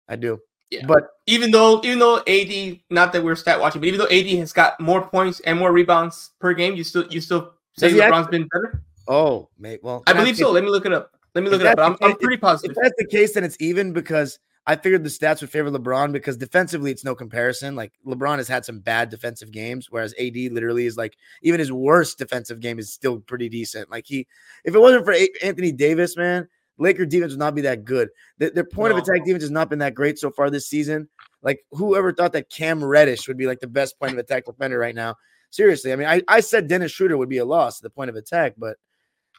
I 0.10 0.16
do. 0.18 0.40
Yeah. 0.70 0.86
But 0.86 1.08
even 1.26 1.52
though 1.52 1.80
even 1.86 2.00
though 2.00 2.18
AD, 2.28 2.82
not 2.90 3.14
that 3.14 3.24
we're 3.24 3.36
stat 3.36 3.60
watching, 3.60 3.80
but 3.80 3.88
even 3.88 4.00
though 4.00 4.08
AD 4.12 4.38
has 4.40 4.52
got 4.52 4.80
more 4.82 5.08
points 5.08 5.40
and 5.42 5.58
more 5.58 5.72
rebounds 5.72 6.32
per 6.40 6.54
game, 6.54 6.76
you 6.76 6.84
still 6.84 7.08
you 7.08 7.22
still 7.22 7.54
say 7.78 7.92
LeBron's 7.92 8.26
actually? 8.26 8.40
been 8.40 8.48
better. 8.50 8.84
oh, 9.08 9.48
mate, 9.58 9.80
well, 9.82 10.04
I 10.06 10.12
believe 10.14 10.36
so. 10.36 10.52
Let 10.52 10.64
me 10.66 10.70
look 10.70 10.86
it 10.86 10.92
up. 10.92 11.17
Let 11.38 11.44
me 11.44 11.50
look 11.52 11.62
it 11.62 11.68
up. 11.68 11.78
I'm, 11.78 11.96
the 12.00 12.06
I'm 12.06 12.18
pretty 12.18 12.40
If 12.42 12.74
that's 12.76 12.96
the 12.98 13.06
case, 13.06 13.36
then 13.36 13.44
it's 13.44 13.58
even 13.60 13.94
because 13.94 14.40
I 14.66 14.76
figured 14.76 15.04
the 15.04 15.10
stats 15.10 15.42
would 15.42 15.52
favor 15.52 15.70
LeBron 15.70 16.12
because 16.12 16.36
defensively, 16.36 16.90
it's 16.90 17.04
no 17.04 17.14
comparison. 17.14 17.76
Like 17.76 17.94
LeBron 18.08 18.38
has 18.38 18.48
had 18.48 18.66
some 18.66 18.80
bad 18.80 19.12
defensive 19.12 19.52
games, 19.52 19.92
whereas 19.92 20.16
AD 20.20 20.36
literally 20.36 20.88
is 20.88 20.98
like 20.98 21.16
even 21.44 21.60
his 21.60 21.72
worst 21.72 22.18
defensive 22.18 22.60
game 22.60 22.80
is 22.80 22.92
still 22.92 23.20
pretty 23.20 23.50
decent. 23.50 23.92
Like 23.92 24.08
he, 24.08 24.26
if 24.66 24.74
it 24.74 24.80
wasn't 24.80 25.06
for 25.06 25.14
Anthony 25.44 25.72
Davis, 25.72 26.18
man, 26.18 26.48
Laker 26.80 27.06
defense 27.06 27.34
would 27.34 27.40
not 27.40 27.54
be 27.54 27.62
that 27.62 27.86
good. 27.86 28.10
Their, 28.40 28.50
their 28.50 28.64
point 28.66 28.94
No. 28.94 28.98
of 28.98 29.04
attack 29.04 29.24
defense 29.24 29.44
has 29.44 29.52
not 29.52 29.70
been 29.70 29.80
that 29.80 29.94
great 29.94 30.18
so 30.18 30.32
far 30.32 30.50
this 30.50 30.68
season. 30.68 31.08
Like 31.44 31.64
whoever 31.70 32.12
thought 32.12 32.34
that 32.34 32.50
Cam 32.50 32.84
Reddish 32.84 33.28
would 33.28 33.38
be 33.38 33.46
like 33.46 33.60
the 33.60 33.68
best 33.68 34.00
point 34.00 34.14
of 34.14 34.18
attack 34.18 34.46
defender 34.46 34.80
right 34.80 34.96
now? 34.96 35.18
Seriously, 35.52 35.94
I 35.94 35.98
mean, 35.98 36.08
I, 36.08 36.24
I 36.28 36.40
said 36.40 36.68
Dennis 36.68 36.92
Schroeder 36.92 37.16
would 37.16 37.30
be 37.30 37.38
a 37.38 37.46
loss 37.46 37.78
at 37.78 37.84
the 37.84 37.92
point 37.92 38.10
of 38.10 38.16
attack, 38.16 38.56
but 38.58 38.78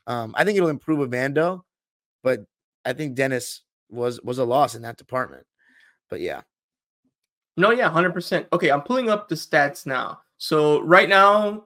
um, 0.07 0.33
I 0.39 0.45
think 0.45 0.57
it'll 0.57 0.71
improve 0.71 1.01
with 1.01 1.11
Vando, 1.11 1.65
but 2.23 2.41
I 2.85 2.93
think 2.93 3.15
Dennis 3.15 3.63
was 3.91 4.21
was 4.23 4.39
a 4.39 4.45
loss 4.45 4.75
in 4.75 4.83
that 4.83 4.97
department. 4.97 5.47
But 6.11 6.21
yeah, 6.21 6.43
No, 7.57 7.71
yeah, 7.71 7.89
hundred 7.91 8.13
percent. 8.15 8.47
Okay, 8.53 8.71
I'm 8.71 8.83
pulling 8.83 9.11
up 9.11 9.29
the 9.29 9.35
stats 9.35 9.87
now. 9.87 10.21
So 10.39 10.81
right 10.83 11.09
now, 11.09 11.65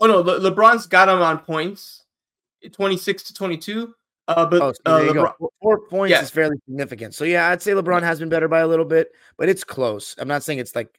oh 0.00 0.06
no, 0.06 0.20
Le- 0.20 0.40
LeBron's 0.50 0.86
got 0.86 1.08
him 1.08 1.20
on 1.22 1.38
points, 1.38 2.04
twenty 2.72 2.96
six 2.96 3.22
to 3.24 3.34
twenty 3.34 3.56
two. 3.56 3.94
Uh, 4.28 4.46
but 4.46 4.62
oh, 4.62 4.72
so 4.72 4.78
uh, 4.86 4.98
there 4.98 5.06
you 5.08 5.14
go. 5.14 5.24
LeBron, 5.24 5.48
Four- 5.60 5.86
points 5.88 6.10
Yeah. 6.12 6.22
is 6.22 6.30
fairly 6.30 6.56
significant. 6.68 7.14
So 7.14 7.24
yeah, 7.24 7.48
I'd 7.48 7.60
say 7.62 7.72
LeBron 7.72 8.02
has 8.02 8.20
been 8.20 8.28
better 8.28 8.48
by 8.48 8.60
a 8.60 8.66
little 8.68 8.84
bit, 8.84 9.10
but 9.36 9.48
it's 9.48 9.64
close. 9.64 10.14
I'm 10.18 10.28
not 10.28 10.42
saying 10.44 10.58
it's 10.58 10.76
like 10.76 10.96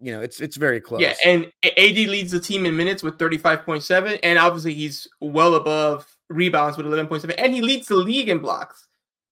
you 0.00 0.10
know, 0.12 0.20
it's 0.20 0.40
it's 0.40 0.56
very 0.56 0.80
close. 0.80 1.00
yeah, 1.00 1.14
and 1.24 1.50
AD 1.64 1.96
leads 1.96 2.32
the 2.32 2.40
team 2.40 2.66
in 2.66 2.76
minutes 2.76 3.02
with 3.02 3.18
thirty 3.18 3.38
five 3.38 3.64
point 3.64 3.82
seven, 3.84 4.18
and 4.22 4.38
obviously 4.38 4.74
he's 4.74 5.06
well 5.20 5.54
above 5.54 6.04
rebounds 6.30 6.76
with 6.76 6.86
eleven 6.86 7.06
point 7.06 7.22
seven, 7.22 7.38
and 7.38 7.54
he 7.54 7.60
leads 7.60 7.86
the 7.86 7.96
league 7.96 8.28
in 8.28 8.38
blocks. 8.38 8.86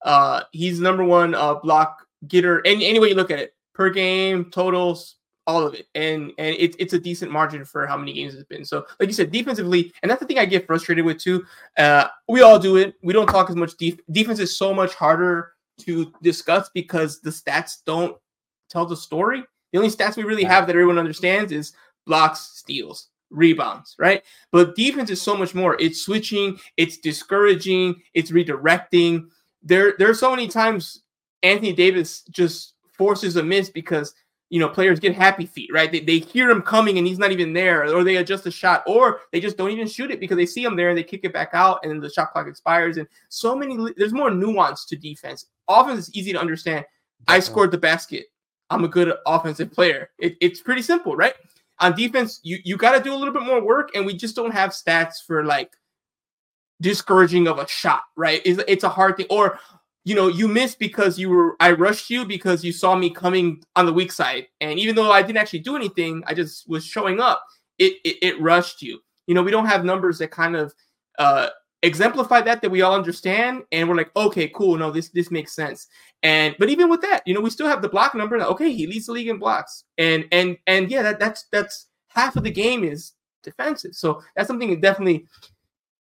Uh, 0.04 0.42
he's 0.52 0.80
number 0.80 1.04
one 1.04 1.34
uh 1.34 1.54
block 1.54 2.06
getter. 2.28 2.64
Any 2.66 2.86
any 2.86 2.98
way 2.98 3.08
you 3.08 3.14
look 3.14 3.30
at 3.30 3.38
it, 3.38 3.54
per 3.74 3.90
game 3.90 4.50
totals, 4.50 5.16
all 5.46 5.66
of 5.66 5.74
it, 5.74 5.86
and 5.94 6.32
and 6.38 6.56
it's 6.58 6.76
it's 6.78 6.92
a 6.92 6.98
decent 6.98 7.32
margin 7.32 7.64
for 7.64 7.86
how 7.86 7.96
many 7.96 8.12
games 8.12 8.34
it's 8.34 8.44
been. 8.44 8.64
So, 8.64 8.86
like 9.00 9.08
you 9.08 9.14
said, 9.14 9.30
defensively, 9.30 9.92
and 10.02 10.10
that's 10.10 10.20
the 10.20 10.26
thing 10.26 10.38
I 10.38 10.44
get 10.44 10.66
frustrated 10.66 11.04
with 11.04 11.18
too. 11.18 11.44
Uh, 11.76 12.08
we 12.28 12.42
all 12.42 12.58
do 12.58 12.76
it. 12.76 12.94
We 13.02 13.12
don't 13.12 13.26
talk 13.26 13.50
as 13.50 13.56
much. 13.56 13.76
Def- 13.76 14.00
defense 14.10 14.38
is 14.38 14.56
so 14.56 14.74
much 14.74 14.94
harder 14.94 15.52
to 15.80 16.12
discuss 16.22 16.70
because 16.74 17.20
the 17.20 17.30
stats 17.30 17.78
don't 17.86 18.16
tell 18.70 18.86
the 18.86 18.96
story. 18.96 19.42
The 19.72 19.78
only 19.78 19.90
stats 19.90 20.16
we 20.16 20.24
really 20.24 20.44
have 20.44 20.66
that 20.66 20.76
everyone 20.76 20.98
understands 20.98 21.50
is 21.50 21.72
blocks, 22.06 22.40
steals, 22.40 23.08
rebounds, 23.32 23.96
right? 23.98 24.22
But 24.50 24.76
defense 24.76 25.10
is 25.10 25.20
so 25.20 25.36
much 25.36 25.54
more. 25.54 25.76
It's 25.80 26.02
switching, 26.02 26.58
it's 26.76 26.98
discouraging, 26.98 28.02
it's 28.14 28.30
redirecting. 28.30 29.28
There, 29.62 29.94
there 29.98 30.10
are 30.10 30.14
so 30.14 30.30
many 30.30 30.48
times 30.48 31.02
Anthony 31.42 31.72
Davis 31.72 32.22
just 32.30 32.74
forces 32.92 33.36
a 33.36 33.42
miss 33.42 33.70
because 33.70 34.14
you 34.50 34.60
know 34.60 34.68
players 34.68 35.00
get 35.00 35.14
happy 35.14 35.46
feet, 35.46 35.70
right? 35.72 35.90
They, 35.90 36.00
they 36.00 36.18
hear 36.18 36.50
him 36.50 36.62
coming 36.62 36.98
and 36.98 37.06
he's 37.06 37.18
not 37.18 37.32
even 37.32 37.52
there, 37.52 37.94
or 37.94 38.04
they 38.04 38.16
adjust 38.16 38.44
the 38.44 38.50
shot, 38.50 38.82
or 38.86 39.20
they 39.32 39.40
just 39.40 39.56
don't 39.56 39.70
even 39.70 39.88
shoot 39.88 40.10
it 40.10 40.20
because 40.20 40.36
they 40.36 40.46
see 40.46 40.62
him 40.62 40.76
there 40.76 40.90
and 40.90 40.98
they 40.98 41.02
kick 41.02 41.22
it 41.24 41.32
back 41.32 41.50
out, 41.54 41.80
and 41.82 41.90
then 41.90 42.00
the 42.00 42.10
shot 42.10 42.32
clock 42.32 42.46
expires. 42.46 42.98
And 42.98 43.08
so 43.28 43.56
many, 43.56 43.78
there's 43.96 44.12
more 44.12 44.30
nuance 44.30 44.84
to 44.86 44.96
defense. 44.96 45.46
Offense 45.68 46.00
is 46.00 46.14
easy 46.14 46.32
to 46.32 46.40
understand. 46.40 46.84
I 47.28 47.40
scored 47.40 47.70
the 47.70 47.78
basket. 47.78 48.26
I'm 48.68 48.84
a 48.84 48.88
good 48.88 49.14
offensive 49.26 49.72
player. 49.72 50.10
It, 50.18 50.36
it's 50.40 50.60
pretty 50.60 50.82
simple, 50.82 51.14
right? 51.16 51.34
On 51.82 51.94
defense, 51.94 52.40
you, 52.42 52.58
you 52.64 52.76
got 52.76 52.96
to 52.96 53.02
do 53.02 53.12
a 53.12 53.16
little 53.16 53.34
bit 53.34 53.42
more 53.42 53.62
work, 53.62 53.90
and 53.94 54.06
we 54.06 54.14
just 54.14 54.34
don't 54.36 54.52
have 54.52 54.70
stats 54.70 55.16
for 55.26 55.44
like 55.44 55.72
discouraging 56.80 57.46
of 57.48 57.58
a 57.58 57.68
shot, 57.68 58.02
right? 58.16 58.40
It's, 58.44 58.62
it's 58.66 58.84
a 58.84 58.88
hard 58.88 59.16
thing. 59.16 59.26
Or, 59.30 59.58
you 60.04 60.14
know, 60.14 60.28
you 60.28 60.48
missed 60.48 60.78
because 60.78 61.18
you 61.18 61.28
were, 61.28 61.56
I 61.60 61.72
rushed 61.72 62.08
you 62.08 62.24
because 62.24 62.64
you 62.64 62.72
saw 62.72 62.94
me 62.94 63.10
coming 63.10 63.62
on 63.76 63.86
the 63.86 63.92
weak 63.92 64.12
side. 64.12 64.46
And 64.60 64.78
even 64.78 64.94
though 64.94 65.10
I 65.12 65.22
didn't 65.22 65.38
actually 65.38 65.60
do 65.60 65.76
anything, 65.76 66.22
I 66.26 66.34
just 66.34 66.68
was 66.68 66.84
showing 66.84 67.20
up, 67.20 67.44
it, 67.78 67.94
it, 68.04 68.16
it 68.22 68.40
rushed 68.40 68.82
you. 68.82 69.00
You 69.26 69.34
know, 69.34 69.42
we 69.42 69.50
don't 69.50 69.66
have 69.66 69.84
numbers 69.84 70.18
that 70.18 70.30
kind 70.30 70.56
of, 70.56 70.74
uh, 71.18 71.48
exemplify 71.82 72.40
that 72.40 72.62
that 72.62 72.70
we 72.70 72.82
all 72.82 72.94
understand 72.94 73.64
and 73.72 73.88
we're 73.88 73.96
like 73.96 74.14
okay 74.14 74.46
cool 74.48 74.76
no 74.76 74.90
this 74.90 75.08
this 75.08 75.32
makes 75.32 75.52
sense 75.52 75.88
and 76.22 76.54
but 76.58 76.68
even 76.68 76.88
with 76.88 77.00
that 77.02 77.22
you 77.26 77.34
know 77.34 77.40
we 77.40 77.50
still 77.50 77.66
have 77.66 77.82
the 77.82 77.88
block 77.88 78.14
number 78.14 78.36
okay 78.36 78.72
he 78.72 78.86
leads 78.86 79.06
the 79.06 79.12
league 79.12 79.28
in 79.28 79.38
blocks. 79.38 79.84
And 79.98 80.26
and 80.32 80.56
and 80.66 80.90
yeah 80.90 81.02
that 81.02 81.18
that's 81.18 81.46
that's 81.52 81.88
half 82.08 82.36
of 82.36 82.44
the 82.44 82.50
game 82.50 82.84
is 82.84 83.12
defensive. 83.42 83.94
So 83.94 84.22
that's 84.36 84.46
something 84.46 84.70
that 84.70 84.80
definitely 84.80 85.26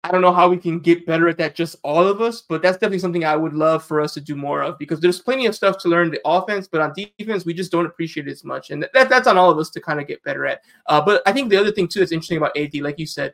i 0.04 0.12
don't 0.12 0.22
know 0.22 0.32
how 0.32 0.48
we 0.48 0.58
can 0.58 0.80
get 0.80 1.06
better 1.06 1.28
at 1.28 1.38
that 1.38 1.56
just 1.56 1.76
all 1.84 2.08
of 2.08 2.22
us 2.22 2.44
but 2.48 2.62
that's 2.62 2.78
definitely 2.78 3.00
something 3.00 3.26
i 3.26 3.36
would 3.36 3.54
love 3.54 3.84
for 3.84 4.00
us 4.00 4.14
to 4.14 4.22
do 4.22 4.34
more 4.34 4.62
of 4.62 4.80
because 4.80 5.02
there's 5.02 5.20
plenty 5.20 5.46
of 5.46 5.54
stuff 5.54 5.78
to 5.78 5.90
learn 5.90 6.10
the 6.10 6.22
offense 6.24 6.70
but 6.70 6.80
on 6.80 6.94
defense 6.94 7.46
we 7.46 7.54
just 7.54 7.70
don't 7.70 7.86
appreciate 7.86 8.26
it 8.26 8.32
as 8.32 8.46
much. 8.46 8.70
And 8.70 8.88
that, 8.94 9.10
that's 9.10 9.28
on 9.28 9.38
all 9.38 9.52
of 9.52 9.58
us 9.58 9.70
to 9.72 9.82
kind 9.82 10.00
of 10.00 10.08
get 10.08 10.24
better 10.24 10.46
at. 10.46 10.62
Uh, 10.86 11.02
but 11.02 11.22
i 11.26 11.34
think 11.34 11.50
the 11.50 11.58
other 11.58 11.72
thing 11.72 11.88
too 11.88 12.00
that's 12.00 12.14
interesting 12.14 12.38
about 12.38 12.58
ad 12.58 12.74
like 12.76 12.98
you 12.98 13.06
said 13.06 13.34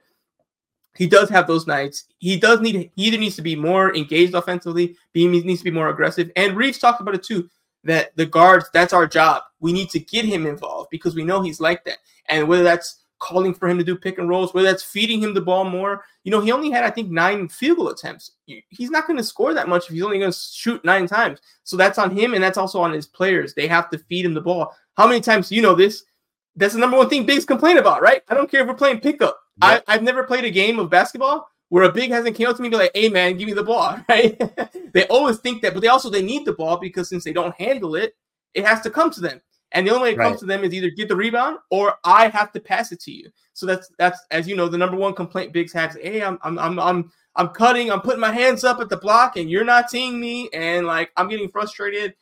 he 0.96 1.08
does 1.08 1.30
have 1.30 1.48
those 1.48 1.68
nights. 1.68 2.06
He 2.20 2.40
does 2.40 2.62
need 2.62 2.92
he 2.96 3.04
either 3.04 3.18
needs 3.18 3.36
to 3.36 3.42
be 3.42 3.56
more 3.56 3.96
engaged 3.96 4.34
offensively, 4.34 4.96
he 5.14 5.28
needs 5.28 5.60
to 5.60 5.66
be 5.66 5.72
more 5.72 5.90
aggressive. 5.90 6.32
And 6.36 6.56
Reaves 6.56 6.80
talked 6.80 7.02
about 7.02 7.16
it 7.16 7.24
too. 7.24 7.50
That 7.84 8.16
the 8.16 8.26
guards, 8.26 8.70
that's 8.74 8.94
our 8.94 9.06
job. 9.06 9.44
We 9.60 9.72
need 9.72 9.90
to 9.92 10.00
get 10.00 10.26
him 10.26 10.48
involved 10.48 10.90
because 10.90 11.14
we 11.14 11.24
know 11.24 11.42
he's 11.42 11.60
like 11.60 11.84
that. 11.86 12.00
And 12.30 12.48
whether 12.48 12.64
that's 12.64 13.06
calling 13.20 13.54
for 13.54 13.68
him 13.68 13.78
to 13.78 13.84
do 13.84 13.96
pick 13.96 14.18
and 14.18 14.30
rolls, 14.30 14.54
whether 14.54 14.68
that's 14.68 14.84
feeding 14.84 15.22
him 15.22 15.34
the 15.34 15.42
ball 15.42 15.66
more. 15.66 16.04
You 16.24 16.32
know, 16.32 16.42
he 16.42 16.52
only 16.52 16.70
had, 16.70 16.84
I 16.84 16.90
think, 16.90 17.10
nine 17.10 17.48
field 17.48 17.78
goal 17.78 17.90
attempts. 17.90 18.32
He's 18.46 18.92
not 18.92 19.08
going 19.08 19.18
to 19.18 19.24
score 19.24 19.54
that 19.54 19.70
much 19.70 19.86
if 19.86 19.94
he's 19.94 20.04
only 20.04 20.20
going 20.20 20.32
to 20.32 20.38
shoot 20.38 20.84
nine 20.84 21.08
times. 21.08 21.40
So 21.64 21.78
that's 21.78 21.98
on 21.98 22.12
him, 22.12 22.34
and 22.34 22.44
that's 22.44 22.58
also 22.58 22.80
on 22.80 22.94
his 22.94 23.08
players. 23.08 23.54
They 23.54 23.68
have 23.68 23.90
to 23.92 23.98
feed 23.98 24.26
him 24.26 24.34
the 24.34 24.42
ball. 24.42 24.76
How 24.96 25.08
many 25.08 25.22
times 25.22 25.52
you 25.52 25.62
know 25.62 25.76
this? 25.76 26.04
That's 26.56 26.74
the 26.74 26.80
number 26.80 26.98
one 26.98 27.10
thing 27.10 27.26
bigs 27.26 27.46
complain 27.46 27.78
about, 27.78 28.02
right? 28.02 28.22
I 28.30 28.34
don't 28.34 28.50
care 28.50 28.62
if 28.62 28.68
we're 28.68 28.76
playing 28.76 29.02
pickup. 29.02 29.40
I, 29.62 29.82
I've 29.88 30.04
never 30.04 30.24
played 30.24 30.44
a 30.44 30.50
game 30.50 30.80
of 30.80 30.90
basketball 30.90 31.48
where 31.70 31.84
a 31.84 31.92
big 31.92 32.12
hasn't 32.12 32.36
came 32.36 32.48
up 32.48 32.56
to 32.56 32.62
me 32.62 32.68
and 32.68 32.74
be 32.74 32.78
like, 32.78 32.92
"Hey 32.94 33.10
man, 33.10 33.38
give 33.38 33.48
me 33.48 33.54
the 33.54 33.64
ball," 33.64 33.98
right? 34.10 34.40
they 34.94 35.06
always 35.08 35.38
think 35.38 35.62
that, 35.62 35.74
but 35.74 35.82
they 35.82 35.88
also 35.88 36.10
they 36.10 36.22
need 36.22 36.46
the 36.46 36.54
ball 36.54 36.78
because 36.78 37.10
since 37.10 37.24
they 37.24 37.34
don't 37.34 37.56
handle 37.56 37.96
it, 37.96 38.16
it 38.54 38.66
has 38.66 38.82
to 38.82 38.90
come 38.90 39.10
to 39.12 39.22
them. 39.22 39.42
And 39.72 39.86
the 39.86 39.92
only 39.92 40.04
way 40.04 40.14
it 40.14 40.18
right. 40.18 40.28
comes 40.30 40.40
to 40.40 40.46
them 40.46 40.64
is 40.64 40.74
either 40.74 40.90
get 40.90 41.10
the 41.10 41.16
rebound 41.16 41.58
or 41.70 41.96
I 42.06 42.30
have 42.30 42.52
to 42.54 42.60
pass 42.60 42.92
it 42.92 43.02
to 43.02 43.12
you. 43.12 43.30
So 43.54 43.66
that's 43.66 43.92
that's 43.98 44.20
as 44.32 44.48
you 44.48 44.56
know 44.56 44.68
the 44.68 44.78
number 44.78 44.96
one 44.96 45.14
complaint 45.14 45.54
Bigs 45.54 45.74
has. 45.74 45.98
Hey, 46.02 46.22
I'm 46.22 46.40
I'm 46.44 46.58
I'm 46.60 46.80
I'm 46.80 47.12
I'm 47.36 47.50
cutting. 47.50 47.92
I'm 47.92 48.02
putting 48.02 48.22
my 48.22 48.32
hands 48.32 48.64
up 48.64 48.80
at 48.80 48.90
the 48.90 48.98
block, 48.98 49.38
and 49.38 49.50
you're 49.50 49.66
not 49.66 49.90
seeing 49.90 50.20
me, 50.20 50.50
and 50.54 50.88
like 50.88 51.12
I'm 51.18 51.28
getting 51.28 51.50
frustrated. 51.50 52.16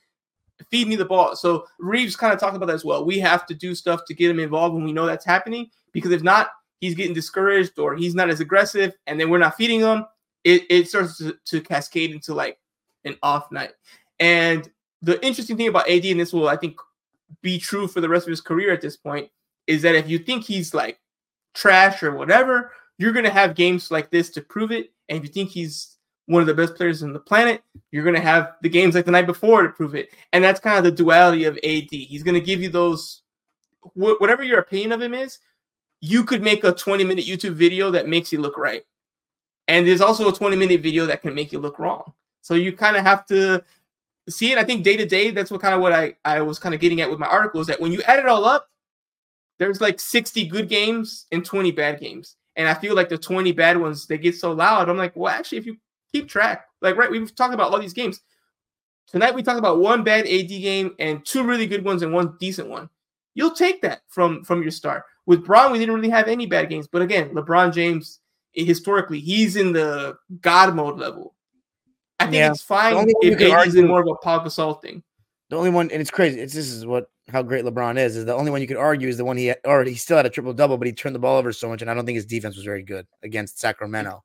Feed 0.69 0.87
me 0.87 0.95
the 0.95 1.03
ball. 1.03 1.35
So 1.35 1.65
Reaves 1.79 2.15
kind 2.15 2.31
of 2.31 2.39
talked 2.39 2.55
about 2.55 2.67
that 2.67 2.75
as 2.75 2.85
well. 2.85 3.03
We 3.03 3.19
have 3.19 3.45
to 3.47 3.53
do 3.53 3.75
stuff 3.75 4.05
to 4.05 4.13
get 4.13 4.29
him 4.29 4.39
involved 4.39 4.73
when 4.75 4.83
we 4.83 4.93
know 4.93 5.05
that's 5.05 5.25
happening 5.25 5.69
because 5.91 6.11
if 6.11 6.23
not, 6.23 6.51
he's 6.83 6.95
getting 6.95 7.13
discouraged 7.13 7.79
or 7.79 7.95
he's 7.95 8.13
not 8.13 8.29
as 8.29 8.41
aggressive, 8.41 8.93
and 9.07 9.17
then 9.17 9.29
we're 9.29 9.37
not 9.37 9.55
feeding 9.55 9.79
him. 9.79 10.05
It 10.43 10.63
it 10.69 10.89
starts 10.89 11.17
to, 11.19 11.37
to 11.45 11.61
cascade 11.61 12.11
into 12.11 12.33
like 12.33 12.59
an 13.05 13.15
off 13.23 13.51
night. 13.51 13.71
And 14.19 14.69
the 15.01 15.23
interesting 15.25 15.55
thing 15.55 15.69
about 15.69 15.89
AD, 15.89 16.03
and 16.05 16.19
this 16.19 16.33
will 16.33 16.49
I 16.49 16.57
think 16.57 16.75
be 17.41 17.57
true 17.57 17.87
for 17.87 18.01
the 18.01 18.09
rest 18.09 18.27
of 18.27 18.31
his 18.31 18.41
career 18.41 18.73
at 18.73 18.81
this 18.81 18.97
point, 18.97 19.29
is 19.65 19.81
that 19.83 19.95
if 19.95 20.09
you 20.09 20.19
think 20.19 20.43
he's 20.43 20.73
like 20.73 20.99
trash 21.53 22.03
or 22.03 22.13
whatever, 22.13 22.73
you're 22.97 23.13
going 23.13 23.25
to 23.25 23.31
have 23.31 23.55
games 23.55 23.89
like 23.89 24.11
this 24.11 24.29
to 24.31 24.41
prove 24.41 24.71
it. 24.73 24.91
And 25.07 25.17
if 25.17 25.23
you 25.23 25.29
think 25.29 25.51
he's 25.51 25.97
one 26.25 26.41
of 26.41 26.47
the 26.47 26.53
best 26.53 26.75
players 26.75 27.01
on 27.01 27.13
the 27.13 27.19
planet, 27.19 27.63
you're 27.91 28.03
going 28.03 28.15
to 28.15 28.21
have 28.21 28.53
the 28.61 28.69
games 28.69 28.95
like 28.95 29.05
the 29.05 29.11
night 29.11 29.25
before 29.25 29.63
to 29.63 29.69
prove 29.69 29.95
it. 29.95 30.09
And 30.33 30.43
that's 30.43 30.59
kind 30.59 30.77
of 30.77 30.83
the 30.83 30.91
duality 30.91 31.45
of 31.45 31.57
AD. 31.63 31.87
He's 31.91 32.23
going 32.23 32.35
to 32.35 32.45
give 32.45 32.61
you 32.61 32.69
those, 32.69 33.21
wh- 33.81 34.19
whatever 34.19 34.43
your 34.43 34.59
opinion 34.59 34.91
of 34.91 35.01
him 35.01 35.13
is, 35.13 35.39
you 36.05 36.25
could 36.25 36.41
make 36.41 36.65
a 36.65 36.73
20 36.73 37.05
minute 37.05 37.23
YouTube 37.23 37.53
video 37.53 37.89
that 37.89 38.09
makes 38.09 38.33
you 38.33 38.41
look 38.41 38.57
right. 38.57 38.83
And 39.69 39.87
there's 39.87 40.01
also 40.01 40.27
a 40.27 40.33
20 40.33 40.57
minute 40.57 40.81
video 40.81 41.05
that 41.05 41.21
can 41.21 41.33
make 41.33 41.53
you 41.53 41.59
look 41.59 41.79
wrong. 41.79 42.11
So 42.41 42.55
you 42.55 42.73
kind 42.73 42.97
of 42.97 43.05
have 43.05 43.25
to 43.27 43.63
see 44.27 44.51
it. 44.51 44.57
I 44.57 44.65
think 44.65 44.83
day 44.83 44.97
to 44.97 45.05
day, 45.05 45.31
that's 45.31 45.49
what 45.49 45.61
kind 45.61 45.73
of 45.73 45.79
what 45.79 45.93
I, 45.93 46.15
I 46.25 46.41
was 46.41 46.59
kind 46.59 46.75
of 46.75 46.81
getting 46.81 46.99
at 46.99 47.09
with 47.09 47.19
my 47.19 47.27
article 47.27 47.61
is 47.61 47.67
that 47.67 47.79
when 47.79 47.93
you 47.93 48.01
add 48.01 48.19
it 48.19 48.25
all 48.25 48.43
up, 48.43 48.67
there's 49.59 49.79
like 49.79 49.97
60 49.97 50.45
good 50.47 50.67
games 50.67 51.25
and 51.31 51.45
20 51.45 51.71
bad 51.71 52.01
games. 52.01 52.35
And 52.57 52.67
I 52.67 52.73
feel 52.73 52.97
like 52.97 53.07
the 53.07 53.17
20 53.17 53.53
bad 53.53 53.77
ones, 53.77 54.05
they 54.05 54.17
get 54.17 54.35
so 54.35 54.51
loud. 54.51 54.89
I'm 54.89 54.97
like, 54.97 55.15
well, 55.15 55.33
actually, 55.33 55.59
if 55.59 55.65
you 55.65 55.77
keep 56.11 56.27
track, 56.27 56.65
like, 56.81 56.97
right, 56.97 57.09
we've 57.09 57.33
talked 57.33 57.53
about 57.53 57.71
all 57.71 57.79
these 57.79 57.93
games. 57.93 58.19
Tonight, 59.07 59.35
we 59.35 59.41
talked 59.41 59.57
about 59.57 59.79
one 59.79 60.03
bad 60.03 60.25
AD 60.27 60.49
game 60.49 60.95
and 60.99 61.25
two 61.25 61.45
really 61.45 61.65
good 61.65 61.85
ones 61.85 62.01
and 62.01 62.11
one 62.11 62.35
decent 62.41 62.67
one. 62.67 62.89
You'll 63.35 63.51
take 63.51 63.81
that 63.83 64.01
from 64.09 64.43
from 64.43 64.61
your 64.61 64.71
start. 64.71 65.03
With 65.25 65.45
Bron, 65.45 65.71
we 65.71 65.79
didn't 65.79 65.95
really 65.95 66.09
have 66.09 66.27
any 66.27 66.45
bad 66.45 66.69
games. 66.69 66.87
But 66.87 67.01
again, 67.01 67.29
LeBron 67.29 67.73
James, 67.73 68.19
historically, 68.53 69.19
he's 69.19 69.55
in 69.55 69.73
the 69.73 70.17
God 70.41 70.75
mode 70.75 70.99
level. 70.99 71.33
I 72.19 72.25
think 72.25 72.35
yeah. 72.35 72.51
it's 72.51 72.61
fine 72.61 73.07
if 73.21 73.67
is 73.67 73.75
in 73.75 73.87
more 73.87 74.01
of 74.01 74.07
a 74.07 74.15
Pau 74.15 74.39
Gasol 74.39 74.81
thing. 74.81 75.03
The 75.49 75.57
only 75.57 75.69
one, 75.69 75.91
and 75.91 76.01
it's 76.01 76.11
crazy. 76.11 76.39
It's 76.39 76.53
this 76.53 76.69
is 76.69 76.85
what 76.85 77.09
how 77.29 77.41
great 77.41 77.65
LeBron 77.65 77.97
is. 77.97 78.15
Is 78.15 78.25
the 78.25 78.33
only 78.33 78.51
one 78.51 78.61
you 78.61 78.67
could 78.67 78.77
argue 78.77 79.07
is 79.07 79.17
the 79.17 79.25
one 79.25 79.37
he 79.37 79.53
already 79.65 79.91
he 79.91 79.97
still 79.97 80.17
had 80.17 80.25
a 80.25 80.29
triple 80.29 80.53
double, 80.53 80.77
but 80.77 80.87
he 80.87 80.93
turned 80.93 81.15
the 81.15 81.19
ball 81.19 81.37
over 81.37 81.51
so 81.51 81.69
much, 81.69 81.81
and 81.81 81.91
I 81.91 81.93
don't 81.93 82.05
think 82.05 82.15
his 82.15 82.25
defense 82.25 82.55
was 82.55 82.65
very 82.65 82.83
good 82.83 83.07
against 83.23 83.59
Sacramento. 83.59 84.23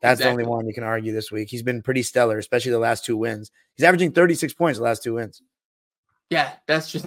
That's 0.00 0.20
exactly. 0.20 0.44
the 0.44 0.48
only 0.48 0.56
one 0.56 0.66
you 0.66 0.74
can 0.74 0.84
argue 0.84 1.12
this 1.12 1.32
week. 1.32 1.48
He's 1.50 1.62
been 1.62 1.82
pretty 1.82 2.02
stellar, 2.02 2.38
especially 2.38 2.70
the 2.70 2.78
last 2.78 3.04
two 3.04 3.16
wins. 3.16 3.50
He's 3.74 3.84
averaging 3.84 4.12
36 4.12 4.54
points 4.54 4.78
the 4.78 4.84
last 4.84 5.02
two 5.02 5.14
wins. 5.14 5.42
Yeah, 6.30 6.52
that's 6.66 6.90
just 6.90 7.06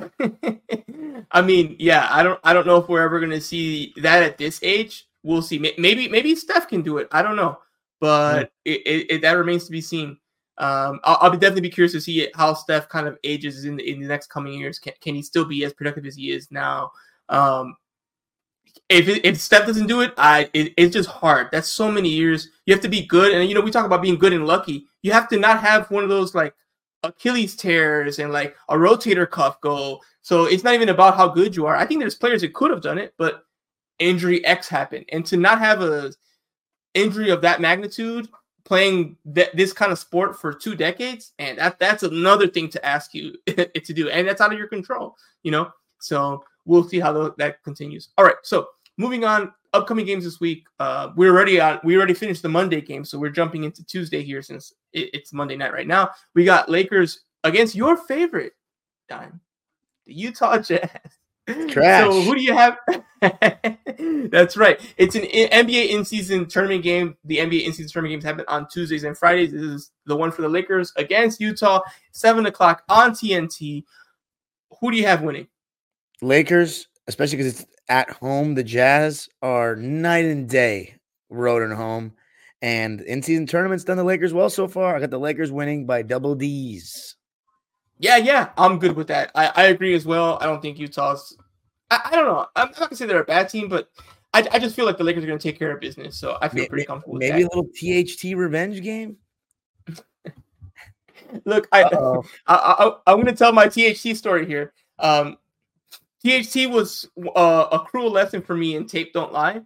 I 1.32 1.42
mean, 1.42 1.76
yeah, 1.80 2.08
I 2.10 2.24
don't 2.24 2.40
I 2.44 2.54
don't 2.54 2.66
know 2.66 2.78
if 2.78 2.90
we're 2.90 3.04
ever 3.04 3.20
going 3.20 3.32
to 3.32 3.42
see 3.42 3.94
that 3.98 4.24
at 4.24 4.38
this 4.38 4.60
age. 4.64 5.08
We'll 5.24 5.44
see. 5.44 5.60
Maybe 5.60 6.10
maybe 6.10 6.36
Steph 6.36 6.68
can 6.68 6.82
do 6.82 6.98
it. 6.98 7.08
I 7.12 7.22
don't 7.22 7.36
know. 7.36 7.60
But 8.00 8.36
mm-hmm. 8.36 8.46
it, 8.66 8.82
it, 8.86 9.12
it, 9.12 9.22
that 9.22 9.34
remains 9.34 9.66
to 9.66 9.72
be 9.72 9.82
seen. 9.82 10.18
Um, 10.58 11.00
I'll, 11.04 11.18
I'll, 11.22 11.30
be 11.30 11.38
definitely 11.38 11.62
be 11.62 11.70
curious 11.70 11.94
to 11.94 12.02
see 12.02 12.28
how 12.36 12.54
Steph 12.56 12.90
kind 12.90 13.08
of 13.08 13.18
ages 13.24 13.66
in 13.66 13.78
the, 13.78 13.90
in 13.90 14.02
the 14.02 14.08
next 14.08 14.28
coming 14.28 14.54
years. 14.54 14.80
Can, 14.80 14.94
can 15.00 15.16
he 15.16 15.22
still 15.22 15.46
be 15.46 15.64
as 15.64 15.74
productive 15.74 16.06
as 16.06 16.16
he 16.16 16.32
is 16.32 16.52
now? 16.52 16.92
Um, 17.30 17.78
if 18.90 19.08
if 19.08 19.40
Steph 19.40 19.68
doesn't 19.68 19.88
do 19.88 20.02
it, 20.02 20.14
I 20.18 20.50
it, 20.54 20.74
it's 20.78 20.94
just 20.94 21.10
hard. 21.10 21.50
That's 21.52 21.70
so 21.70 21.92
many 21.92 22.10
years. 22.10 22.50
You 22.66 22.74
have 22.74 22.82
to 22.82 22.90
be 22.90 23.06
good, 23.06 23.34
and 23.34 23.48
you 23.48 23.56
know 23.56 23.62
we 23.62 23.72
talk 23.72 23.86
about 23.86 24.02
being 24.02 24.18
good 24.18 24.34
and 24.34 24.46
lucky. 24.46 24.88
You 25.02 25.14
have 25.14 25.30
to 25.30 25.40
not 25.40 25.62
have 25.62 25.90
one 25.92 26.04
of 26.04 26.10
those 26.10 26.36
like 26.36 26.54
Achilles 27.04 27.56
tears 27.56 28.20
and 28.20 28.32
like 28.32 28.56
a 28.70 28.76
rotator 28.76 29.30
cuff 29.30 29.60
go. 29.62 30.02
So 30.22 30.46
it's 30.46 30.64
not 30.64 30.76
even 30.76 30.90
about 30.90 31.18
how 31.18 31.28
good 31.28 31.56
you 31.56 31.66
are. 31.66 31.76
I 31.76 31.86
think 31.86 32.00
there's 32.00 32.16
players 32.16 32.42
that 32.42 32.54
could 32.54 32.72
have 32.72 32.82
done 32.82 32.98
it, 32.98 33.14
but 33.18 33.44
injury 34.00 34.44
X 34.46 34.68
happened, 34.68 35.06
and 35.10 35.26
to 35.28 35.38
not 35.38 35.60
have 35.60 35.82
a 35.82 36.12
injury 36.94 37.30
of 37.30 37.42
that 37.42 37.62
magnitude 37.62 38.28
playing 38.64 39.18
th- 39.34 39.52
this 39.54 39.74
kind 39.74 39.92
of 39.92 40.00
sport 40.00 40.40
for 40.40 40.54
two 40.54 40.76
decades, 40.76 41.34
and 41.40 41.58
that 41.58 41.80
that's 41.80 42.04
another 42.04 42.48
thing 42.48 42.70
to 42.70 42.86
ask 42.86 43.14
you 43.14 43.36
to 43.48 43.94
do, 43.94 44.10
and 44.10 44.28
that's 44.28 44.42
out 44.42 44.54
of 44.54 44.60
your 44.60 44.68
control, 44.68 45.16
you 45.44 45.52
know. 45.52 45.72
So 46.00 46.44
we'll 46.66 46.88
see 46.88 47.00
how 47.00 47.30
that 47.38 47.64
continues. 47.64 48.10
All 48.18 48.26
right, 48.26 48.36
so 48.44 48.68
moving 48.98 49.24
on, 49.24 49.52
upcoming 49.74 50.06
games 50.06 50.24
this 50.24 50.40
week. 50.40 50.66
Uh, 50.80 51.10
we're 51.16 51.32
already 51.32 51.60
on. 51.60 51.80
We 51.84 51.98
already 51.98 52.14
finished 52.14 52.42
the 52.42 52.50
Monday 52.50 52.82
game, 52.82 53.06
so 53.06 53.18
we're 53.18 53.30
jumping 53.30 53.64
into 53.64 53.84
Tuesday 53.84 54.24
here 54.24 54.42
since 54.42 54.74
it, 54.94 55.10
it's 55.14 55.34
Monday 55.34 55.56
night 55.56 55.74
right 55.74 55.88
now. 55.88 56.12
We 56.34 56.46
got 56.46 56.70
Lakers 56.70 57.22
against 57.44 57.76
your 57.76 57.98
favorite, 57.98 58.54
Dime, 59.10 59.42
the 60.06 60.14
Utah 60.14 60.58
Jazz. 60.60 60.90
Trash. 61.70 62.06
So 62.06 62.22
who 62.22 62.36
do 62.36 62.42
you 62.42 62.54
have? 62.54 62.78
That's 64.32 64.56
right. 64.56 64.80
It's 64.98 65.16
an 65.16 65.24
NBA 65.24 65.90
in-season 65.90 66.48
tournament 66.48 66.84
game. 66.84 67.18
The 67.26 67.38
NBA 67.38 67.64
in-season 67.66 67.92
tournament 67.92 68.14
games 68.14 68.24
happen 68.24 68.46
on 68.48 68.68
Tuesdays 68.70 69.04
and 69.04 69.18
Fridays. 69.18 69.52
This 69.52 69.62
is 69.62 69.92
the 70.06 70.16
one 70.16 70.32
for 70.32 70.44
the 70.44 70.50
Lakers 70.50 70.94
against 70.98 71.42
Utah, 71.42 71.82
seven 72.12 72.46
o'clock 72.46 72.84
on 72.90 73.12
TNT. 73.12 73.84
Who 74.80 74.92
do 74.92 74.98
you 74.98 75.06
have 75.06 75.24
winning? 75.24 75.48
Lakers, 76.22 76.88
especially 77.08 77.38
because 77.38 77.62
it's 77.62 77.66
at 77.90 78.10
home. 78.10 78.56
The 78.56 78.64
Jazz 78.64 79.30
are 79.42 79.76
night 79.76 80.26
and 80.26 80.50
day, 80.50 80.96
road 81.30 81.64
and 81.64 81.74
home. 81.74 82.14
And 82.62 83.02
in-season 83.02 83.48
tournaments 83.48 83.84
done 83.84 83.98
the 83.98 84.04
Lakers 84.04 84.34
well 84.34 84.50
so 84.50 84.68
far. 84.68 84.96
I 84.96 85.00
got 85.00 85.10
the 85.10 85.20
Lakers 85.20 85.52
winning 85.52 85.86
by 85.86 86.04
double 86.04 86.36
D's. 86.36 87.16
Yeah, 87.98 88.18
yeah, 88.18 88.50
I'm 88.58 88.80
good 88.80 88.96
with 88.96 89.08
that. 89.08 89.32
I, 89.36 89.52
I 89.56 89.64
agree 89.66 89.94
as 89.94 90.06
well. 90.06 90.38
I 90.42 90.46
don't 90.46 90.62
think 90.62 90.80
Utah's. 90.80 91.38
I, 91.90 92.02
I 92.06 92.16
don't 92.16 92.26
know. 92.26 92.48
I'm 92.56 92.70
not 92.70 92.80
gonna 92.80 92.96
say 92.96 93.06
they're 93.06 93.22
a 93.22 93.26
bad 93.26 93.50
team, 93.50 93.68
but 93.70 93.90
I, 94.34 94.48
I 94.52 94.60
just 94.60 94.76
feel 94.76 94.86
like 94.86 94.98
the 94.98 95.04
Lakers 95.04 95.24
are 95.24 95.28
gonna 95.28 95.40
take 95.40 95.60
care 95.60 95.72
of 95.72 95.80
business. 95.80 96.18
So 96.18 96.38
I 96.42 96.48
feel 96.48 96.62
maybe, 96.62 96.70
pretty 96.70 96.86
comfortable. 96.86 97.18
Maybe 97.18 97.44
a 97.44 97.48
little 97.48 97.66
THT 97.66 98.36
revenge 98.36 98.82
game. 98.82 99.18
Look, 101.46 101.68
I, 101.72 101.84
I, 101.84 102.16
I 102.48 102.92
I'm 103.06 103.18
gonna 103.20 103.36
tell 103.36 103.54
my 103.54 103.68
THT 103.68 104.18
story 104.18 104.48
here. 104.48 104.74
Um, 104.98 105.38
THT 106.24 106.70
was 106.70 107.10
uh, 107.36 107.68
a 107.72 107.80
cruel 107.80 108.12
lesson 108.12 108.42
for 108.42 108.56
me 108.56 108.76
in 108.76 108.86
Tape 108.86 109.14
Don't 109.14 109.34
Lie. 109.34 109.62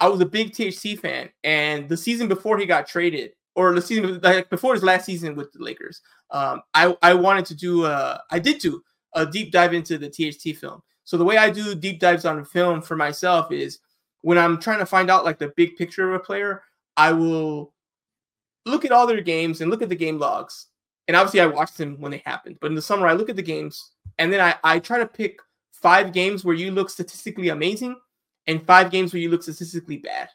I 0.00 0.08
was 0.08 0.20
a 0.20 0.26
big 0.26 0.52
THT 0.52 0.98
fan, 0.98 1.28
and 1.44 1.88
the 1.88 1.96
season 1.96 2.26
before 2.26 2.58
he 2.58 2.66
got 2.66 2.88
traded, 2.88 3.32
or 3.54 3.74
the 3.74 3.82
season 3.82 4.18
like 4.22 4.50
before 4.50 4.74
his 4.74 4.82
last 4.82 5.04
season 5.04 5.36
with 5.36 5.52
the 5.52 5.62
Lakers, 5.62 6.00
um, 6.30 6.62
I 6.74 6.96
I 7.02 7.14
wanted 7.14 7.44
to 7.46 7.54
do 7.54 7.84
a, 7.84 8.20
I 8.30 8.38
did 8.38 8.58
do 8.58 8.82
a 9.14 9.26
deep 9.26 9.52
dive 9.52 9.74
into 9.74 9.98
the 9.98 10.08
THT 10.08 10.56
film. 10.56 10.82
So 11.04 11.16
the 11.16 11.24
way 11.24 11.36
I 11.36 11.50
do 11.50 11.74
deep 11.74 12.00
dives 12.00 12.24
on 12.24 12.44
film 12.44 12.82
for 12.82 12.96
myself 12.96 13.52
is 13.52 13.80
when 14.22 14.38
I'm 14.38 14.60
trying 14.60 14.78
to 14.78 14.86
find 14.86 15.10
out 15.10 15.24
like 15.24 15.38
the 15.38 15.52
big 15.56 15.76
picture 15.76 16.08
of 16.08 16.14
a 16.14 16.24
player, 16.24 16.62
I 16.96 17.12
will 17.12 17.72
look 18.66 18.84
at 18.84 18.92
all 18.92 19.06
their 19.06 19.20
games 19.20 19.60
and 19.60 19.70
look 19.70 19.82
at 19.82 19.88
the 19.88 19.96
game 19.96 20.18
logs. 20.18 20.66
And 21.08 21.16
obviously 21.16 21.40
I 21.40 21.46
watched 21.46 21.78
them 21.78 21.96
when 21.98 22.12
they 22.12 22.22
happened, 22.24 22.58
but 22.60 22.68
in 22.68 22.76
the 22.76 22.82
summer 22.82 23.06
I 23.06 23.14
look 23.14 23.28
at 23.28 23.36
the 23.36 23.42
games 23.42 23.92
and 24.18 24.32
then 24.32 24.40
I, 24.40 24.54
I 24.62 24.78
try 24.78 24.98
to 24.98 25.06
pick 25.06 25.40
five 25.82 26.12
games 26.12 26.44
where 26.44 26.54
you 26.54 26.70
look 26.70 26.90
statistically 26.90 27.48
amazing 27.48 27.96
and 28.46 28.64
five 28.66 28.90
games 28.90 29.12
where 29.12 29.20
you 29.20 29.30
look 29.30 29.42
statistically 29.42 29.98
bad 29.98 30.28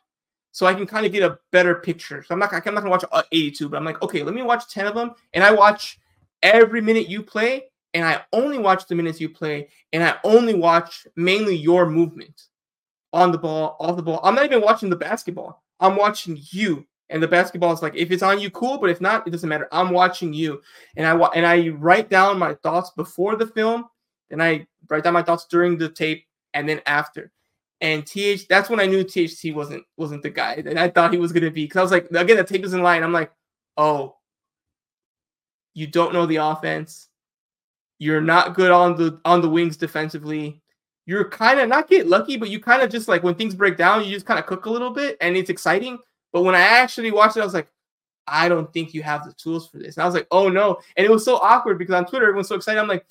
so 0.56 0.66
I 0.66 0.74
can 0.74 0.88
kind 0.88 1.06
of 1.06 1.12
get 1.12 1.22
a 1.22 1.38
better 1.52 1.76
picture. 1.76 2.24
So 2.24 2.34
I'm 2.34 2.40
not 2.40 2.54
I'm 2.54 2.74
not 2.74 2.80
gonna 2.80 2.90
watch 2.90 3.04
uh, 3.12 3.24
82, 3.32 3.68
but 3.68 3.76
I'm 3.76 3.84
like, 3.84 4.02
okay, 4.02 4.24
let 4.24 4.34
me 4.34 4.42
watch 4.42 4.70
10 4.70 4.88
of 4.88 4.96
them, 4.96 5.12
and 5.34 5.44
I 5.44 5.52
watch 5.52 6.00
every 6.44 6.80
minute 6.80 7.10
you 7.10 7.24
play, 7.24 7.66
and 7.94 8.06
I 8.06 8.24
only 8.32 8.58
watch 8.58 8.88
the 8.88 8.96
minutes 8.96 9.20
you 9.20 9.28
play, 9.28 9.68
and 9.92 10.02
I 10.02 10.16
only 10.24 10.54
watch 10.54 11.08
mainly 11.18 11.58
your 11.58 11.90
movement 11.90 12.44
on 13.12 13.34
the 13.34 13.38
ball, 13.38 13.76
off 13.82 13.98
the 13.98 14.02
ball. 14.02 14.22
I'm 14.24 14.34
not 14.34 14.46
even 14.46 14.62
watching 14.62 14.90
the 14.90 14.96
basketball. 14.96 15.62
I'm 15.82 15.98
watching 15.98 16.40
you. 16.52 16.86
And 17.10 17.22
the 17.22 17.28
basketball 17.28 17.72
is 17.74 17.82
like, 17.82 17.96
if 17.96 18.10
it's 18.12 18.24
on 18.24 18.40
you, 18.40 18.50
cool. 18.50 18.78
But 18.78 18.90
if 18.90 19.00
not, 19.00 19.28
it 19.28 19.32
doesn't 19.32 19.48
matter. 19.48 19.68
I'm 19.74 19.92
watching 19.92 20.34
you, 20.34 20.62
and 20.96 21.06
I 21.06 21.16
and 21.36 21.46
I 21.46 21.68
write 21.68 22.10
down 22.10 22.40
my 22.40 22.54
thoughts 22.56 22.92
before 22.92 23.36
the 23.36 23.48
film, 23.48 23.86
and 24.36 24.44
I 24.44 24.68
write 24.90 25.04
down 25.04 25.14
my 25.14 25.24
thoughts 25.24 25.46
during 25.46 25.78
the 25.78 25.90
tape, 25.90 26.26
and 26.54 26.68
then 26.68 26.82
after. 26.86 27.32
And 27.82 28.06
TH, 28.06 28.48
that's 28.48 28.70
when 28.70 28.80
I 28.80 28.86
knew 28.86 29.04
THT 29.04 29.56
wasn't 29.56 29.84
wasn't 29.98 30.24
the 30.24 30.30
guy 30.30 30.62
that 30.62 30.78
I 30.78 30.90
thought 30.90 31.14
he 31.14 31.18
was 31.18 31.32
gonna 31.32 31.52
be. 31.52 31.68
Cause 31.68 31.80
I 31.80 31.82
was 31.82 31.92
like, 31.92 32.12
again, 32.12 32.38
the 32.38 32.44
tape 32.44 32.66
is 32.66 32.74
in 32.74 32.84
line. 32.84 33.04
I'm 33.04 33.14
like, 33.14 33.32
oh, 33.78 34.18
you 35.74 35.88
don't 35.88 36.14
know 36.14 36.26
the 36.26 36.38
offense. 36.38 37.10
You're 38.00 38.22
not 38.22 38.56
good 38.56 38.72
on 38.72 38.98
the 38.98 39.20
on 39.24 39.42
the 39.42 39.50
wings 39.50 39.78
defensively. 39.78 40.62
You're 41.06 41.30
kind 41.30 41.60
of 41.60 41.70
not 41.70 41.88
get 41.88 42.08
lucky, 42.08 42.38
but 42.38 42.50
you 42.50 42.60
kind 42.60 42.82
of 42.82 42.90
just 42.90 43.08
like 43.08 43.24
when 43.24 43.36
things 43.36 43.56
break 43.56 43.78
down, 43.78 44.04
you 44.04 44.12
just 44.12 44.26
kind 44.26 44.40
of 44.40 44.46
cook 44.46 44.66
a 44.66 44.70
little 44.70 44.92
bit, 44.92 45.18
and 45.22 45.38
it's 45.38 45.50
exciting. 45.50 45.98
But 46.34 46.44
when 46.44 46.56
I 46.56 46.62
actually 46.62 47.12
watched 47.12 47.38
it, 47.38 47.42
I 47.42 47.46
was 47.46 47.54
like, 47.54 47.70
I 48.28 48.50
don't 48.50 48.72
think 48.74 48.94
you 48.94 49.04
have 49.04 49.26
the 49.26 49.34
tools 49.34 49.70
for 49.70 49.78
this. 49.78 49.96
And 49.96 50.04
I 50.04 50.06
was 50.06 50.16
like, 50.16 50.28
oh 50.32 50.50
no. 50.50 50.80
And 50.98 51.06
it 51.06 51.12
was 51.12 51.24
so 51.24 51.38
awkward 51.38 51.78
because 51.78 51.96
on 51.96 52.06
Twitter, 52.06 52.26
everyone's 52.26 52.48
so 52.48 52.56
excited. 52.56 52.80
I'm 52.80 52.88
like, 52.88 53.06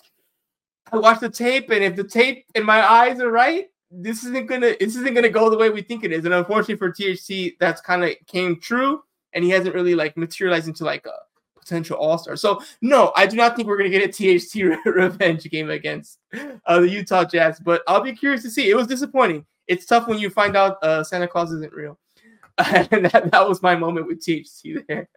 I 0.93 0.97
watched 0.99 1.21
the 1.21 1.31
tape, 1.31 1.71
and 1.71 1.83
if 1.83 1.97
the 1.97 2.05
tape 2.05 2.45
and 2.55 2.65
my 2.65 2.89
eyes 2.89 3.21
are 3.21 3.31
right, 3.31 3.67
this 3.91 4.25
isn't 4.25 4.47
gonna 4.47 4.75
this 4.79 4.97
isn't 4.97 5.15
gonna 5.15 5.29
go 5.29 5.49
the 5.49 5.59
way 5.59 5.71
we 5.71 5.83
think 5.83 6.05
it 6.05 6.13
is. 6.13 6.25
And 6.25 6.35
unfortunately 6.35 6.77
for 6.77 6.93
THT, 6.93 7.59
that's 7.61 7.81
kind 7.81 8.05
of 8.05 8.13
came 8.27 8.61
true, 8.61 9.03
and 9.33 9.45
he 9.45 9.51
hasn't 9.51 9.75
really 9.75 9.95
like 9.95 10.17
materialized 10.17 10.69
into 10.69 10.85
like 10.85 11.07
a 11.07 11.15
potential 11.59 11.97
All 11.97 12.19
Star. 12.19 12.37
So 12.37 12.61
no, 12.83 13.13
I 13.17 13.27
do 13.27 13.37
not 13.37 13.57
think 13.57 13.69
we're 13.69 13.79
gonna 13.79 13.91
get 13.91 14.21
a 14.21 14.39
THT 14.39 14.85
revenge 14.87 15.49
game 15.51 15.71
against 15.71 16.19
uh, 16.67 16.81
the 16.81 16.89
Utah 16.89 17.25
Jazz. 17.25 17.61
But 17.61 17.83
I'll 17.87 18.03
be 18.03 18.13
curious 18.13 18.43
to 18.43 18.51
see. 18.51 18.71
It 18.71 18.77
was 18.77 18.87
disappointing. 18.87 19.47
It's 19.67 19.87
tough 19.87 20.07
when 20.07 20.19
you 20.19 20.29
find 20.29 20.57
out 20.57 20.83
uh, 20.83 21.03
Santa 21.03 21.27
Claus 21.29 21.53
isn't 21.53 21.73
real, 21.73 21.99
and 22.59 23.07
that, 23.07 23.31
that 23.31 23.49
was 23.49 23.63
my 23.63 23.75
moment 23.77 24.07
with 24.07 24.21
THT 24.21 24.87
there. 24.87 25.09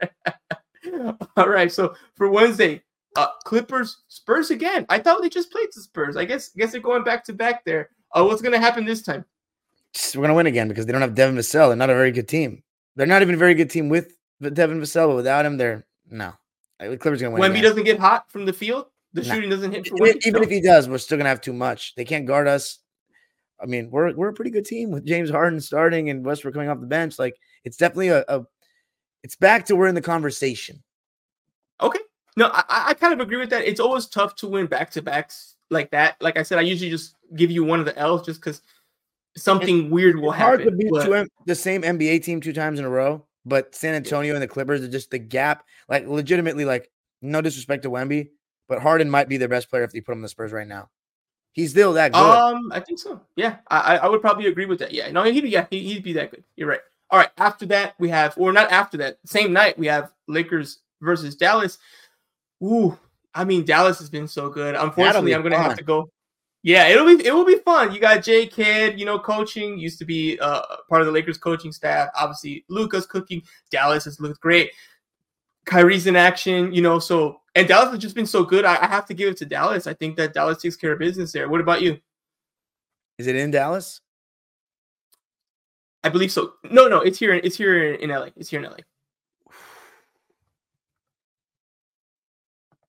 All 1.37 1.49
right, 1.49 1.71
so 1.71 1.95
for 2.15 2.29
Wednesday, 2.29 2.81
uh, 3.17 3.27
Clippers, 3.43 4.03
Spurs 4.07 4.51
again. 4.51 4.85
I 4.89 4.99
thought 4.99 5.21
they 5.21 5.29
just 5.29 5.51
played 5.51 5.67
the 5.73 5.81
Spurs. 5.81 6.15
I 6.15 6.23
guess 6.23 6.51
I 6.55 6.59
guess 6.59 6.71
they're 6.71 6.79
going 6.79 7.03
back 7.03 7.25
to 7.25 7.33
back 7.33 7.65
there. 7.65 7.89
Uh, 8.13 8.23
what's 8.23 8.41
going 8.41 8.53
to 8.53 8.59
happen 8.59 8.85
this 8.85 9.01
time? 9.01 9.25
We're 10.13 10.21
going 10.21 10.29
to 10.29 10.35
win 10.35 10.45
again 10.45 10.67
because 10.67 10.85
they 10.85 10.91
don't 10.91 11.01
have 11.01 11.15
Devin 11.15 11.35
Vassell. 11.35 11.69
They're 11.69 11.75
not 11.75 11.89
a 11.89 11.95
very 11.95 12.11
good 12.11 12.27
team. 12.27 12.61
They're 12.95 13.07
not 13.07 13.23
even 13.23 13.35
a 13.35 13.37
very 13.37 13.55
good 13.55 13.69
team 13.69 13.89
with 13.89 14.13
Devin 14.41 14.79
Vassell, 14.79 15.07
but 15.07 15.15
without 15.15 15.45
him, 15.45 15.57
they're 15.57 15.85
no. 16.09 16.33
The 16.79 16.97
Clippers 16.97 17.21
going 17.21 17.31
to 17.31 17.41
win. 17.41 17.41
When 17.41 17.55
he 17.55 17.61
doesn't 17.61 17.83
get 17.83 17.99
hot 17.99 18.29
from 18.31 18.45
the 18.45 18.53
field, 18.53 18.85
the 19.13 19.23
nah. 19.23 19.33
shooting 19.33 19.49
doesn't 19.49 19.71
hit. 19.71 19.87
even, 19.87 20.19
even 20.25 20.43
if 20.43 20.49
he 20.49 20.61
does, 20.61 20.87
we're 20.87 20.99
still 20.99 21.17
going 21.17 21.25
to 21.25 21.29
have 21.29 21.41
too 21.41 21.53
much. 21.53 21.95
They 21.95 22.05
can't 22.05 22.27
guard 22.27 22.47
us. 22.47 22.79
I 23.59 23.65
mean, 23.65 23.89
we're 23.89 24.13
we're 24.13 24.29
a 24.29 24.33
pretty 24.33 24.51
good 24.51 24.65
team 24.65 24.91
with 24.91 25.03
James 25.03 25.31
Harden 25.31 25.59
starting 25.59 26.11
and 26.11 26.23
Westbrook 26.23 26.53
coming 26.53 26.69
off 26.69 26.79
the 26.79 26.85
bench. 26.85 27.17
Like 27.17 27.35
it's 27.63 27.77
definitely 27.77 28.09
a, 28.09 28.23
a 28.27 28.45
it's 29.23 29.35
back 29.35 29.65
to 29.65 29.75
we're 29.75 29.87
in 29.87 29.95
the 29.95 30.01
conversation. 30.01 30.83
Okay. 31.81 31.99
No, 32.37 32.51
I, 32.53 32.89
I 32.89 32.93
kind 32.93 33.13
of 33.13 33.19
agree 33.19 33.37
with 33.37 33.49
that. 33.49 33.65
It's 33.65 33.79
always 33.79 34.05
tough 34.05 34.35
to 34.35 34.47
win 34.47 34.67
back 34.67 34.91
to 34.91 35.01
backs 35.01 35.55
like 35.71 35.89
that. 35.89 36.17
Like 36.21 36.37
I 36.37 36.43
said, 36.43 36.59
I 36.59 36.61
usually 36.61 36.91
just 36.91 37.15
give 37.35 37.49
you 37.49 37.63
one 37.63 37.79
of 37.79 37.85
the 37.87 37.97
L's 37.97 38.23
just 38.25 38.39
because 38.39 38.61
something 39.35 39.85
it's, 39.85 39.91
weird 39.91 40.19
will 40.19 40.31
happen. 40.31 40.61
Hard 40.61 40.63
to 40.65 40.71
beat 40.71 40.91
but... 40.91 41.27
the 41.47 41.55
same 41.55 41.81
NBA 41.81 42.23
team 42.23 42.39
two 42.39 42.53
times 42.53 42.77
in 42.77 42.85
a 42.85 42.89
row, 42.89 43.25
but 43.43 43.73
San 43.73 43.95
Antonio 43.95 44.33
yeah. 44.33 44.35
and 44.35 44.43
the 44.43 44.47
Clippers 44.47 44.81
are 44.81 44.87
just 44.87 45.09
the 45.09 45.17
gap. 45.17 45.65
Like 45.89 46.07
legitimately, 46.07 46.63
like 46.63 46.91
no 47.23 47.41
disrespect 47.41 47.81
to 47.83 47.89
Wemby, 47.89 48.29
but 48.69 48.83
Harden 48.83 49.09
might 49.09 49.27
be 49.27 49.37
their 49.37 49.47
best 49.47 49.69
player 49.69 49.83
if 49.83 49.95
you 49.95 50.03
put 50.03 50.11
him 50.11 50.19
in 50.19 50.23
the 50.23 50.29
Spurs 50.29 50.53
right 50.53 50.67
now. 50.67 50.89
He's 51.53 51.71
still 51.71 51.93
that 51.93 52.13
good. 52.13 52.19
Um, 52.19 52.71
I 52.71 52.79
think 52.81 52.99
so. 52.99 53.19
Yeah, 53.35 53.55
I, 53.67 53.97
I 53.97 54.07
would 54.07 54.21
probably 54.21 54.45
agree 54.45 54.67
with 54.67 54.77
that. 54.77 54.93
Yeah, 54.93 55.09
no, 55.09 55.23
he'd 55.23 55.43
yeah 55.45 55.65
he'd 55.71 56.03
be 56.03 56.13
that 56.13 56.29
good. 56.29 56.43
You're 56.55 56.69
right. 56.69 56.81
All 57.09 57.17
right. 57.17 57.31
After 57.37 57.65
that, 57.67 57.95
we 57.97 58.09
have, 58.09 58.35
or 58.37 58.53
not 58.53 58.71
after 58.71 58.95
that, 58.97 59.17
same 59.25 59.53
night 59.53 59.79
we 59.79 59.87
have 59.87 60.11
Lakers 60.27 60.79
versus 61.01 61.35
Dallas. 61.35 61.79
Ooh, 62.63 62.97
I 63.33 63.43
mean, 63.43 63.65
Dallas 63.65 63.99
has 63.99 64.09
been 64.09 64.27
so 64.27 64.49
good. 64.49 64.75
Unfortunately, 64.75 65.35
I'm 65.35 65.41
going 65.41 65.53
to 65.53 65.59
have 65.59 65.77
to 65.77 65.83
go. 65.83 66.09
Yeah, 66.63 66.87
it'll 66.87 67.05
be 67.05 67.25
it 67.25 67.33
will 67.33 67.45
be 67.45 67.59
fun. 67.59 67.93
You 67.93 67.99
got 67.99 68.23
Jay 68.23 68.47
Kidd, 68.47 68.99
you 68.99 69.05
know, 69.05 69.19
coaching. 69.19 69.77
Used 69.77 69.99
to 69.99 70.05
be 70.05 70.37
uh, 70.39 70.61
part 70.89 71.01
of 71.01 71.05
the 71.05 71.13
Lakers 71.13 71.37
coaching 71.37 71.71
staff. 71.71 72.09
Obviously, 72.15 72.65
Luka's 72.67 73.05
cooking. 73.05 73.41
Dallas 73.69 74.05
has 74.05 74.19
looked 74.19 74.41
great. 74.41 74.71
Kyrie's 75.65 76.07
in 76.07 76.15
action, 76.15 76.73
you 76.73 76.81
know. 76.81 76.99
So 76.99 77.41
and 77.55 77.67
Dallas 77.67 77.91
has 77.91 77.99
just 77.99 78.15
been 78.15 78.25
so 78.25 78.43
good. 78.43 78.65
I, 78.65 78.81
I 78.83 78.87
have 78.87 79.05
to 79.05 79.13
give 79.13 79.29
it 79.29 79.37
to 79.37 79.45
Dallas. 79.45 79.87
I 79.87 79.93
think 79.93 80.17
that 80.17 80.33
Dallas 80.33 80.61
takes 80.61 80.75
care 80.75 80.93
of 80.93 80.99
business 80.99 81.31
there. 81.31 81.47
What 81.47 81.61
about 81.61 81.81
you? 81.81 81.99
Is 83.17 83.27
it 83.27 83.35
in 83.35 83.51
Dallas? 83.51 84.01
I 86.03 86.09
believe 86.09 86.31
so. 86.31 86.53
No, 86.69 86.87
no, 86.87 87.01
it's 87.01 87.19
here. 87.19 87.33
It's 87.33 87.57
here 87.57 87.93
in 87.93 88.09
LA. 88.09 88.29
It's 88.35 88.49
here 88.49 88.63
in 88.63 88.69
LA. 88.69 88.77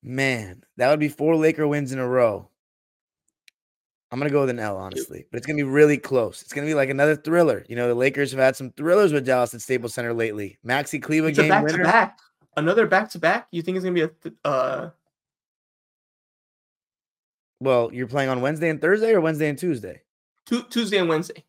Man, 0.09 0.65
that 0.79 0.89
would 0.89 1.01
be 1.01 1.11
four 1.11 1.37
Laker 1.37 1.69
wins 1.69 1.93
in 1.93 1.99
a 1.99 2.09
row. 2.09 2.49
I'm 4.11 4.19
gonna 4.19 4.31
go 4.31 4.41
with 4.41 4.49
an 4.49 4.59
L, 4.59 4.79
honestly, 4.79 5.27
but 5.31 5.37
it's 5.37 5.47
gonna 5.47 5.59
be 5.59 5.65
really 5.65 5.99
close. 5.99 6.41
It's 6.41 6.55
gonna 6.55 6.67
be 6.67 6.73
like 6.73 6.89
another 6.89 7.15
thriller. 7.15 7.63
You 7.69 7.77
know, 7.77 7.89
the 7.89 7.95
Lakers 7.95 8.31
have 8.31 8.41
had 8.41 8.57
some 8.57 8.71
thrillers 8.71 9.13
with 9.13 9.27
Dallas 9.27 9.53
at 9.53 9.61
Staples 9.61 9.93
Center 9.93 10.15
lately. 10.15 10.57
Maxi 10.67 11.01
Kleber 11.01 11.31
game 11.31 11.51
back 11.51 11.63
winner. 11.63 11.77
To 11.77 11.85
back. 11.85 12.19
Another 12.57 12.87
back 12.87 13.11
to 13.11 13.19
back. 13.19 13.49
You 13.51 13.61
think 13.61 13.77
it's 13.77 13.85
gonna 13.85 13.95
be 13.95 14.01
a? 14.01 14.09
Th- 14.09 14.35
uh... 14.47 14.89
Well, 17.61 17.91
you're 17.93 18.07
playing 18.07 18.31
on 18.31 18.41
Wednesday 18.41 18.71
and 18.71 18.81
Thursday, 18.81 19.13
or 19.13 19.21
Wednesday 19.21 19.51
and 19.51 19.59
Tuesday. 19.59 20.01
Tu- 20.47 20.65
Tuesday 20.71 20.97
and 20.97 21.11
Wednesday. 21.11 21.45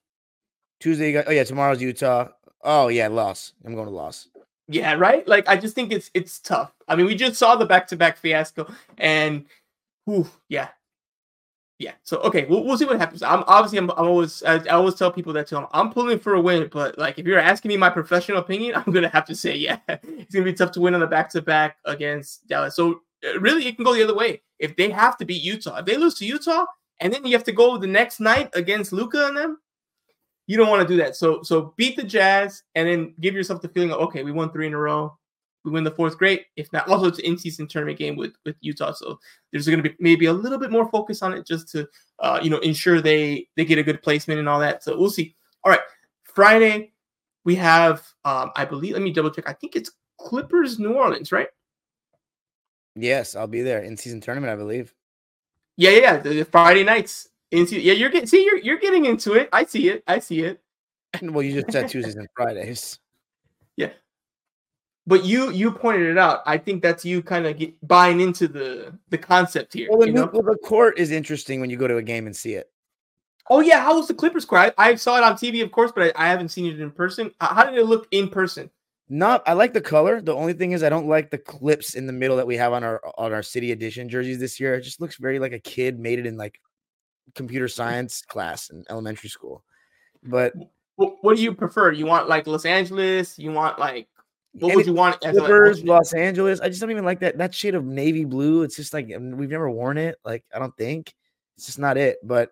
Tuesday. 0.81 1.13
Got, 1.13 1.29
oh 1.29 1.31
yeah, 1.31 1.45
tomorrow's 1.45 1.81
Utah. 1.81 2.27
Oh 2.61 2.89
yeah, 2.89 3.07
loss. 3.07 3.53
I'm 3.63 3.73
going 3.73 3.87
to 3.87 3.93
loss. 3.93 4.27
Yeah, 4.71 4.93
right. 4.93 5.27
Like 5.27 5.49
I 5.49 5.57
just 5.57 5.73
think 5.73 5.91
it's 5.91 6.11
it's 6.13 6.39
tough. 6.39 6.71
I 6.87 6.95
mean, 6.95 7.07
we 7.07 7.15
just 7.15 7.39
saw 7.39 7.55
the 7.55 7.65
back 7.65 7.87
to 7.87 7.97
back 7.97 8.17
fiasco, 8.17 8.71
and 8.99 9.45
whew, 10.05 10.29
yeah, 10.47 10.69
yeah. 11.79 11.93
So 12.03 12.17
okay, 12.19 12.45
we'll, 12.45 12.63
we'll 12.63 12.77
see 12.77 12.85
what 12.85 12.99
happens. 12.99 13.23
I'm 13.23 13.43
obviously 13.47 13.79
I'm, 13.79 13.89
I'm 13.89 14.05
always 14.05 14.43
I, 14.43 14.57
I, 14.57 14.75
always 14.75 14.93
tell 14.93 15.11
people 15.11 15.33
that 15.33 15.47
too. 15.47 15.57
I'm, 15.57 15.65
I'm 15.71 15.91
pulling 15.91 16.19
for 16.19 16.35
a 16.35 16.41
win, 16.41 16.69
but 16.71 16.99
like 16.99 17.17
if 17.17 17.25
you're 17.25 17.39
asking 17.39 17.69
me 17.69 17.77
my 17.77 17.89
professional 17.89 18.37
opinion, 18.37 18.75
I'm 18.85 18.93
gonna 18.93 19.09
have 19.09 19.25
to 19.25 19.35
say 19.35 19.55
yeah, 19.55 19.79
it's 19.87 20.35
gonna 20.35 20.45
be 20.45 20.53
tough 20.53 20.71
to 20.73 20.81
win 20.81 20.93
on 20.93 20.99
the 20.99 21.07
back 21.07 21.31
to 21.31 21.41
back 21.41 21.77
against 21.85 22.47
Dallas. 22.47 22.75
So 22.75 23.01
uh, 23.25 23.39
really, 23.39 23.65
it 23.65 23.75
can 23.75 23.83
go 23.83 23.95
the 23.95 24.03
other 24.03 24.15
way. 24.15 24.43
If 24.59 24.75
they 24.75 24.91
have 24.91 25.17
to 25.17 25.25
beat 25.25 25.41
Utah, 25.41 25.77
if 25.77 25.85
they 25.85 25.97
lose 25.97 26.13
to 26.15 26.27
Utah, 26.27 26.65
and 26.99 27.11
then 27.11 27.25
you 27.25 27.33
have 27.33 27.45
to 27.45 27.51
go 27.51 27.77
the 27.77 27.87
next 27.87 28.19
night 28.19 28.51
against 28.53 28.93
Luka 28.93 29.29
and 29.29 29.37
them, 29.37 29.57
you 30.49 30.57
don't 30.57 30.67
want 30.67 30.81
to 30.81 30.87
do 30.91 30.97
that. 30.97 31.15
So 31.15 31.43
so 31.43 31.75
beat 31.77 31.95
the 31.95 32.03
Jazz 32.03 32.63
and 32.73 32.89
then 32.89 33.13
give 33.19 33.35
yourself 33.35 33.61
the 33.61 33.69
feeling 33.69 33.91
of 33.91 33.99
okay, 33.99 34.23
we 34.23 34.31
won 34.31 34.51
three 34.51 34.65
in 34.65 34.73
a 34.73 34.77
row. 34.79 35.15
We 35.63 35.69
win 35.69 35.83
the 35.83 35.91
fourth, 35.91 36.17
great. 36.17 36.47
If 36.55 36.73
not, 36.73 36.87
also 36.87 37.05
it's 37.05 37.19
an 37.19 37.25
in-season 37.25 37.67
tournament 37.67 37.99
game 37.99 38.15
with 38.15 38.33
with 38.45 38.55
Utah, 38.61 38.93
so 38.93 39.19
there's 39.51 39.67
going 39.67 39.83
to 39.83 39.87
be 39.87 39.95
maybe 39.99 40.25
a 40.25 40.33
little 40.33 40.57
bit 40.57 40.71
more 40.71 40.89
focus 40.89 41.21
on 41.21 41.33
it 41.33 41.45
just 41.45 41.69
to 41.73 41.87
uh, 42.17 42.39
you 42.41 42.49
know 42.49 42.57
ensure 42.59 42.99
they 42.99 43.47
they 43.57 43.63
get 43.63 43.77
a 43.77 43.83
good 43.83 44.01
placement 44.01 44.39
and 44.39 44.49
all 44.49 44.59
that. 44.59 44.83
So 44.83 44.97
we'll 44.97 45.11
see. 45.11 45.35
All 45.63 45.71
right, 45.71 45.81
Friday 46.23 46.93
we 47.45 47.53
have 47.55 48.07
um, 48.25 48.51
I 48.55 48.65
believe. 48.65 48.93
Let 48.93 49.03
me 49.03 49.13
double 49.13 49.29
check. 49.29 49.47
I 49.47 49.53
think 49.53 49.75
it's 49.75 49.91
Clippers 50.17 50.79
New 50.79 50.93
Orleans, 50.93 51.31
right? 51.31 51.49
Yes, 52.95 53.35
I'll 53.35 53.45
be 53.45 53.61
there 53.61 53.83
in 53.83 53.97
season 53.97 54.19
tournament, 54.19 54.51
I 54.51 54.55
believe. 54.55 54.95
Yeah, 55.77 55.91
yeah, 55.91 56.17
the 56.17 56.43
Friday 56.43 56.83
nights 56.83 57.28
into 57.51 57.79
yeah, 57.79 57.93
you're 57.93 58.09
getting 58.09 58.27
see 58.27 58.43
you're 58.45 58.57
you're 58.57 58.77
getting 58.77 59.05
into 59.05 59.33
it. 59.33 59.49
I 59.51 59.65
see 59.65 59.89
it. 59.89 60.03
I 60.07 60.19
see 60.19 60.41
it. 60.41 60.61
And 61.19 61.31
well, 61.33 61.43
you 61.43 61.61
just 61.61 61.71
said 61.71 61.89
Tuesdays 61.89 62.15
and 62.15 62.27
Fridays. 62.35 62.99
Yeah. 63.75 63.91
But 65.07 65.25
you 65.25 65.51
you 65.51 65.71
pointed 65.71 66.07
it 66.07 66.17
out. 66.17 66.41
I 66.45 66.57
think 66.57 66.83
that's 66.83 67.03
you 67.03 67.21
kind 67.23 67.45
of 67.45 67.59
buying 67.83 68.19
into 68.19 68.47
the 68.47 68.93
the 69.09 69.17
concept 69.17 69.73
here. 69.73 69.87
Well, 69.89 69.99
the, 69.99 70.11
new, 70.11 70.29
well, 70.31 70.43
the 70.43 70.57
court 70.63 70.99
is 70.99 71.11
interesting 71.11 71.59
when 71.59 71.69
you 71.69 71.77
go 71.77 71.87
to 71.87 71.97
a 71.97 72.03
game 72.03 72.27
and 72.27 72.35
see 72.35 72.53
it. 72.53 72.69
Oh 73.49 73.61
yeah, 73.61 73.81
how 73.81 73.95
was 73.95 74.07
the 74.07 74.13
Clippers 74.13 74.45
court? 74.45 74.73
I, 74.77 74.89
I 74.91 74.95
saw 74.95 75.17
it 75.17 75.23
on 75.23 75.33
TV, 75.33 75.63
of 75.63 75.71
course, 75.71 75.91
but 75.91 76.15
I, 76.15 76.25
I, 76.25 76.29
haven't 76.29 76.49
seen 76.49 76.67
it 76.67 76.79
in 76.79 76.91
person. 76.91 77.31
How 77.41 77.63
did 77.63 77.79
it 77.79 77.85
look 77.85 78.07
in 78.11 78.29
person? 78.29 78.69
Not, 79.11 79.41
I 79.47 79.53
like 79.53 79.73
the 79.73 79.81
color. 79.81 80.21
The 80.21 80.35
only 80.35 80.53
thing 80.53 80.73
is, 80.73 80.83
I 80.83 80.89
don't 80.89 81.07
like 81.07 81.31
the 81.31 81.39
clips 81.39 81.95
in 81.95 82.05
the 82.05 82.13
middle 82.13 82.37
that 82.37 82.45
we 82.45 82.57
have 82.57 82.73
on 82.73 82.83
our 82.83 83.01
on 83.17 83.33
our 83.33 83.41
city 83.41 83.71
edition 83.71 84.07
jerseys 84.07 84.37
this 84.37 84.59
year. 84.59 84.75
It 84.75 84.81
just 84.81 85.01
looks 85.01 85.15
very 85.15 85.39
like 85.39 85.53
a 85.53 85.59
kid 85.59 85.97
made 85.97 86.19
it 86.19 86.27
in 86.27 86.37
like 86.37 86.59
computer 87.35 87.67
science 87.67 88.21
class 88.21 88.69
in 88.69 88.85
elementary 88.89 89.29
school. 89.29 89.63
But 90.23 90.53
what 90.95 91.37
do 91.37 91.43
you 91.43 91.53
prefer? 91.53 91.91
You 91.91 92.05
want 92.05 92.27
like 92.27 92.47
Los 92.47 92.65
Angeles? 92.65 93.39
You 93.39 93.51
want 93.51 93.79
like 93.79 94.07
what 94.53 94.75
would 94.75 94.85
you 94.85 94.93
want? 94.93 95.21
Clippers, 95.21 95.83
Los 95.83 96.13
Angeles. 96.13 96.59
I 96.59 96.69
just 96.69 96.81
don't 96.81 96.91
even 96.91 97.05
like 97.05 97.19
that 97.19 97.37
that 97.37 97.53
shade 97.53 97.75
of 97.75 97.85
navy 97.85 98.25
blue. 98.25 98.63
It's 98.63 98.75
just 98.75 98.93
like 98.93 99.07
we've 99.07 99.49
never 99.49 99.69
worn 99.69 99.97
it. 99.97 100.17
Like 100.25 100.43
I 100.53 100.59
don't 100.59 100.75
think 100.75 101.13
it's 101.55 101.67
just 101.67 101.79
not 101.79 101.97
it. 101.97 102.17
But 102.23 102.51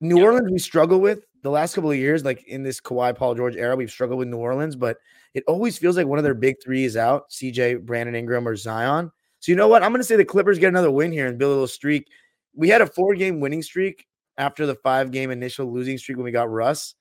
New 0.00 0.18
yeah. 0.18 0.24
Orleans, 0.24 0.50
we 0.50 0.58
struggle 0.58 1.00
with 1.00 1.24
the 1.42 1.50
last 1.50 1.74
couple 1.74 1.90
of 1.90 1.96
years. 1.96 2.24
Like 2.24 2.44
in 2.44 2.62
this 2.62 2.80
Kawhi, 2.80 3.16
Paul 3.16 3.34
George 3.34 3.56
era, 3.56 3.76
we've 3.76 3.90
struggled 3.90 4.18
with 4.18 4.28
New 4.28 4.38
Orleans. 4.38 4.76
But 4.76 4.98
it 5.34 5.44
always 5.46 5.78
feels 5.78 5.96
like 5.96 6.06
one 6.06 6.18
of 6.18 6.24
their 6.24 6.34
big 6.34 6.56
three 6.62 6.84
is 6.84 6.96
out: 6.96 7.30
CJ, 7.30 7.86
Brandon 7.86 8.14
Ingram, 8.14 8.46
or 8.46 8.56
Zion. 8.56 9.10
So 9.40 9.50
you 9.50 9.56
know 9.56 9.68
what? 9.68 9.82
I'm 9.82 9.90
going 9.90 10.00
to 10.00 10.04
say 10.04 10.16
the 10.16 10.24
Clippers 10.24 10.58
get 10.58 10.68
another 10.68 10.90
win 10.90 11.12
here 11.12 11.26
and 11.26 11.38
build 11.38 11.50
a 11.50 11.54
little 11.54 11.66
streak 11.66 12.08
we 12.54 12.68
had 12.68 12.80
a 12.80 12.86
four 12.86 13.14
game 13.14 13.40
winning 13.40 13.62
streak 13.62 14.06
after 14.38 14.66
the 14.66 14.74
five 14.74 15.10
game 15.10 15.30
initial 15.30 15.72
losing 15.72 15.98
streak 15.98 16.16
when 16.16 16.24
we 16.24 16.30
got 16.32 16.50
Russ. 16.50 16.94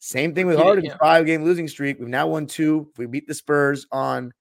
Same 0.00 0.34
thing 0.34 0.46
with 0.46 0.58
Harden's 0.58 0.88
yeah. 0.88 0.96
five 1.00 1.26
game 1.26 1.44
losing 1.44 1.66
streak. 1.66 1.98
We've 1.98 2.08
now 2.08 2.28
won 2.28 2.46
two. 2.46 2.88
If 2.92 2.98
we 2.98 3.06
beat 3.06 3.26
the 3.26 3.34
Spurs 3.34 3.86
on 3.90 4.32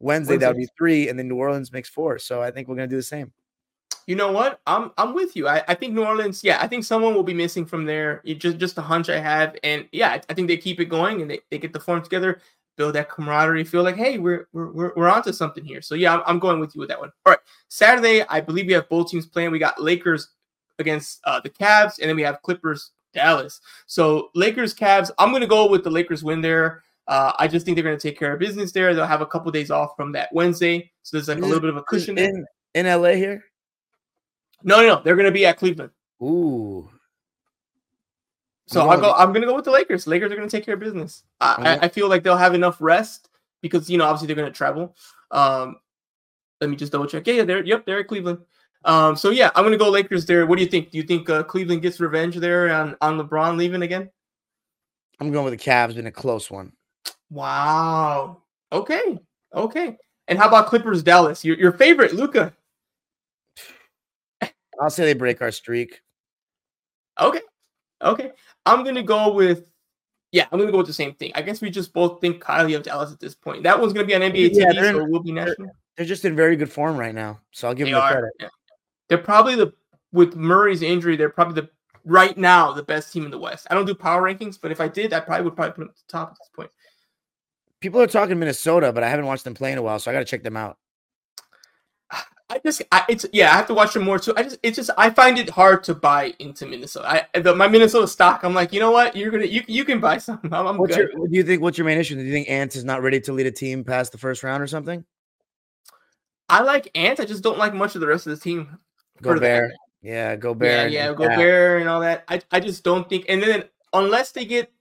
Wednesday, 0.00 0.32
Wednesday. 0.32 0.36
that 0.38 0.48
would 0.48 0.56
be 0.56 0.68
three, 0.76 1.08
and 1.08 1.18
then 1.18 1.28
New 1.28 1.36
Orleans 1.36 1.72
makes 1.72 1.88
four. 1.88 2.18
So 2.18 2.42
I 2.42 2.50
think 2.50 2.68
we're 2.68 2.74
gonna 2.74 2.88
do 2.88 2.96
the 2.96 3.02
same. 3.02 3.32
You 4.06 4.16
know 4.16 4.32
what? 4.32 4.60
I'm 4.66 4.90
I'm 4.98 5.14
with 5.14 5.36
you. 5.36 5.46
I, 5.46 5.62
I 5.68 5.74
think 5.74 5.94
New 5.94 6.04
Orleans, 6.04 6.42
yeah, 6.42 6.58
I 6.60 6.66
think 6.66 6.84
someone 6.84 7.14
will 7.14 7.22
be 7.22 7.34
missing 7.34 7.64
from 7.64 7.84
there. 7.84 8.20
It 8.24 8.40
just 8.40 8.58
just 8.58 8.78
a 8.78 8.82
hunch 8.82 9.08
I 9.08 9.20
have. 9.20 9.56
And 9.62 9.86
yeah, 9.92 10.10
I, 10.10 10.20
I 10.28 10.34
think 10.34 10.48
they 10.48 10.56
keep 10.56 10.80
it 10.80 10.86
going 10.86 11.22
and 11.22 11.30
they, 11.30 11.40
they 11.50 11.58
get 11.58 11.72
the 11.72 11.78
form 11.78 12.02
together, 12.02 12.40
build 12.76 12.94
that 12.94 13.10
camaraderie, 13.10 13.64
feel 13.64 13.82
like, 13.82 13.96
hey, 13.96 14.18
we're 14.18 14.48
we're 14.52 14.72
we're, 14.72 14.92
we're 14.96 15.08
onto 15.08 15.32
something 15.32 15.64
here. 15.64 15.82
So 15.82 15.94
yeah, 15.94 16.14
I'm, 16.14 16.22
I'm 16.26 16.38
going 16.38 16.60
with 16.60 16.74
you 16.74 16.80
with 16.80 16.88
that 16.88 17.00
one. 17.00 17.10
All 17.26 17.32
right. 17.32 17.40
Saturday, 17.68 18.24
I 18.28 18.40
believe 18.40 18.66
we 18.66 18.72
have 18.72 18.88
both 18.88 19.10
teams 19.10 19.26
playing. 19.26 19.50
We 19.50 19.58
got 19.58 19.80
Lakers 19.80 20.28
against 20.78 21.20
uh, 21.24 21.40
the 21.40 21.50
Cavs, 21.50 21.98
and 22.00 22.08
then 22.08 22.16
we 22.16 22.22
have 22.22 22.42
Clippers 22.42 22.92
Dallas. 23.12 23.60
So 23.86 24.30
Lakers 24.34 24.74
Cavs. 24.74 25.10
I'm 25.18 25.32
gonna 25.32 25.46
go 25.46 25.68
with 25.68 25.84
the 25.84 25.90
Lakers 25.90 26.24
win 26.24 26.40
there. 26.40 26.82
Uh, 27.06 27.32
I 27.40 27.48
just 27.48 27.66
think 27.66 27.74
they're 27.74 27.82
going 27.82 27.98
to 27.98 28.08
take 28.08 28.16
care 28.16 28.32
of 28.32 28.38
business 28.38 28.70
there. 28.70 28.94
They'll 28.94 29.04
have 29.04 29.20
a 29.20 29.26
couple 29.26 29.50
days 29.50 29.72
off 29.72 29.96
from 29.96 30.12
that 30.12 30.28
Wednesday, 30.32 30.92
so 31.02 31.16
there's 31.16 31.26
like 31.26 31.38
a 31.38 31.40
little 31.40 31.58
bit 31.58 31.70
of 31.70 31.76
a 31.76 31.82
cushion 31.82 32.16
in 32.16 32.46
in 32.74 32.86
LA 32.86 33.14
here. 33.14 33.42
No, 34.62 34.80
no, 34.80 34.86
no, 34.86 35.02
they're 35.02 35.16
going 35.16 35.26
to 35.26 35.32
be 35.32 35.44
at 35.44 35.56
Cleveland. 35.56 35.90
Ooh. 36.22 36.88
So 38.70 38.88
I'll 38.88 39.00
go. 39.00 39.12
I'm 39.12 39.30
going 39.30 39.40
to 39.40 39.48
go 39.48 39.56
with 39.56 39.64
the 39.64 39.72
Lakers. 39.72 40.06
Lakers 40.06 40.30
are 40.30 40.36
going 40.36 40.48
to 40.48 40.56
take 40.56 40.64
care 40.64 40.74
of 40.74 40.80
business. 40.80 41.24
I, 41.40 41.54
okay. 41.54 41.64
I, 41.64 41.86
I 41.86 41.88
feel 41.88 42.08
like 42.08 42.22
they'll 42.22 42.36
have 42.36 42.54
enough 42.54 42.76
rest 42.80 43.28
because 43.62 43.90
you 43.90 43.98
know 43.98 44.04
obviously 44.04 44.28
they're 44.28 44.36
going 44.36 44.50
to 44.50 44.56
travel. 44.56 44.94
Um, 45.32 45.76
let 46.60 46.70
me 46.70 46.76
just 46.76 46.92
double 46.92 47.06
check. 47.06 47.26
Yeah, 47.26 47.34
yeah, 47.34 47.44
they're 47.44 47.64
yep, 47.64 47.84
they're 47.84 47.98
at 47.98 48.06
Cleveland. 48.06 48.38
Um, 48.84 49.16
so 49.16 49.30
yeah, 49.30 49.50
I'm 49.56 49.64
gonna 49.64 49.76
go 49.76 49.90
Lakers 49.90 50.24
there. 50.24 50.46
What 50.46 50.56
do 50.56 50.62
you 50.62 50.70
think? 50.70 50.90
Do 50.90 50.98
you 50.98 51.04
think 51.04 51.28
uh, 51.28 51.42
Cleveland 51.42 51.82
gets 51.82 51.98
revenge 51.98 52.36
there 52.36 52.72
on 52.72 52.96
on 53.00 53.18
LeBron 53.18 53.56
leaving 53.56 53.82
again? 53.82 54.08
I'm 55.20 55.32
going 55.32 55.44
with 55.44 55.58
the 55.58 55.70
Cavs 55.70 55.96
in 55.96 56.06
a 56.06 56.12
close 56.12 56.50
one. 56.50 56.72
Wow. 57.28 58.42
Okay. 58.72 59.18
Okay. 59.54 59.96
And 60.28 60.38
how 60.38 60.48
about 60.48 60.68
Clippers 60.68 61.02
Dallas? 61.02 61.44
Your 61.44 61.56
your 61.56 61.72
favorite, 61.72 62.14
Luka. 62.14 62.54
I'll 64.80 64.90
say 64.90 65.04
they 65.04 65.14
break 65.14 65.42
our 65.42 65.50
streak. 65.50 66.00
Okay. 67.20 67.40
Okay. 68.02 68.30
I'm 68.66 68.84
gonna 68.84 69.02
go 69.02 69.32
with 69.32 69.70
yeah, 70.32 70.46
I'm 70.50 70.58
gonna 70.58 70.70
go 70.70 70.78
with 70.78 70.86
the 70.86 70.92
same 70.92 71.14
thing. 71.14 71.32
I 71.34 71.42
guess 71.42 71.60
we 71.60 71.70
just 71.70 71.92
both 71.92 72.20
think 72.20 72.42
highly 72.42 72.74
of 72.74 72.82
Dallas 72.82 73.12
at 73.12 73.20
this 73.20 73.34
point. 73.34 73.62
That 73.64 73.78
one's 73.78 73.92
gonna 73.92 74.06
be 74.06 74.14
on 74.14 74.20
NBA 74.20 74.50
yeah, 74.52 74.72
TV, 74.72 74.92
so 74.92 75.00
it 75.00 75.10
will 75.10 75.22
be 75.22 75.32
national. 75.32 75.56
They're, 75.58 75.74
they're, 75.96 76.06
just 76.06 76.24
in 76.24 76.36
very 76.36 76.56
good 76.56 76.70
form 76.70 76.96
right 76.96 77.14
now, 77.14 77.40
so 77.50 77.68
I'll 77.68 77.74
give 77.74 77.86
they 77.86 77.92
them 77.92 78.00
the 78.00 78.04
are. 78.04 78.12
credit. 78.12 78.32
Yeah. 78.40 78.48
They're 79.08 79.18
probably 79.18 79.56
the 79.56 79.72
with 80.12 80.36
Murray's 80.36 80.82
injury, 80.82 81.16
they're 81.16 81.30
probably 81.30 81.60
the 81.62 81.70
right 82.04 82.36
now 82.36 82.72
the 82.72 82.82
best 82.82 83.12
team 83.12 83.24
in 83.24 83.30
the 83.30 83.38
West. 83.38 83.66
I 83.70 83.74
don't 83.74 83.86
do 83.86 83.94
power 83.94 84.22
rankings, 84.22 84.58
but 84.60 84.70
if 84.70 84.80
I 84.80 84.88
did, 84.88 85.12
I 85.12 85.20
probably 85.20 85.44
would 85.44 85.56
probably 85.56 85.72
put 85.72 85.80
them 85.80 85.88
at 85.88 85.96
the 85.96 86.12
top 86.12 86.30
at 86.30 86.38
this 86.38 86.50
point. 86.54 86.70
People 87.80 88.00
are 88.00 88.06
talking 88.06 88.38
Minnesota, 88.38 88.92
but 88.92 89.02
I 89.02 89.08
haven't 89.08 89.26
watched 89.26 89.44
them 89.44 89.54
play 89.54 89.72
in 89.72 89.78
a 89.78 89.82
while, 89.82 89.98
so 89.98 90.10
I 90.10 90.14
got 90.14 90.20
to 90.20 90.24
check 90.26 90.42
them 90.42 90.56
out. 90.56 90.76
I 92.50 92.58
just, 92.64 92.82
I, 92.90 93.04
it's 93.08 93.24
yeah, 93.32 93.52
I 93.52 93.56
have 93.56 93.68
to 93.68 93.74
watch 93.74 93.94
them 93.94 94.02
more 94.02 94.18
too. 94.18 94.34
I 94.36 94.42
just, 94.42 94.58
it's 94.64 94.76
just, 94.76 94.90
I 94.98 95.08
find 95.10 95.38
it 95.38 95.48
hard 95.48 95.84
to 95.84 95.94
buy 95.94 96.34
into 96.40 96.66
Minnesota. 96.66 97.26
I, 97.34 97.40
the, 97.40 97.54
my 97.54 97.68
Minnesota 97.68 98.08
stock, 98.08 98.42
I'm 98.42 98.54
like, 98.54 98.72
you 98.72 98.80
know 98.80 98.90
what, 98.90 99.14
you're 99.14 99.30
gonna, 99.30 99.44
you, 99.44 99.62
you 99.68 99.84
can 99.84 100.00
buy 100.00 100.18
some. 100.18 100.40
I'm, 100.44 100.66
I'm 100.66 100.76
what's 100.76 100.96
good. 100.96 101.10
Your, 101.14 101.28
do 101.28 101.36
you 101.36 101.44
think? 101.44 101.62
What's 101.62 101.78
your 101.78 101.84
main 101.84 101.98
issue? 101.98 102.16
Do 102.16 102.22
you 102.22 102.32
think 102.32 102.50
Ants 102.50 102.74
is 102.74 102.84
not 102.84 103.02
ready 103.02 103.20
to 103.20 103.32
lead 103.32 103.46
a 103.46 103.52
team 103.52 103.84
past 103.84 104.10
the 104.10 104.18
first 104.18 104.42
round 104.42 104.62
or 104.62 104.66
something? 104.66 105.04
I 106.48 106.62
like 106.62 106.90
Ants. 106.96 107.20
I 107.20 107.24
just 107.24 107.44
don't 107.44 107.58
like 107.58 107.72
much 107.72 107.94
of 107.94 108.00
the 108.00 108.08
rest 108.08 108.26
of 108.26 108.36
the 108.36 108.42
team. 108.42 108.78
Gobert. 109.22 109.72
Yeah, 110.02 110.34
Gobert. 110.34 110.90
Yeah, 110.90 111.08
yeah, 111.08 111.12
Gobert 111.12 111.82
and 111.82 111.90
all 111.90 112.00
that. 112.00 112.24
I, 112.26 112.40
I 112.50 112.60
just 112.60 112.82
don't 112.82 113.06
think. 113.06 113.26
And 113.28 113.42
then 113.42 113.64
unless 113.92 114.32
they 114.32 114.46
get, 114.46 114.72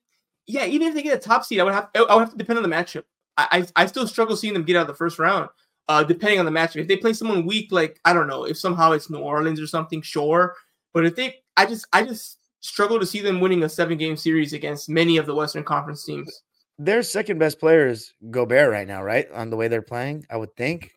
yeah, 0.47 0.63
even 0.63 0.87
if 0.87 0.93
they 0.93 1.03
get 1.03 1.17
a 1.17 1.19
top 1.19 1.43
seed, 1.43 1.59
I 1.59 1.65
would 1.65 1.73
have 1.73 1.89
I 1.93 2.15
would 2.15 2.21
have 2.21 2.31
to 2.31 2.37
depend 2.37 2.57
on 2.57 2.63
the 2.63 2.73
matchup. 2.73 3.03
I 3.35 3.67
I, 3.75 3.83
I 3.83 3.85
still 3.87 4.07
struggle 4.07 4.37
seeing 4.37 4.53
them 4.53 4.63
get 4.63 4.77
out 4.77 4.83
of 4.83 4.87
the 4.87 4.93
first 4.93 5.19
round. 5.19 5.49
Uh, 5.89 6.03
depending 6.03 6.37
on 6.37 6.45
the 6.45 6.51
matchup. 6.51 6.75
If 6.75 6.87
they 6.87 6.97
play 6.97 7.13
someone 7.13 7.47
weak, 7.47 7.71
like 7.71 7.99
I 8.05 8.13
don't 8.13 8.27
know, 8.27 8.43
if 8.43 8.59
somehow 8.59 8.91
it's 8.91 9.09
New 9.09 9.17
Orleans 9.17 9.59
or 9.59 9.65
something, 9.65 10.03
sure. 10.03 10.55
But 10.93 11.07
if 11.07 11.15
they, 11.15 11.37
I 11.57 11.65
just 11.65 11.87
I 11.91 12.03
just 12.03 12.37
struggle 12.61 12.99
to 12.99 13.07
see 13.07 13.21
them 13.21 13.39
winning 13.39 13.63
a 13.63 13.69
seven 13.69 13.97
game 13.97 14.15
series 14.15 14.53
against 14.53 14.87
many 14.87 15.17
of 15.17 15.25
the 15.25 15.33
Western 15.33 15.63
Conference 15.63 16.05
teams. 16.05 16.43
Their 16.77 17.01
second 17.01 17.39
best 17.39 17.59
player 17.59 17.87
is 17.87 18.13
Gobert 18.29 18.71
right 18.71 18.87
now, 18.87 19.03
right? 19.03 19.29
On 19.31 19.49
the 19.49 19.57
way 19.57 19.67
they're 19.67 19.81
playing, 19.81 20.25
I 20.29 20.37
would 20.37 20.55
think. 20.55 20.91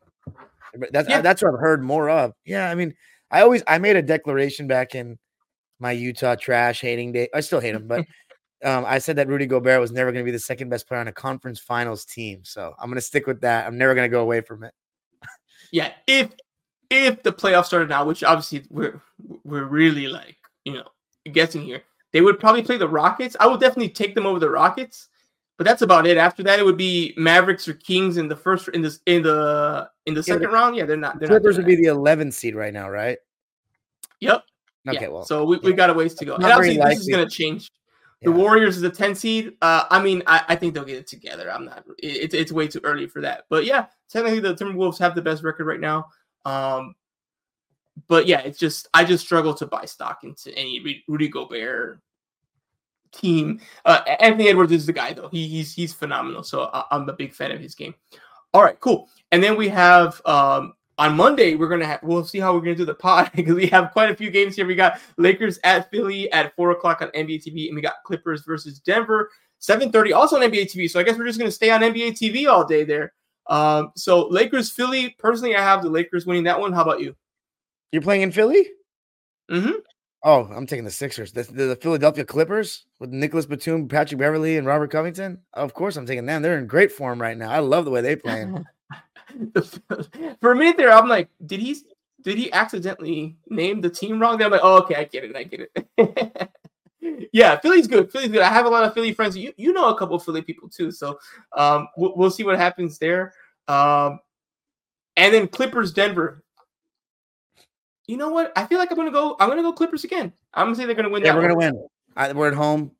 That's 0.90 1.09
yeah. 1.09 1.22
that's 1.22 1.43
what 1.43 1.55
I've 1.55 1.61
heard 1.61 1.82
more 1.82 2.11
of. 2.11 2.34
Yeah, 2.45 2.70
I 2.70 2.74
mean, 2.74 2.95
I 3.30 3.40
always 3.40 3.62
I 3.66 3.78
made 3.78 3.97
a 3.97 4.03
declaration 4.03 4.66
back 4.66 4.95
in 4.95 5.18
my 5.80 5.93
Utah 5.93 6.34
trash 6.34 6.82
hating 6.82 7.12
day. 7.12 7.28
I 7.34 7.40
still 7.40 7.61
hate 7.61 7.74
him, 7.74 7.88
but 7.88 8.05
um, 8.64 8.84
I 8.86 8.99
said 8.99 9.16
that 9.16 9.28
Rudy 9.28 9.47
Gobert 9.47 9.80
was 9.80 9.90
never 9.90 10.12
going 10.12 10.22
to 10.22 10.28
be 10.28 10.32
the 10.32 10.38
second 10.38 10.68
best 10.68 10.86
player 10.86 11.01
on 11.01 11.09
a 11.09 11.12
conference 11.12 11.59
finals 11.59 12.05
team. 12.05 12.40
So 12.45 12.74
I'm 12.78 12.88
going 12.88 12.97
to 12.97 13.01
stick 13.01 13.26
with 13.26 13.40
that. 13.40 13.66
I'm 13.66 13.78
never 13.78 13.95
going 13.95 14.05
to 14.05 14.14
go 14.14 14.20
away 14.20 14.43
from 14.43 14.64
it. 14.64 14.74
Yeah, 15.72 15.92
if 16.06 16.30
if 16.90 17.22
the 17.22 17.32
playoffs 17.32 17.66
started 17.66 17.88
now, 17.88 18.04
which 18.04 18.22
obviously 18.22 18.64
we're 18.70 19.00
we're 19.44 19.64
really 19.64 20.06
like 20.06 20.36
you 20.64 20.74
know 20.74 20.86
guessing 21.32 21.62
here, 21.62 21.82
they 22.12 22.20
would 22.20 22.38
probably 22.38 22.62
play 22.62 22.76
the 22.76 22.88
Rockets. 22.88 23.34
I 23.40 23.46
would 23.48 23.60
definitely 23.60 23.88
take 23.88 24.14
them 24.14 24.26
over 24.26 24.38
the 24.38 24.50
Rockets, 24.50 25.08
but 25.56 25.66
that's 25.66 25.82
about 25.82 26.06
it. 26.06 26.18
After 26.18 26.42
that, 26.44 26.58
it 26.58 26.64
would 26.64 26.76
be 26.76 27.14
Mavericks 27.16 27.66
or 27.66 27.74
Kings 27.74 28.18
in 28.18 28.28
the 28.28 28.36
first 28.36 28.68
in 28.68 28.82
the 28.82 28.96
in 29.06 29.22
the 29.22 29.90
in 30.06 30.14
the 30.14 30.22
second 30.22 30.42
yeah, 30.42 30.48
round. 30.48 30.76
Yeah, 30.76 30.84
they're 30.84 30.96
not. 30.96 31.18
They're 31.18 31.28
Clippers 31.28 31.56
would 31.56 31.66
be 31.66 31.76
the 31.76 31.86
11th 31.86 32.34
seed 32.34 32.54
right 32.54 32.72
now, 32.72 32.88
right? 32.88 33.18
Yep. 34.20 34.44
Okay, 34.88 35.02
yeah. 35.02 35.08
well, 35.08 35.24
so 35.24 35.44
we, 35.44 35.58
we 35.58 35.72
got 35.72 35.90
a 35.90 35.94
ways 35.94 36.14
to 36.14 36.24
go. 36.24 36.34
And 36.34 36.44
obviously, 36.44 36.82
this 36.82 37.00
is 37.00 37.08
going 37.08 37.26
to 37.26 37.30
change. 37.30 37.70
The. 38.24 38.32
Warriors 38.32 38.76
is 38.76 38.82
a 38.82 38.90
10 38.90 39.14
seed. 39.14 39.54
Uh, 39.60 39.84
I 39.90 40.02
mean, 40.02 40.22
I, 40.26 40.42
I 40.48 40.56
think 40.56 40.74
they'll 40.74 40.84
get 40.84 40.98
it 40.98 41.06
together. 41.06 41.50
I'm 41.52 41.64
not. 41.64 41.84
It's 41.98 42.34
it's 42.34 42.52
way 42.52 42.68
too 42.68 42.80
early 42.84 43.06
for 43.06 43.20
that. 43.22 43.44
But 43.48 43.64
yeah, 43.64 43.86
technically 44.08 44.40
the 44.40 44.54
Timberwolves 44.54 44.98
have 44.98 45.14
the 45.14 45.22
best 45.22 45.42
record 45.42 45.66
right 45.66 45.80
now. 45.80 46.06
Um, 46.44 46.94
but 48.08 48.26
yeah, 48.26 48.40
it's 48.40 48.58
just 48.58 48.88
I 48.94 49.04
just 49.04 49.24
struggle 49.24 49.54
to 49.54 49.66
buy 49.66 49.84
stock 49.84 50.24
into 50.24 50.56
any 50.56 51.02
Rudy 51.08 51.28
Gobert 51.28 52.00
team. 53.12 53.60
Uh, 53.84 54.00
Anthony 54.20 54.48
Edwards 54.48 54.72
is 54.72 54.86
the 54.86 54.92
guy 54.92 55.12
though. 55.12 55.28
He, 55.28 55.46
he's 55.48 55.74
he's 55.74 55.92
phenomenal. 55.92 56.42
So 56.42 56.70
I, 56.72 56.84
am 56.90 57.08
a 57.08 57.12
big 57.12 57.34
fan 57.34 57.50
of 57.50 57.60
his 57.60 57.74
game. 57.74 57.94
All 58.54 58.62
right, 58.62 58.78
cool. 58.80 59.08
And 59.30 59.42
then 59.42 59.56
we 59.56 59.68
have 59.68 60.20
um, 60.26 60.74
on 60.99 61.16
Monday 61.16 61.55
we're 61.55 61.68
gonna 61.68 61.86
have 61.86 62.01
we'll 62.03 62.24
see 62.24 62.38
how 62.38 62.53
we're 62.53 62.61
gonna 62.61 62.74
do 62.74 62.84
the 62.84 62.95
pod 62.95 63.30
because 63.36 63.55
we 63.55 63.66
have 63.66 63.93
quite 63.93 64.11
a 64.11 64.16
few 64.16 64.30
games 64.30 64.57
here. 64.57 64.66
We 64.66 64.74
got 64.74 65.01
Lakers 65.16 65.59
at 65.64 65.90
Philly 65.90 66.30
at 66.32 66.55
four 66.57 66.70
o'clock 66.70 67.03
on 67.03 67.09
NBA 67.09 67.45
TV, 67.47 67.66
and 67.66 67.76
we 67.76 67.82
got 67.82 68.03
Clippers 68.05 68.43
versus 68.43 68.78
Denver, 68.80 69.30
seven 69.59 69.90
thirty, 69.90 70.12
also 70.12 70.36
on 70.36 70.43
NBA 70.43 70.72
TV. 70.72 70.88
So 70.88 71.01
I 71.01 71.03
guess 71.03 71.16
we're 71.18 71.26
just 71.26 71.38
gonna 71.38 71.51
stay 71.51 71.70
on 71.70 71.80
NBA 71.80 72.12
TV 72.12 72.51
all 72.51 72.64
day 72.64 72.84
there. 72.84 73.12
Um, 73.49 73.93
so 73.97 74.28
Lakers, 74.28 74.70
Philly. 74.70 75.16
Personally, 75.18 75.57
I 75.57 75.62
have 75.62 75.82
the 75.82 75.90
Lakers 75.90 76.26
winning 76.26 76.45
that 76.45 76.61
one. 76.61 76.72
How 76.72 76.82
about 76.82 77.01
you? 77.01 77.16
You're 77.90 78.03
playing 78.03 78.22
in 78.22 78.32
Philly? 78.32 78.68
Mm-hmm. 79.51 79.72
Oh, 80.24 80.45
I'm 80.45 80.66
taking 80.66 80.84
the 80.84 80.90
Sixers. 80.90 81.32
The, 81.32 81.43
the, 81.43 81.64
the, 81.66 81.76
Philadelphia 81.76 82.24
Clippers 82.24 82.86
with 83.01 83.11
Nicolas 83.11 83.45
Batum, 83.45 83.88
Patrick 83.88 84.20
Beverley, 84.20 84.57
and 84.57 84.66
Robert 84.66 84.90
Covington. 84.90 85.40
Of 85.53 85.74
course, 85.74 85.97
I'm 85.97 86.07
taking 86.07 86.26
them. 86.26 86.43
They're 86.43 86.59
in 86.59 86.68
great 86.68 86.93
form 86.93 87.20
right 87.20 87.36
now. 87.36 87.51
I 87.51 87.59
love 87.59 87.84
the 87.84 87.90
way 87.90 88.03
they 88.03 88.14
play. 88.14 88.47
For 90.40 90.52
a 90.52 90.56
minute 90.56 90.76
there, 90.76 90.92
I'm 90.92 91.08
like, 91.08 91.28
did 91.44 91.60
he 91.60 91.76
did 92.22 92.38
he 92.38 92.52
accidentally 92.52 93.36
name 93.48 93.80
the 93.80 93.90
team 93.90 94.20
wrong? 94.20 94.38
Then 94.38 94.46
I'm 94.46 94.52
like, 94.52 94.60
oh, 94.62 94.78
okay, 94.82 94.94
I 94.94 95.04
get 95.04 95.24
it, 95.24 95.36
I 95.36 95.42
get 95.44 95.70
it. 95.74 97.28
yeah, 97.32 97.59
Philly's 97.59 97.86
good. 97.86 98.10
Philly's 98.12 98.30
good. 98.30 98.42
I 98.42 98.48
have 98.48 98.66
a 98.66 98.70
lot 98.70 98.84
of 98.84 98.94
Philly 98.94 99.12
friends. 99.12 99.36
You 99.36 99.52
you 99.56 99.72
know 99.72 99.88
a 99.88 99.98
couple 99.98 100.16
of 100.16 100.24
Philly 100.24 100.42
people 100.42 100.68
too, 100.68 100.90
so 100.90 101.18
um, 101.56 101.88
we'll, 101.96 102.16
we'll 102.16 102.30
see 102.30 102.44
what 102.44 102.56
happens 102.56 102.98
there. 102.98 103.32
Um, 103.68 104.20
and 105.16 105.34
then 105.34 105.48
Clippers 105.48 105.92
Denver. 105.92 106.44
You 108.06 108.16
know 108.16 108.30
what? 108.30 108.52
I 108.56 108.66
feel 108.66 108.78
like 108.78 108.90
I'm 108.90 108.96
gonna 108.96 109.10
go. 109.10 109.36
I'm 109.40 109.48
gonna 109.48 109.62
go 109.62 109.72
Clippers 109.72 110.04
again. 110.04 110.32
I'm 110.54 110.66
gonna 110.66 110.76
say 110.76 110.86
they're 110.86 110.94
gonna 110.94 111.09
win. 111.09 111.24
Yeah, 111.24 111.34
we're 111.34 111.42
gonna 111.42 111.56
win. 111.56 111.86
I, 112.16 112.32
we're 112.32 112.48
at 112.48 112.54
home 112.54 112.92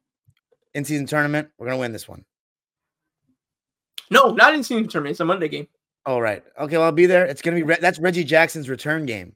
in 0.75 0.85
season 0.85 1.07
tournament. 1.07 1.49
We're 1.59 1.67
gonna 1.67 1.79
win 1.79 1.93
this 1.93 2.09
one. 2.09 2.25
No, 4.11 4.33
not 4.33 4.55
in 4.55 4.63
season 4.63 4.89
tournament. 4.89 5.13
It's 5.13 5.21
a 5.21 5.25
Monday 5.25 5.49
game. 5.49 5.69
All 6.05 6.21
right. 6.21 6.43
Okay. 6.59 6.77
Well, 6.77 6.87
I'll 6.87 6.93
be 6.93 7.07
there. 7.07 7.25
It's 7.25 7.43
gonna 7.43 7.57
be 7.57 7.63
Re- 7.63 7.79
that's 7.81 7.99
Reggie 7.99 8.25
Jackson's 8.25 8.69
return 8.69 9.07
game. 9.07 9.35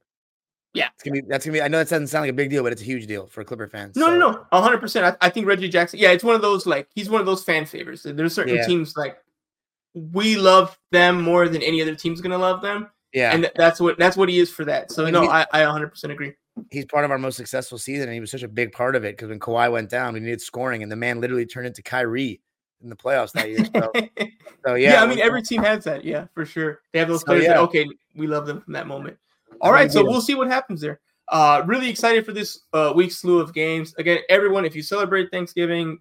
Yeah, 0.75 0.89
it's 0.95 1.03
gonna 1.03 1.23
be. 1.23 1.27
That's 1.27 1.47
gonna 1.47 1.55
be. 1.55 1.63
I 1.63 1.69
know 1.69 1.79
that 1.79 1.89
doesn't 1.89 2.09
sound 2.09 2.25
like 2.25 2.31
a 2.31 2.35
big 2.35 2.51
deal, 2.51 2.63
but 2.63 2.71
it's 2.73 2.83
a 2.83 2.85
huge 2.85 3.07
deal 3.07 3.27
for 3.27 3.43
Clipper 3.45 3.67
fans. 3.67 3.97
No, 3.97 4.07
so. 4.07 4.19
no, 4.19 4.47
no, 4.53 4.61
hundred 4.61 4.79
percent. 4.79 5.17
I 5.21 5.31
think 5.31 5.47
Reggie 5.47 5.69
Jackson. 5.69 5.99
Yeah, 5.99 6.11
it's 6.11 6.25
one 6.25 6.35
of 6.35 6.43
those 6.43 6.67
like 6.67 6.89
he's 6.95 7.09
one 7.09 7.21
of 7.21 7.27
those 7.27 7.43
fan 7.43 7.65
favorites. 7.65 8.03
There's 8.05 8.35
certain 8.35 8.57
yeah. 8.57 8.67
teams 8.67 8.95
like 8.95 9.17
we 9.95 10.37
love 10.37 10.79
them 10.93 11.23
more 11.23 11.49
than 11.49 11.63
any 11.63 11.81
other 11.81 11.95
team's 11.95 12.21
gonna 12.21 12.37
love 12.37 12.61
them. 12.61 12.91
Yeah, 13.15 13.33
and 13.33 13.51
that's 13.57 13.81
what 13.81 13.99
that's 13.99 14.17
what 14.17 14.29
he 14.29 14.39
is 14.39 14.51
for 14.51 14.67
that. 14.67 14.93
So 14.93 15.09
no, 15.09 15.27
I 15.31 15.47
I 15.53 15.63
100 15.65 15.89
percent 15.89 16.13
agree. 16.13 16.35
He's 16.71 16.85
part 16.85 17.05
of 17.05 17.11
our 17.11 17.19
most 17.19 17.37
successful 17.37 17.79
season, 17.79 18.05
and 18.05 18.15
he 18.15 18.21
was 18.21 18.31
such 18.31 18.43
a 18.43 18.49
big 18.49 18.73
part 18.73 18.97
of 18.97 19.05
it 19.05 19.17
because 19.17 19.31
when 19.31 19.41
Kawhi 19.41 19.73
went 19.73 19.89
down, 19.89 20.13
we 20.13 20.21
needed 20.21 20.43
scoring, 20.43 20.83
and 20.83 20.93
the 20.93 20.97
man 20.97 21.21
literally 21.21 21.47
turned 21.47 21.67
into 21.67 21.83
Kyrie 21.83 22.41
in 22.83 22.89
the 22.89 22.97
playoffs 22.97 23.33
that 23.33 23.49
year. 23.49 23.65
So, 23.65 23.93
so 24.67 24.75
yeah, 24.75 24.93
yeah. 24.93 25.03
I 25.03 25.07
mean, 25.07 25.19
every 25.21 25.43
team 25.43 25.63
has 25.63 25.85
that. 25.85 26.05
Yeah, 26.05 26.27
for 26.35 26.45
sure. 26.45 26.81
They 26.93 26.99
have 26.99 27.09
those 27.09 27.25
players. 27.25 27.45
So, 27.45 27.49
yeah. 27.49 27.55
that, 27.55 27.63
okay, 27.63 27.87
we 28.15 28.27
love 28.27 28.47
them 28.47 28.61
from 28.61 28.73
that 28.75 28.87
moment. 28.87 29.17
All 29.61 29.73
right, 29.73 29.91
so 29.91 30.05
we'll 30.05 30.21
see 30.21 30.35
what 30.35 30.49
happens 30.49 30.81
there. 30.81 31.01
Uh, 31.29 31.63
really 31.67 31.89
excited 31.89 32.25
for 32.25 32.33
this 32.33 32.61
uh, 32.73 32.93
week's 32.95 33.17
slew 33.17 33.41
of 33.41 33.53
games. 33.55 33.95
Again, 33.99 34.19
everyone, 34.29 34.65
if 34.65 34.77
you 34.77 34.83
celebrate 34.83 35.31
Thanksgiving, 35.31 35.99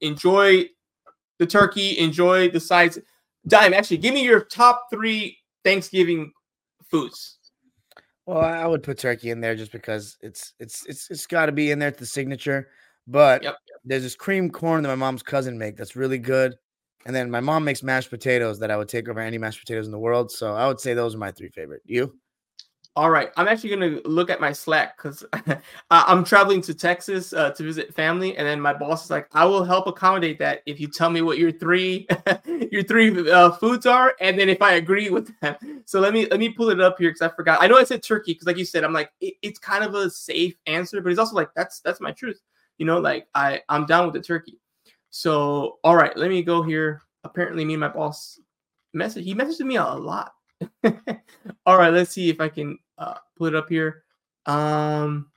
enjoy 0.00 0.68
the 1.38 1.46
turkey, 1.46 1.98
enjoy 1.98 2.50
the 2.50 2.60
sides. 2.60 2.98
Dime, 3.46 3.72
actually, 3.72 3.98
give 3.98 4.12
me 4.12 4.24
your 4.24 4.40
top 4.40 4.86
three 4.90 5.38
Thanksgiving 5.64 6.32
foods. 6.90 7.38
Well, 8.26 8.40
I 8.40 8.66
would 8.66 8.82
put 8.82 8.98
turkey 8.98 9.30
in 9.30 9.40
there 9.40 9.54
just 9.54 9.70
because 9.70 10.16
it's 10.20 10.52
it's 10.58 10.84
it's 10.86 11.10
it's 11.10 11.26
got 11.26 11.46
to 11.46 11.52
be 11.52 11.70
in 11.70 11.78
there. 11.78 11.90
It's 11.90 12.00
the 12.00 12.06
signature. 12.06 12.68
But 13.06 13.42
yep. 13.42 13.56
there's 13.84 14.02
this 14.02 14.16
cream 14.16 14.50
corn 14.50 14.82
that 14.82 14.88
my 14.88 14.94
mom's 14.94 15.22
cousin 15.22 15.58
make 15.58 15.76
that's 15.76 15.96
really 15.96 16.18
good. 16.18 16.56
And 17.06 17.14
then 17.14 17.30
my 17.30 17.40
mom 17.40 17.64
makes 17.64 17.84
mashed 17.84 18.10
potatoes 18.10 18.58
that 18.58 18.70
I 18.70 18.76
would 18.76 18.88
take 18.88 19.08
over 19.08 19.20
any 19.20 19.38
mashed 19.38 19.60
potatoes 19.60 19.86
in 19.86 19.92
the 19.92 19.98
world. 19.98 20.30
So 20.32 20.54
I 20.54 20.66
would 20.66 20.80
say 20.80 20.92
those 20.92 21.14
are 21.14 21.18
my 21.18 21.30
three 21.30 21.50
favorite. 21.50 21.82
You? 21.84 22.18
All 22.96 23.10
right, 23.10 23.30
I'm 23.36 23.46
actually 23.46 23.68
gonna 23.68 24.00
look 24.06 24.30
at 24.30 24.40
my 24.40 24.52
Slack 24.52 24.96
because 24.96 25.22
I'm 25.90 26.24
traveling 26.24 26.62
to 26.62 26.72
Texas 26.72 27.34
uh, 27.34 27.50
to 27.50 27.62
visit 27.62 27.94
family, 27.94 28.34
and 28.38 28.46
then 28.46 28.58
my 28.58 28.72
boss 28.72 29.04
is 29.04 29.10
like, 29.10 29.28
"I 29.34 29.44
will 29.44 29.64
help 29.64 29.86
accommodate 29.86 30.38
that 30.38 30.62
if 30.64 30.80
you 30.80 30.88
tell 30.88 31.10
me 31.10 31.20
what 31.20 31.36
your 31.36 31.52
three 31.52 32.08
your 32.72 32.82
three 32.82 33.30
uh, 33.30 33.50
foods 33.50 33.84
are, 33.84 34.14
and 34.22 34.38
then 34.38 34.48
if 34.48 34.62
I 34.62 34.74
agree 34.74 35.10
with 35.10 35.30
them." 35.40 35.82
So 35.84 36.00
let 36.00 36.14
me 36.14 36.26
let 36.30 36.40
me 36.40 36.48
pull 36.48 36.70
it 36.70 36.80
up 36.80 36.98
here 36.98 37.10
because 37.10 37.20
I 37.20 37.28
forgot. 37.28 37.58
I 37.60 37.66
know 37.66 37.76
I 37.76 37.84
said 37.84 38.02
turkey 38.02 38.32
because, 38.32 38.46
like 38.46 38.56
you 38.56 38.64
said, 38.64 38.82
I'm 38.82 38.94
like 38.94 39.10
it, 39.20 39.34
it's 39.42 39.58
kind 39.58 39.84
of 39.84 39.94
a 39.94 40.08
safe 40.08 40.56
answer, 40.64 41.02
but 41.02 41.10
it's 41.10 41.18
also 41.18 41.36
like 41.36 41.50
that's 41.54 41.80
that's 41.80 42.00
my 42.00 42.12
truth. 42.12 42.40
You 42.78 42.86
know, 42.86 42.98
like 42.98 43.26
I 43.34 43.62
I'm 43.68 43.86
down 43.86 44.06
with 44.06 44.14
the 44.14 44.20
turkey. 44.20 44.60
So 45.10 45.78
all 45.82 45.96
right, 45.96 46.16
let 46.16 46.30
me 46.30 46.42
go 46.42 46.62
here. 46.62 47.02
Apparently, 47.24 47.64
me 47.64 47.74
and 47.74 47.80
my 47.80 47.88
boss 47.88 48.38
message. 48.92 49.24
He 49.24 49.34
messaged 49.34 49.60
me 49.60 49.76
a 49.76 49.84
lot. 49.84 50.32
all 51.66 51.78
right, 51.78 51.92
let's 51.92 52.12
see 52.12 52.30
if 52.30 52.40
I 52.40 52.48
can 52.48 52.78
uh, 52.98 53.14
put 53.36 53.54
it 53.54 53.56
up 53.56 53.68
here. 53.68 54.04
Um, 54.46 55.30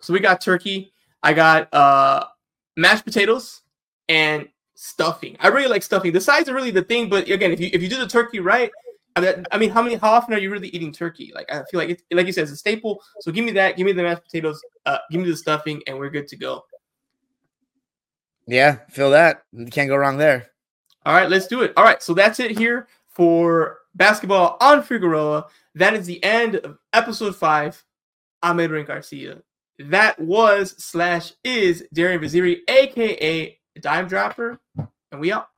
so 0.00 0.12
we 0.12 0.20
got 0.20 0.40
turkey. 0.40 0.92
I 1.22 1.32
got 1.32 1.72
uh, 1.74 2.26
mashed 2.76 3.04
potatoes 3.04 3.62
and 4.08 4.48
stuffing. 4.74 5.36
I 5.40 5.48
really 5.48 5.68
like 5.68 5.82
stuffing. 5.82 6.12
The 6.12 6.20
sides 6.20 6.48
are 6.48 6.54
really 6.54 6.70
the 6.70 6.82
thing, 6.82 7.08
but 7.08 7.28
again, 7.28 7.52
if 7.52 7.60
you 7.60 7.70
if 7.72 7.82
you 7.82 7.88
do 7.88 7.98
the 7.98 8.06
turkey 8.06 8.40
right, 8.40 8.70
I 9.16 9.58
mean, 9.58 9.70
how 9.70 9.82
many 9.82 9.96
how 9.96 10.12
often 10.12 10.34
are 10.34 10.38
you 10.38 10.50
really 10.50 10.68
eating 10.68 10.92
turkey? 10.92 11.32
Like 11.34 11.50
I 11.50 11.64
feel 11.64 11.80
like 11.80 11.90
it, 11.90 12.02
like 12.12 12.26
you 12.26 12.32
said, 12.32 12.42
it's 12.42 12.52
a 12.52 12.56
staple. 12.56 13.02
So 13.20 13.32
give 13.32 13.44
me 13.44 13.52
that. 13.52 13.76
Give 13.76 13.86
me 13.86 13.92
the 13.92 14.02
mashed 14.02 14.22
potatoes. 14.22 14.60
Uh, 14.86 14.98
give 15.10 15.20
me 15.20 15.28
the 15.28 15.36
stuffing, 15.36 15.82
and 15.86 15.98
we're 15.98 16.10
good 16.10 16.28
to 16.28 16.36
go. 16.36 16.64
Yeah, 18.46 18.78
feel 18.88 19.10
that. 19.10 19.44
You 19.52 19.66
can't 19.66 19.88
go 19.88 19.96
wrong 19.96 20.16
there. 20.16 20.50
All 21.06 21.14
right, 21.14 21.30
let's 21.30 21.46
do 21.46 21.62
it. 21.62 21.72
All 21.76 21.84
right, 21.84 22.02
so 22.02 22.14
that's 22.14 22.40
it 22.40 22.56
here 22.56 22.88
for 23.08 23.78
basketball 23.94 24.56
on 24.60 24.82
Figueroa. 24.82 25.46
That 25.74 25.94
is 25.94 26.06
the 26.06 26.22
end 26.22 26.56
of 26.56 26.78
episode 26.92 27.36
five. 27.36 27.82
I'm 28.42 28.60
Edwin 28.60 28.86
Garcia. 28.86 29.42
That 29.78 30.18
was 30.18 30.74
slash 30.82 31.32
is 31.42 31.84
Darian 31.92 32.20
Vaziri, 32.20 32.58
aka 32.68 33.58
Dime 33.80 34.08
Dropper, 34.08 34.60
and 34.76 35.20
we 35.20 35.32
out. 35.32 35.48